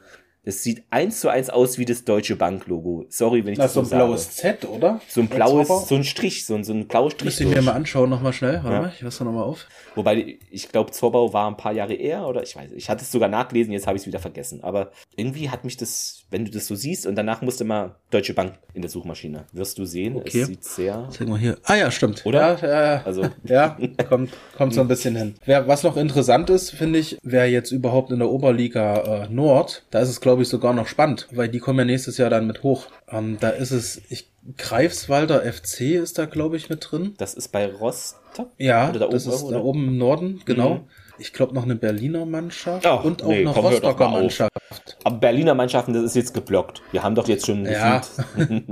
Es 0.43 0.63
sieht 0.63 0.83
eins 0.89 1.19
zu 1.19 1.29
eins 1.29 1.49
aus 1.49 1.77
wie 1.77 1.85
das 1.85 2.05
Deutsche 2.05 2.35
Bank-Logo. 2.35 3.05
Sorry, 3.09 3.45
wenn 3.45 3.53
ich 3.53 3.59
das, 3.59 3.73
das 3.73 3.89
so 3.89 3.95
ein 3.95 3.99
blaues 3.99 4.31
Z, 4.31 4.65
oder? 4.65 5.01
So 5.07 5.21
ein 5.21 5.27
blaues, 5.27 5.67
so 5.87 5.95
ein 5.95 6.03
Strich, 6.03 6.45
so 6.45 6.55
ein, 6.55 6.63
so 6.63 6.73
ein 6.73 6.87
blauer 6.87 7.11
Strich. 7.11 7.25
Müsste 7.25 7.43
ich 7.43 7.49
mir 7.49 7.61
mal 7.61 7.73
anschauen, 7.73 8.09
nochmal 8.09 8.31
schnell. 8.31 8.55
Warte 8.63 8.71
ja. 8.71 8.81
mal, 8.81 8.91
ich 8.95 9.03
fasse 9.03 9.25
nochmal 9.25 9.43
auf. 9.43 9.67
Wobei, 9.95 10.39
ich 10.49 10.69
glaube, 10.69 10.91
Zorbau 10.91 11.33
war 11.33 11.49
ein 11.49 11.57
paar 11.57 11.73
Jahre 11.73 11.93
eher, 11.93 12.25
oder 12.25 12.41
ich 12.41 12.55
weiß, 12.55 12.71
ich 12.71 12.89
hatte 12.89 13.03
es 13.03 13.11
sogar 13.11 13.27
nachgelesen, 13.27 13.73
jetzt 13.73 13.85
habe 13.85 13.97
ich 13.97 14.03
es 14.03 14.07
wieder 14.07 14.19
vergessen. 14.19 14.63
Aber 14.63 14.91
irgendwie 15.17 15.49
hat 15.49 15.65
mich 15.65 15.75
das, 15.75 16.23
wenn 16.29 16.45
du 16.45 16.51
das 16.51 16.67
so 16.67 16.75
siehst, 16.75 17.05
und 17.05 17.15
danach 17.15 17.41
musste 17.41 17.65
mal 17.65 17.97
Deutsche 18.09 18.33
Bank 18.33 18.53
in 18.73 18.81
der 18.81 18.89
Suchmaschine. 18.89 19.45
Wirst 19.51 19.77
du 19.77 19.83
sehen, 19.83 20.15
okay. 20.15 20.41
es 20.41 20.47
sieht 20.47 20.63
sehr. 20.63 21.07
Zeig 21.11 21.27
mal 21.27 21.37
hier. 21.37 21.57
Ah 21.63 21.75
ja, 21.75 21.91
stimmt. 21.91 22.25
Oder? 22.25 22.57
Ja, 22.61 22.95
ja, 22.95 23.01
also. 23.03 23.25
ja 23.43 23.77
kommt, 24.07 24.31
kommt 24.57 24.73
so 24.73 24.81
ein 24.81 24.87
bisschen 24.87 25.15
hin. 25.17 25.35
Wer, 25.43 25.67
was 25.67 25.83
noch 25.83 25.97
interessant 25.97 26.49
ist, 26.49 26.71
finde 26.71 26.99
ich, 26.99 27.17
wer 27.23 27.49
jetzt 27.49 27.71
überhaupt 27.71 28.11
in 28.11 28.19
der 28.19 28.29
Oberliga 28.29 29.25
äh, 29.25 29.29
Nord, 29.29 29.85
da 29.91 29.99
ist 29.99 30.09
es, 30.09 30.21
glaube 30.21 30.28
ich, 30.37 30.49
sogar 30.49 30.73
noch 30.73 30.87
spannend, 30.87 31.27
weil 31.31 31.49
die 31.49 31.59
kommen 31.59 31.79
ja 31.79 31.85
nächstes 31.85 32.17
Jahr 32.17 32.29
dann 32.29 32.47
mit 32.47 32.63
hoch. 32.63 32.87
Ähm, 33.09 33.37
da 33.39 33.49
ist 33.49 33.71
es, 33.71 34.01
ich 34.09 34.29
Greifswalder 34.57 35.41
FC 35.41 35.81
ist 35.81 36.17
da, 36.17 36.25
glaube 36.25 36.57
ich, 36.57 36.69
mit 36.69 36.87
drin. 36.89 37.13
Das 37.17 37.33
ist 37.33 37.49
bei 37.49 37.67
Rostock? 37.67 38.49
Ja, 38.57 38.91
da 38.91 39.07
das 39.07 39.27
oben, 39.27 39.35
ist 39.35 39.51
da 39.51 39.59
oben 39.59 39.87
im 39.87 39.97
Norden, 39.97 40.41
genau. 40.45 40.75
Mhm. 40.75 40.87
Ich 41.19 41.33
glaube 41.33 41.53
noch 41.53 41.63
eine 41.63 41.75
Berliner 41.75 42.25
Mannschaft 42.25 42.85
Ach, 42.85 43.03
und 43.03 43.23
auch 43.23 43.27
nee, 43.27 43.39
eine 43.39 43.49
Rostocker 43.49 44.09
Mannschaft. 44.09 44.51
Aber 45.03 45.17
Berliner 45.17 45.53
Mannschaften, 45.53 45.93
das 45.93 46.03
ist 46.03 46.15
jetzt 46.15 46.33
geblockt. 46.33 46.81
Wir 46.91 47.03
haben 47.03 47.15
doch 47.15 47.27
jetzt 47.27 47.45
schon 47.45 47.65
ja. 47.65 48.01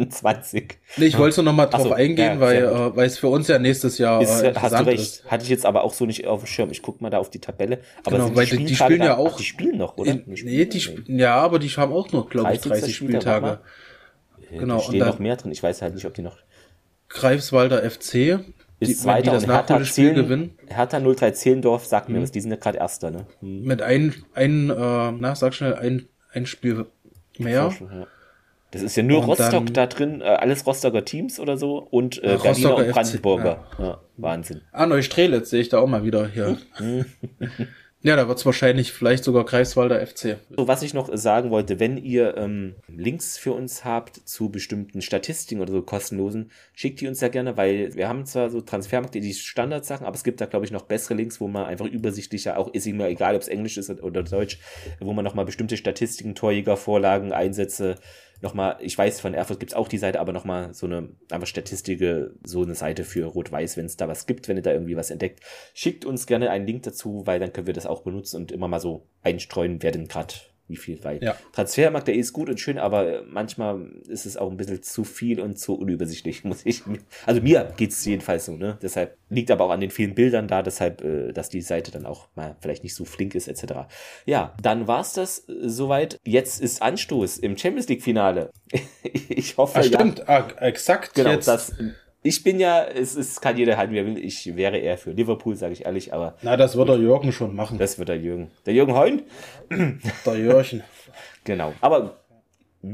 20. 0.10 0.80
Nee, 0.98 1.06
ich 1.06 1.18
wollte 1.18 1.44
noch 1.44 1.54
mal 1.54 1.66
drauf 1.66 1.84
so, 1.84 1.92
eingehen, 1.92 2.36
ja, 2.36 2.40
weil, 2.40 2.64
äh, 2.64 2.96
weil 2.96 3.08
es 3.08 3.20
für 3.20 3.28
uns 3.28 3.48
ja 3.48 3.60
nächstes 3.60 3.98
Jahr 3.98 4.22
ist, 4.22 4.42
äh, 4.42 4.54
Hast 4.56 4.74
du 4.74 4.86
recht. 4.86 5.02
Ist. 5.02 5.26
Hatte 5.26 5.44
ich 5.44 5.50
jetzt 5.50 5.66
aber 5.66 5.84
auch 5.84 5.94
so 5.94 6.06
nicht 6.06 6.26
auf 6.26 6.44
dem 6.44 6.48
Schirm. 6.48 6.72
Ich 6.72 6.82
gucke 6.82 7.04
mal 7.04 7.10
da 7.10 7.18
auf 7.18 7.30
die 7.30 7.40
Tabelle. 7.40 7.80
Aber 8.06 8.18
genau, 8.18 8.36
weil 8.36 8.46
die, 8.46 8.66
die 8.66 8.76
spielen 8.76 9.04
ja 9.04 9.18
auch. 9.18 9.38
Die 9.38 9.44
spielen 9.44 9.78
noch, 9.78 9.98
oder? 9.98 10.12
In, 10.12 10.24
nee, 10.26 10.66
die 10.66 10.80
spielen, 10.80 11.20
ja, 11.20 11.36
aber 11.36 11.60
die 11.60 11.70
haben 11.70 11.92
auch 11.92 12.12
noch, 12.14 12.30
glaube 12.30 12.54
ich, 12.54 12.62
30 12.62 12.96
Spieltage. 12.96 13.60
Genau. 14.50 14.78
Da 14.78 14.84
stehen 14.84 15.00
noch 15.00 15.20
mehr 15.20 15.36
drin. 15.36 15.52
Ich 15.52 15.62
weiß 15.62 15.82
halt 15.82 15.96
nicht, 15.96 16.06
ob 16.06 16.14
die 16.14 16.22
noch. 16.22 16.38
Greifswalder 17.10 17.90
FC. 17.90 18.40
Ist 18.80 18.90
die, 18.90 18.96
zweiter 18.96 19.32
das 19.32 19.48
Hertha, 19.48 19.84
Spiel 19.86 20.14
gewinnen. 20.14 20.58
Hertha 20.68 21.00
03 21.00 21.32
Zehlendorf 21.32 21.86
sagt 21.86 22.10
mir 22.10 22.20
mhm. 22.20 22.24
was, 22.24 22.32
die 22.32 22.42
sind 22.42 22.52
ja 22.52 22.58
gerade 22.58 22.78
Erster, 22.78 23.10
ne? 23.10 23.26
Mhm. 23.42 23.64
Mit 23.64 23.82
ein, 23.82 24.14
ein 24.34 24.70
äh, 24.70 25.12
na, 25.12 25.36
sag 25.36 25.56
schnell, 25.56 25.76
ein, 25.76 26.08
ein 26.32 26.46
Spiel 26.46 26.86
mehr. 27.40 27.74
Das 28.72 28.82
ist 28.82 28.98
ja 28.98 29.04
nur 29.04 29.20
und 29.20 29.30
Rostock 29.30 29.66
dann, 29.66 29.74
da 29.74 29.88
drin, 29.88 30.22
äh, 30.22 30.26
alles 30.26 30.68
Rostocker 30.68 31.06
Teams 31.06 31.40
oder 31.40 31.58
so 31.58 31.78
und 31.78 32.22
äh, 32.22 32.38
Berliner 32.42 32.76
und 32.76 32.92
Brandenburger. 32.92 33.66
Ja. 33.80 33.86
Ja, 33.86 34.02
Wahnsinn. 34.18 34.62
Ah, 34.74 34.86
Neustrelitz 34.86 35.50
sehe 35.50 35.62
ich 35.62 35.70
da 35.70 35.80
auch 35.80 35.88
mal 35.88 36.04
wieder 36.04 36.28
hier. 36.28 36.58
Ja, 38.04 38.16
da 38.16 38.28
wird 38.28 38.38
es 38.38 38.46
wahrscheinlich 38.46 38.92
vielleicht 38.92 39.24
sogar 39.24 39.44
Greifswalder 39.44 40.06
FC. 40.06 40.38
So, 40.56 40.68
was 40.68 40.84
ich 40.84 40.94
noch 40.94 41.10
sagen 41.18 41.50
wollte, 41.50 41.80
wenn 41.80 41.98
ihr 41.98 42.38
ähm, 42.38 42.76
Links 42.88 43.40
für 43.40 43.54
uns 43.54 43.86
habt 43.86 44.18
zu 44.18 44.50
bestimmten 44.50 45.02
Statistiken 45.02 45.62
oder 45.62 45.72
so 45.72 45.82
kostenlosen, 45.82 46.52
schickt 46.74 47.02
die 47.02 47.08
uns 47.08 47.22
ja 47.22 47.28
gerne, 47.28 47.58
weil 47.58 47.96
wir 47.96 48.08
haben 48.08 48.28
zwar 48.28 48.52
so 48.52 48.62
Transfermarkt, 48.62 49.16
die 49.16 49.34
Standardsachen, 49.34 50.06
aber 50.06 50.16
es 50.16 50.24
gibt 50.24 50.40
da, 50.42 50.46
glaube 50.46 50.66
ich, 50.66 50.72
noch 50.72 50.84
bessere 50.84 51.16
Links, 51.16 51.42
wo 51.42 51.48
man 51.48 51.66
einfach 51.66 51.88
übersichtlicher, 51.88 52.60
auch 52.60 52.72
ist 52.72 52.86
mir 52.86 53.08
egal, 53.08 53.36
ob 53.36 53.42
es 53.42 53.48
Englisch 53.48 53.78
ist 53.78 53.90
oder 53.90 54.22
Deutsch, 54.22 54.60
wo 55.00 55.14
man 55.14 55.26
nochmal 55.26 55.46
bestimmte 55.46 55.76
Statistiken, 55.76 56.36
Torjäger, 56.36 56.78
Vorlagen, 56.78 57.32
Einsätze, 57.32 57.96
nochmal, 58.42 58.78
ich 58.80 58.98
weiß, 58.98 59.20
von 59.20 59.34
Erfurt 59.34 59.60
gibt's 59.60 59.74
auch 59.74 59.88
die 59.88 59.98
Seite, 59.98 60.20
aber 60.20 60.34
nochmal 60.34 60.74
so 60.74 60.86
eine 60.86 61.10
einfach 61.32 61.48
Statistik, 61.48 62.02
so 62.44 62.62
eine 62.64 62.76
Seite 62.76 63.04
für 63.04 63.26
Rot-Weiß, 63.26 63.78
wenn 63.78 63.86
es 63.86 63.98
da 63.98 64.08
was 64.08 64.26
gibt, 64.26 64.48
wenn 64.48 64.58
ihr 64.58 64.64
da 64.64 64.72
irgendwie 64.72 64.96
was 64.96 65.12
entdeckt. 65.12 65.42
Schickt 65.74 66.06
uns 66.06 66.28
gerne 66.28 66.50
einen 66.50 66.68
Link 66.68 66.84
dazu, 66.84 67.24
weil 67.26 67.40
dann 67.40 67.54
können 67.54 67.68
wir 67.68 67.74
das 67.74 67.86
auch 67.86 68.02
benutzen 68.02 68.38
und 68.38 68.52
immer 68.52 68.68
mal 68.68 68.80
so 68.80 69.08
einstreuen, 69.24 69.82
wer 69.82 69.92
denn 69.92 70.08
gerade 70.08 70.34
wie 70.68 70.76
viel 70.76 71.04
weit. 71.04 71.24
Ja. 71.24 71.36
Transfermarkt, 71.54 72.08
der 72.08 72.16
ist 72.16 72.34
gut 72.34 72.50
und 72.50 72.60
schön, 72.60 72.78
aber 72.78 73.24
manchmal 73.28 73.90
ist 74.08 74.26
es 74.26 74.38
auch 74.38 74.50
ein 74.52 74.58
bisschen 74.58 74.84
zu 74.84 75.04
viel 75.04 75.40
und 75.40 75.58
zu 75.58 75.76
unübersichtlich, 75.76 76.44
muss 76.44 76.66
ich. 76.66 76.84
Also 77.26 77.42
mir 77.42 77.74
geht's 77.78 78.04
jedenfalls 78.06 78.46
so, 78.46 78.54
ne? 78.54 78.78
Deshalb 78.82 79.18
liegt 79.30 79.52
aber 79.52 79.66
auch 79.66 79.70
an 79.72 79.82
den 79.82 79.92
vielen 79.92 80.16
Bildern 80.16 80.48
da, 80.48 80.62
deshalb, 80.62 81.04
äh, 81.04 81.32
dass 81.32 81.50
die 81.50 81.62
Seite 81.62 81.92
dann 81.92 82.06
auch 82.06 82.28
mal 82.36 82.56
vielleicht 82.60 82.84
nicht 82.84 82.96
so 82.96 83.06
flink 83.06 83.36
ist, 83.36 83.48
etc. 83.48 83.88
Ja, 84.26 84.56
dann 84.62 84.88
war's 84.88 85.14
das 85.14 85.48
äh, 85.48 85.54
soweit. 85.70 86.20
Jetzt 86.26 86.62
ist 86.62 86.82
Anstoß 86.82 87.38
im 87.40 87.58
Champions 87.58 87.88
League 87.88 88.04
Finale. 88.04 88.52
ich 89.04 89.58
hoffe, 89.58 89.80
Ach, 89.80 89.84
stimmt, 89.84 90.20
ja. 90.20 90.26
ah, 90.28 90.62
exakt. 90.62 91.14
Genau, 91.16 91.32
jetzt. 91.32 91.48
das 91.48 91.74
Ich 92.24 92.44
bin 92.44 92.60
ja, 92.60 92.84
es 92.84 93.16
ist, 93.16 93.42
kann 93.42 93.58
jeder 93.58 93.78
halten, 93.78 93.94
wie 93.94 94.00
er 94.00 94.06
will. 94.06 94.18
Ich 94.18 94.56
wäre 94.56 94.78
eher 94.78 94.98
für 94.98 95.12
Liverpool, 95.12 95.56
sage 95.56 95.74
ich 95.74 95.86
ehrlich, 95.86 96.14
aber. 96.14 96.36
Na, 96.42 96.58
das 96.58 96.76
wird 96.76 96.90
der 96.90 96.98
Jürgen 96.98 97.32
schon 97.32 97.56
machen. 97.56 97.78
Das 97.78 98.00
wird 98.00 98.10
der 98.10 98.18
Jürgen. 98.18 98.52
Der 98.66 98.74
Jürgen 98.74 98.96
Heun? 98.96 99.22
Der 100.26 100.36
Jürgen. 100.36 100.84
genau. 101.44 101.74
Aber 101.80 102.18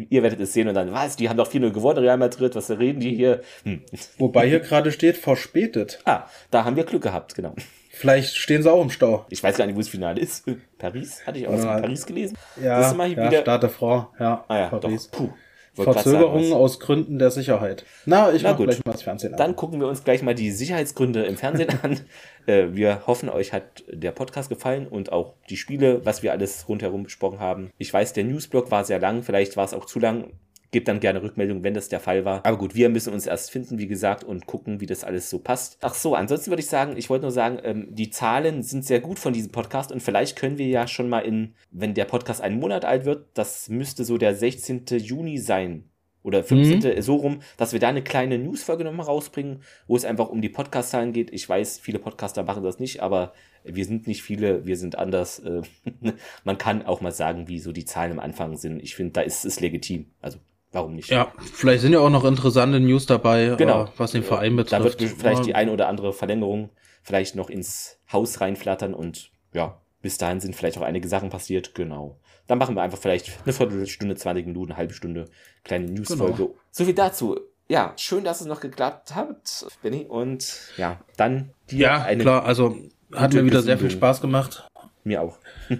ihr 0.09 0.23
werdet 0.23 0.39
es 0.39 0.53
sehen 0.53 0.67
und 0.67 0.75
dann, 0.75 0.91
was, 0.91 1.15
die 1.15 1.29
haben 1.29 1.37
doch 1.37 1.51
4-0 1.51 1.71
gewonnen, 1.71 1.99
Real 1.99 2.17
Madrid, 2.17 2.55
was 2.55 2.69
reden 2.71 2.99
die 2.99 3.15
hier? 3.15 3.41
Hm. 3.63 3.81
Wobei 4.17 4.47
hier 4.47 4.59
gerade 4.59 4.91
steht, 4.91 5.17
verspätet. 5.17 5.99
Ah, 6.05 6.23
da 6.51 6.65
haben 6.65 6.75
wir 6.75 6.83
Glück 6.83 7.03
gehabt, 7.03 7.35
genau. 7.35 7.53
Vielleicht 7.89 8.35
stehen 8.35 8.63
sie 8.63 8.71
auch 8.71 8.81
im 8.81 8.89
Stau. 8.89 9.25
Ich 9.29 9.43
weiß 9.43 9.57
gar 9.57 9.65
nicht, 9.65 9.75
wo 9.75 9.79
das 9.79 9.89
Finale 9.89 10.19
ist. 10.19 10.45
Paris? 10.79 11.25
Hatte 11.27 11.39
ich 11.39 11.47
auch 11.47 11.57
ja, 11.57 11.79
Paris 11.79 12.05
gelesen? 12.05 12.37
Ja, 12.61 12.79
das 12.79 12.91
ist 12.91 12.97
mal 12.97 13.11
ja 13.11 13.27
wieder... 13.27 13.41
Stade 13.41 13.69
Frau, 13.69 14.09
ja, 14.19 14.43
ah, 14.47 14.57
ja 14.57 14.69
Paris. 14.69 15.09
Doch. 15.09 15.17
Puh. 15.19 15.29
Verzögerungen 15.73 16.49
sagen, 16.49 16.61
aus 16.61 16.79
Gründen 16.79 17.19
der 17.19 17.31
Sicherheit. 17.31 17.85
Na, 18.05 18.31
ich 18.31 18.43
mach 18.43 18.57
gleich 18.57 18.83
mal 18.85 18.91
das 18.91 19.01
Fernsehen 19.01 19.33
an. 19.33 19.37
Dann 19.37 19.55
gucken 19.55 19.79
wir 19.79 19.87
uns 19.87 20.03
gleich 20.03 20.21
mal 20.21 20.35
die 20.35 20.51
Sicherheitsgründe 20.51 21.23
im 21.23 21.37
Fernsehen 21.37 21.69
an. 21.81 21.99
Äh, 22.45 22.75
wir 22.75 23.07
hoffen, 23.07 23.29
euch 23.29 23.53
hat 23.53 23.85
der 23.89 24.11
Podcast 24.11 24.49
gefallen 24.49 24.85
und 24.85 25.13
auch 25.13 25.35
die 25.49 25.55
Spiele, 25.55 26.05
was 26.05 26.23
wir 26.23 26.33
alles 26.33 26.67
rundherum 26.67 27.03
besprochen 27.03 27.39
haben. 27.39 27.71
Ich 27.77 27.93
weiß, 27.93 28.11
der 28.11 28.25
Newsblog 28.25 28.69
war 28.69 28.83
sehr 28.83 28.99
lang, 28.99 29.23
vielleicht 29.23 29.55
war 29.55 29.63
es 29.63 29.73
auch 29.73 29.85
zu 29.85 29.97
lang. 29.97 30.33
Gebt 30.73 30.87
dann 30.87 30.99
gerne 30.99 31.21
Rückmeldung, 31.21 31.63
wenn 31.63 31.73
das 31.73 31.87
der 31.87 31.99
Fall 32.01 32.25
war. 32.25 32.45
Aber 32.45 32.57
gut, 32.57 32.75
wir 32.75 32.89
müssen 32.89 33.13
uns 33.13 33.27
erst 33.27 33.51
finden, 33.51 33.77
wie 33.77 33.87
gesagt, 33.87 34.23
und 34.23 34.47
gucken, 34.47 34.81
wie 34.81 34.85
das 34.85 35.03
alles 35.03 35.29
so 35.29 35.39
passt. 35.39 35.77
Ach 35.81 35.93
so, 35.93 36.15
ansonsten 36.15 36.51
würde 36.51 36.61
ich 36.61 36.67
sagen, 36.67 36.97
ich 36.97 37.09
wollte 37.09 37.21
nur 37.21 37.31
sagen, 37.31 37.59
ähm, 37.63 37.87
die 37.91 38.09
Zahlen 38.09 38.63
sind 38.63 38.83
sehr 38.83 38.99
gut 38.99 39.19
von 39.19 39.33
diesem 39.33 39.51
Podcast 39.51 39.91
und 39.91 40.01
vielleicht 40.01 40.35
können 40.35 40.57
wir 40.57 40.67
ja 40.67 40.87
schon 40.87 41.07
mal 41.07 41.19
in, 41.19 41.53
wenn 41.71 41.93
der 41.93 42.05
Podcast 42.05 42.41
einen 42.41 42.59
Monat 42.59 42.83
alt 42.83 43.05
wird, 43.05 43.27
das 43.35 43.69
müsste 43.69 44.03
so 44.03 44.17
der 44.17 44.35
16. 44.35 44.85
Juni 44.97 45.37
sein, 45.37 45.85
oder 46.23 46.43
15. 46.43 46.95
Mhm. 46.95 47.01
so 47.01 47.15
rum, 47.15 47.39
dass 47.57 47.73
wir 47.73 47.79
da 47.79 47.89
eine 47.89 48.01
kleine 48.01 48.39
Newsfolge 48.39 48.83
nochmal 48.83 49.05
rausbringen, 49.05 49.61
wo 49.87 49.95
es 49.95 50.05
einfach 50.05 50.29
um 50.29 50.41
die 50.41 50.49
Podcast-Zahlen 50.49 51.13
geht. 51.13 51.31
Ich 51.31 51.47
weiß, 51.47 51.79
viele 51.79 51.99
Podcaster 51.99 52.43
machen 52.43 52.63
das 52.63 52.79
nicht, 52.79 53.03
aber 53.03 53.33
wir 53.63 53.85
sind 53.85 54.07
nicht 54.07 54.23
viele, 54.23 54.65
wir 54.65 54.77
sind 54.77 54.97
anders. 54.97 55.39
Äh, 55.39 55.61
man 56.43 56.57
kann 56.57 56.85
auch 56.85 57.01
mal 57.01 57.11
sagen, 57.11 57.47
wie 57.49 57.59
so 57.59 57.71
die 57.71 57.85
Zahlen 57.85 58.13
am 58.13 58.19
Anfang 58.19 58.57
sind. 58.57 58.81
Ich 58.81 58.95
finde, 58.95 59.13
da 59.13 59.21
ist 59.21 59.45
es 59.45 59.59
legitim. 59.59 60.07
Also 60.21 60.39
Warum 60.73 60.95
nicht? 60.95 61.09
Ja, 61.09 61.31
vielleicht 61.53 61.81
sind 61.81 61.93
ja 61.93 61.99
auch 61.99 62.09
noch 62.09 62.25
interessante 62.25 62.79
News 62.79 63.05
dabei, 63.05 63.45
äh, 63.45 63.55
genau. 63.55 63.89
was 63.95 64.11
den 64.11 64.23
Verein 64.23 64.55
betrifft. 64.55 64.73
Da 64.73 64.83
wird 64.83 65.01
vielleicht 65.01 65.45
die 65.45 65.55
ein 65.55 65.69
oder 65.69 65.87
andere 65.87 66.13
Verlängerung 66.13 66.71
vielleicht 67.03 67.35
noch 67.35 67.49
ins 67.49 67.99
Haus 68.11 68.41
reinflattern 68.41 68.93
und 68.93 69.29
ja, 69.53 69.79
bis 70.01 70.17
dahin 70.17 70.39
sind 70.39 70.55
vielleicht 70.55 70.77
auch 70.77 70.81
einige 70.81 71.07
Sachen 71.07 71.29
passiert. 71.29 71.75
Genau. 71.75 72.17
Dann 72.47 72.57
machen 72.57 72.75
wir 72.75 72.81
einfach 72.81 72.97
vielleicht 72.97 73.31
eine 73.43 73.53
Viertelstunde, 73.53 74.15
20 74.15 74.47
Minuten, 74.47 74.71
eine 74.71 74.77
halbe 74.77 74.93
Stunde 74.93 75.29
kleine 75.63 75.85
Newsfolge. 75.85 76.33
Genau. 76.33 76.55
So 76.71 76.85
viel 76.85 76.95
dazu. 76.95 77.39
Ja, 77.67 77.93
schön, 77.95 78.23
dass 78.23 78.41
es 78.41 78.47
noch 78.47 78.59
geklappt 78.59 79.15
hat, 79.15 79.65
Benny. 79.81 80.05
Und 80.09 80.71
ja, 80.75 80.99
dann 81.15 81.51
dir 81.69 81.79
ja, 81.79 82.01
eine. 82.01 82.21
klar, 82.21 82.45
also 82.45 82.75
hat 83.13 83.33
mir 83.33 83.45
wieder 83.45 83.61
sehr 83.61 83.77
viel 83.77 83.91
Spaß 83.91 84.21
gemacht. 84.21 84.67
Mir 85.03 85.21
auch. 85.21 85.37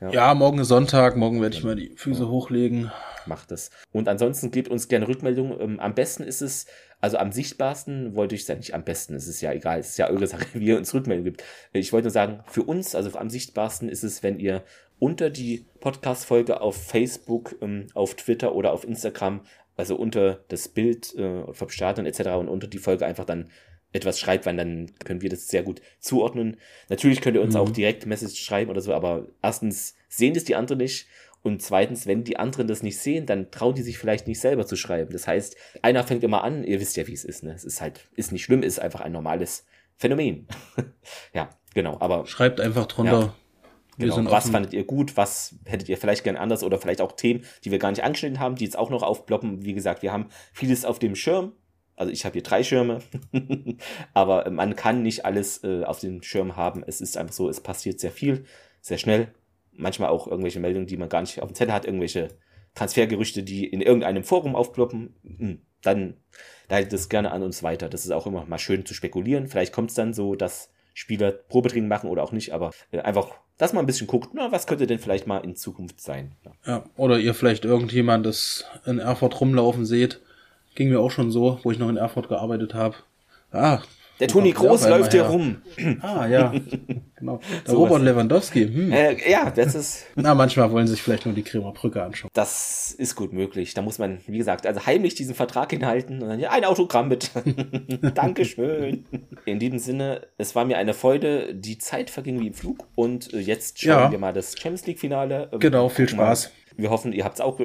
ja. 0.00 0.10
ja. 0.10 0.34
morgen 0.34 0.58
ist 0.58 0.68
Sonntag, 0.68 1.16
morgen 1.16 1.40
werde 1.40 1.56
ich 1.56 1.64
mal 1.64 1.76
die 1.76 1.92
Füße 1.96 2.28
hochlegen 2.28 2.90
macht 3.26 3.52
es. 3.52 3.70
Und 3.92 4.08
ansonsten 4.08 4.50
gebt 4.50 4.68
uns 4.68 4.88
gerne 4.88 5.08
Rückmeldungen. 5.08 5.58
Ähm, 5.60 5.80
am 5.80 5.94
besten 5.94 6.22
ist 6.22 6.42
es, 6.42 6.66
also 7.00 7.16
am 7.16 7.32
sichtbarsten 7.32 8.14
wollte 8.14 8.34
ich 8.34 8.44
sagen, 8.44 8.60
nicht 8.60 8.74
am 8.74 8.84
besten, 8.84 9.14
es 9.14 9.26
ist 9.26 9.40
ja 9.40 9.52
egal, 9.52 9.80
es 9.80 9.90
ist 9.90 9.98
ja 9.98 10.10
eure 10.10 10.26
Sache, 10.26 10.46
wie 10.54 10.66
ihr 10.66 10.76
uns 10.76 10.92
Rückmeldungen 10.94 11.32
gibt. 11.32 11.44
Ich 11.72 11.92
wollte 11.92 12.06
nur 12.06 12.12
sagen, 12.12 12.40
für 12.46 12.62
uns, 12.62 12.94
also 12.94 13.16
am 13.18 13.30
sichtbarsten 13.30 13.88
ist 13.88 14.02
es, 14.02 14.22
wenn 14.22 14.38
ihr 14.38 14.62
unter 14.98 15.30
die 15.30 15.64
Podcast-Folge 15.80 16.60
auf 16.60 16.76
Facebook, 16.76 17.56
ähm, 17.62 17.86
auf 17.94 18.14
Twitter 18.14 18.54
oder 18.54 18.72
auf 18.72 18.84
Instagram, 18.84 19.40
also 19.76 19.96
unter 19.96 20.44
das 20.48 20.68
Bild 20.68 21.14
äh, 21.14 21.54
vom 21.54 21.70
Stadion 21.70 22.04
etc. 22.04 22.20
und 22.38 22.48
unter 22.48 22.66
die 22.66 22.78
Folge 22.78 23.06
einfach 23.06 23.24
dann 23.24 23.48
etwas 23.92 24.20
schreibt, 24.20 24.46
weil 24.46 24.56
dann 24.56 24.92
können 25.04 25.22
wir 25.22 25.30
das 25.30 25.48
sehr 25.48 25.62
gut 25.62 25.80
zuordnen. 25.98 26.56
Natürlich 26.88 27.20
könnt 27.20 27.36
ihr 27.36 27.42
uns 27.42 27.54
mhm. 27.54 27.60
auch 27.60 27.70
direkt 27.70 28.06
Message 28.06 28.40
schreiben 28.40 28.70
oder 28.70 28.80
so, 28.80 28.94
aber 28.94 29.26
erstens 29.42 29.94
sehen 30.08 30.34
das 30.34 30.44
die 30.44 30.54
anderen 30.54 30.78
nicht 30.78 31.06
und 31.42 31.62
zweitens, 31.62 32.06
wenn 32.06 32.24
die 32.24 32.38
anderen 32.38 32.68
das 32.68 32.82
nicht 32.82 32.98
sehen, 32.98 33.24
dann 33.26 33.50
trauen 33.50 33.74
die 33.74 33.82
sich 33.82 33.98
vielleicht 33.98 34.26
nicht 34.26 34.40
selber 34.40 34.66
zu 34.66 34.76
schreiben. 34.76 35.12
Das 35.12 35.26
heißt, 35.26 35.56
einer 35.80 36.04
fängt 36.04 36.22
immer 36.22 36.44
an, 36.44 36.64
ihr 36.64 36.80
wisst 36.80 36.96
ja, 36.96 37.06
wie 37.06 37.14
es 37.14 37.24
ist, 37.24 37.42
ne? 37.42 37.52
Es 37.54 37.64
ist 37.64 37.80
halt, 37.80 38.08
ist 38.14 38.30
nicht 38.30 38.44
schlimm, 38.44 38.62
ist 38.62 38.78
einfach 38.78 39.00
ein 39.00 39.12
normales 39.12 39.64
Phänomen. 39.96 40.46
ja, 41.32 41.50
genau, 41.74 41.96
aber. 42.00 42.26
Schreibt 42.26 42.60
einfach 42.60 42.86
drunter. 42.86 43.20
Ja. 43.20 43.34
Genau. 43.98 44.30
Was 44.30 44.48
fandet 44.48 44.72
ihr 44.72 44.84
gut? 44.84 45.18
Was 45.18 45.56
hättet 45.66 45.90
ihr 45.90 45.98
vielleicht 45.98 46.24
gern 46.24 46.36
anders? 46.36 46.62
Oder 46.62 46.78
vielleicht 46.78 47.02
auch 47.02 47.12
Themen, 47.12 47.44
die 47.64 47.70
wir 47.70 47.78
gar 47.78 47.90
nicht 47.90 48.02
angeschnitten 48.02 48.40
haben, 48.40 48.56
die 48.56 48.64
jetzt 48.64 48.78
auch 48.78 48.88
noch 48.88 49.02
aufploppen. 49.02 49.62
Wie 49.62 49.74
gesagt, 49.74 50.02
wir 50.02 50.10
haben 50.10 50.28
vieles 50.54 50.86
auf 50.86 50.98
dem 50.98 51.14
Schirm. 51.14 51.52
Also 52.00 52.12
ich 52.12 52.24
habe 52.24 52.32
hier 52.32 52.42
drei 52.42 52.62
Schirme, 52.62 53.00
aber 54.14 54.50
man 54.50 54.74
kann 54.74 55.02
nicht 55.02 55.26
alles 55.26 55.62
äh, 55.64 55.84
auf 55.84 56.00
dem 56.00 56.22
Schirm 56.22 56.56
haben. 56.56 56.82
Es 56.86 57.00
ist 57.00 57.18
einfach 57.18 57.34
so, 57.34 57.48
es 57.48 57.60
passiert 57.60 58.00
sehr 58.00 58.10
viel, 58.10 58.44
sehr 58.80 58.98
schnell 58.98 59.28
manchmal 59.80 60.10
auch 60.10 60.26
irgendwelche 60.26 60.60
Meldungen, 60.60 60.86
die 60.86 60.96
man 60.96 61.08
gar 61.08 61.20
nicht 61.20 61.40
auf 61.42 61.50
dem 61.50 61.54
Zettel 61.54 61.74
hat, 61.74 61.84
irgendwelche 61.84 62.28
Transfergerüchte, 62.74 63.42
die 63.42 63.66
in 63.66 63.80
irgendeinem 63.80 64.24
Forum 64.24 64.54
aufploppen, 64.54 65.14
hm, 65.24 65.62
dann 65.82 66.14
leitet 66.68 66.92
es 66.92 67.08
gerne 67.08 67.32
an 67.32 67.42
uns 67.42 67.62
weiter. 67.62 67.88
Das 67.88 68.04
ist 68.04 68.12
auch 68.12 68.26
immer 68.26 68.44
mal 68.46 68.58
schön 68.58 68.86
zu 68.86 68.94
spekulieren. 68.94 69.48
Vielleicht 69.48 69.72
kommt 69.72 69.90
es 69.90 69.96
dann 69.96 70.14
so, 70.14 70.34
dass 70.34 70.70
Spieler 70.94 71.32
Probetraining 71.32 71.88
machen 71.88 72.10
oder 72.10 72.22
auch 72.22 72.32
nicht, 72.32 72.52
aber 72.52 72.70
äh, 72.92 73.00
einfach, 73.00 73.32
dass 73.58 73.72
man 73.72 73.84
ein 73.84 73.86
bisschen 73.86 74.06
guckt, 74.06 74.30
na, 74.34 74.52
was 74.52 74.66
könnte 74.66 74.86
denn 74.86 74.98
vielleicht 74.98 75.26
mal 75.26 75.38
in 75.38 75.56
Zukunft 75.56 76.00
sein. 76.00 76.32
Ja, 76.66 76.84
oder 76.96 77.18
ihr 77.18 77.34
vielleicht 77.34 77.64
irgendjemand 77.64 78.26
das 78.26 78.64
in 78.86 78.98
Erfurt 78.98 79.40
rumlaufen 79.40 79.84
seht. 79.86 80.20
Ging 80.74 80.88
mir 80.88 81.00
auch 81.00 81.10
schon 81.10 81.30
so, 81.30 81.58
wo 81.62 81.70
ich 81.70 81.78
noch 81.78 81.88
in 81.88 81.96
Erfurt 81.96 82.28
gearbeitet 82.28 82.74
habe. 82.74 82.96
Ah, 83.52 83.80
der 84.20 84.28
Toni 84.28 84.52
Groß 84.52 84.86
läuft 84.86 85.12
hier 85.12 85.22
rum. 85.22 85.62
Ah, 86.02 86.26
ja. 86.26 86.52
genau. 87.16 87.40
Der 87.66 87.72
so 87.72 87.78
Robert 87.78 88.02
Lewandowski. 88.02 88.68
Hm. 88.68 88.92
Äh, 88.92 89.30
ja, 89.30 89.50
das 89.50 89.74
ist. 89.74 90.06
Na, 90.14 90.34
manchmal 90.34 90.70
wollen 90.70 90.86
sie 90.86 90.92
sich 90.92 91.02
vielleicht 91.02 91.24
nur 91.24 91.34
die 91.34 91.42
Kremer 91.42 91.72
Brücke 91.72 92.02
anschauen. 92.02 92.30
Das 92.34 92.92
ist 92.92 93.16
gut 93.16 93.32
möglich. 93.32 93.72
Da 93.72 93.80
muss 93.80 93.98
man, 93.98 94.20
wie 94.26 94.36
gesagt, 94.36 94.66
also 94.66 94.84
heimlich 94.84 95.14
diesen 95.14 95.34
Vertrag 95.34 95.70
hinhalten 95.70 96.22
und 96.22 96.28
dann 96.28 96.38
ja, 96.38 96.50
ein 96.50 96.66
Autogramm 96.66 97.08
mit. 97.08 97.30
Dankeschön. 98.14 99.06
In 99.46 99.58
diesem 99.58 99.78
Sinne, 99.78 100.26
es 100.36 100.54
war 100.54 100.66
mir 100.66 100.76
eine 100.76 100.92
Freude. 100.92 101.54
Die 101.54 101.78
Zeit 101.78 102.10
verging 102.10 102.40
wie 102.40 102.48
im 102.48 102.54
Flug 102.54 102.86
und 102.94 103.32
äh, 103.32 103.38
jetzt 103.38 103.80
schauen 103.80 103.90
ja. 103.90 104.10
wir 104.10 104.18
mal 104.18 104.34
das 104.34 104.52
Champions 104.52 104.86
League 104.86 105.00
Finale. 105.00 105.48
Genau, 105.58 105.88
viel 105.88 106.08
Spaß. 106.08 106.50
Wir 106.76 106.90
hoffen, 106.90 107.14
ihr 107.14 107.24
habt 107.24 107.36
es 107.36 107.40
auch 107.40 107.58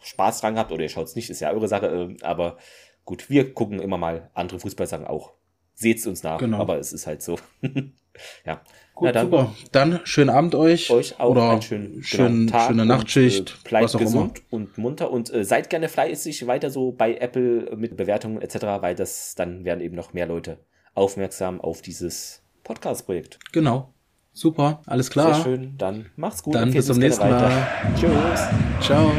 Spaß 0.00 0.40
dran 0.40 0.54
gehabt 0.54 0.72
oder 0.72 0.82
ihr 0.82 0.88
schaut 0.88 1.06
es 1.06 1.16
nicht, 1.16 1.30
ist 1.30 1.40
ja 1.40 1.50
eure 1.52 1.68
Sache. 1.68 1.86
Äh, 1.86 2.24
aber 2.24 2.56
gut, 3.04 3.30
wir 3.30 3.54
gucken 3.54 3.80
immer 3.80 3.98
mal 3.98 4.30
andere 4.34 4.60
Fußballsachen 4.60 5.06
auch 5.06 5.34
seht's 5.80 6.06
uns 6.06 6.22
nach. 6.22 6.38
Genau. 6.38 6.58
Aber 6.58 6.78
es 6.78 6.92
ist 6.92 7.06
halt 7.06 7.22
so. 7.22 7.38
ja. 8.44 8.60
Gut, 8.94 9.06
Na, 9.06 9.12
dann, 9.12 9.26
super. 9.26 9.54
Dann 9.72 10.00
schönen 10.04 10.30
Abend 10.30 10.54
euch. 10.54 10.90
Euch 10.90 11.18
auch 11.18 11.30
oder 11.30 11.50
einen 11.50 11.62
schönen, 11.62 12.02
schönen 12.02 12.46
genau, 12.46 12.58
Tag 12.58 12.68
schöne 12.68 12.84
Nachtschicht. 12.84 13.40
Und, 13.40 13.50
äh, 13.64 13.68
bleibt 13.68 13.98
gesund 13.98 14.38
immer. 14.38 14.46
und 14.50 14.78
munter 14.78 15.10
und 15.10 15.32
äh, 15.32 15.42
seid 15.42 15.70
gerne 15.70 15.88
fleißig 15.88 16.46
weiter 16.46 16.70
so 16.70 16.92
bei 16.92 17.16
Apple 17.16 17.74
mit 17.76 17.96
Bewertungen 17.96 18.42
etc., 18.42 18.56
weil 18.80 18.94
das 18.94 19.34
dann 19.34 19.64
werden 19.64 19.80
eben 19.80 19.96
noch 19.96 20.12
mehr 20.12 20.26
Leute 20.26 20.58
aufmerksam 20.94 21.60
auf 21.60 21.80
dieses 21.80 22.42
Podcast-Projekt. 22.62 23.38
Genau. 23.52 23.94
Super, 24.32 24.82
alles 24.86 25.10
klar. 25.10 25.34
Sehr 25.34 25.44
schön. 25.44 25.74
Dann 25.78 26.10
macht's 26.16 26.42
gut. 26.42 26.54
Dann 26.54 26.70
bis 26.72 26.86
zum 26.86 26.98
nächsten 26.98 27.28
Mal. 27.28 27.66
Tschüss. 27.98 28.46
Ciao. 28.80 29.10